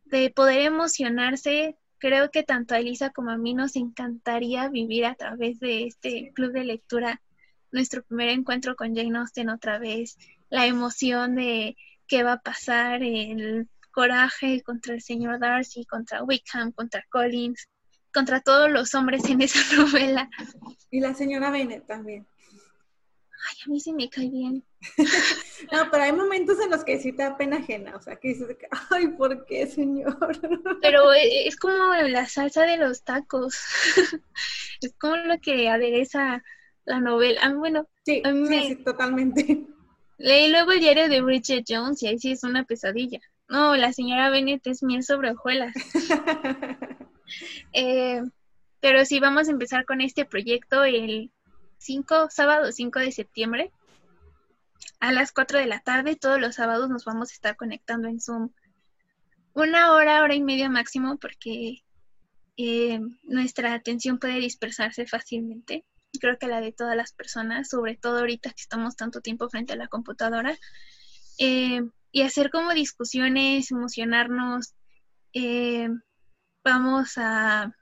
de 0.06 0.30
poder 0.30 0.62
emocionarse. 0.62 1.78
Creo 1.98 2.30
que 2.30 2.44
tanto 2.44 2.76
a 2.76 2.80
Elisa 2.80 3.12
como 3.12 3.32
a 3.32 3.38
mí 3.38 3.54
nos 3.54 3.76
encantaría 3.76 4.68
vivir 4.68 5.06
a 5.06 5.16
través 5.16 5.60
de 5.60 5.86
este 5.86 6.32
club 6.34 6.52
de 6.52 6.66
lectura 6.66 7.22
nuestro 7.72 8.04
primer 8.04 8.30
encuentro 8.30 8.76
con 8.76 8.94
Jane 8.96 9.18
Austen 9.18 9.50
otra 9.50 9.80
vez, 9.80 10.18
la 10.50 10.66
emoción 10.66 11.36
de 11.36 11.78
qué 12.06 12.24
va 12.24 12.34
a 12.34 12.42
pasar, 12.42 13.02
el 13.02 13.70
coraje 13.92 14.62
contra 14.62 14.94
el 14.94 15.02
señor 15.02 15.40
Darcy, 15.40 15.86
contra 15.86 16.24
Wickham, 16.24 16.74
contra 16.74 17.06
Collins, 17.10 17.70
contra 18.14 18.42
todos 18.42 18.70
los 18.70 18.94
hombres 18.94 19.24
en 19.30 19.42
esa 19.42 19.60
novela. 19.78 20.30
Y 20.90 21.00
la 21.00 21.14
señora 21.14 21.50
Bennet 21.50 21.88
también. 21.88 22.28
Ay, 22.52 23.58
a 23.66 23.70
mí 23.70 23.80
sí 23.80 23.94
me 23.94 24.10
cae 24.10 24.30
bien. 24.30 24.66
no, 25.72 25.90
pero 25.92 26.04
hay 26.04 26.12
momentos 26.12 26.60
en 26.60 26.70
los 26.70 26.84
que 26.84 27.00
sí 27.00 27.12
te 27.12 27.24
da 27.24 27.38
pena 27.38 27.58
ajena, 27.58 27.96
o 27.96 28.02
sea, 28.02 28.16
que 28.16 28.30
dices, 28.30 28.58
ay, 28.90 29.10
¿por 29.10 29.46
qué, 29.46 29.68
señor? 29.68 30.18
pero 30.82 31.12
es 31.14 31.56
como 31.56 31.94
la 31.94 32.28
salsa 32.28 32.64
de 32.64 32.78
los 32.78 33.04
tacos. 33.04 33.60
es 34.82 34.94
como 35.00 35.18
lo 35.18 35.40
que 35.40 35.70
adereza 35.70 36.44
la 36.86 37.00
novela. 37.00 37.42
Ah, 37.44 37.54
bueno, 37.54 37.88
sí, 38.06 38.22
sí, 38.48 38.76
totalmente. 38.84 39.66
Leí 40.18 40.52
luego 40.52 40.72
el 40.72 40.80
diario 40.80 41.10
de 41.10 41.22
Bridget 41.22 41.66
Jones 41.68 42.02
y 42.04 42.08
ahí 42.08 42.20
sí 42.20 42.32
es 42.32 42.44
una 42.44 42.64
pesadilla. 42.64 43.20
No, 43.48 43.76
la 43.76 43.92
señora 43.92 44.30
Bennett 44.30 44.66
es 44.68 44.84
miel 44.84 45.04
sobre 45.04 45.32
hojuelas. 45.32 45.74
eh, 47.74 48.22
pero 48.80 49.04
sí, 49.06 49.20
vamos 49.20 49.48
a 49.48 49.52
empezar 49.52 49.86
con 49.86 50.00
este 50.00 50.26
proyecto. 50.26 50.84
El 50.84 51.32
5, 51.80 52.30
sábado 52.30 52.72
5 52.72 53.00
de 53.00 53.12
septiembre 53.12 53.72
a 55.02 55.12
las 55.12 55.34
4 55.34 55.60
de 55.60 55.66
la 55.66 55.80
tarde. 55.80 56.16
Todos 56.16 56.40
los 56.40 56.56
sábados 56.56 56.90
nos 56.90 57.04
vamos 57.04 57.32
a 57.32 57.34
estar 57.34 57.58
conectando 57.58 58.08
en 58.08 58.22
Zoom 58.22 58.52
una 59.54 59.92
hora, 59.92 60.22
hora 60.22 60.34
y 60.34 60.42
media 60.42 60.70
máximo, 60.70 61.18
porque 61.18 61.84
eh, 62.56 63.00
nuestra 63.24 63.74
atención 63.74 64.20
puede 64.20 64.40
dispersarse 64.40 65.06
fácilmente. 65.06 65.86
Creo 66.20 66.38
que 66.38 66.48
la 66.48 66.62
de 66.62 66.72
todas 66.72 66.96
las 66.96 67.14
personas, 67.14 67.70
sobre 67.70 67.98
todo 67.98 68.20
ahorita 68.20 68.50
que 68.52 68.62
estamos 68.62 68.96
tanto 68.96 69.22
tiempo 69.22 69.50
frente 69.50 69.74
a 69.74 69.78
la 69.78 69.88
computadora. 69.88 70.58
Eh, 71.38 71.82
y 72.12 72.22
hacer 72.22 72.52
como 72.52 72.74
discusiones, 72.74 73.72
emocionarnos. 73.72 74.76
Eh, 75.34 75.90
vamos 76.64 77.14
a 77.18 77.74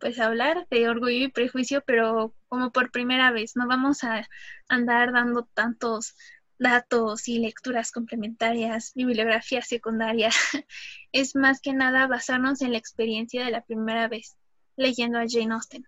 pues 0.00 0.18
hablar 0.18 0.66
de 0.70 0.88
orgullo 0.88 1.26
y 1.26 1.28
prejuicio, 1.28 1.82
pero 1.86 2.34
como 2.48 2.72
por 2.72 2.90
primera 2.90 3.30
vez, 3.30 3.52
no 3.54 3.68
vamos 3.68 4.02
a 4.02 4.26
andar 4.68 5.12
dando 5.12 5.44
tantos 5.54 6.16
datos 6.58 7.28
y 7.28 7.38
lecturas 7.38 7.92
complementarias, 7.92 8.92
bibliografía 8.94 9.62
secundaria. 9.62 10.30
es 11.12 11.36
más 11.36 11.60
que 11.60 11.72
nada 11.72 12.06
basarnos 12.06 12.62
en 12.62 12.72
la 12.72 12.78
experiencia 12.78 13.44
de 13.44 13.50
la 13.50 13.62
primera 13.64 14.08
vez 14.08 14.36
leyendo 14.76 15.18
a 15.18 15.24
Jane 15.28 15.54
Austen. 15.54 15.84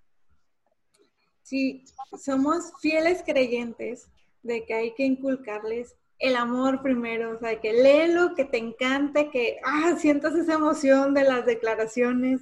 Sí, 1.43 1.85
somos 2.23 2.73
fieles 2.81 3.23
creyentes 3.25 4.09
de 4.43 4.65
que 4.65 4.75
hay 4.75 4.95
que 4.95 5.05
inculcarles 5.05 5.97
el 6.19 6.37
amor 6.37 6.83
primero, 6.83 7.37
o 7.37 7.39
sea, 7.39 7.61
que 7.61 7.73
léelo, 7.73 8.35
que 8.35 8.45
te 8.45 8.59
encante, 8.59 9.31
que 9.31 9.59
ah, 9.65 9.97
sientas 9.99 10.35
esa 10.35 10.55
emoción 10.55 11.15
de 11.15 11.25
las 11.25 11.45
declaraciones, 11.45 12.41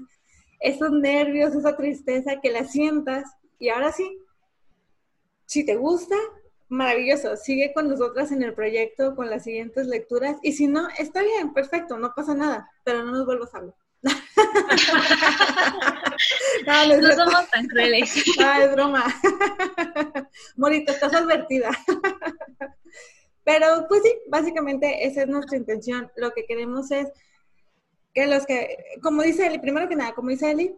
esos 0.60 0.92
nervios, 0.92 1.54
esa 1.54 1.76
tristeza, 1.76 2.40
que 2.40 2.50
la 2.50 2.64
sientas. 2.64 3.24
Y 3.58 3.70
ahora 3.70 3.92
sí, 3.92 4.18
si 5.46 5.64
te 5.64 5.76
gusta, 5.76 6.16
maravilloso, 6.68 7.36
sigue 7.36 7.72
con 7.74 7.88
nosotras 7.88 8.30
en 8.32 8.42
el 8.42 8.54
proyecto, 8.54 9.16
con 9.16 9.28
las 9.28 9.44
siguientes 9.44 9.86
lecturas. 9.86 10.36
Y 10.42 10.52
si 10.52 10.68
no, 10.68 10.88
está 10.98 11.22
bien, 11.22 11.52
perfecto, 11.52 11.98
no 11.98 12.14
pasa 12.14 12.34
nada, 12.34 12.70
pero 12.84 13.04
no 13.04 13.12
nos 13.12 13.26
vuelvas 13.26 13.54
a 13.54 13.58
hablar. 13.58 13.74
no, 16.66 17.14
somos 17.14 17.50
tan 17.50 17.66
crueles. 17.66 18.24
Ah, 18.38 18.62
es 18.62 18.72
broma. 18.72 19.04
Morita, 20.56 20.92
estás 20.92 21.12
advertida. 21.14 21.70
Pero 23.44 23.86
pues 23.88 24.02
sí, 24.02 24.14
básicamente 24.28 25.06
esa 25.06 25.22
es 25.22 25.28
nuestra 25.28 25.56
intención. 25.56 26.10
Lo 26.16 26.32
que 26.32 26.44
queremos 26.46 26.90
es 26.90 27.08
que 28.14 28.26
los 28.26 28.46
que, 28.46 28.84
como 29.02 29.22
dice 29.22 29.46
Eli, 29.46 29.58
primero 29.58 29.88
que 29.88 29.96
nada, 29.96 30.14
como 30.14 30.30
dice 30.30 30.50
Eli, 30.50 30.76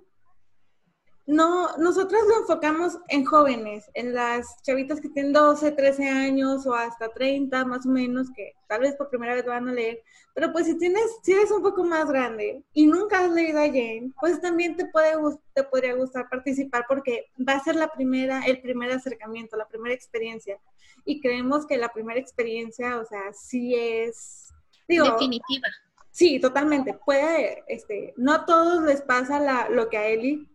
no, 1.25 1.77
nosotros 1.77 2.21
lo 2.29 2.41
enfocamos 2.41 2.99
en 3.09 3.25
jóvenes, 3.25 3.89
en 3.95 4.13
las 4.13 4.61
chavitas 4.63 5.01
que 5.01 5.09
tienen 5.09 5.33
12, 5.33 5.71
13 5.71 6.09
años 6.09 6.67
o 6.67 6.75
hasta 6.75 7.11
30 7.11 7.65
más 7.65 7.87
o 7.87 7.91
menos, 7.91 8.29
que 8.35 8.55
tal 8.69 8.81
vez 8.81 8.97
por 8.97 9.09
primera 9.09 9.35
vez 9.35 9.47
van 9.47 9.69
a 9.69 9.73
leer. 9.73 10.03
Pero 10.35 10.53
pues 10.53 10.67
si 10.67 10.77
tienes, 10.77 11.05
si 11.23 11.33
eres 11.33 11.51
un 11.53 11.63
poco 11.63 11.85
más 11.85 12.09
grande 12.09 12.65
y 12.73 12.87
nunca 12.87 13.21
has 13.21 13.31
leído 13.31 13.61
a 13.61 13.67
Jane, 13.67 14.13
pues 14.21 14.41
también 14.41 14.77
te 14.77 14.87
puede 14.87 15.13
te 15.55 15.63
podría 15.63 15.95
gustar 15.95 16.29
participar 16.29 16.87
porque 16.89 17.27
va 17.49 17.53
a 17.53 17.63
ser 17.63 17.77
la 17.77 17.89
primera, 17.89 18.45
el 18.45 18.61
primer 18.61 18.91
acercamiento, 18.91 19.57
la 19.57 19.69
primera 19.69 19.95
experiencia. 19.95 20.59
Y 21.05 21.21
creemos 21.21 21.67
que 21.67 21.77
la 21.77 21.93
primera 21.93 22.19
experiencia, 22.19 22.99
o 22.99 23.05
sea, 23.05 23.33
sí 23.33 23.75
es 23.77 24.53
definitiva. 24.89 25.69
Sí, 26.13 26.39
totalmente. 26.39 26.95
Puede, 27.05 27.65
este, 27.69 28.13
no 28.17 28.35
a 28.35 28.45
todos 28.45 28.85
les 28.85 29.01
pasa 29.01 29.41
la, 29.41 29.69
lo 29.71 29.89
que 29.89 29.97
a 29.97 30.09
Eli, 30.09 30.47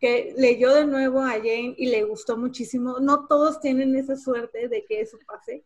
que 0.00 0.34
leyó 0.36 0.74
de 0.74 0.84
nuevo 0.84 1.20
a 1.20 1.34
Jane 1.34 1.74
y 1.78 1.86
le 1.86 2.02
gustó 2.02 2.36
muchísimo. 2.36 2.98
No 3.00 3.26
todos 3.28 3.60
tienen 3.60 3.94
esa 3.94 4.16
suerte 4.16 4.68
de 4.68 4.84
que 4.84 5.00
eso 5.00 5.16
pase. 5.26 5.64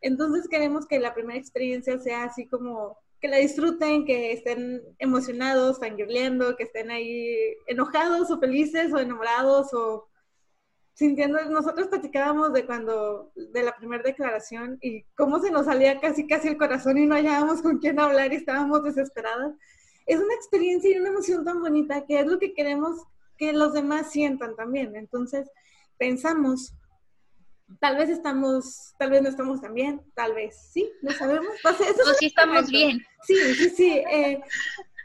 Entonces 0.00 0.48
queremos 0.48 0.86
que 0.86 1.00
la 1.00 1.12
primera 1.12 1.38
experiencia 1.38 1.98
sea 1.98 2.24
así 2.24 2.46
como 2.46 2.96
que 3.20 3.28
la 3.28 3.38
disfruten, 3.38 4.06
que 4.06 4.32
estén 4.32 4.82
emocionados, 4.98 5.78
fangirleando, 5.78 6.56
que 6.56 6.62
estén 6.62 6.90
ahí 6.90 7.36
enojados 7.66 8.30
o 8.30 8.38
felices 8.38 8.92
o 8.92 8.98
enamorados 8.98 9.74
o 9.74 10.06
sintiendo, 10.94 11.42
nosotros 11.46 11.88
platicábamos 11.88 12.52
de 12.52 12.66
cuando, 12.66 13.32
de 13.34 13.62
la 13.62 13.76
primera 13.76 14.02
declaración 14.02 14.78
y 14.80 15.04
cómo 15.16 15.40
se 15.40 15.50
nos 15.50 15.66
salía 15.66 16.00
casi 16.00 16.26
casi 16.26 16.48
el 16.48 16.58
corazón 16.58 16.98
y 16.98 17.06
no 17.06 17.14
hallábamos 17.14 17.62
con 17.62 17.78
quién 17.78 17.98
hablar 17.98 18.32
y 18.32 18.36
estábamos 18.36 18.82
desesperadas. 18.82 19.54
Es 20.06 20.18
una 20.18 20.34
experiencia 20.34 20.90
y 20.90 20.98
una 20.98 21.10
emoción 21.10 21.44
tan 21.44 21.60
bonita 21.60 22.04
que 22.06 22.20
es 22.20 22.26
lo 22.26 22.38
que 22.38 22.52
queremos 22.52 23.02
que 23.38 23.52
los 23.52 23.72
demás 23.72 24.10
sientan 24.10 24.54
también. 24.56 24.94
Entonces, 24.96 25.48
pensamos, 25.96 26.74
tal 27.80 27.96
vez 27.96 28.10
estamos, 28.10 28.94
tal 28.98 29.10
vez 29.10 29.22
no 29.22 29.28
estamos 29.28 29.60
tan 29.60 29.72
bien, 29.72 30.02
tal 30.14 30.34
vez 30.34 30.56
sí, 30.72 30.90
no 31.02 31.12
sabemos. 31.12 31.54
O, 31.64 32.14
sí 32.18 32.26
estamos 32.26 32.68
bien. 32.70 33.00
Sí, 33.22 33.36
sí, 33.54 33.70
sí. 33.70 33.90
Eh, 33.92 34.42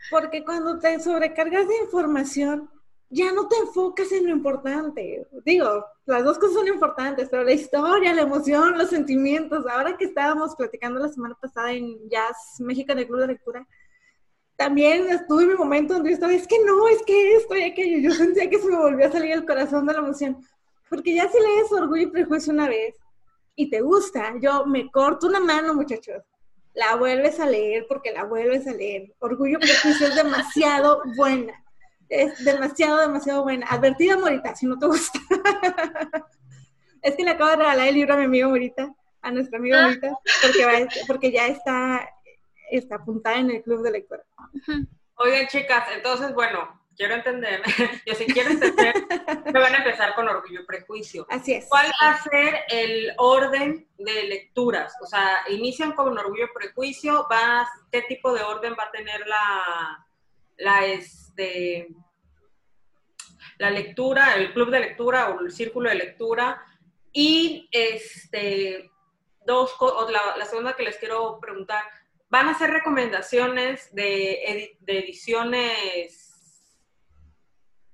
porque 0.10 0.44
cuando 0.44 0.80
te 0.80 1.00
sobrecargas 1.00 1.68
de 1.68 1.78
información, 1.84 2.70
ya 3.10 3.32
no 3.32 3.48
te 3.48 3.58
enfocas 3.58 4.12
en 4.12 4.26
lo 4.26 4.32
importante. 4.32 5.28
Digo, 5.46 5.86
las 6.06 6.24
dos 6.24 6.38
cosas 6.40 6.56
son 6.56 6.68
importantes, 6.68 7.30
pero 7.30 7.44
la 7.44 7.54
historia, 7.54 8.14
la 8.14 8.24
emoción, 8.24 8.78
los 8.78 8.90
sentimientos. 8.90 9.66
Ahora 9.68 9.98
que 9.98 10.06
estábamos 10.06 10.56
platicando 10.56 11.00
la 11.00 11.10
semana 11.10 11.36
pasada 11.40 11.72
en 11.72 12.10
Jazz 12.10 12.60
México 12.60 12.92
en 12.92 13.00
el 13.00 13.08
Club 13.08 13.22
de 13.22 13.28
Lectura, 13.28 13.68
también 14.56 15.08
estuve 15.10 15.44
en 15.44 15.50
mi 15.50 15.56
momento 15.56 15.94
donde 15.94 16.10
yo 16.10 16.14
estaba, 16.16 16.34
es 16.34 16.48
que 16.48 16.64
no, 16.66 16.88
es 16.88 17.04
que 17.04 17.36
esto 17.36 17.56
y 17.56 17.64
aquello. 17.64 18.00
Yo 18.00 18.12
sentía 18.12 18.50
que 18.50 18.60
se 18.60 18.68
me 18.68 18.78
volvió 18.78 19.08
a 19.08 19.12
salir 19.12 19.34
el 19.34 19.46
corazón 19.46 19.86
de 19.86 19.94
la 19.94 20.00
emoción. 20.00 20.38
Porque 20.90 21.14
ya 21.14 21.30
si 21.30 21.38
lees 21.40 21.72
Orgullo 21.72 22.04
y 22.04 22.12
Prejuicio 22.12 22.54
una 22.54 22.70
vez 22.70 22.96
y 23.56 23.70
te 23.70 23.82
gusta, 23.82 24.34
yo 24.40 24.66
me 24.66 24.90
corto 24.92 25.28
una 25.28 25.40
mano, 25.40 25.74
muchachos. 25.74 26.24
La 26.74 26.96
vuelves 26.96 27.40
a 27.40 27.46
leer 27.46 27.86
porque 27.88 28.12
la 28.12 28.26
vuelves 28.26 28.68
a 28.68 28.74
leer. 28.74 29.14
Orgullo 29.20 29.58
y 29.58 29.62
Prejuicio 29.62 30.08
es 30.08 30.16
demasiado 30.16 31.02
buena. 31.18 31.65
Es 32.10 32.44
demasiado, 32.44 33.02
demasiado 33.02 33.44
buena. 33.44 33.68
Advertida, 33.68 34.18
Morita, 34.18 34.56
si 34.56 34.66
no 34.66 34.78
te 34.78 34.86
gusta. 34.86 35.20
es 37.02 37.16
que 37.16 37.24
le 37.24 37.32
acabo 37.32 37.52
de 37.52 37.58
regalar 37.58 37.88
el 37.88 37.96
libro 37.96 38.14
a 38.14 38.18
mi 38.18 38.26
amigo 38.26 38.50
Morita, 38.50 38.94
a 39.22 39.32
nuestra 39.32 39.58
amiga 39.58 39.80
ah. 39.80 39.88
Morita, 39.88 40.10
porque, 40.42 40.90
porque 41.08 41.32
ya 41.32 41.48
está 41.48 42.10
está 42.70 42.96
apuntada 42.96 43.38
en 43.38 43.52
el 43.52 43.64
club 43.64 43.82
de 43.84 43.92
lectura. 43.92 44.24
Oigan, 45.16 45.48
chicas, 45.48 45.86
entonces, 45.94 46.34
bueno, 46.34 46.82
quiero 46.96 47.16
entender, 47.16 47.62
yo 48.06 48.16
sí 48.16 48.26
quiero 48.26 48.52
entender, 48.52 48.94
me 49.46 49.60
van 49.60 49.76
a 49.76 49.78
empezar 49.78 50.14
con 50.16 50.28
Orgullo 50.28 50.62
y 50.62 50.66
Prejuicio. 50.66 51.26
Así 51.30 51.54
es. 51.54 51.68
¿Cuál 51.70 51.92
va 52.02 52.12
a 52.12 52.24
ser 52.24 52.60
el 52.70 53.14
orden 53.18 53.88
de 53.98 54.24
lecturas? 54.24 54.94
O 55.02 55.06
sea, 55.06 55.40
inician 55.50 55.94
con 55.94 56.18
Orgullo 56.18 56.46
y 56.46 56.54
Prejuicio, 56.54 57.28
va, 57.32 57.68
¿qué 57.92 58.02
tipo 58.04 58.34
de 58.34 58.44
orden 58.44 58.76
va 58.78 58.86
a 58.86 58.92
tener 58.92 59.26
la, 59.28 60.06
la, 60.58 60.86
este, 61.36 61.88
la 63.58 63.70
lectura, 63.70 64.36
el 64.36 64.54
club 64.54 64.70
de 64.70 64.80
lectura 64.80 65.30
o 65.30 65.42
el 65.42 65.52
círculo 65.52 65.90
de 65.90 65.96
lectura? 65.96 66.64
Y, 67.12 67.68
este, 67.72 68.90
dos, 69.46 69.76
la, 70.38 70.46
segunda 70.46 70.76
que 70.76 70.84
les 70.84 70.98
quiero 70.98 71.40
preguntar, 71.40 71.84
van 72.30 72.50
a 72.50 72.58
ser 72.58 72.72
recomendaciones 72.72 73.94
de, 73.94 74.78
ediciones 74.86 76.32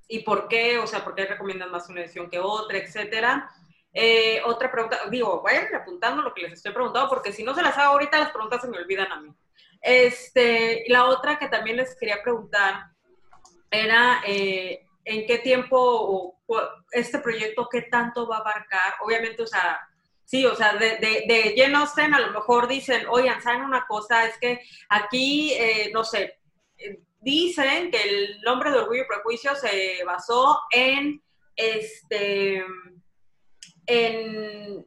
y 0.08 0.20
por 0.20 0.48
qué, 0.48 0.78
o 0.80 0.88
sea, 0.88 1.04
por 1.04 1.16
qué 1.16 1.26
recomiendan 1.26 1.72
más 1.72 1.90
una 1.90 2.02
edición 2.02 2.30
que 2.30 2.40
otra, 2.40 2.78
etcétera. 2.78 3.50
Eh, 3.94 4.42
otra 4.46 4.72
pregunta, 4.72 4.98
digo, 5.10 5.42
vayan 5.42 5.74
apuntando 5.76 6.22
lo 6.22 6.34
que 6.34 6.44
les 6.44 6.54
estoy 6.54 6.74
preguntando, 6.74 7.10
porque 7.10 7.32
si 7.32 7.44
no 7.44 7.54
se 7.54 7.62
las 7.62 7.78
hago 7.78 7.94
ahorita, 7.94 8.20
las 8.20 8.32
preguntas 8.32 8.62
se 8.62 8.68
me 8.68 8.78
olvidan 8.78 9.12
a 9.12 9.22
mí. 9.22 9.34
Este, 9.82 10.84
la 10.88 11.06
otra 11.06 11.38
que 11.38 11.48
también 11.48 11.78
les 11.78 11.96
quería 11.98 12.22
preguntar 12.22 12.92
era 13.72 14.22
eh, 14.28 14.86
en 15.06 15.26
qué 15.26 15.40
tiempo 15.40 16.38
este 16.92 17.20
proyecto, 17.20 17.70
qué 17.72 17.84
tanto 17.84 18.28
va 18.28 18.38
a 18.38 18.42
abarcar. 18.42 18.96
Obviamente, 19.04 19.42
o 19.42 19.48
sea, 19.48 19.80
Sí, 20.32 20.46
o 20.46 20.56
sea, 20.56 20.76
de, 20.78 20.96
de, 20.96 21.26
de 21.28 21.54
Jane 21.58 22.16
a 22.16 22.20
lo 22.20 22.32
mejor 22.32 22.66
dicen, 22.70 23.06
oigan, 23.10 23.42
¿saben 23.42 23.64
una 23.64 23.86
cosa? 23.86 24.26
Es 24.26 24.38
que 24.38 24.62
aquí, 24.88 25.52
eh, 25.52 25.92
no 25.94 26.06
sé, 26.06 26.40
dicen 27.20 27.92
que 27.92 28.02
el 28.02 28.42
nombre 28.42 28.72
de 28.72 28.78
Orgullo 28.78 29.04
y 29.04 29.08
Prejuicio 29.08 29.56
se 29.56 30.02
basó 30.06 30.58
en, 30.72 31.22
este, 31.58 32.64
en, 33.88 34.86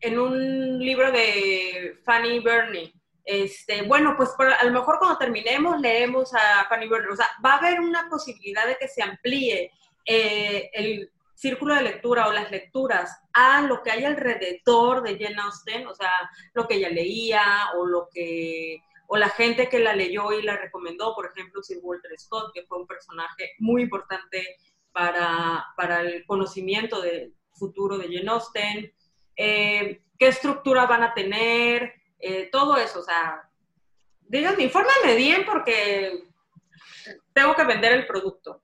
en 0.00 0.18
un 0.18 0.78
libro 0.78 1.12
de 1.12 1.98
Fanny 2.02 2.40
Burney. 2.40 2.95
Este, 3.26 3.82
bueno, 3.82 4.14
pues 4.16 4.30
a 4.38 4.64
lo 4.64 4.70
mejor 4.70 4.98
cuando 4.98 5.18
terminemos 5.18 5.80
leemos 5.80 6.32
a 6.32 6.66
Fanny 6.68 6.88
Burney. 6.88 7.10
O 7.10 7.16
sea, 7.16 7.28
va 7.44 7.54
a 7.54 7.58
haber 7.58 7.80
una 7.80 8.08
posibilidad 8.08 8.66
de 8.66 8.76
que 8.76 8.88
se 8.88 9.02
amplíe 9.02 9.72
eh, 10.04 10.70
el, 10.72 11.10
círculo 11.36 11.74
de 11.74 11.82
lectura 11.82 12.28
o 12.28 12.32
las 12.32 12.50
lecturas 12.50 13.14
a 13.34 13.60
lo 13.60 13.82
que 13.82 13.90
hay 13.90 14.04
alrededor 14.04 15.02
de 15.02 15.18
Jane 15.18 15.40
Austen, 15.40 15.86
o 15.86 15.94
sea, 15.94 16.10
lo 16.54 16.66
que 16.66 16.76
ella 16.76 16.88
leía 16.88 17.42
o 17.76 17.86
lo 17.86 18.08
que 18.12 18.78
o 19.08 19.16
la 19.16 19.28
gente 19.28 19.68
que 19.68 19.78
la 19.78 19.94
leyó 19.94 20.32
y 20.32 20.42
la 20.42 20.56
recomendó, 20.56 21.14
por 21.14 21.26
ejemplo, 21.26 21.62
Sir 21.62 21.78
Walter 21.80 22.10
Scott, 22.18 22.52
que 22.52 22.64
fue 22.64 22.78
un 22.78 22.88
personaje 22.88 23.52
muy 23.58 23.82
importante 23.82 24.56
para, 24.90 25.64
para 25.76 26.00
el 26.00 26.24
conocimiento 26.26 27.00
del 27.00 27.32
futuro 27.52 27.98
de 27.98 28.08
Jane 28.12 28.30
Austen, 28.30 28.92
eh, 29.36 30.00
qué 30.18 30.26
estructura 30.26 30.86
van 30.86 31.04
a 31.04 31.14
tener, 31.14 31.94
eh, 32.26 32.48
todo 32.50 32.76
eso, 32.76 33.00
o 33.00 33.02
sea, 33.02 33.48
díganme, 34.28 34.64
infórmame 34.64 35.16
bien 35.16 35.44
porque 35.44 36.24
tengo 37.32 37.54
que 37.54 37.64
vender 37.64 37.92
el 37.92 38.06
producto. 38.06 38.62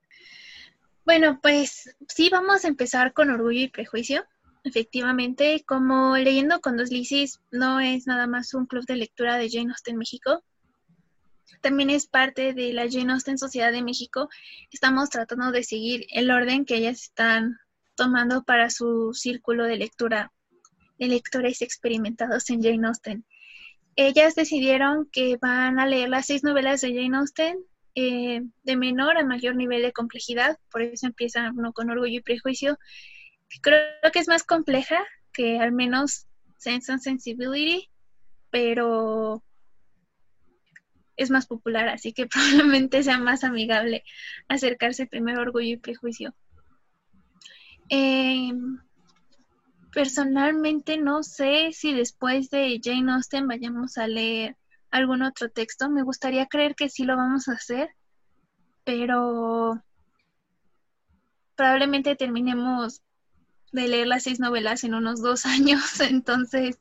Bueno, 1.05 1.39
pues 1.41 1.95
sí, 2.07 2.29
vamos 2.29 2.63
a 2.63 2.67
empezar 2.67 3.13
con 3.13 3.29
Orgullo 3.29 3.61
y 3.61 3.69
Prejuicio. 3.69 4.25
Efectivamente, 4.63 5.63
como 5.67 6.15
Leyendo 6.17 6.61
con 6.61 6.77
dos 6.77 6.89
Lisis 6.89 7.41
no 7.51 7.81
es 7.81 8.07
nada 8.07 8.27
más 8.27 8.53
un 8.53 8.65
club 8.65 8.85
de 8.85 8.95
lectura 8.95 9.37
de 9.37 9.49
Jane 9.49 9.71
Austen 9.71 9.97
México, 9.97 10.41
también 11.61 11.89
es 11.89 12.07
parte 12.07 12.53
de 12.53 12.73
la 12.73 12.89
Jane 12.89 13.13
Austen 13.13 13.37
Sociedad 13.37 13.71
de 13.71 13.83
México. 13.83 14.29
Estamos 14.71 15.09
tratando 15.09 15.51
de 15.51 15.63
seguir 15.63 16.05
el 16.11 16.31
orden 16.31 16.65
que 16.65 16.75
ellas 16.75 17.03
están 17.03 17.57
tomando 17.95 18.43
para 18.43 18.69
su 18.69 19.13
círculo 19.13 19.65
de 19.65 19.77
lectura 19.77 20.31
de 20.99 21.07
lectores 21.07 21.61
experimentados 21.61 22.49
en 22.49 22.61
Jane 22.61 22.87
Austen. 22.87 23.25
Ellas 23.95 24.35
decidieron 24.35 25.07
que 25.11 25.37
van 25.37 25.79
a 25.79 25.85
leer 25.85 26.09
las 26.09 26.25
seis 26.25 26.43
novelas 26.43 26.81
de 26.81 26.93
Jane 26.93 27.17
Austen 27.17 27.57
eh, 27.95 28.41
de 28.63 28.75
menor 28.75 29.17
a 29.17 29.23
mayor 29.23 29.55
nivel 29.55 29.83
de 29.83 29.93
complejidad, 29.93 30.57
por 30.71 30.81
eso 30.81 31.05
empiezan 31.05 31.57
uno 31.57 31.73
con 31.73 31.91
Orgullo 31.91 32.17
y 32.17 32.21
Prejuicio. 32.21 32.79
Creo 33.61 33.79
que 34.11 34.19
es 34.19 34.27
más 34.27 34.43
compleja 34.43 34.97
que 35.31 35.59
al 35.59 35.71
menos 35.71 36.27
Sense 36.57 36.91
and 36.91 37.01
Sensibility, 37.01 37.89
pero 38.49 39.43
es 41.17 41.29
más 41.29 41.45
popular, 41.45 41.87
así 41.89 42.13
que 42.13 42.25
probablemente 42.27 43.03
sea 43.03 43.19
más 43.19 43.43
amigable 43.43 44.03
acercarse 44.47 45.05
primero 45.05 45.39
a 45.39 45.43
Orgullo 45.43 45.73
y 45.73 45.77
Prejuicio. 45.77 46.33
Em, 47.89 48.79
personalmente 49.93 50.97
no 50.97 51.23
sé 51.23 51.69
si 51.71 51.93
después 51.93 52.49
de 52.49 52.81
Jane 52.83 53.11
Austen 53.11 53.47
vayamos 53.47 53.97
a 53.97 54.07
leer 54.07 54.57
algún 54.89 55.21
otro 55.21 55.49
texto. 55.49 55.89
Me 55.89 56.03
gustaría 56.03 56.47
creer 56.47 56.75
que 56.75 56.89
sí 56.89 57.03
lo 57.03 57.15
vamos 57.15 57.47
a 57.47 57.53
hacer, 57.53 57.89
pero 58.83 59.81
probablemente 61.55 62.15
terminemos 62.15 63.01
de 63.71 63.87
leer 63.87 64.07
las 64.07 64.23
seis 64.23 64.39
novelas 64.39 64.83
en 64.83 64.95
unos 64.95 65.21
dos 65.21 65.45
años, 65.45 65.99
entonces 66.01 66.79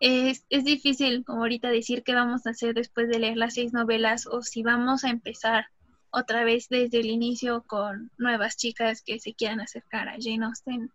es, 0.00 0.44
es 0.50 0.64
difícil 0.64 1.24
como 1.24 1.40
ahorita 1.40 1.70
decir 1.70 2.02
qué 2.02 2.14
vamos 2.14 2.46
a 2.46 2.50
hacer 2.50 2.74
después 2.74 3.08
de 3.08 3.20
leer 3.20 3.38
las 3.38 3.54
seis 3.54 3.72
novelas 3.72 4.26
o 4.26 4.42
si 4.42 4.62
vamos 4.62 5.04
a 5.04 5.10
empezar 5.10 5.66
otra 6.10 6.44
vez 6.44 6.68
desde 6.68 7.00
el 7.00 7.06
inicio 7.06 7.64
con 7.66 8.10
nuevas 8.18 8.56
chicas 8.56 9.02
que 9.02 9.18
se 9.18 9.34
quieran 9.34 9.60
acercar 9.60 10.08
a 10.08 10.16
Jane 10.20 10.44
Austen 10.44 10.90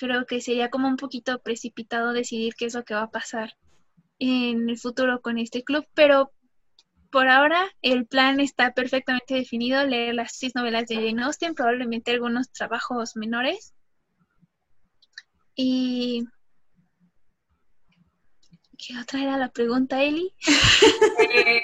creo 0.00 0.24
que 0.24 0.40
sería 0.40 0.70
como 0.70 0.88
un 0.88 0.96
poquito 0.96 1.40
precipitado 1.40 2.14
decidir 2.14 2.54
qué 2.54 2.64
es 2.64 2.74
lo 2.74 2.84
que 2.84 2.94
va 2.94 3.02
a 3.02 3.10
pasar 3.10 3.54
en 4.18 4.70
el 4.70 4.78
futuro 4.78 5.20
con 5.20 5.38
este 5.38 5.62
club, 5.62 5.86
pero 5.94 6.32
por 7.10 7.28
ahora 7.28 7.70
el 7.82 8.06
plan 8.06 8.40
está 8.40 8.72
perfectamente 8.72 9.34
definido, 9.34 9.84
leer 9.84 10.14
las 10.14 10.32
seis 10.34 10.54
novelas 10.54 10.86
de 10.86 10.94
Jane 10.94 11.22
Austen, 11.22 11.54
probablemente 11.54 12.12
algunos 12.12 12.50
trabajos 12.50 13.14
menores. 13.14 13.74
Y 15.54 16.24
¿qué 18.78 18.98
otra 18.98 19.22
era 19.22 19.36
la 19.36 19.50
pregunta, 19.50 20.02
Eli? 20.02 20.34
Eh, 21.34 21.62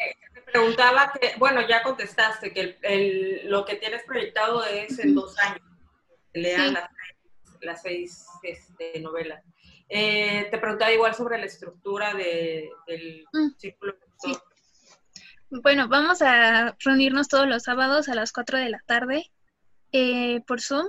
preguntaba 0.53 1.13
que, 1.19 1.33
bueno, 1.39 1.67
ya 1.67 1.83
contestaste 1.83 2.53
que 2.53 3.43
lo 3.45 3.65
que 3.65 3.77
tienes 3.77 4.05
proyectado 4.05 4.65
es 4.65 4.99
en 4.99 5.15
dos 5.15 5.39
años. 5.39 5.63
Lean 6.35 6.75
las 6.75 6.91
las 7.67 7.83
seis 7.83 8.27
este, 8.43 9.01
novelas. 9.01 9.45
Eh, 9.89 10.49
te 10.51 10.59
preguntaba 10.59 10.93
igual 10.93 11.15
sobre 11.15 11.39
la 11.39 11.47
estructura 11.47 12.15
de, 12.15 12.71
del 12.87 13.25
mm, 13.33 13.51
círculo. 13.59 13.97
Bueno, 15.49 15.87
vamos 15.89 16.23
a 16.23 16.77
reunirnos 16.81 17.29
todos 17.29 17.47
los 17.47 17.63
sábados 17.63 18.09
a 18.09 18.15
las 18.15 18.33
4 18.33 18.59
de 18.59 18.69
la 18.69 18.81
tarde 18.85 19.31
eh, 19.93 20.41
por 20.47 20.61
Zoom. 20.61 20.87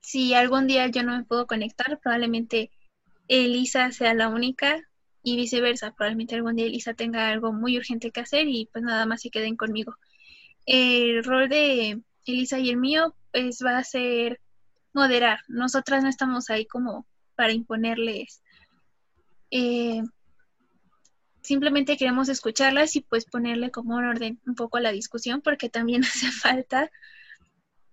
Si 0.00 0.34
algún 0.34 0.68
día 0.68 0.86
yo 0.86 1.02
no 1.02 1.16
me 1.16 1.24
puedo 1.24 1.46
conectar, 1.46 1.98
probablemente 2.00 2.70
Elisa 3.26 3.90
sea 3.90 4.14
la 4.14 4.28
única 4.28 4.80
y 5.24 5.36
viceversa. 5.36 5.92
Probablemente 5.92 6.36
algún 6.36 6.54
día 6.54 6.66
Elisa 6.66 6.94
tenga 6.94 7.28
algo 7.28 7.52
muy 7.52 7.76
urgente 7.76 8.12
que 8.12 8.20
hacer 8.20 8.46
y 8.48 8.68
pues 8.72 8.84
nada 8.84 9.04
más 9.04 9.22
se 9.22 9.30
queden 9.30 9.56
conmigo. 9.56 9.96
El 10.64 11.24
rol 11.24 11.48
de 11.48 12.02
Elisa 12.26 12.60
y 12.60 12.70
el 12.70 12.76
mío 12.76 13.16
pues 13.32 13.62
va 13.64 13.78
a 13.78 13.84
ser 13.84 14.40
moderar. 14.94 15.40
Nosotras 15.48 16.02
no 16.02 16.08
estamos 16.08 16.50
ahí 16.50 16.66
como 16.66 17.06
para 17.34 17.52
imponerles. 17.52 18.42
Eh, 19.50 20.02
simplemente 21.42 21.96
queremos 21.96 22.28
escucharlas 22.28 22.96
y 22.96 23.00
pues 23.00 23.26
ponerle 23.26 23.70
como 23.70 23.96
un 23.96 24.04
orden 24.04 24.40
un 24.46 24.54
poco 24.54 24.78
a 24.78 24.80
la 24.80 24.92
discusión 24.92 25.42
porque 25.42 25.68
también 25.68 26.02
hace 26.04 26.30
falta, 26.30 26.90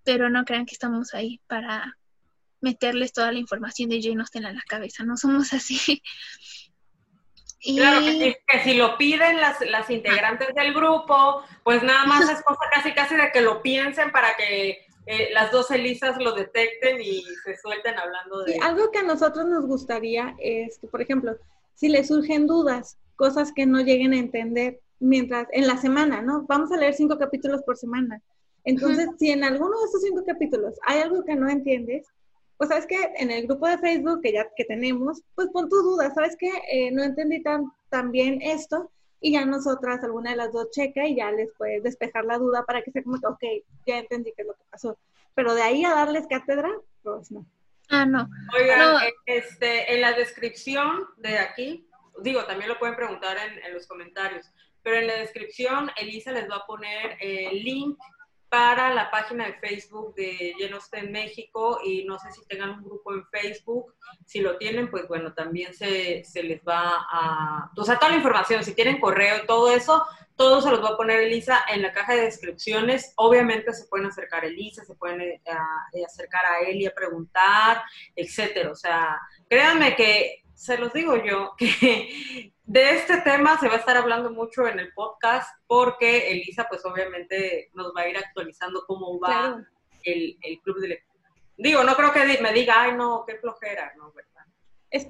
pero 0.04 0.30
no 0.30 0.46
crean 0.46 0.66
que 0.66 0.74
estamos 0.74 1.14
ahí 1.14 1.42
para 1.48 1.98
meterles 2.62 3.12
toda 3.12 3.32
la 3.32 3.40
información 3.40 3.90
de 3.90 4.02
Jane 4.02 4.22
Austen 4.22 4.46
a 4.46 4.54
la 4.54 4.62
cabeza, 4.68 5.04
no 5.04 5.18
somos 5.18 5.54
así. 5.54 6.02
Claro, 7.64 8.02
que, 8.02 8.40
si 8.64 8.74
lo 8.74 8.98
piden 8.98 9.40
las, 9.40 9.62
las 9.62 9.88
integrantes 9.92 10.48
del 10.56 10.74
grupo, 10.74 11.44
pues 11.64 11.84
nada 11.84 12.06
más 12.06 12.28
es 12.28 12.42
cosa 12.42 12.62
casi 12.74 12.92
casi 12.92 13.16
de 13.16 13.32
que 13.32 13.42
lo 13.42 13.62
piensen 13.62 14.12
para 14.12 14.36
que 14.36 14.88
eh, 15.06 15.30
las 15.34 15.52
dos 15.52 15.72
Elisas 15.72 16.18
lo 16.22 16.34
detecten 16.34 17.02
y 17.02 17.24
se 17.44 17.58
suelten 17.58 17.98
hablando 17.98 18.44
de... 18.44 18.58
algo 18.62 18.92
que 18.92 19.00
a 19.00 19.04
nosotros 19.04 19.46
nos 19.46 19.66
gustaría 19.66 20.36
es 20.40 20.78
que, 20.78 20.88
por 20.88 21.02
ejemplo, 21.02 21.38
si 21.76 21.90
les 21.90 22.08
surgen 22.08 22.48
dudas, 22.48 22.98
cosas 23.16 23.52
que 23.54 23.66
no 23.66 23.82
lleguen 23.82 24.14
a 24.14 24.20
entender 24.20 24.80
mientras, 25.00 25.48
en 25.52 25.68
la 25.68 25.78
semana, 25.78 26.22
¿no? 26.22 26.46
Vamos 26.48 26.72
a 26.72 26.78
leer 26.78 26.94
cinco 26.94 27.18
capítulos 27.18 27.62
por 27.64 27.78
semana. 27.78 28.22
Entonces, 28.64 29.10
si 29.18 29.32
en 29.32 29.44
alguno 29.44 29.80
de 29.80 29.86
esos 29.86 30.02
cinco 30.04 30.24
capítulos 30.26 30.76
hay 30.84 31.00
algo 31.02 31.26
que 31.26 31.36
no 31.36 31.50
entiendes, 31.50 32.06
pues 32.58 32.70
sabes 32.70 32.86
que 32.86 32.98
en 33.18 33.32
el 33.32 33.48
grupo 33.48 33.68
de 33.68 33.80
Facebook 33.80 34.22
que 34.22 34.34
ya 34.34 34.48
que 34.56 34.66
tenemos, 34.66 35.24
pues 35.34 35.50
pon 35.50 35.68
tus 35.68 35.84
dudas, 35.84 36.14
sabes 36.14 36.36
que 36.38 36.52
eh, 36.72 36.92
no 36.92 37.04
entendí 37.04 37.42
tan, 37.42 37.72
tan 37.90 38.12
bien 38.12 38.40
esto, 38.42 38.92
y 39.22 39.34
ya 39.34 39.46
nosotras, 39.46 40.04
alguna 40.04 40.32
de 40.32 40.38
las 40.38 40.52
dos 40.52 40.72
checa 40.72 41.06
y 41.06 41.16
ya 41.16 41.32
les 41.32 41.52
puedes 41.58 41.84
despejar 41.84 42.26
la 42.26 42.40
duda 42.40 42.66
para 42.66 42.82
que 42.82 42.92
sea 42.92 43.04
como 43.04 43.20
que, 43.20 43.28
ok, 43.28 43.66
ya 43.86 44.00
entendí 44.00 44.34
qué 44.36 44.42
es 44.42 44.48
lo 44.48 44.56
que 44.56 44.64
pasó. 44.70 44.98
Pero 45.36 45.54
de 45.54 45.62
ahí 45.62 45.86
a 45.86 45.94
darles 45.94 46.26
cátedra, 46.28 46.70
pues 47.04 47.32
no. 47.32 47.46
Ah, 47.90 48.06
no. 48.06 48.28
Oigan, 48.58 49.04
eh, 49.04 49.14
este, 49.26 49.94
en 49.94 50.02
la 50.02 50.14
descripción 50.14 51.08
de 51.18 51.38
aquí, 51.38 51.88
digo, 52.24 52.44
también 52.46 52.70
lo 52.70 52.80
pueden 52.80 52.96
preguntar 52.96 53.38
en, 53.38 53.64
en 53.64 53.74
los 53.74 53.86
comentarios, 53.86 54.50
pero 54.82 54.98
en 54.98 55.08
la 55.08 55.14
descripción 55.14 55.92
Elisa 55.98 56.32
les 56.32 56.50
va 56.50 56.58
a 56.58 56.66
poner 56.66 57.18
el 57.20 57.64
link 57.64 58.00
para 58.52 58.94
la 58.94 59.10
página 59.10 59.46
de 59.46 59.54
Facebook 59.54 60.14
de 60.14 60.54
en 60.92 61.12
México 61.14 61.80
y 61.86 62.04
no 62.04 62.20
sé 62.20 62.34
si 62.34 62.46
tengan 62.48 62.72
un 62.72 62.84
grupo 62.84 63.14
en 63.14 63.26
Facebook. 63.28 63.96
Si 64.26 64.42
lo 64.42 64.58
tienen, 64.58 64.92
pues 64.92 65.08
bueno, 65.08 65.34
también 65.34 65.74
se, 65.74 66.26
se 66.26 66.44
les 66.44 66.60
va 66.68 67.06
a... 67.10 67.72
O 67.78 67.84
sea, 67.86 67.98
toda 67.98 68.12
la 68.12 68.18
información, 68.18 68.62
si 68.62 68.74
tienen 68.76 69.00
correo 69.00 69.46
todo 69.48 69.72
eso, 69.72 70.06
todo 70.36 70.62
se 70.62 70.70
los 70.70 70.84
va 70.84 70.90
a 70.90 70.98
poner 70.98 71.22
Elisa 71.22 71.64
en 71.70 71.82
la 71.82 71.94
caja 71.94 72.14
de 72.14 72.24
descripciones. 72.24 73.14
Obviamente 73.16 73.74
se 73.74 73.86
pueden 73.86 74.08
acercar 74.08 74.44
a 74.44 74.48
Elisa, 74.48 74.84
se 74.84 74.96
pueden 74.96 75.22
eh, 75.22 75.42
acercar 76.06 76.42
a 76.46 76.68
él 76.68 76.82
y 76.82 76.88
a 76.88 76.94
preguntar, 76.94 77.82
etcétera. 78.18 78.72
O 78.72 78.76
sea, 78.76 79.18
créanme 79.48 79.96
que 79.96 80.41
se 80.62 80.78
los 80.78 80.94
digo 80.94 81.16
yo, 81.24 81.56
que 81.58 82.54
de 82.64 82.90
este 82.92 83.18
tema 83.22 83.60
se 83.60 83.68
va 83.68 83.76
a 83.76 83.80
estar 83.80 83.98
hablando 83.98 84.30
mucho 84.30 84.68
en 84.68 84.80
el 84.80 84.94
podcast 84.94 85.50
porque 85.66 86.32
Elisa 86.32 86.68
pues 86.70 86.86
obviamente 86.86 87.72
nos 87.74 87.92
va 87.98 88.02
a 88.02 88.08
ir 88.08 88.18
actualizando 88.18 88.84
cómo 88.86 89.20
va 89.20 89.60
el, 90.04 90.38
club 90.64 90.80
de 90.80 90.90
lectura. 90.90 91.30
Digo, 91.58 91.84
no 91.84 91.96
creo 91.96 92.14
que 92.14 92.40
me 92.42 92.54
diga, 92.54 92.76
ay 92.78 92.96
no, 92.96 93.24
qué 93.28 93.38
flojera, 93.38 93.92
¿no? 93.98 94.14
¿verdad? 94.14 94.46
Es 94.92 95.08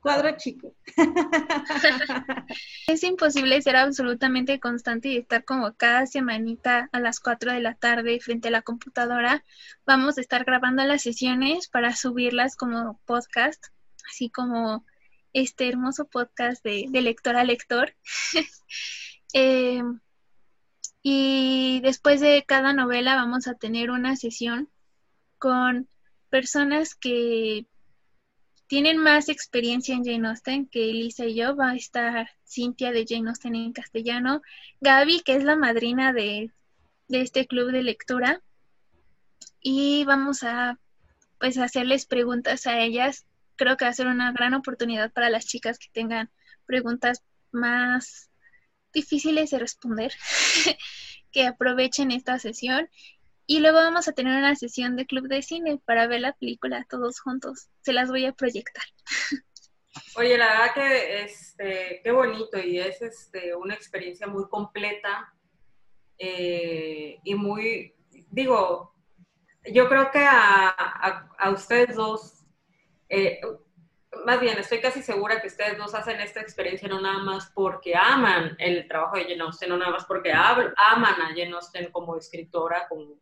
cuadro 0.00 0.36
chico. 0.36 0.74
es 2.88 3.04
imposible 3.04 3.62
ser 3.62 3.76
absolutamente 3.76 4.58
constante 4.58 5.08
y 5.08 5.18
estar 5.18 5.44
como 5.44 5.74
cada 5.74 6.06
semanita 6.06 6.88
a 6.90 6.98
las 6.98 7.20
4 7.20 7.52
de 7.52 7.60
la 7.60 7.74
tarde 7.74 8.18
frente 8.20 8.48
a 8.48 8.52
la 8.52 8.62
computadora. 8.62 9.44
Vamos 9.86 10.18
a 10.18 10.20
estar 10.20 10.44
grabando 10.44 10.82
las 10.84 11.02
sesiones 11.02 11.68
para 11.68 11.94
subirlas 11.94 12.56
como 12.56 12.98
podcast, 13.04 13.62
así 14.08 14.30
como 14.30 14.84
este 15.32 15.68
hermoso 15.68 16.06
podcast 16.06 16.64
de, 16.64 16.88
lector 16.92 17.36
a 17.36 17.44
lector. 17.44 17.94
Eh, 19.34 19.82
y 21.02 21.80
después 21.82 22.22
de 22.22 22.46
cada 22.48 22.72
novela 22.72 23.14
vamos 23.14 23.46
a 23.46 23.52
tener 23.52 23.90
una 23.90 24.16
sesión 24.16 24.70
con 25.36 25.86
personas 26.30 26.94
que 26.94 27.66
tienen 28.68 28.96
más 28.96 29.28
experiencia 29.28 29.94
en 29.94 30.02
Jane 30.02 30.28
Austen 30.28 30.66
que 30.66 30.88
Elisa 30.88 31.26
y 31.26 31.34
yo. 31.34 31.54
Va 31.56 31.72
a 31.72 31.76
estar 31.76 32.30
Cintia 32.46 32.90
de 32.90 33.04
Jane 33.06 33.28
Austen 33.28 33.54
en 33.54 33.74
castellano, 33.74 34.40
Gaby, 34.80 35.20
que 35.20 35.36
es 35.36 35.44
la 35.44 35.56
madrina 35.56 36.14
de 36.14 36.50
de 37.08 37.22
este 37.22 37.46
club 37.46 37.72
de 37.72 37.82
lectura 37.82 38.42
y 39.60 40.04
vamos 40.04 40.42
a 40.42 40.78
pues 41.38 41.58
hacerles 41.58 42.06
preguntas 42.06 42.66
a 42.66 42.80
ellas. 42.80 43.26
Creo 43.58 43.76
que 43.76 43.84
va 43.84 43.90
a 43.90 43.94
ser 43.94 44.06
una 44.06 44.32
gran 44.32 44.54
oportunidad 44.54 45.12
para 45.12 45.28
las 45.28 45.44
chicas 45.44 45.78
que 45.78 45.88
tengan 45.92 46.30
preguntas 46.64 47.22
más 47.52 48.30
difíciles 48.94 49.50
de 49.50 49.58
responder, 49.58 50.12
que 51.32 51.46
aprovechen 51.46 52.10
esta 52.10 52.38
sesión. 52.38 52.88
Y 53.46 53.60
luego 53.60 53.78
vamos 53.78 54.08
a 54.08 54.12
tener 54.12 54.38
una 54.38 54.56
sesión 54.56 54.96
de 54.96 55.06
club 55.06 55.28
de 55.28 55.42
cine 55.42 55.80
para 55.84 56.06
ver 56.06 56.20
la 56.20 56.32
película 56.32 56.86
todos 56.88 57.20
juntos. 57.20 57.68
Se 57.82 57.92
las 57.92 58.08
voy 58.08 58.24
a 58.24 58.32
proyectar. 58.32 58.84
Oye, 60.16 60.38
la 60.38 60.46
verdad 60.46 60.74
que 60.74 61.22
este, 61.22 62.00
qué 62.02 62.10
bonito 62.12 62.58
y 62.58 62.78
es 62.78 63.02
este, 63.02 63.54
una 63.54 63.74
experiencia 63.74 64.26
muy 64.26 64.48
completa 64.48 65.32
eh, 66.18 67.18
y 67.22 67.34
muy, 67.34 67.94
digo, 68.30 68.94
yo 69.72 69.88
creo 69.88 70.10
que 70.10 70.24
a, 70.24 71.52
ustedes 71.52 71.94
dos, 71.96 72.37
eh, 73.08 73.40
más 74.24 74.40
bien, 74.40 74.58
estoy 74.58 74.80
casi 74.80 75.02
segura 75.02 75.40
que 75.40 75.48
ustedes 75.48 75.76
dos 75.76 75.94
hacen 75.94 76.20
esta 76.20 76.40
experiencia 76.40 76.88
no 76.88 77.00
nada 77.00 77.18
más 77.18 77.50
porque 77.54 77.94
aman 77.94 78.56
el 78.58 78.86
trabajo 78.88 79.16
de 79.16 79.24
Jane 79.24 79.42
Austen, 79.42 79.68
no 79.68 79.76
nada 79.76 79.92
más 79.92 80.06
porque 80.06 80.32
aman 80.32 81.20
a 81.20 81.28
Jane 81.28 81.52
Austen 81.52 81.90
como 81.92 82.16
escritora, 82.16 82.88
como 82.88 83.18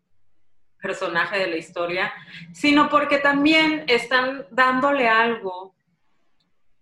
personaje 0.81 1.39
de 1.39 1.49
la 1.49 1.57
historia, 1.57 2.13
sino 2.53 2.89
porque 2.89 3.19
también 3.19 3.85
están 3.89 4.47
dándole 4.51 5.09
algo 5.09 5.75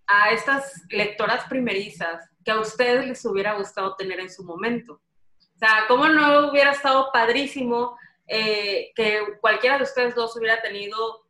a 0.05 0.29
estas 0.29 0.83
lectoras 0.89 1.45
primerizas 1.45 2.29
que 2.43 2.51
a 2.51 2.59
ustedes 2.59 3.07
les 3.07 3.25
hubiera 3.25 3.53
gustado 3.53 3.95
tener 3.95 4.19
en 4.19 4.29
su 4.29 4.43
momento. 4.43 5.01
O 5.39 5.57
sea, 5.57 5.85
¿cómo 5.87 6.07
no 6.07 6.49
hubiera 6.49 6.71
estado 6.71 7.09
padrísimo 7.11 7.97
eh, 8.27 8.91
que 8.95 9.21
cualquiera 9.41 9.77
de 9.77 9.83
ustedes 9.83 10.13
dos 10.13 10.35
hubiera 10.35 10.61
tenido 10.61 11.24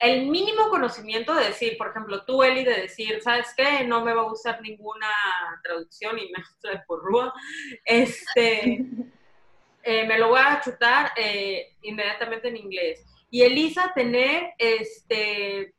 el 0.00 0.26
mínimo 0.26 0.70
conocimiento 0.70 1.34
de 1.34 1.48
decir, 1.48 1.76
por 1.76 1.88
ejemplo, 1.88 2.24
tú, 2.24 2.42
Eli, 2.42 2.64
de 2.64 2.82
decir, 2.82 3.20
¿sabes 3.22 3.52
qué? 3.54 3.84
No 3.84 4.02
me 4.02 4.14
va 4.14 4.22
a 4.22 4.28
gustar 4.30 4.60
ninguna 4.62 5.06
traducción 5.62 6.18
y 6.18 6.32
me 6.32 6.70
de 6.70 6.80
porrúa. 6.86 7.32
Este, 7.84 8.86
eh, 9.82 10.06
me 10.06 10.18
lo 10.18 10.28
voy 10.28 10.40
a 10.40 10.60
chutar 10.62 11.12
eh, 11.16 11.76
inmediatamente 11.82 12.48
en 12.48 12.56
inglés. 12.56 13.04
Y 13.30 13.42
Elisa, 13.42 13.92
tener 13.94 14.54
este, 14.56 15.74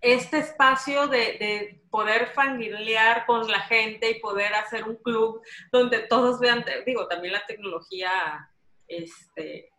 este 0.00 0.38
espacio 0.38 1.06
de, 1.06 1.18
de, 1.18 1.80
poder 1.90 2.28
familiar 2.28 3.26
con 3.26 3.50
la 3.50 3.60
gente 3.60 4.10
y 4.10 4.20
poder 4.20 4.54
hacer 4.54 4.84
un 4.84 4.94
club 4.94 5.42
donde 5.72 5.98
todos 6.00 6.38
vean, 6.38 6.64
digo, 6.86 7.08
también 7.08 7.32
la 7.32 7.44
tecnología 7.46 8.48
este, 8.86 9.70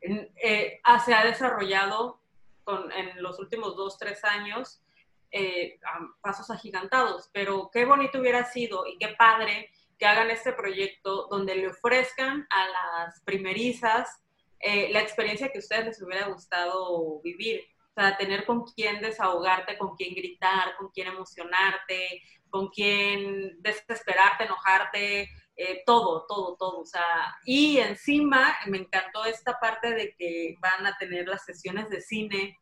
eh, 0.00 0.80
se 1.04 1.14
ha 1.14 1.24
desarrollado 1.24 2.20
con, 2.68 2.92
en 2.92 3.22
los 3.22 3.38
últimos 3.38 3.76
dos, 3.76 3.96
tres 3.96 4.22
años 4.24 4.82
eh, 5.30 5.80
a 5.86 6.00
pasos 6.20 6.50
agigantados, 6.50 7.30
pero 7.32 7.70
qué 7.72 7.86
bonito 7.86 8.20
hubiera 8.20 8.44
sido 8.44 8.86
y 8.86 8.98
qué 8.98 9.08
padre 9.08 9.70
que 9.98 10.04
hagan 10.04 10.30
este 10.30 10.52
proyecto 10.52 11.28
donde 11.30 11.54
le 11.54 11.68
ofrezcan 11.68 12.46
a 12.50 12.68
las 12.68 13.22
primerizas 13.22 14.22
eh, 14.60 14.90
la 14.92 15.00
experiencia 15.00 15.48
que 15.48 15.58
a 15.58 15.60
ustedes 15.60 15.86
les 15.86 16.02
hubiera 16.02 16.26
gustado 16.26 17.22
vivir. 17.22 17.62
O 17.96 18.00
sea, 18.00 18.18
tener 18.18 18.44
con 18.44 18.64
quién 18.64 19.00
desahogarte, 19.00 19.78
con 19.78 19.96
quién 19.96 20.14
gritar, 20.14 20.76
con 20.76 20.90
quién 20.90 21.08
emocionarte, 21.08 22.22
con 22.50 22.68
quién 22.68 23.62
desesperarte, 23.62 24.44
enojarte, 24.44 25.30
eh, 25.60 25.82
todo, 25.84 26.24
todo, 26.28 26.56
todo. 26.56 26.80
O 26.80 26.86
sea, 26.86 27.36
y 27.44 27.78
encima 27.78 28.56
me 28.66 28.78
encantó 28.78 29.24
esta 29.24 29.58
parte 29.58 29.90
de 29.90 30.14
que 30.16 30.54
van 30.60 30.86
a 30.86 30.96
tener 30.96 31.26
las 31.26 31.44
sesiones 31.44 31.90
de 31.90 32.00
cine, 32.00 32.56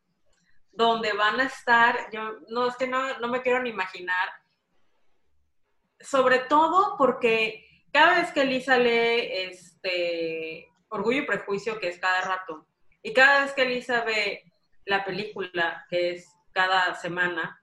donde 0.71 1.13
van 1.13 1.39
a 1.39 1.43
estar, 1.43 2.09
yo 2.11 2.39
no 2.49 2.67
es 2.67 2.75
que 2.75 2.87
no, 2.87 3.19
no 3.19 3.27
me 3.27 3.43
quiero 3.43 3.61
ni 3.61 3.69
imaginar, 3.69 4.29
sobre 5.99 6.39
todo 6.39 6.95
porque 6.97 7.63
cada 7.93 8.19
vez 8.19 8.31
que 8.31 8.41
Elisa 8.41 8.77
lee 8.77 9.29
este 9.31 10.67
Orgullo 10.89 11.21
y 11.21 11.25
Prejuicio, 11.25 11.79
que 11.79 11.89
es 11.89 11.99
cada 11.99 12.21
rato, 12.21 12.67
y 13.03 13.13
cada 13.13 13.43
vez 13.43 13.53
que 13.53 13.61
Elisa 13.61 14.03
ve 14.03 14.51
la 14.85 15.05
película, 15.05 15.85
que 15.89 16.11
es 16.11 16.27
cada 16.51 16.95
semana, 16.95 17.59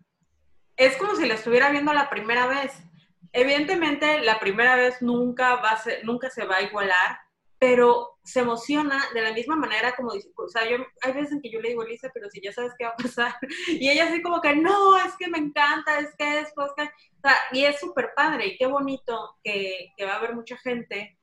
es 0.76 0.96
como 0.96 1.16
si 1.16 1.26
la 1.26 1.34
estuviera 1.34 1.70
viendo 1.70 1.92
la 1.92 2.08
primera 2.08 2.46
vez. 2.46 2.72
Evidentemente, 3.36 4.20
la 4.20 4.38
primera 4.38 4.76
vez 4.76 5.02
nunca, 5.02 5.56
va 5.56 5.70
a 5.70 5.76
ser, 5.76 6.04
nunca 6.04 6.30
se 6.30 6.46
va 6.46 6.58
a 6.58 6.62
igualar, 6.62 7.18
pero 7.58 8.20
se 8.22 8.40
emociona 8.40 9.04
de 9.12 9.22
la 9.22 9.32
misma 9.32 9.56
manera 9.56 9.92
como 9.96 10.12
dice, 10.12 10.30
o 10.36 10.48
sea, 10.48 10.68
yo, 10.70 10.76
hay 11.02 11.12
veces 11.12 11.32
en 11.32 11.42
que 11.42 11.50
yo 11.50 11.60
le 11.60 11.70
digo, 11.70 11.82
Elisa, 11.82 12.12
pero 12.14 12.30
si 12.30 12.40
ya 12.40 12.52
sabes 12.52 12.74
qué 12.78 12.84
va 12.84 12.90
a 12.90 12.96
pasar, 12.96 13.34
y 13.68 13.90
ella 13.90 14.04
así 14.04 14.22
como 14.22 14.40
que, 14.40 14.54
no, 14.54 14.96
es 14.98 15.16
que 15.18 15.26
me 15.26 15.38
encanta, 15.38 15.98
es 15.98 16.14
que 16.16 16.24
después 16.24 16.70
que, 16.76 16.84
o 16.84 17.20
sea, 17.20 17.36
y 17.50 17.64
es 17.64 17.80
súper 17.80 18.12
padre, 18.14 18.46
y 18.46 18.56
qué 18.56 18.66
bonito 18.66 19.34
que, 19.42 19.88
que, 19.96 20.04
va 20.04 20.12
a 20.12 20.18
haber 20.18 20.36
mucha 20.36 20.56
gente 20.58 21.18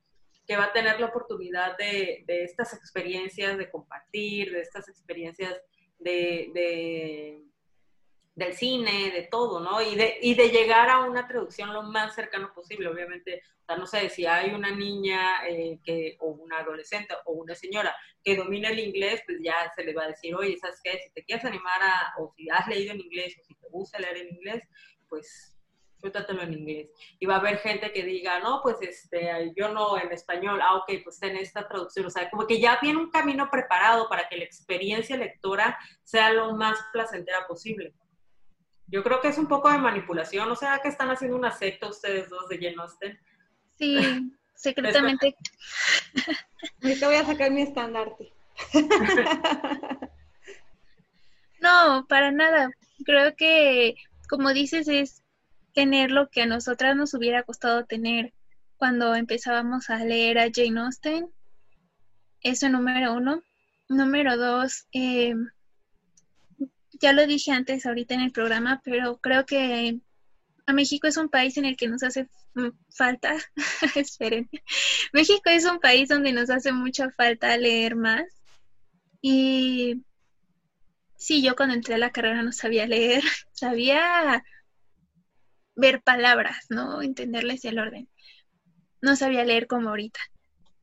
que 0.45 0.57
va 0.57 0.65
a 0.65 0.73
tener 0.73 0.99
la 0.99 1.07
oportunidad 1.07 1.77
de, 1.77 2.25
de 2.27 2.43
estas 2.43 2.73
experiencias, 2.73 3.57
de 3.57 3.71
compartir, 3.71 4.51
de 4.51 4.59
estas 4.59 4.89
experiencias 4.89 5.55
de 5.99 7.41
del 8.33 8.53
cine, 8.53 9.11
de 9.11 9.23
todo, 9.23 9.59
¿no? 9.59 9.81
Y 9.81 9.95
de, 9.95 10.17
y 10.21 10.35
de 10.35 10.49
llegar 10.49 10.89
a 10.89 11.01
una 11.01 11.27
traducción 11.27 11.73
lo 11.73 11.83
más 11.83 12.15
cercano 12.15 12.53
posible, 12.53 12.87
obviamente. 12.87 13.41
O 13.61 13.65
sea, 13.65 13.77
no 13.77 13.85
sé, 13.85 14.09
si 14.09 14.25
hay 14.25 14.53
una 14.53 14.71
niña 14.71 15.47
eh, 15.47 15.79
que, 15.83 16.15
o 16.19 16.27
una 16.31 16.59
adolescente 16.59 17.13
o 17.25 17.33
una 17.33 17.55
señora 17.55 17.95
que 18.23 18.35
domina 18.35 18.69
el 18.69 18.79
inglés, 18.79 19.21
pues 19.25 19.39
ya 19.43 19.71
se 19.75 19.83
le 19.83 19.93
va 19.93 20.03
a 20.03 20.09
decir, 20.09 20.33
oye, 20.35 20.57
¿sabes 20.57 20.79
qué? 20.83 20.99
Si 20.99 21.11
te 21.11 21.23
quieres 21.23 21.45
animar 21.45 21.81
a, 21.81 22.13
o 22.19 22.33
si 22.35 22.49
has 22.49 22.67
leído 22.67 22.93
en 22.93 23.01
inglés, 23.01 23.35
o 23.39 23.43
si 23.43 23.55
te 23.55 23.67
gusta 23.69 23.99
leer 23.99 24.17
en 24.17 24.35
inglés, 24.35 24.63
pues 25.09 25.57
suéltatelo 26.01 26.41
en 26.41 26.53
inglés. 26.53 26.89
Y 27.19 27.25
va 27.25 27.35
a 27.35 27.39
haber 27.39 27.59
gente 27.59 27.91
que 27.91 28.03
diga, 28.03 28.39
no, 28.39 28.61
pues 28.63 28.77
este, 28.81 29.53
yo 29.55 29.69
no 29.69 29.99
en 29.99 30.11
español, 30.11 30.59
ah, 30.61 30.77
ok, 30.77 31.03
pues 31.03 31.21
en 31.21 31.35
esta 31.37 31.67
traducción. 31.67 32.05
O 32.05 32.09
sea, 32.09 32.29
como 32.29 32.47
que 32.47 32.59
ya 32.59 32.79
tiene 32.79 32.97
un 32.97 33.11
camino 33.11 33.49
preparado 33.51 34.09
para 34.09 34.27
que 34.27 34.37
la 34.37 34.43
experiencia 34.43 35.17
lectora 35.17 35.77
sea 36.03 36.31
lo 36.33 36.55
más 36.55 36.79
placentera 36.91 37.45
posible. 37.47 37.93
Yo 38.91 39.03
creo 39.03 39.21
que 39.21 39.29
es 39.29 39.37
un 39.37 39.47
poco 39.47 39.71
de 39.71 39.77
manipulación, 39.77 40.51
o 40.51 40.55
sea, 40.55 40.79
que 40.79 40.89
están 40.89 41.09
haciendo 41.09 41.37
una 41.37 41.51
secta 41.51 41.87
ustedes 41.87 42.29
dos 42.29 42.49
de 42.49 42.57
Jane 42.57 42.75
Austen. 42.77 43.17
Sí, 43.77 43.97
secretamente. 44.55 45.35
Ahorita 46.83 47.07
voy 47.07 47.15
a 47.15 47.25
sacar 47.25 47.51
mi 47.51 47.61
estandarte. 47.61 48.33
no, 51.61 52.05
para 52.07 52.31
nada. 52.31 52.69
Creo 53.05 53.33
que, 53.37 53.95
como 54.29 54.53
dices, 54.53 54.89
es 54.89 55.23
tener 55.73 56.11
lo 56.11 56.29
que 56.29 56.41
a 56.41 56.45
nosotras 56.45 56.95
nos 56.95 57.13
hubiera 57.13 57.43
costado 57.43 57.85
tener 57.85 58.33
cuando 58.75 59.15
empezábamos 59.15 59.89
a 59.89 60.03
leer 60.03 60.37
a 60.37 60.49
Jane 60.53 60.81
Austen. 60.81 61.31
Eso 62.41 62.67
número 62.67 63.13
uno. 63.13 63.41
Número 63.87 64.35
dos, 64.37 64.87
eh, 64.91 65.33
ya 67.01 67.13
lo 67.13 67.25
dije 67.25 67.51
antes 67.51 67.85
ahorita 67.85 68.13
en 68.13 68.21
el 68.21 68.31
programa, 68.31 68.81
pero 68.83 69.17
creo 69.17 69.45
que 69.45 69.99
a 70.65 70.73
México 70.73 71.07
es 71.07 71.17
un 71.17 71.29
país 71.29 71.57
en 71.57 71.65
el 71.65 71.75
que 71.75 71.87
nos 71.87 72.03
hace 72.03 72.29
falta, 72.89 73.35
esperen, 73.95 74.49
México 75.13 75.43
es 75.45 75.65
un 75.65 75.79
país 75.79 76.09
donde 76.09 76.31
nos 76.31 76.49
hace 76.49 76.71
mucha 76.71 77.09
falta 77.11 77.57
leer 77.57 77.95
más. 77.95 78.23
Y 79.21 80.03
sí, 81.15 81.41
yo 81.41 81.55
cuando 81.55 81.75
entré 81.75 81.95
a 81.95 81.99
la 81.99 82.11
carrera 82.11 82.43
no 82.43 82.51
sabía 82.51 82.87
leer, 82.87 83.23
sabía 83.51 84.43
ver 85.75 86.01
palabras, 86.01 86.65
¿no? 86.69 87.01
Entenderles 87.01 87.65
el 87.65 87.79
orden. 87.79 88.09
No 89.01 89.15
sabía 89.15 89.43
leer 89.43 89.67
como 89.67 89.89
ahorita. 89.89 90.19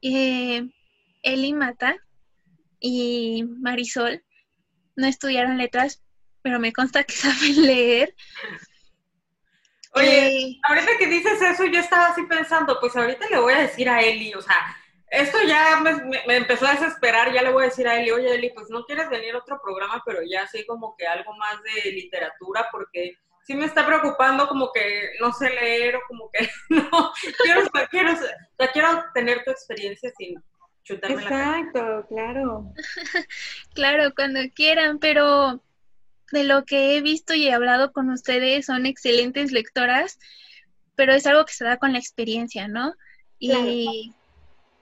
Eh, 0.02 0.68
Eli 1.22 1.52
Mata 1.52 1.96
y 2.80 3.44
Marisol 3.44 4.24
no 4.96 5.06
estudiaron 5.06 5.58
letras, 5.58 6.02
pero 6.48 6.60
me 6.60 6.72
consta 6.72 7.04
que 7.04 7.12
saben 7.24 7.66
leer. 7.66 8.14
Oye, 9.92 10.28
eh, 10.28 10.60
ahorita 10.66 10.96
que 10.98 11.06
dices 11.06 11.42
eso, 11.42 11.64
yo 11.66 11.80
estaba 11.80 12.06
así 12.06 12.22
pensando, 12.22 12.78
pues 12.80 12.96
ahorita 12.96 13.28
le 13.28 13.38
voy 13.38 13.52
a 13.52 13.60
decir 13.60 13.88
a 13.88 14.00
Eli, 14.00 14.32
o 14.34 14.40
sea, 14.40 14.76
esto 15.10 15.38
ya 15.46 15.80
me, 15.80 16.36
empezó 16.36 16.66
a 16.66 16.72
desesperar, 16.72 17.32
ya 17.32 17.42
le 17.42 17.52
voy 17.52 17.64
a 17.64 17.68
decir 17.68 17.86
a 17.86 18.00
Eli, 18.00 18.10
oye 18.10 18.34
Eli, 18.34 18.50
pues 18.50 18.68
no 18.70 18.84
quieres 18.84 19.10
venir 19.10 19.34
a 19.34 19.38
otro 19.38 19.60
programa, 19.62 20.02
pero 20.06 20.20
ya 20.22 20.42
así 20.42 20.64
como 20.66 20.94
que 20.96 21.06
algo 21.06 21.34
más 21.36 21.56
de 21.62 21.92
literatura, 21.92 22.68
porque 22.70 23.16
sí 23.42 23.54
me 23.54 23.66
está 23.66 23.86
preocupando 23.86 24.46
como 24.48 24.70
que 24.72 25.10
no 25.20 25.32
sé 25.32 25.50
leer 25.50 25.96
o 25.96 26.00
como 26.06 26.30
que 26.32 26.48
no, 26.70 27.12
quiero, 27.42 27.62
quiero, 27.90 28.14
quiero 28.72 29.04
tener 29.14 29.44
tu 29.44 29.50
experiencia 29.50 30.10
sin 30.16 30.42
chutarme 30.84 31.22
Exacto, 31.22 31.80
la 31.82 32.06
claro. 32.06 32.72
claro, 33.74 34.14
cuando 34.14 34.40
quieran, 34.54 34.98
pero 34.98 35.62
de 36.32 36.44
lo 36.44 36.64
que 36.64 36.96
he 36.96 37.00
visto 37.00 37.34
y 37.34 37.46
he 37.46 37.52
hablado 37.52 37.92
con 37.92 38.10
ustedes, 38.10 38.66
son 38.66 38.86
excelentes 38.86 39.52
lectoras, 39.52 40.18
pero 40.94 41.12
es 41.12 41.26
algo 41.26 41.44
que 41.44 41.52
se 41.52 41.64
da 41.64 41.78
con 41.78 41.92
la 41.92 41.98
experiencia, 41.98 42.68
¿no? 42.68 42.94
Y 43.38 44.14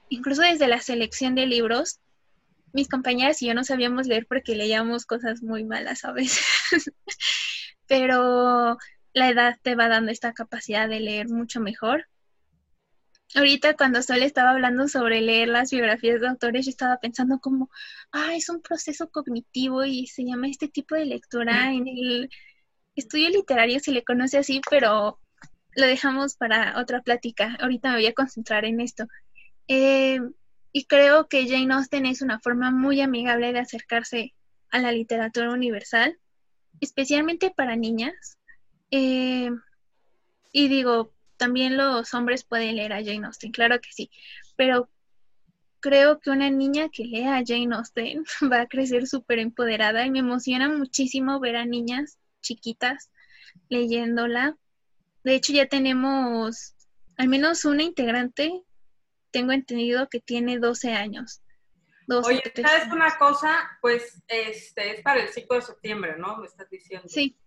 incluso 0.09 0.41
desde 0.41 0.67
la 0.67 0.81
selección 0.81 1.35
de 1.35 1.45
libros, 1.45 1.99
mis 2.73 2.89
compañeras 2.89 3.41
y 3.41 3.47
yo 3.47 3.53
no 3.53 3.63
sabíamos 3.63 4.07
leer 4.07 4.25
porque 4.27 4.55
leíamos 4.55 5.05
cosas 5.05 5.41
muy 5.41 5.63
malas 5.63 6.05
a 6.05 6.11
veces. 6.11 6.45
Pero 7.87 8.77
la 9.13 9.29
edad 9.29 9.57
te 9.61 9.75
va 9.75 9.87
dando 9.87 10.11
esta 10.11 10.33
capacidad 10.33 10.89
de 10.89 10.99
leer 10.99 11.29
mucho 11.29 11.59
mejor. 11.59 12.07
Ahorita 13.35 13.75
cuando 13.75 14.01
Sol 14.01 14.23
estaba 14.23 14.51
hablando 14.51 14.87
sobre 14.87 15.21
leer 15.21 15.49
las 15.49 15.71
biografías 15.71 16.21
de 16.21 16.27
autores, 16.27 16.65
yo 16.65 16.69
estaba 16.69 16.97
pensando 16.97 17.39
como, 17.39 17.69
ah, 18.11 18.35
es 18.35 18.49
un 18.49 18.61
proceso 18.61 19.09
cognitivo 19.09 19.83
y 19.83 20.07
se 20.07 20.23
llama 20.23 20.47
este 20.47 20.67
tipo 20.69 20.95
de 20.95 21.05
lectura 21.05 21.73
en 21.73 21.87
el 21.87 22.29
estudio 22.95 23.29
literario, 23.29 23.79
se 23.79 23.91
le 23.91 24.03
conoce 24.03 24.37
así, 24.37 24.61
pero 24.69 25.19
lo 25.75 25.85
dejamos 25.85 26.35
para 26.35 26.79
otra 26.79 27.01
plática. 27.01 27.55
Ahorita 27.59 27.89
me 27.89 27.95
voy 27.97 28.07
a 28.07 28.13
concentrar 28.13 28.65
en 28.65 28.81
esto. 28.81 29.07
Eh, 29.67 30.19
y 30.71 30.85
creo 30.85 31.27
que 31.27 31.47
Jane 31.47 31.73
Austen 31.73 32.05
es 32.05 32.21
una 32.21 32.39
forma 32.39 32.71
muy 32.71 33.01
amigable 33.01 33.53
de 33.53 33.59
acercarse 33.59 34.33
a 34.71 34.79
la 34.79 34.91
literatura 34.91 35.51
universal, 35.51 36.17
especialmente 36.81 37.51
para 37.51 37.75
niñas. 37.75 38.37
Eh, 38.89 39.51
y 40.51 40.67
digo, 40.69 41.13
también 41.37 41.77
los 41.77 42.13
hombres 42.13 42.43
pueden 42.43 42.75
leer 42.75 42.93
a 42.93 43.03
Jane 43.03 43.25
Austen, 43.25 43.51
claro 43.51 43.79
que 43.79 43.91
sí, 43.91 44.11
pero 44.55 44.89
creo 45.79 46.19
que 46.19 46.29
una 46.29 46.49
niña 46.49 46.89
que 46.89 47.05
lea 47.05 47.37
a 47.37 47.43
Jane 47.45 47.75
Austen 47.75 48.23
va 48.51 48.61
a 48.61 48.67
crecer 48.67 49.07
súper 49.07 49.39
empoderada 49.39 50.05
y 50.05 50.11
me 50.11 50.19
emociona 50.19 50.69
muchísimo 50.69 51.39
ver 51.39 51.55
a 51.55 51.65
niñas 51.65 52.17
chiquitas 52.41 53.11
leyéndola. 53.69 54.57
De 55.23 55.35
hecho, 55.35 55.53
ya 55.53 55.65
tenemos 55.67 56.75
al 57.17 57.27
menos 57.27 57.65
una 57.65 57.83
integrante, 57.83 58.63
tengo 59.31 59.51
entendido 59.51 60.07
que 60.07 60.19
tiene 60.19 60.59
12 60.59 60.93
años. 60.93 61.41
Oye, 62.07 62.41
¿sabes 62.55 62.91
una 62.91 63.17
cosa? 63.17 63.77
Pues 63.81 64.23
este 64.27 64.95
es 64.95 65.01
para 65.01 65.21
el 65.21 65.29
5 65.29 65.55
de 65.55 65.61
septiembre, 65.61 66.15
¿no? 66.17 66.37
Me 66.37 66.47
estás 66.47 66.69
diciendo. 66.69 67.07
Sí. 67.09 67.37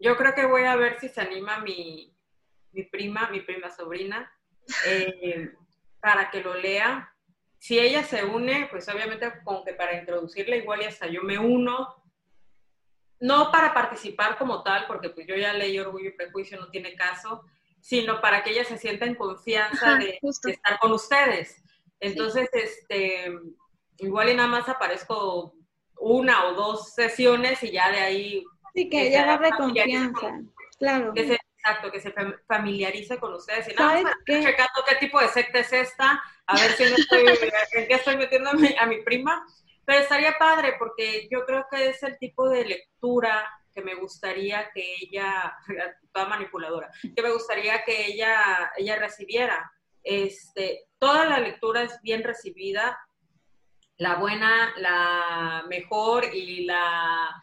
Yo 0.00 0.16
creo 0.16 0.34
que 0.34 0.46
voy 0.46 0.64
a 0.64 0.76
ver 0.76 0.98
si 0.98 1.08
se 1.08 1.20
anima 1.20 1.60
mi, 1.60 2.12
mi 2.72 2.84
prima, 2.84 3.28
mi 3.30 3.40
prima 3.40 3.70
sobrina, 3.70 4.30
eh, 4.86 5.52
para 6.00 6.30
que 6.30 6.42
lo 6.42 6.54
lea. 6.54 7.12
Si 7.58 7.78
ella 7.78 8.04
se 8.04 8.24
une, 8.24 8.68
pues 8.70 8.88
obviamente 8.88 9.32
como 9.44 9.64
que 9.64 9.74
para 9.74 9.98
introducirla 9.98 10.56
igual 10.56 10.82
y 10.82 10.84
hasta 10.84 11.06
yo 11.06 11.22
me 11.22 11.38
uno, 11.38 12.02
no 13.20 13.50
para 13.50 13.74
participar 13.74 14.38
como 14.38 14.62
tal, 14.62 14.86
porque 14.86 15.10
pues 15.10 15.26
yo 15.26 15.34
ya 15.36 15.52
leí 15.52 15.78
Orgullo 15.78 16.10
y 16.10 16.16
Prejuicio, 16.16 16.60
no 16.60 16.70
tiene 16.70 16.94
caso, 16.94 17.44
sino 17.80 18.20
para 18.20 18.42
que 18.42 18.50
ella 18.50 18.64
se 18.64 18.78
sienta 18.78 19.06
en 19.06 19.14
confianza 19.14 19.96
de, 19.96 20.18
estar 20.22 20.78
con 20.78 20.92
ustedes. 20.92 21.62
Entonces, 22.00 22.48
este, 22.52 23.32
igual 23.98 24.28
y 24.28 24.34
nada 24.34 24.48
más 24.48 24.68
aparezco 24.68 25.54
una 25.98 26.46
o 26.46 26.54
dos 26.54 26.94
sesiones 26.94 27.62
y 27.62 27.72
ya 27.72 27.90
de 27.90 27.98
ahí... 27.98 28.44
Sí, 28.74 28.88
que 28.88 29.08
ella 29.08 29.22
agarre 29.22 29.50
confianza, 29.56 30.40
claro. 30.78 31.12
Que 31.12 31.26
se 31.26 31.38
Exacto, 31.58 31.90
que 31.90 32.00
se 32.00 32.14
familiarice 32.46 33.18
con 33.18 33.34
ustedes 33.34 33.68
y 33.68 33.74
nada 33.74 34.00
más 34.00 34.14
checando 34.26 34.84
qué 34.88 34.94
tipo 34.96 35.20
de 35.20 35.28
secta 35.28 35.58
es 35.58 35.72
esta, 35.72 36.22
a 36.46 36.54
ver 36.54 36.70
si 36.72 36.84
no 36.84 36.96
estoy, 36.96 37.24
en 37.72 37.88
qué 37.88 37.94
estoy 37.94 38.16
metiendo 38.16 38.50
a 38.50 38.86
mi, 38.86 39.02
prima. 39.02 39.44
Pero 39.84 40.00
estaría 40.00 40.38
padre 40.38 40.74
porque 40.78 41.28
yo 41.30 41.44
creo 41.46 41.66
que 41.70 41.88
es 41.88 42.02
el 42.02 42.16
tipo 42.18 42.48
de 42.48 42.64
lectura 42.64 43.48
que 43.74 43.82
me 43.82 43.94
gustaría 43.94 44.70
que 44.72 44.96
ella, 45.00 45.56
toda 46.12 46.26
manipuladora, 46.26 46.90
que 47.14 47.22
me 47.22 47.30
gustaría 47.30 47.82
que 47.84 48.06
ella, 48.06 48.72
ella 48.76 48.96
recibiera. 48.96 49.72
Este, 50.02 50.86
toda 50.98 51.24
la 51.24 51.40
lectura 51.40 51.82
es 51.82 52.00
bien 52.02 52.22
recibida, 52.22 52.98
la 53.96 54.14
buena, 54.14 54.74
la 54.76 55.64
mejor 55.68 56.24
y 56.32 56.64
la 56.64 57.42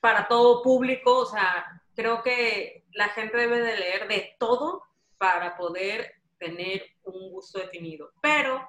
para 0.00 0.28
todo 0.28 0.62
público, 0.62 1.18
o 1.18 1.26
sea, 1.26 1.82
creo 1.94 2.22
que 2.22 2.79
la 2.92 3.08
gente 3.10 3.36
debe 3.36 3.60
de 3.60 3.76
leer 3.76 4.08
de 4.08 4.36
todo 4.38 4.82
para 5.18 5.56
poder 5.56 6.14
tener 6.38 6.84
un 7.02 7.30
gusto 7.30 7.58
definido. 7.58 8.12
Pero 8.22 8.66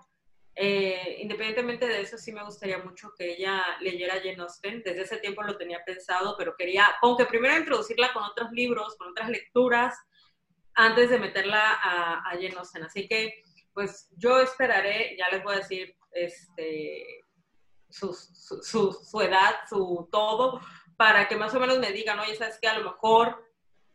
eh, 0.55 1.17
independientemente 1.19 1.87
de 1.87 2.01
eso, 2.01 2.17
sí 2.17 2.31
me 2.31 2.43
gustaría 2.43 2.77
mucho 2.79 3.13
que 3.17 3.33
ella 3.33 3.63
leyera 3.79 4.19
Jane 4.21 4.41
Austen. 4.41 4.83
Desde 4.83 5.03
ese 5.03 5.17
tiempo 5.17 5.43
lo 5.43 5.57
tenía 5.57 5.83
pensado, 5.85 6.35
pero 6.37 6.55
quería, 6.57 6.85
aunque 7.01 7.25
primero 7.25 7.57
introducirla 7.57 8.11
con 8.13 8.23
otros 8.23 8.51
libros, 8.51 8.95
con 8.97 9.09
otras 9.09 9.29
lecturas, 9.29 9.97
antes 10.73 11.09
de 11.09 11.19
meterla 11.19 11.79
a, 11.81 12.29
a 12.29 12.31
Jane. 12.33 12.55
Así 12.85 13.07
que, 13.07 13.41
pues 13.73 14.09
yo 14.17 14.39
esperaré, 14.39 15.15
ya 15.17 15.29
les 15.29 15.43
voy 15.43 15.55
a 15.55 15.59
decir, 15.59 15.95
este, 16.11 17.23
su, 17.89 18.13
su, 18.13 18.91
su 18.91 19.21
edad, 19.21 19.55
su 19.69 20.09
todo, 20.11 20.59
para 20.97 21.27
que 21.27 21.35
más 21.35 21.53
o 21.55 21.59
menos 21.59 21.79
me 21.79 21.91
digan, 21.91 22.19
oye, 22.19 22.35
sabes 22.35 22.59
que 22.61 22.67
a 22.67 22.77
lo 22.77 22.91
mejor 22.91 23.50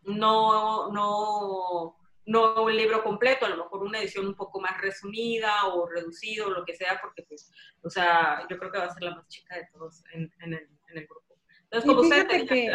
no, 0.06 0.90
no, 0.92 1.96
no 2.26 2.62
un 2.64 2.76
libro 2.76 3.02
completo, 3.02 3.46
a 3.46 3.50
lo 3.50 3.56
mejor 3.56 3.82
una 3.82 4.00
edición 4.00 4.26
un 4.26 4.34
poco 4.34 4.60
más 4.60 4.80
resumida 4.80 5.66
o 5.66 5.86
reducido 5.88 6.46
o 6.46 6.50
lo 6.50 6.64
que 6.64 6.74
sea, 6.74 6.98
porque 7.00 7.22
pues, 7.24 7.50
o 7.82 7.90
sea, 7.90 8.46
yo 8.48 8.58
creo 8.58 8.70
que 8.70 8.78
va 8.78 8.84
a 8.86 8.94
ser 8.94 9.02
la 9.02 9.14
más 9.14 9.28
chica 9.28 9.56
de 9.56 9.68
todos 9.72 10.02
en, 10.12 10.32
en, 10.40 10.54
el, 10.54 10.68
en 10.90 10.98
el, 10.98 11.06
grupo. 11.06 11.36
Entonces, 11.64 11.88
como 11.88 12.00
usted 12.02 12.26
te 12.46 12.70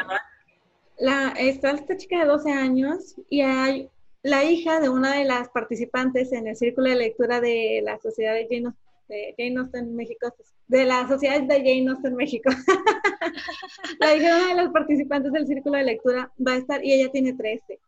la, 0.97 1.29
está 1.37 1.71
esta 1.71 1.97
chica 1.97 2.19
de 2.19 2.25
12 2.25 2.51
años 2.51 3.15
y 3.29 3.41
hay 3.41 3.89
la 4.23 4.43
hija 4.43 4.79
de 4.79 4.89
una 4.89 5.15
de 5.15 5.25
las 5.25 5.49
participantes 5.49 6.31
en 6.31 6.47
el 6.47 6.55
círculo 6.55 6.89
de 6.89 6.95
lectura 6.95 7.41
de 7.41 7.81
la 7.83 7.99
Sociedad 7.99 8.33
de 8.33 8.47
Jane, 8.47 8.75
de 9.11 9.35
Jane 9.37 9.59
Austen 9.59 9.95
México, 9.95 10.33
de 10.67 10.85
la 10.85 11.07
Sociedad 11.07 11.41
de 11.41 11.57
Jane 11.57 11.89
Austen 11.89 12.15
México. 12.15 12.49
la 13.99 14.15
hija 14.15 14.35
de 14.35 14.35
una 14.35 14.47
de 14.47 14.63
las 14.63 14.71
participantes 14.71 15.31
del 15.33 15.45
círculo 15.45 15.77
de 15.77 15.83
lectura 15.83 16.31
va 16.45 16.53
a 16.53 16.57
estar 16.57 16.83
y 16.83 16.93
ella 16.93 17.11
tiene 17.11 17.33
13. 17.33 17.79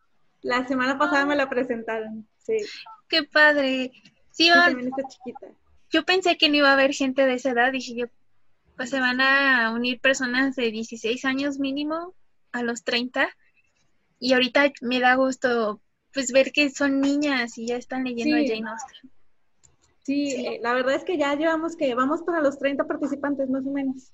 La 0.42 0.68
semana 0.68 0.98
pasada 0.98 1.26
me 1.26 1.36
la 1.36 1.50
presentaron, 1.50 2.28
sí. 2.40 2.58
Qué 3.08 3.24
padre. 3.24 3.92
Sí, 4.32 4.50
también 4.50 4.90
está 4.90 5.08
chiquita. 5.08 5.48
Yo 5.90 6.04
pensé 6.04 6.38
que 6.38 6.50
no 6.50 6.58
iba 6.58 6.70
a 6.70 6.74
haber 6.74 6.94
gente 6.94 7.26
de 7.26 7.36
esa 7.36 7.52
edad, 7.52 7.72
dije 7.72 7.96
yo, 7.96 8.08
pues 8.76 8.90
se 8.90 9.00
van 9.00 9.22
a 9.22 9.72
unir 9.74 10.00
personas 10.02 10.56
de 10.56 10.72
16 10.72 11.24
años 11.26 11.60
mínimo 11.60 12.14
a 12.52 12.64
los 12.64 12.84
30 12.84 13.30
y 14.20 14.34
ahorita 14.34 14.74
me 14.82 15.00
da 15.00 15.16
gusto 15.16 15.80
pues 16.14 16.32
ver 16.32 16.52
que 16.52 16.70
son 16.70 17.00
niñas 17.00 17.58
y 17.58 17.68
ya 17.68 17.78
están 17.78 18.04
leyendo 18.04 18.36
a 18.36 18.40
Jane 18.40 18.70
Austen. 18.70 19.12
Sí, 20.04 20.46
eh, 20.46 20.60
la 20.62 20.74
verdad 20.74 20.96
es 20.96 21.04
que 21.04 21.18
ya 21.18 21.34
llevamos 21.36 21.76
que 21.76 21.96
vamos 21.96 22.24
para 22.24 22.42
los 22.42 22.60
30 22.60 22.86
participantes 22.86 23.50
más 23.50 23.66
o 23.66 23.72
menos. 23.72 24.12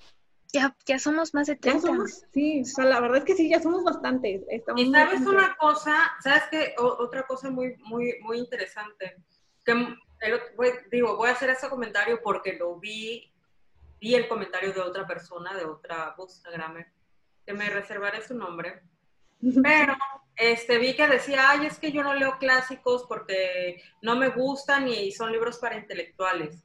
Ya, 0.52 0.76
ya 0.86 0.98
somos 0.98 1.34
más 1.34 1.48
de 1.48 1.56
30. 1.56 1.88
sí, 2.32 2.62
o 2.62 2.66
sea, 2.66 2.86
la 2.86 3.00
verdad 3.00 3.18
es 3.18 3.24
que 3.24 3.36
sí, 3.36 3.50
ya 3.50 3.62
somos 3.62 3.84
bastantes. 3.84 4.42
y 4.76 4.92
sabes 4.92 5.22
una 5.22 5.56
cosa, 5.58 5.96
sabes 6.24 6.44
que 6.50 6.76
otra 6.78 7.28
cosa 7.28 7.52
muy, 7.52 7.76
muy, 7.84 8.16
muy 8.22 8.40
interesante, 8.40 9.18
que 9.64 9.96
digo, 10.92 11.18
voy 11.18 11.30
a 11.30 11.34
hacer 11.34 11.50
ese 11.50 11.70
comentario 11.70 12.20
porque 12.24 12.54
lo 12.54 12.80
vi, 12.80 13.32
vi 14.00 14.16
el 14.16 14.28
comentario 14.28 14.74
de 14.74 14.82
otra 14.82 15.06
persona, 15.06 15.56
de 15.56 15.66
otra 15.66 16.16
Instagram, 16.18 16.84
que 17.46 17.54
me 17.54 17.70
reservaré 17.70 18.22
su 18.22 18.36
nombre, 18.36 18.82
pero 19.64 19.96
este, 20.40 20.78
vi 20.78 20.96
que 20.96 21.06
decía, 21.06 21.50
ay, 21.50 21.66
es 21.66 21.78
que 21.78 21.92
yo 21.92 22.02
no 22.02 22.14
leo 22.14 22.38
clásicos 22.40 23.04
porque 23.10 23.84
no 24.02 24.16
me 24.16 24.30
gustan 24.30 24.88
y 24.88 25.12
son 25.12 25.34
libros 25.34 25.58
para 25.58 25.76
intelectuales. 25.76 26.64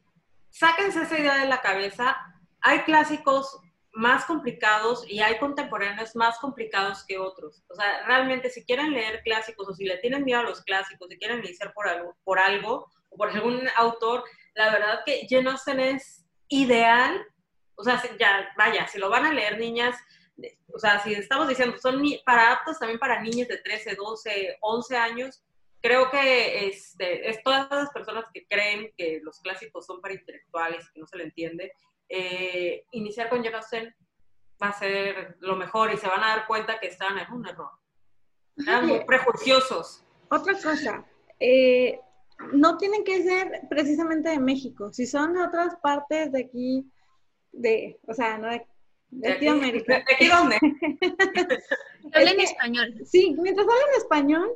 Sáquense 0.49 1.03
esa 1.03 1.19
idea 1.19 1.39
de 1.39 1.49
la 1.49 1.61
cabeza. 1.61 2.17
Hay 2.61 2.83
clásicos 2.83 3.59
más 3.93 4.27
complicados 4.27 5.05
y 5.11 5.19
hay 5.21 5.39
contemporáneos 5.39 6.15
más 6.15 6.39
complicados 6.39 7.05
que 7.05 7.19
otros. 7.19 7.65
O 7.69 7.75
sea, 7.75 8.07
realmente 8.07 8.49
si 8.49 8.65
quieren 8.65 8.93
leer 8.93 9.23
clásicos 9.25 9.69
o 9.69 9.75
si 9.75 9.85
le 9.85 9.99
tienen 9.99 10.25
miedo 10.25 10.39
a 10.39 10.45
los 10.45 10.63
clásicos, 10.63 11.09
si 11.09 11.19
quieren 11.19 11.41
iniciar 11.41 11.73
por 11.75 11.89
algo, 11.89 12.17
por 12.23 12.39
algo 12.39 12.93
o 13.09 13.17
por 13.17 13.31
algún 13.31 13.69
autor, 13.77 14.23
la 14.55 14.71
verdad 14.71 15.01
que 15.05 15.27
Jane 15.29 15.51
Austen 15.51 15.81
es 15.81 16.25
ideal. 16.47 17.27
O 17.75 17.83
sea, 17.83 18.01
ya, 18.21 18.53
vaya, 18.57 18.87
si 18.87 18.99
lo 19.01 19.11
van 19.11 19.27
a 19.27 19.33
leer 19.33 19.59
niñas, 19.59 19.97
o 20.73 20.79
sea, 20.79 21.01
si 21.01 21.15
estamos 21.15 21.49
diciendo, 21.49 21.77
son 21.79 22.03
para 22.25 22.53
aptos 22.53 22.79
también 22.79 22.99
para 22.99 23.23
niños 23.23 23.49
de 23.49 23.59
13, 23.59 23.95
12, 23.95 24.59
11 24.61 24.97
años, 24.97 25.45
creo 25.81 26.11
que 26.11 26.67
este, 26.69 27.29
es 27.29 27.43
todas 27.43 27.71
las 27.71 27.91
personas 27.91 28.25
que 28.33 28.47
creen 28.47 28.93
que 28.97 29.21
los 29.23 29.41
clásicos 29.41 29.87
son 29.87 30.01
para 30.01 30.15
intelectuales, 30.15 30.91
que 30.91 31.01
no 31.01 31.07
se 31.07 31.19
le 31.19 31.25
entiende, 31.25 31.73
eh, 32.09 32.85
iniciar 32.93 33.29
con 33.29 33.43
Jane 33.43 33.57
Austen 33.57 33.95
va 34.63 34.69
a 34.69 34.79
ser 34.79 35.37
lo 35.41 35.57
mejor 35.57 35.93
y 35.93 35.97
se 35.97 36.09
van 36.09 36.23
a 36.23 36.29
dar 36.29 36.47
cuenta 36.47 36.79
que 36.81 36.89
están 36.89 37.19
en 37.19 37.33
un 37.33 37.47
error. 37.47 37.71
Están 38.57 38.87
muy 38.87 39.05
prejuiciosos. 39.05 40.05
Otra 40.31 40.55
cosa, 40.55 41.05
eh, 41.39 42.01
no 42.53 42.77
tienen 42.77 43.05
que 43.05 43.23
ser 43.23 43.63
precisamente 43.69 44.31
de 44.31 44.39
México, 44.39 44.93
si 44.93 45.07
son 45.07 45.35
de 45.35 45.43
otras 45.43 45.77
partes 45.77 46.33
de 46.33 46.41
aquí, 46.45 46.91
de, 47.53 48.01
o 48.07 48.15
sea, 48.15 48.39
no 48.39 48.49
de 48.49 48.67
¿De 49.15 49.33
aquí, 49.33 49.47
¿De 49.47 50.15
aquí 50.15 50.29
dónde? 50.29 50.57
Habla 52.13 52.31
en 52.31 52.41
español. 52.41 52.95
Sí, 53.05 53.35
mientras 53.41 53.67
hablan 53.67 53.97
español, 53.97 54.51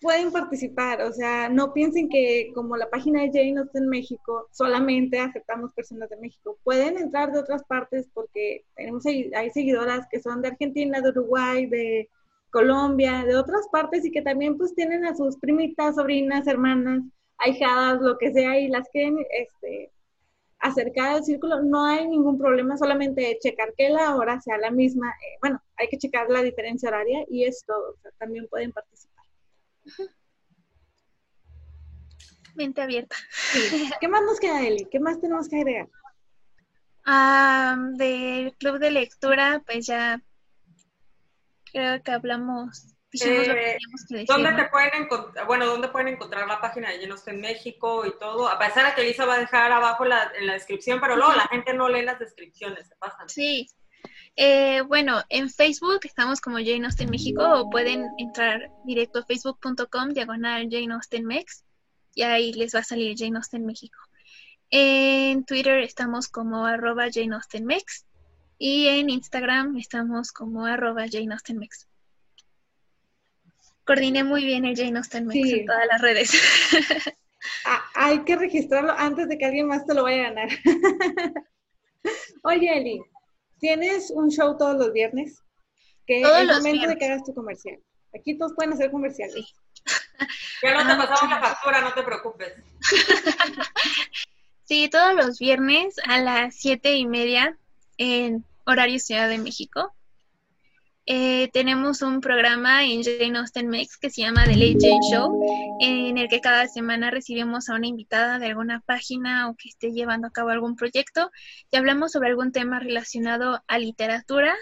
pueden 0.00 0.30
participar, 0.30 1.02
o 1.02 1.12
sea, 1.12 1.48
no 1.48 1.72
piensen 1.72 2.08
que 2.08 2.52
como 2.54 2.76
la 2.76 2.88
página 2.88 3.22
de 3.22 3.30
Jane 3.32 3.60
está 3.62 3.78
en 3.78 3.88
México, 3.88 4.48
solamente 4.52 5.18
aceptamos 5.18 5.72
personas 5.72 6.08
de 6.08 6.16
México. 6.16 6.58
Pueden 6.62 6.98
entrar 6.98 7.32
de 7.32 7.40
otras 7.40 7.64
partes 7.64 8.08
porque 8.14 8.64
tenemos 8.76 9.04
hay 9.06 9.50
seguidoras 9.50 10.06
que 10.10 10.20
son 10.20 10.40
de 10.40 10.48
Argentina, 10.48 11.00
de 11.00 11.10
Uruguay, 11.10 11.66
de 11.66 12.08
Colombia, 12.50 13.24
de 13.24 13.36
otras 13.36 13.66
partes 13.70 14.04
y 14.04 14.10
que 14.10 14.22
también 14.22 14.56
pues 14.56 14.74
tienen 14.74 15.04
a 15.04 15.16
sus 15.16 15.36
primitas, 15.36 15.96
sobrinas, 15.96 16.46
hermanas, 16.46 17.02
ahijadas, 17.38 18.00
lo 18.00 18.16
que 18.18 18.32
sea 18.32 18.58
y 18.58 18.68
las 18.68 18.88
quieren 18.90 19.18
este, 19.30 19.90
acercar 20.60 21.14
al 21.14 21.24
círculo. 21.24 21.62
No 21.62 21.84
hay 21.84 22.06
ningún 22.06 22.38
problema, 22.38 22.76
solamente 22.76 23.38
checar 23.40 23.74
que 23.76 23.88
la 23.90 24.16
hora 24.16 24.40
sea 24.40 24.58
la 24.58 24.70
misma. 24.70 25.10
Eh, 25.10 25.38
bueno, 25.40 25.62
hay 25.76 25.88
que 25.88 25.98
checar 25.98 26.28
la 26.28 26.42
diferencia 26.42 26.88
horaria 26.88 27.24
y 27.28 27.44
es 27.44 27.64
todo. 27.64 27.96
también 28.18 28.48
pueden 28.48 28.72
participar. 28.72 29.24
Mente 32.54 32.82
abierta. 32.82 33.14
¿Qué 34.00 34.08
más 34.08 34.22
nos 34.22 34.40
queda, 34.40 34.66
Eli? 34.66 34.86
¿Qué 34.86 34.98
más 34.98 35.20
tenemos 35.20 35.48
que 35.48 35.56
agregar? 35.56 35.88
Ah, 37.04 37.76
del 37.94 38.54
club 38.56 38.78
de 38.78 38.90
lectura, 38.90 39.62
pues 39.64 39.86
ya 39.86 40.20
creo 41.72 42.02
que 42.02 42.10
hablamos. 42.10 42.97
Eh, 43.12 43.78
¿Dónde 44.26 44.52
te 44.52 44.64
pueden 44.66 45.02
encontrar? 45.02 45.46
Bueno, 45.46 45.66
¿dónde 45.66 45.88
pueden 45.88 46.08
encontrar 46.08 46.46
la 46.46 46.60
página 46.60 46.90
de 46.90 46.98
Llenos 46.98 47.26
en 47.26 47.40
México 47.40 48.04
y 48.04 48.18
todo? 48.18 48.48
A 48.48 48.58
pesar 48.58 48.86
de 48.86 48.94
que 48.94 49.00
Elisa 49.00 49.24
va 49.24 49.36
a 49.36 49.40
dejar 49.40 49.72
abajo 49.72 50.04
la, 50.04 50.30
en 50.38 50.46
la 50.46 50.52
descripción, 50.52 51.00
pero 51.00 51.16
luego 51.16 51.32
la 51.32 51.46
gente 51.48 51.72
no 51.72 51.88
lee 51.88 52.02
las 52.02 52.18
descripciones, 52.18 52.86
se 52.86 52.96
pasan. 52.96 53.28
Sí, 53.28 53.66
eh, 54.36 54.82
bueno, 54.82 55.20
en 55.30 55.50
Facebook 55.50 56.00
estamos 56.04 56.40
como 56.40 56.58
Jane 56.58 56.84
Austen 56.84 57.10
México 57.10 57.42
o 57.42 57.70
pueden 57.70 58.06
entrar 58.18 58.70
directo 58.84 59.18
a 59.18 59.24
facebook.com 59.24 60.10
diagonal 60.10 60.68
Jane 60.70 60.94
Austen 60.94 61.24
Mex 61.24 61.64
y 62.14 62.22
ahí 62.22 62.52
les 62.52 62.74
va 62.74 62.80
a 62.80 62.84
salir 62.84 63.16
Jane 63.18 63.36
Austen 63.36 63.66
México. 63.66 63.98
En 64.70 65.44
Twitter 65.44 65.78
estamos 65.78 66.28
como 66.28 66.66
arroba 66.66 67.06
Jane 67.12 67.34
Austen 67.34 67.64
Mex 67.64 68.06
y 68.58 68.86
en 68.86 69.10
Instagram 69.10 69.76
estamos 69.76 70.30
como 70.30 70.66
arroba 70.66 71.06
Jane 71.10 71.32
Austen 71.32 71.58
Mex. 71.58 71.88
Coordiné 73.88 74.22
muy 74.22 74.44
bien 74.44 74.66
el 74.66 74.76
Jane 74.76 74.98
Austen 74.98 75.26
Mex 75.26 75.50
en 75.50 75.66
todas 75.66 75.86
las 75.86 76.00
redes. 76.00 76.30
Ah, 77.64 77.82
hay 77.94 78.24
que 78.24 78.34
registrarlo 78.34 78.92
antes 78.92 79.28
de 79.28 79.38
que 79.38 79.44
alguien 79.44 79.68
más 79.68 79.86
te 79.86 79.94
lo 79.94 80.02
vaya 80.02 80.22
a 80.22 80.30
ganar. 80.30 80.48
Oye, 82.42 82.76
Eli, 82.76 83.00
Tienes 83.58 84.10
un 84.10 84.30
show 84.30 84.56
todos 84.58 84.76
los 84.76 84.92
viernes, 84.92 85.42
que 86.06 86.20
es 86.20 86.28
el 86.28 86.48
momento 86.48 86.88
de 86.88 86.96
que 86.96 87.04
hagas 87.06 87.24
tu 87.24 87.32
comercial. 87.34 87.78
Aquí 88.14 88.36
todos 88.36 88.52
pueden 88.54 88.72
hacer 88.72 88.90
comerciales. 88.90 89.54
Ya 90.60 90.74
no 90.74 90.84
te 90.84 90.92
ah, 90.92 91.06
pasamos 91.06 91.30
la 91.30 91.40
factura, 91.40 91.80
no 91.80 91.94
te 91.94 92.02
preocupes. 92.02 92.52
Sí, 94.64 94.88
todos 94.90 95.14
los 95.14 95.38
viernes 95.38 95.94
a 96.04 96.18
las 96.18 96.56
siete 96.56 96.96
y 96.96 97.06
media 97.06 97.56
en 97.96 98.44
horario 98.66 98.98
Ciudad 98.98 99.28
de 99.28 99.38
México. 99.38 99.94
Eh, 101.10 101.48
tenemos 101.54 102.02
un 102.02 102.20
programa 102.20 102.84
en 102.84 103.02
Jane 103.02 103.38
Austen 103.38 103.68
Mex 103.68 103.96
que 103.96 104.10
se 104.10 104.20
llama 104.20 104.44
The 104.44 104.56
Late 104.56 104.76
Jane 104.78 105.00
Show, 105.10 105.42
en 105.80 106.18
el 106.18 106.28
que 106.28 106.42
cada 106.42 106.66
semana 106.66 107.10
recibimos 107.10 107.70
a 107.70 107.76
una 107.76 107.86
invitada 107.86 108.38
de 108.38 108.48
alguna 108.48 108.80
página 108.80 109.48
o 109.48 109.56
que 109.56 109.70
esté 109.70 109.92
llevando 109.92 110.28
a 110.28 110.30
cabo 110.30 110.50
algún 110.50 110.76
proyecto 110.76 111.30
y 111.70 111.78
hablamos 111.78 112.12
sobre 112.12 112.28
algún 112.28 112.52
tema 112.52 112.78
relacionado 112.78 113.64
a 113.66 113.78
literatura 113.78 114.54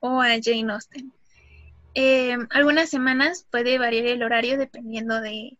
o 0.00 0.20
a 0.20 0.30
Jane 0.42 0.72
Austen. 0.72 1.12
Eh, 1.94 2.38
algunas 2.50 2.90
semanas 2.90 3.46
puede 3.48 3.78
variar 3.78 4.06
el 4.06 4.24
horario 4.24 4.58
dependiendo 4.58 5.20
de, 5.20 5.58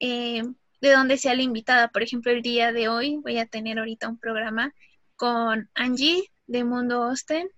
eh, 0.00 0.42
de 0.82 0.90
dónde 0.90 1.16
sea 1.16 1.34
la 1.34 1.44
invitada. 1.44 1.88
Por 1.88 2.02
ejemplo, 2.02 2.30
el 2.30 2.42
día 2.42 2.72
de 2.72 2.90
hoy 2.90 3.16
voy 3.22 3.38
a 3.38 3.46
tener 3.46 3.78
ahorita 3.78 4.10
un 4.10 4.18
programa 4.18 4.74
con 5.16 5.70
Angie 5.74 6.30
de 6.46 6.62
Mundo 6.62 7.04
Austen. 7.04 7.48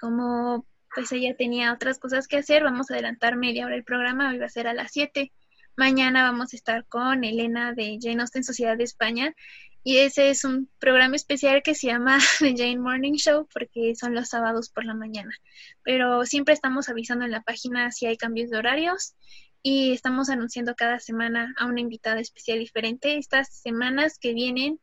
Como 0.00 0.64
pues 0.94 1.12
ella 1.12 1.34
tenía 1.36 1.72
otras 1.72 1.98
cosas 1.98 2.28
que 2.28 2.36
hacer, 2.36 2.62
vamos 2.64 2.90
a 2.90 2.94
adelantar 2.94 3.36
media 3.36 3.66
hora 3.66 3.74
el 3.74 3.84
programa, 3.84 4.30
hoy 4.30 4.38
va 4.38 4.46
a 4.46 4.50
ser 4.50 4.66
a 4.66 4.74
las 4.74 4.92
7. 4.92 5.32
Mañana 5.76 6.24
vamos 6.24 6.52
a 6.52 6.56
estar 6.56 6.86
con 6.86 7.24
Elena 7.24 7.72
de 7.72 7.98
Jane 8.00 8.20
Austen 8.20 8.44
Sociedad 8.44 8.76
de 8.76 8.84
España 8.84 9.34
y 9.84 9.98
ese 9.98 10.30
es 10.30 10.44
un 10.44 10.68
programa 10.78 11.16
especial 11.16 11.62
que 11.62 11.74
se 11.74 11.88
llama 11.88 12.18
The 12.38 12.54
Jane 12.56 12.78
Morning 12.78 13.14
Show 13.14 13.48
porque 13.52 13.94
son 13.96 14.14
los 14.14 14.28
sábados 14.28 14.70
por 14.70 14.84
la 14.84 14.94
mañana. 14.94 15.34
Pero 15.82 16.24
siempre 16.26 16.54
estamos 16.54 16.88
avisando 16.88 17.24
en 17.24 17.30
la 17.30 17.42
página 17.42 17.90
si 17.90 18.06
hay 18.06 18.16
cambios 18.16 18.50
de 18.50 18.58
horarios 18.58 19.14
y 19.62 19.92
estamos 19.92 20.28
anunciando 20.28 20.74
cada 20.74 21.00
semana 21.00 21.54
a 21.58 21.66
una 21.66 21.80
invitada 21.80 22.20
especial 22.20 22.58
diferente. 22.58 23.16
Estas 23.16 23.60
semanas 23.60 24.18
que 24.18 24.34
vienen 24.34 24.78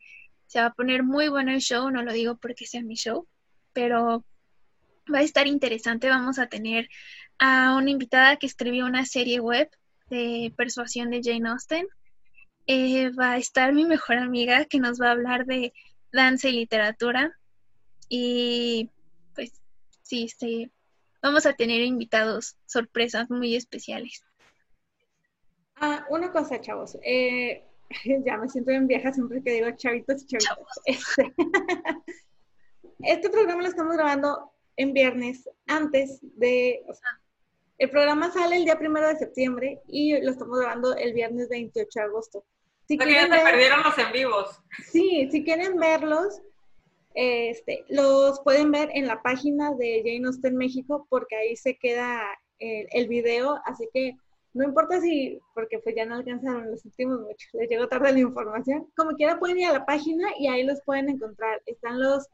se 0.48 0.60
va 0.60 0.68
a 0.68 0.74
poner 0.74 1.04
muy 1.04 1.30
bueno 1.30 1.52
el 1.52 1.60
show, 1.60 1.92
no 1.92 2.02
lo 2.02 2.12
digo 2.12 2.38
porque 2.38 2.66
sea 2.66 2.82
mi 2.82 2.96
show, 2.96 3.28
pero 3.74 4.26
va 5.14 5.20
a 5.20 5.24
estar 5.24 5.48
interesante. 5.48 6.10
Vamos 6.10 6.40
a 6.40 6.48
tener 6.48 6.90
a 7.40 7.76
una 7.76 7.90
invitada 7.90 8.38
que 8.38 8.46
escribió 8.46 8.86
una 8.86 9.06
serie 9.06 9.40
web 9.40 9.70
de 10.10 10.54
persuasión 10.56 11.10
de 11.10 11.22
Jane 11.24 11.50
Austen. 11.50 11.88
Eh, 12.68 13.10
va 13.12 13.34
a 13.34 13.38
estar 13.38 13.74
mi 13.74 13.86
mejor 13.86 14.18
amiga 14.18 14.66
que 14.66 14.80
nos 14.80 15.02
va 15.02 15.08
a 15.08 15.12
hablar 15.12 15.46
de 15.46 15.74
danza 16.12 16.50
y 16.50 16.54
literatura. 16.54 17.36
Y 18.10 18.90
pues 19.36 19.54
sí, 20.04 20.30
sí, 20.30 20.72
vamos 21.22 21.46
a 21.46 21.54
tener 21.54 21.82
invitados 21.82 22.58
sorpresas 22.66 23.30
muy 23.30 23.56
especiales. 23.56 24.24
Ah, 25.78 26.06
una 26.10 26.32
cosa, 26.32 26.60
chavos. 26.60 26.98
Eh, 27.04 27.64
ya 28.26 28.38
me 28.38 28.50
siento 28.50 28.72
bien 28.72 28.88
vieja 28.88 29.14
siempre 29.14 29.42
que 29.42 29.52
digo 29.54 29.72
chavitos 29.72 30.24
y 30.24 30.28
chavitos. 30.28 30.68
Este, 30.86 31.34
este 33.00 33.30
programa 33.30 33.62
lo 33.62 33.70
estamos 33.70 33.96
grabando 33.96 34.52
en 34.80 34.94
viernes 34.94 35.48
antes 35.68 36.20
de, 36.22 36.82
o 36.88 36.94
sea, 36.94 37.10
el 37.78 37.90
programa 37.90 38.32
sale 38.32 38.56
el 38.56 38.64
día 38.64 38.80
primero 38.80 39.10
de 39.10 39.18
septiembre 39.18 39.82
y 39.88 40.18
lo 40.22 40.32
estamos 40.32 40.58
grabando 40.58 40.96
el 40.96 41.14
viernes 41.14 41.50
28 41.50 41.88
de 41.94 42.06
agosto. 42.06 42.46
Si 42.88 42.98
ya 42.98 43.24
se 43.24 43.44
perdieron 43.44 43.84
los 43.84 43.98
en 43.98 44.12
vivos. 44.14 44.62
Sí, 44.90 45.28
si 45.32 45.44
quieren 45.44 45.76
verlos, 45.78 46.42
este, 47.14 47.84
los 47.90 48.40
pueden 48.40 48.72
ver 48.72 48.90
en 48.94 49.06
la 49.06 49.22
página 49.22 49.74
de 49.76 50.02
Jane 50.04 50.28
Austen 50.28 50.56
México 50.56 51.06
porque 51.10 51.36
ahí 51.36 51.58
se 51.58 51.78
queda 51.78 52.24
el, 52.60 52.88
el, 52.92 53.08
video, 53.10 53.60
así 53.66 53.88
que 53.94 54.16
no 54.54 54.64
importa 54.64 55.02
si, 55.02 55.40
porque 55.54 55.80
pues 55.80 55.94
ya 55.94 56.06
no 56.06 56.16
alcanzaron, 56.16 56.72
los 56.72 56.86
últimos 56.86 57.20
mucho, 57.20 57.48
les 57.54 57.70
llegó 57.70 57.88
tarde 57.90 58.14
la 58.14 58.20
información, 58.20 58.88
como 58.96 59.12
quiera 59.12 59.40
pueden 59.40 59.60
ir 59.60 59.68
a 59.68 59.74
la 59.74 59.86
página 59.86 60.30
y 60.40 60.48
ahí 60.48 60.64
los 60.64 60.82
pueden 60.82 61.10
encontrar. 61.10 61.62
Están 61.66 62.00
los 62.00 62.28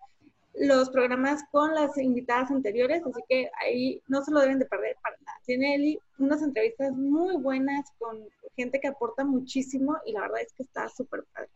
los 0.57 0.89
programas 0.89 1.43
con 1.51 1.73
las 1.73 1.97
invitadas 1.97 2.51
anteriores, 2.51 3.03
así 3.05 3.21
que 3.27 3.49
ahí 3.61 4.01
no 4.07 4.23
se 4.23 4.31
lo 4.31 4.39
deben 4.39 4.59
de 4.59 4.65
perder 4.65 4.95
para 5.01 5.17
nada. 5.17 5.37
Tiene 5.45 5.75
Eli 5.75 5.99
unas 6.17 6.41
entrevistas 6.41 6.91
muy 6.93 7.35
buenas 7.37 7.91
con 7.99 8.17
gente 8.55 8.79
que 8.79 8.87
aporta 8.87 9.25
muchísimo 9.25 9.97
y 10.05 10.13
la 10.13 10.21
verdad 10.21 10.41
es 10.41 10.53
que 10.53 10.63
está 10.63 10.87
súper 10.89 11.23
padre. 11.33 11.49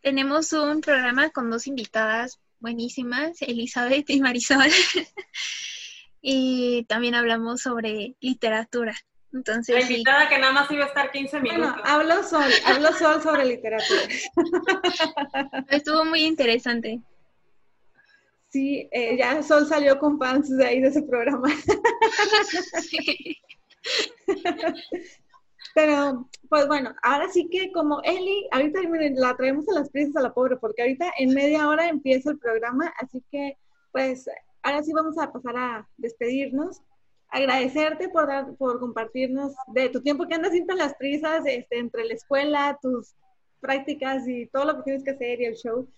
Tenemos 0.00 0.52
un 0.52 0.80
programa 0.80 1.30
con 1.30 1.50
dos 1.50 1.66
invitadas 1.66 2.40
buenísimas, 2.60 3.42
Elizabeth 3.42 4.08
y 4.10 4.20
Marisol, 4.20 4.68
y 6.22 6.84
también 6.84 7.14
hablamos 7.14 7.62
sobre 7.62 8.14
literatura. 8.20 8.94
Entonces, 9.32 9.76
la 9.76 9.82
invitada 9.82 10.28
que 10.28 10.38
nada 10.38 10.52
más 10.52 10.70
iba 10.70 10.84
a 10.84 10.88
estar 10.88 11.10
15 11.10 11.40
minutos. 11.40 11.72
Bueno, 11.72 11.82
hablo 11.84 12.22
Sol, 12.24 12.50
hablo 12.66 12.92
Sol 12.94 13.22
sobre 13.22 13.46
literatura. 13.46 14.02
Estuvo 15.68 16.04
muy 16.04 16.24
interesante. 16.24 17.00
Sí, 18.50 18.88
eh, 18.90 19.16
ya 19.16 19.42
Sol 19.44 19.66
salió 19.66 19.98
con 19.98 20.18
fans 20.18 20.54
de 20.56 20.66
ahí 20.66 20.80
de 20.80 20.88
ese 20.88 21.02
programa. 21.02 21.48
Pero, 25.74 26.28
pues 26.48 26.66
bueno, 26.66 26.92
ahora 27.02 27.28
sí 27.28 27.48
que 27.48 27.70
como 27.70 28.00
Eli, 28.02 28.48
ahorita 28.50 28.80
miren, 28.82 29.14
la 29.14 29.36
traemos 29.36 29.68
a 29.68 29.74
las 29.74 29.90
prisas 29.90 30.16
a 30.16 30.22
la 30.22 30.34
pobre, 30.34 30.56
porque 30.56 30.82
ahorita 30.82 31.12
en 31.18 31.32
media 31.32 31.68
hora 31.68 31.88
empieza 31.88 32.30
el 32.30 32.38
programa, 32.38 32.92
así 32.98 33.22
que 33.30 33.56
pues 33.92 34.28
ahora 34.62 34.82
sí 34.82 34.92
vamos 34.92 35.16
a 35.18 35.32
pasar 35.32 35.56
a 35.56 35.88
despedirnos. 35.96 36.82
Agradecerte 37.28 38.08
por 38.08 38.26
dar, 38.26 38.56
por 38.56 38.80
compartirnos 38.80 39.54
de 39.68 39.88
tu 39.90 40.02
tiempo 40.02 40.26
que 40.26 40.34
andas 40.34 40.50
siempre 40.50 40.72
en 40.72 40.80
las 40.80 40.96
prisas, 40.96 41.44
este, 41.46 41.78
entre 41.78 42.04
la 42.04 42.14
escuela, 42.14 42.76
tus 42.82 43.14
prácticas 43.60 44.26
y 44.26 44.46
todo 44.46 44.64
lo 44.64 44.78
que 44.78 44.82
tienes 44.82 45.04
que 45.04 45.12
hacer 45.12 45.40
y 45.40 45.44
el 45.44 45.54
show. 45.54 45.88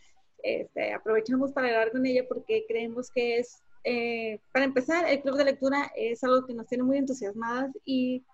Este, 0.43 0.93
aprovechamos 0.93 1.53
para 1.53 1.69
hablar 1.69 1.93
con 1.93 2.05
ella 2.05 2.25
porque 2.29 2.65
creemos 2.67 3.11
que 3.11 3.39
es, 3.39 3.63
eh, 3.85 4.41
para 4.53 4.65
empezar, 4.65 5.09
el 5.09 5.23
club 5.23 5.37
de 5.37 5.45
lectura 5.45 5.91
es 5.97 6.23
algo 6.25 6.47
que 6.47 6.55
nos 6.55 6.67
tiene 6.67 6.85
muy 6.85 6.99
entusiasmadas 6.99 7.71
y 7.85 8.25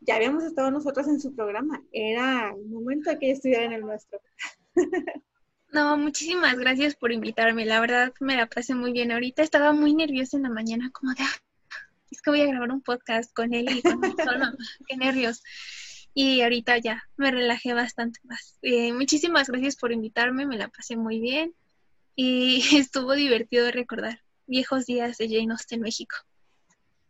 ya 0.00 0.16
habíamos 0.16 0.44
estado 0.44 0.70
nosotras 0.70 1.08
en 1.08 1.20
su 1.20 1.34
programa. 1.34 1.82
Era 1.92 2.54
el 2.54 2.66
momento 2.66 3.10
de 3.10 3.18
que 3.18 3.26
ella 3.26 3.34
estuviera 3.34 3.64
en 3.64 3.72
el 3.72 3.80
nuestro. 3.80 4.20
No, 5.72 5.96
muchísimas 5.96 6.56
gracias 6.56 6.94
por 6.94 7.10
invitarme. 7.10 7.66
La 7.66 7.80
verdad 7.80 8.12
me 8.20 8.36
la 8.36 8.46
pasé 8.46 8.76
muy 8.76 8.92
bien. 8.92 9.10
Ahorita 9.10 9.42
estaba 9.42 9.72
muy 9.72 9.92
nerviosa 9.92 10.36
en 10.36 10.44
la 10.44 10.48
mañana, 10.48 10.90
como 10.92 11.12
de, 11.14 11.22
ah, 11.22 11.36
es 12.12 12.22
que 12.22 12.30
voy 12.30 12.42
a 12.42 12.46
grabar 12.46 12.70
un 12.70 12.80
podcast 12.80 13.34
con 13.34 13.52
él 13.52 13.68
y 13.68 13.82
con 13.82 14.00
solo, 14.00 14.46
qué 14.86 14.96
nervios. 14.96 15.42
Y 16.14 16.42
ahorita 16.42 16.78
ya 16.78 17.02
me 17.16 17.30
relajé 17.30 17.74
bastante 17.74 18.20
más. 18.22 18.58
Eh, 18.62 18.92
muchísimas 18.92 19.48
gracias 19.48 19.76
por 19.76 19.92
invitarme, 19.92 20.46
me 20.46 20.56
la 20.56 20.68
pasé 20.68 20.96
muy 20.96 21.20
bien 21.20 21.54
y 22.14 22.58
estuvo 22.78 23.12
divertido 23.14 23.70
recordar 23.70 24.20
viejos 24.46 24.86
días 24.86 25.18
de 25.18 25.28
Jane 25.28 25.52
Austen 25.52 25.80
México. 25.80 26.16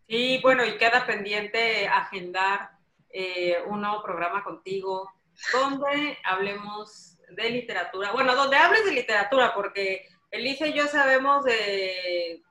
Sí, 0.09 0.39
bueno, 0.43 0.65
y 0.65 0.77
queda 0.77 1.07
pendiente 1.07 1.89
agendar 1.89 2.71
eh, 3.11 3.57
un 3.67 3.81
nuevo 3.81 4.03
programa 4.03 4.43
contigo 4.43 5.11
donde 5.53 6.19
hablemos 6.25 7.19
de 7.31 7.51
literatura. 7.51 8.13
Bueno, 8.13 8.35
donde 8.35 8.57
hables 8.57 8.85
de 8.85 8.93
literatura, 8.93 9.55
porque 9.55 10.07
Elise 10.31 10.69
y 10.69 10.73
yo 10.75 10.87
sabemos 10.87 11.45
de 11.45 12.43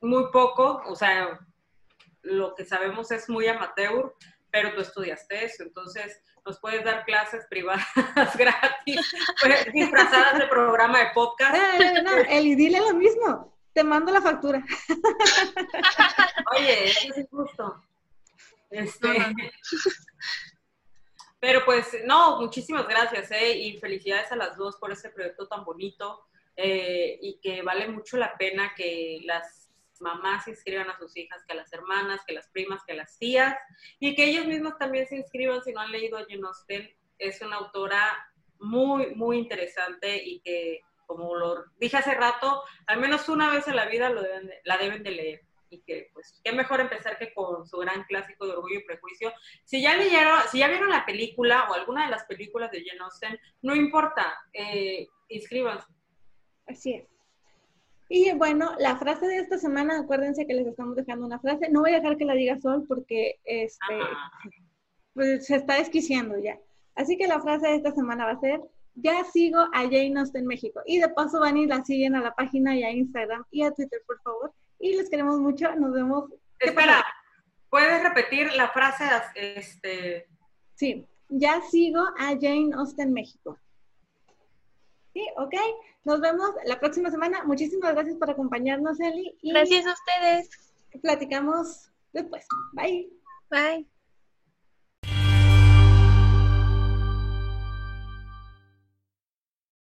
muy 0.00 0.30
poco, 0.30 0.82
o 0.86 0.94
sea, 0.94 1.38
lo 2.22 2.54
que 2.54 2.64
sabemos 2.64 3.10
es 3.10 3.28
muy 3.28 3.46
amateur, 3.46 4.14
pero 4.50 4.74
tú 4.74 4.80
estudiaste 4.80 5.44
eso, 5.44 5.62
entonces 5.62 6.20
nos 6.44 6.58
puedes 6.60 6.84
dar 6.84 7.04
clases 7.04 7.46
privadas 7.48 7.86
gratis, 8.38 9.14
pues, 9.40 9.72
disfrazadas 9.72 10.38
de 10.38 10.46
programa 10.46 11.00
de 11.00 11.10
podcast. 11.14 11.54
No, 11.54 12.02
no, 12.02 12.16
Eli, 12.28 12.54
dile 12.54 12.80
lo 12.80 12.94
mismo, 12.94 13.56
te 13.72 13.84
mando 13.84 14.12
la 14.12 14.22
factura. 14.22 14.64
Oye, 16.56 16.90
eso 16.90 17.08
es 17.10 17.18
injusto. 17.18 17.82
Este, 18.70 19.08
pero 21.40 21.64
pues, 21.64 21.96
no, 22.04 22.40
muchísimas 22.40 22.88
gracias, 22.88 23.30
¿eh? 23.30 23.58
Y 23.58 23.78
felicidades 23.78 24.30
a 24.32 24.36
las 24.36 24.56
dos 24.56 24.76
por 24.76 24.92
este 24.92 25.10
proyecto 25.10 25.46
tan 25.48 25.64
bonito 25.64 26.26
eh, 26.56 27.18
y 27.22 27.38
que 27.40 27.62
vale 27.62 27.88
mucho 27.88 28.16
la 28.16 28.36
pena 28.36 28.72
que 28.76 29.20
las 29.24 29.57
mamás 30.00 30.44
se 30.44 30.50
inscriban 30.50 30.90
a 30.90 30.98
sus 30.98 31.16
hijas, 31.16 31.44
que 31.46 31.54
las 31.54 31.72
hermanas, 31.72 32.20
que 32.26 32.34
las 32.34 32.48
primas, 32.48 32.82
que 32.86 32.94
las 32.94 33.18
tías, 33.18 33.56
y 33.98 34.14
que 34.14 34.24
ellos 34.24 34.46
mismos 34.46 34.78
también 34.78 35.06
se 35.06 35.16
inscriban 35.16 35.62
si 35.62 35.72
no 35.72 35.80
han 35.80 35.92
leído 35.92 36.18
a 36.18 36.24
Jane 36.28 36.46
Austen. 36.46 36.90
Es 37.18 37.40
una 37.42 37.56
autora 37.56 38.32
muy, 38.60 39.14
muy 39.14 39.38
interesante 39.38 40.22
y 40.22 40.40
que, 40.40 40.80
como 41.06 41.34
lo 41.36 41.64
dije 41.78 41.96
hace 41.96 42.14
rato, 42.14 42.62
al 42.86 43.00
menos 43.00 43.28
una 43.28 43.50
vez 43.50 43.66
en 43.68 43.76
la 43.76 43.86
vida 43.86 44.10
lo 44.10 44.22
deben 44.22 44.50
la 44.64 44.76
deben 44.76 45.02
de 45.02 45.10
leer 45.10 45.48
y 45.70 45.80
que 45.82 46.10
pues 46.12 46.40
qué 46.42 46.52
mejor 46.52 46.80
empezar 46.80 47.18
que 47.18 47.32
con 47.32 47.66
su 47.66 47.78
gran 47.78 48.04
clásico 48.04 48.46
de 48.46 48.52
Orgullo 48.52 48.78
y 48.78 48.84
Prejuicio. 48.84 49.32
Si 49.64 49.82
ya 49.82 49.96
leyeron, 49.96 50.40
si 50.50 50.58
ya 50.58 50.68
vieron 50.68 50.90
la 50.90 51.04
película 51.04 51.68
o 51.68 51.74
alguna 51.74 52.04
de 52.04 52.10
las 52.10 52.24
películas 52.24 52.70
de 52.70 52.84
Jane 52.84 53.00
Austen, 53.00 53.38
no 53.62 53.74
importa, 53.74 54.38
eh, 54.52 55.06
inscríbanse. 55.28 55.86
Así 56.66 56.94
es. 56.94 57.17
Y 58.08 58.32
bueno, 58.32 58.72
la 58.78 58.96
frase 58.96 59.26
de 59.26 59.38
esta 59.38 59.58
semana, 59.58 60.00
acuérdense 60.00 60.46
que 60.46 60.54
les 60.54 60.66
estamos 60.66 60.96
dejando 60.96 61.26
una 61.26 61.40
frase. 61.40 61.68
No 61.70 61.80
voy 61.80 61.92
a 61.92 62.00
dejar 62.00 62.16
que 62.16 62.24
la 62.24 62.34
diga 62.34 62.58
Sol 62.58 62.84
porque 62.88 63.38
este, 63.44 63.94
pues, 65.14 65.46
se 65.46 65.56
está 65.56 65.74
desquiciando 65.74 66.38
ya. 66.38 66.58
Así 66.94 67.16
que 67.16 67.26
la 67.26 67.40
frase 67.40 67.68
de 67.68 67.76
esta 67.76 67.92
semana 67.92 68.24
va 68.24 68.32
a 68.32 68.40
ser, 68.40 68.60
ya 68.94 69.24
sigo 69.24 69.58
a 69.58 69.82
Jane 69.82 70.14
Austen 70.18 70.46
México. 70.46 70.80
Y 70.86 70.98
de 70.98 71.08
paso 71.10 71.40
van 71.40 71.56
y 71.56 71.66
la 71.66 71.84
siguen 71.84 72.16
a 72.16 72.22
la 72.22 72.34
página 72.34 72.76
y 72.76 72.82
a 72.82 72.90
Instagram 72.90 73.44
y 73.50 73.62
a 73.62 73.72
Twitter, 73.72 74.00
por 74.06 74.20
favor 74.22 74.52
y 74.78 74.96
les 74.96 75.10
queremos 75.10 75.38
mucho. 75.38 75.74
Nos 75.76 75.92
vemos. 75.92 76.30
Espera, 76.58 77.04
¿puedes 77.70 78.02
repetir 78.02 78.52
la 78.54 78.68
frase? 78.68 79.04
Este... 79.34 80.26
Sí, 80.74 81.06
ya 81.28 81.60
sigo 81.62 82.00
a 82.18 82.28
Jane 82.40 82.70
Austen 82.74 83.12
México. 83.12 83.58
Sí, 85.12 85.26
ok. 85.36 85.54
Nos 86.04 86.20
vemos 86.20 86.50
la 86.64 86.78
próxima 86.78 87.10
semana. 87.10 87.44
Muchísimas 87.44 87.94
gracias 87.94 88.16
por 88.16 88.30
acompañarnos, 88.30 89.00
Eli. 89.00 89.36
Y 89.42 89.52
gracias 89.52 89.86
a 89.86 89.92
ustedes. 89.92 90.50
Platicamos 91.02 91.90
después. 92.12 92.46
Bye. 92.72 93.10
Bye. 93.50 93.88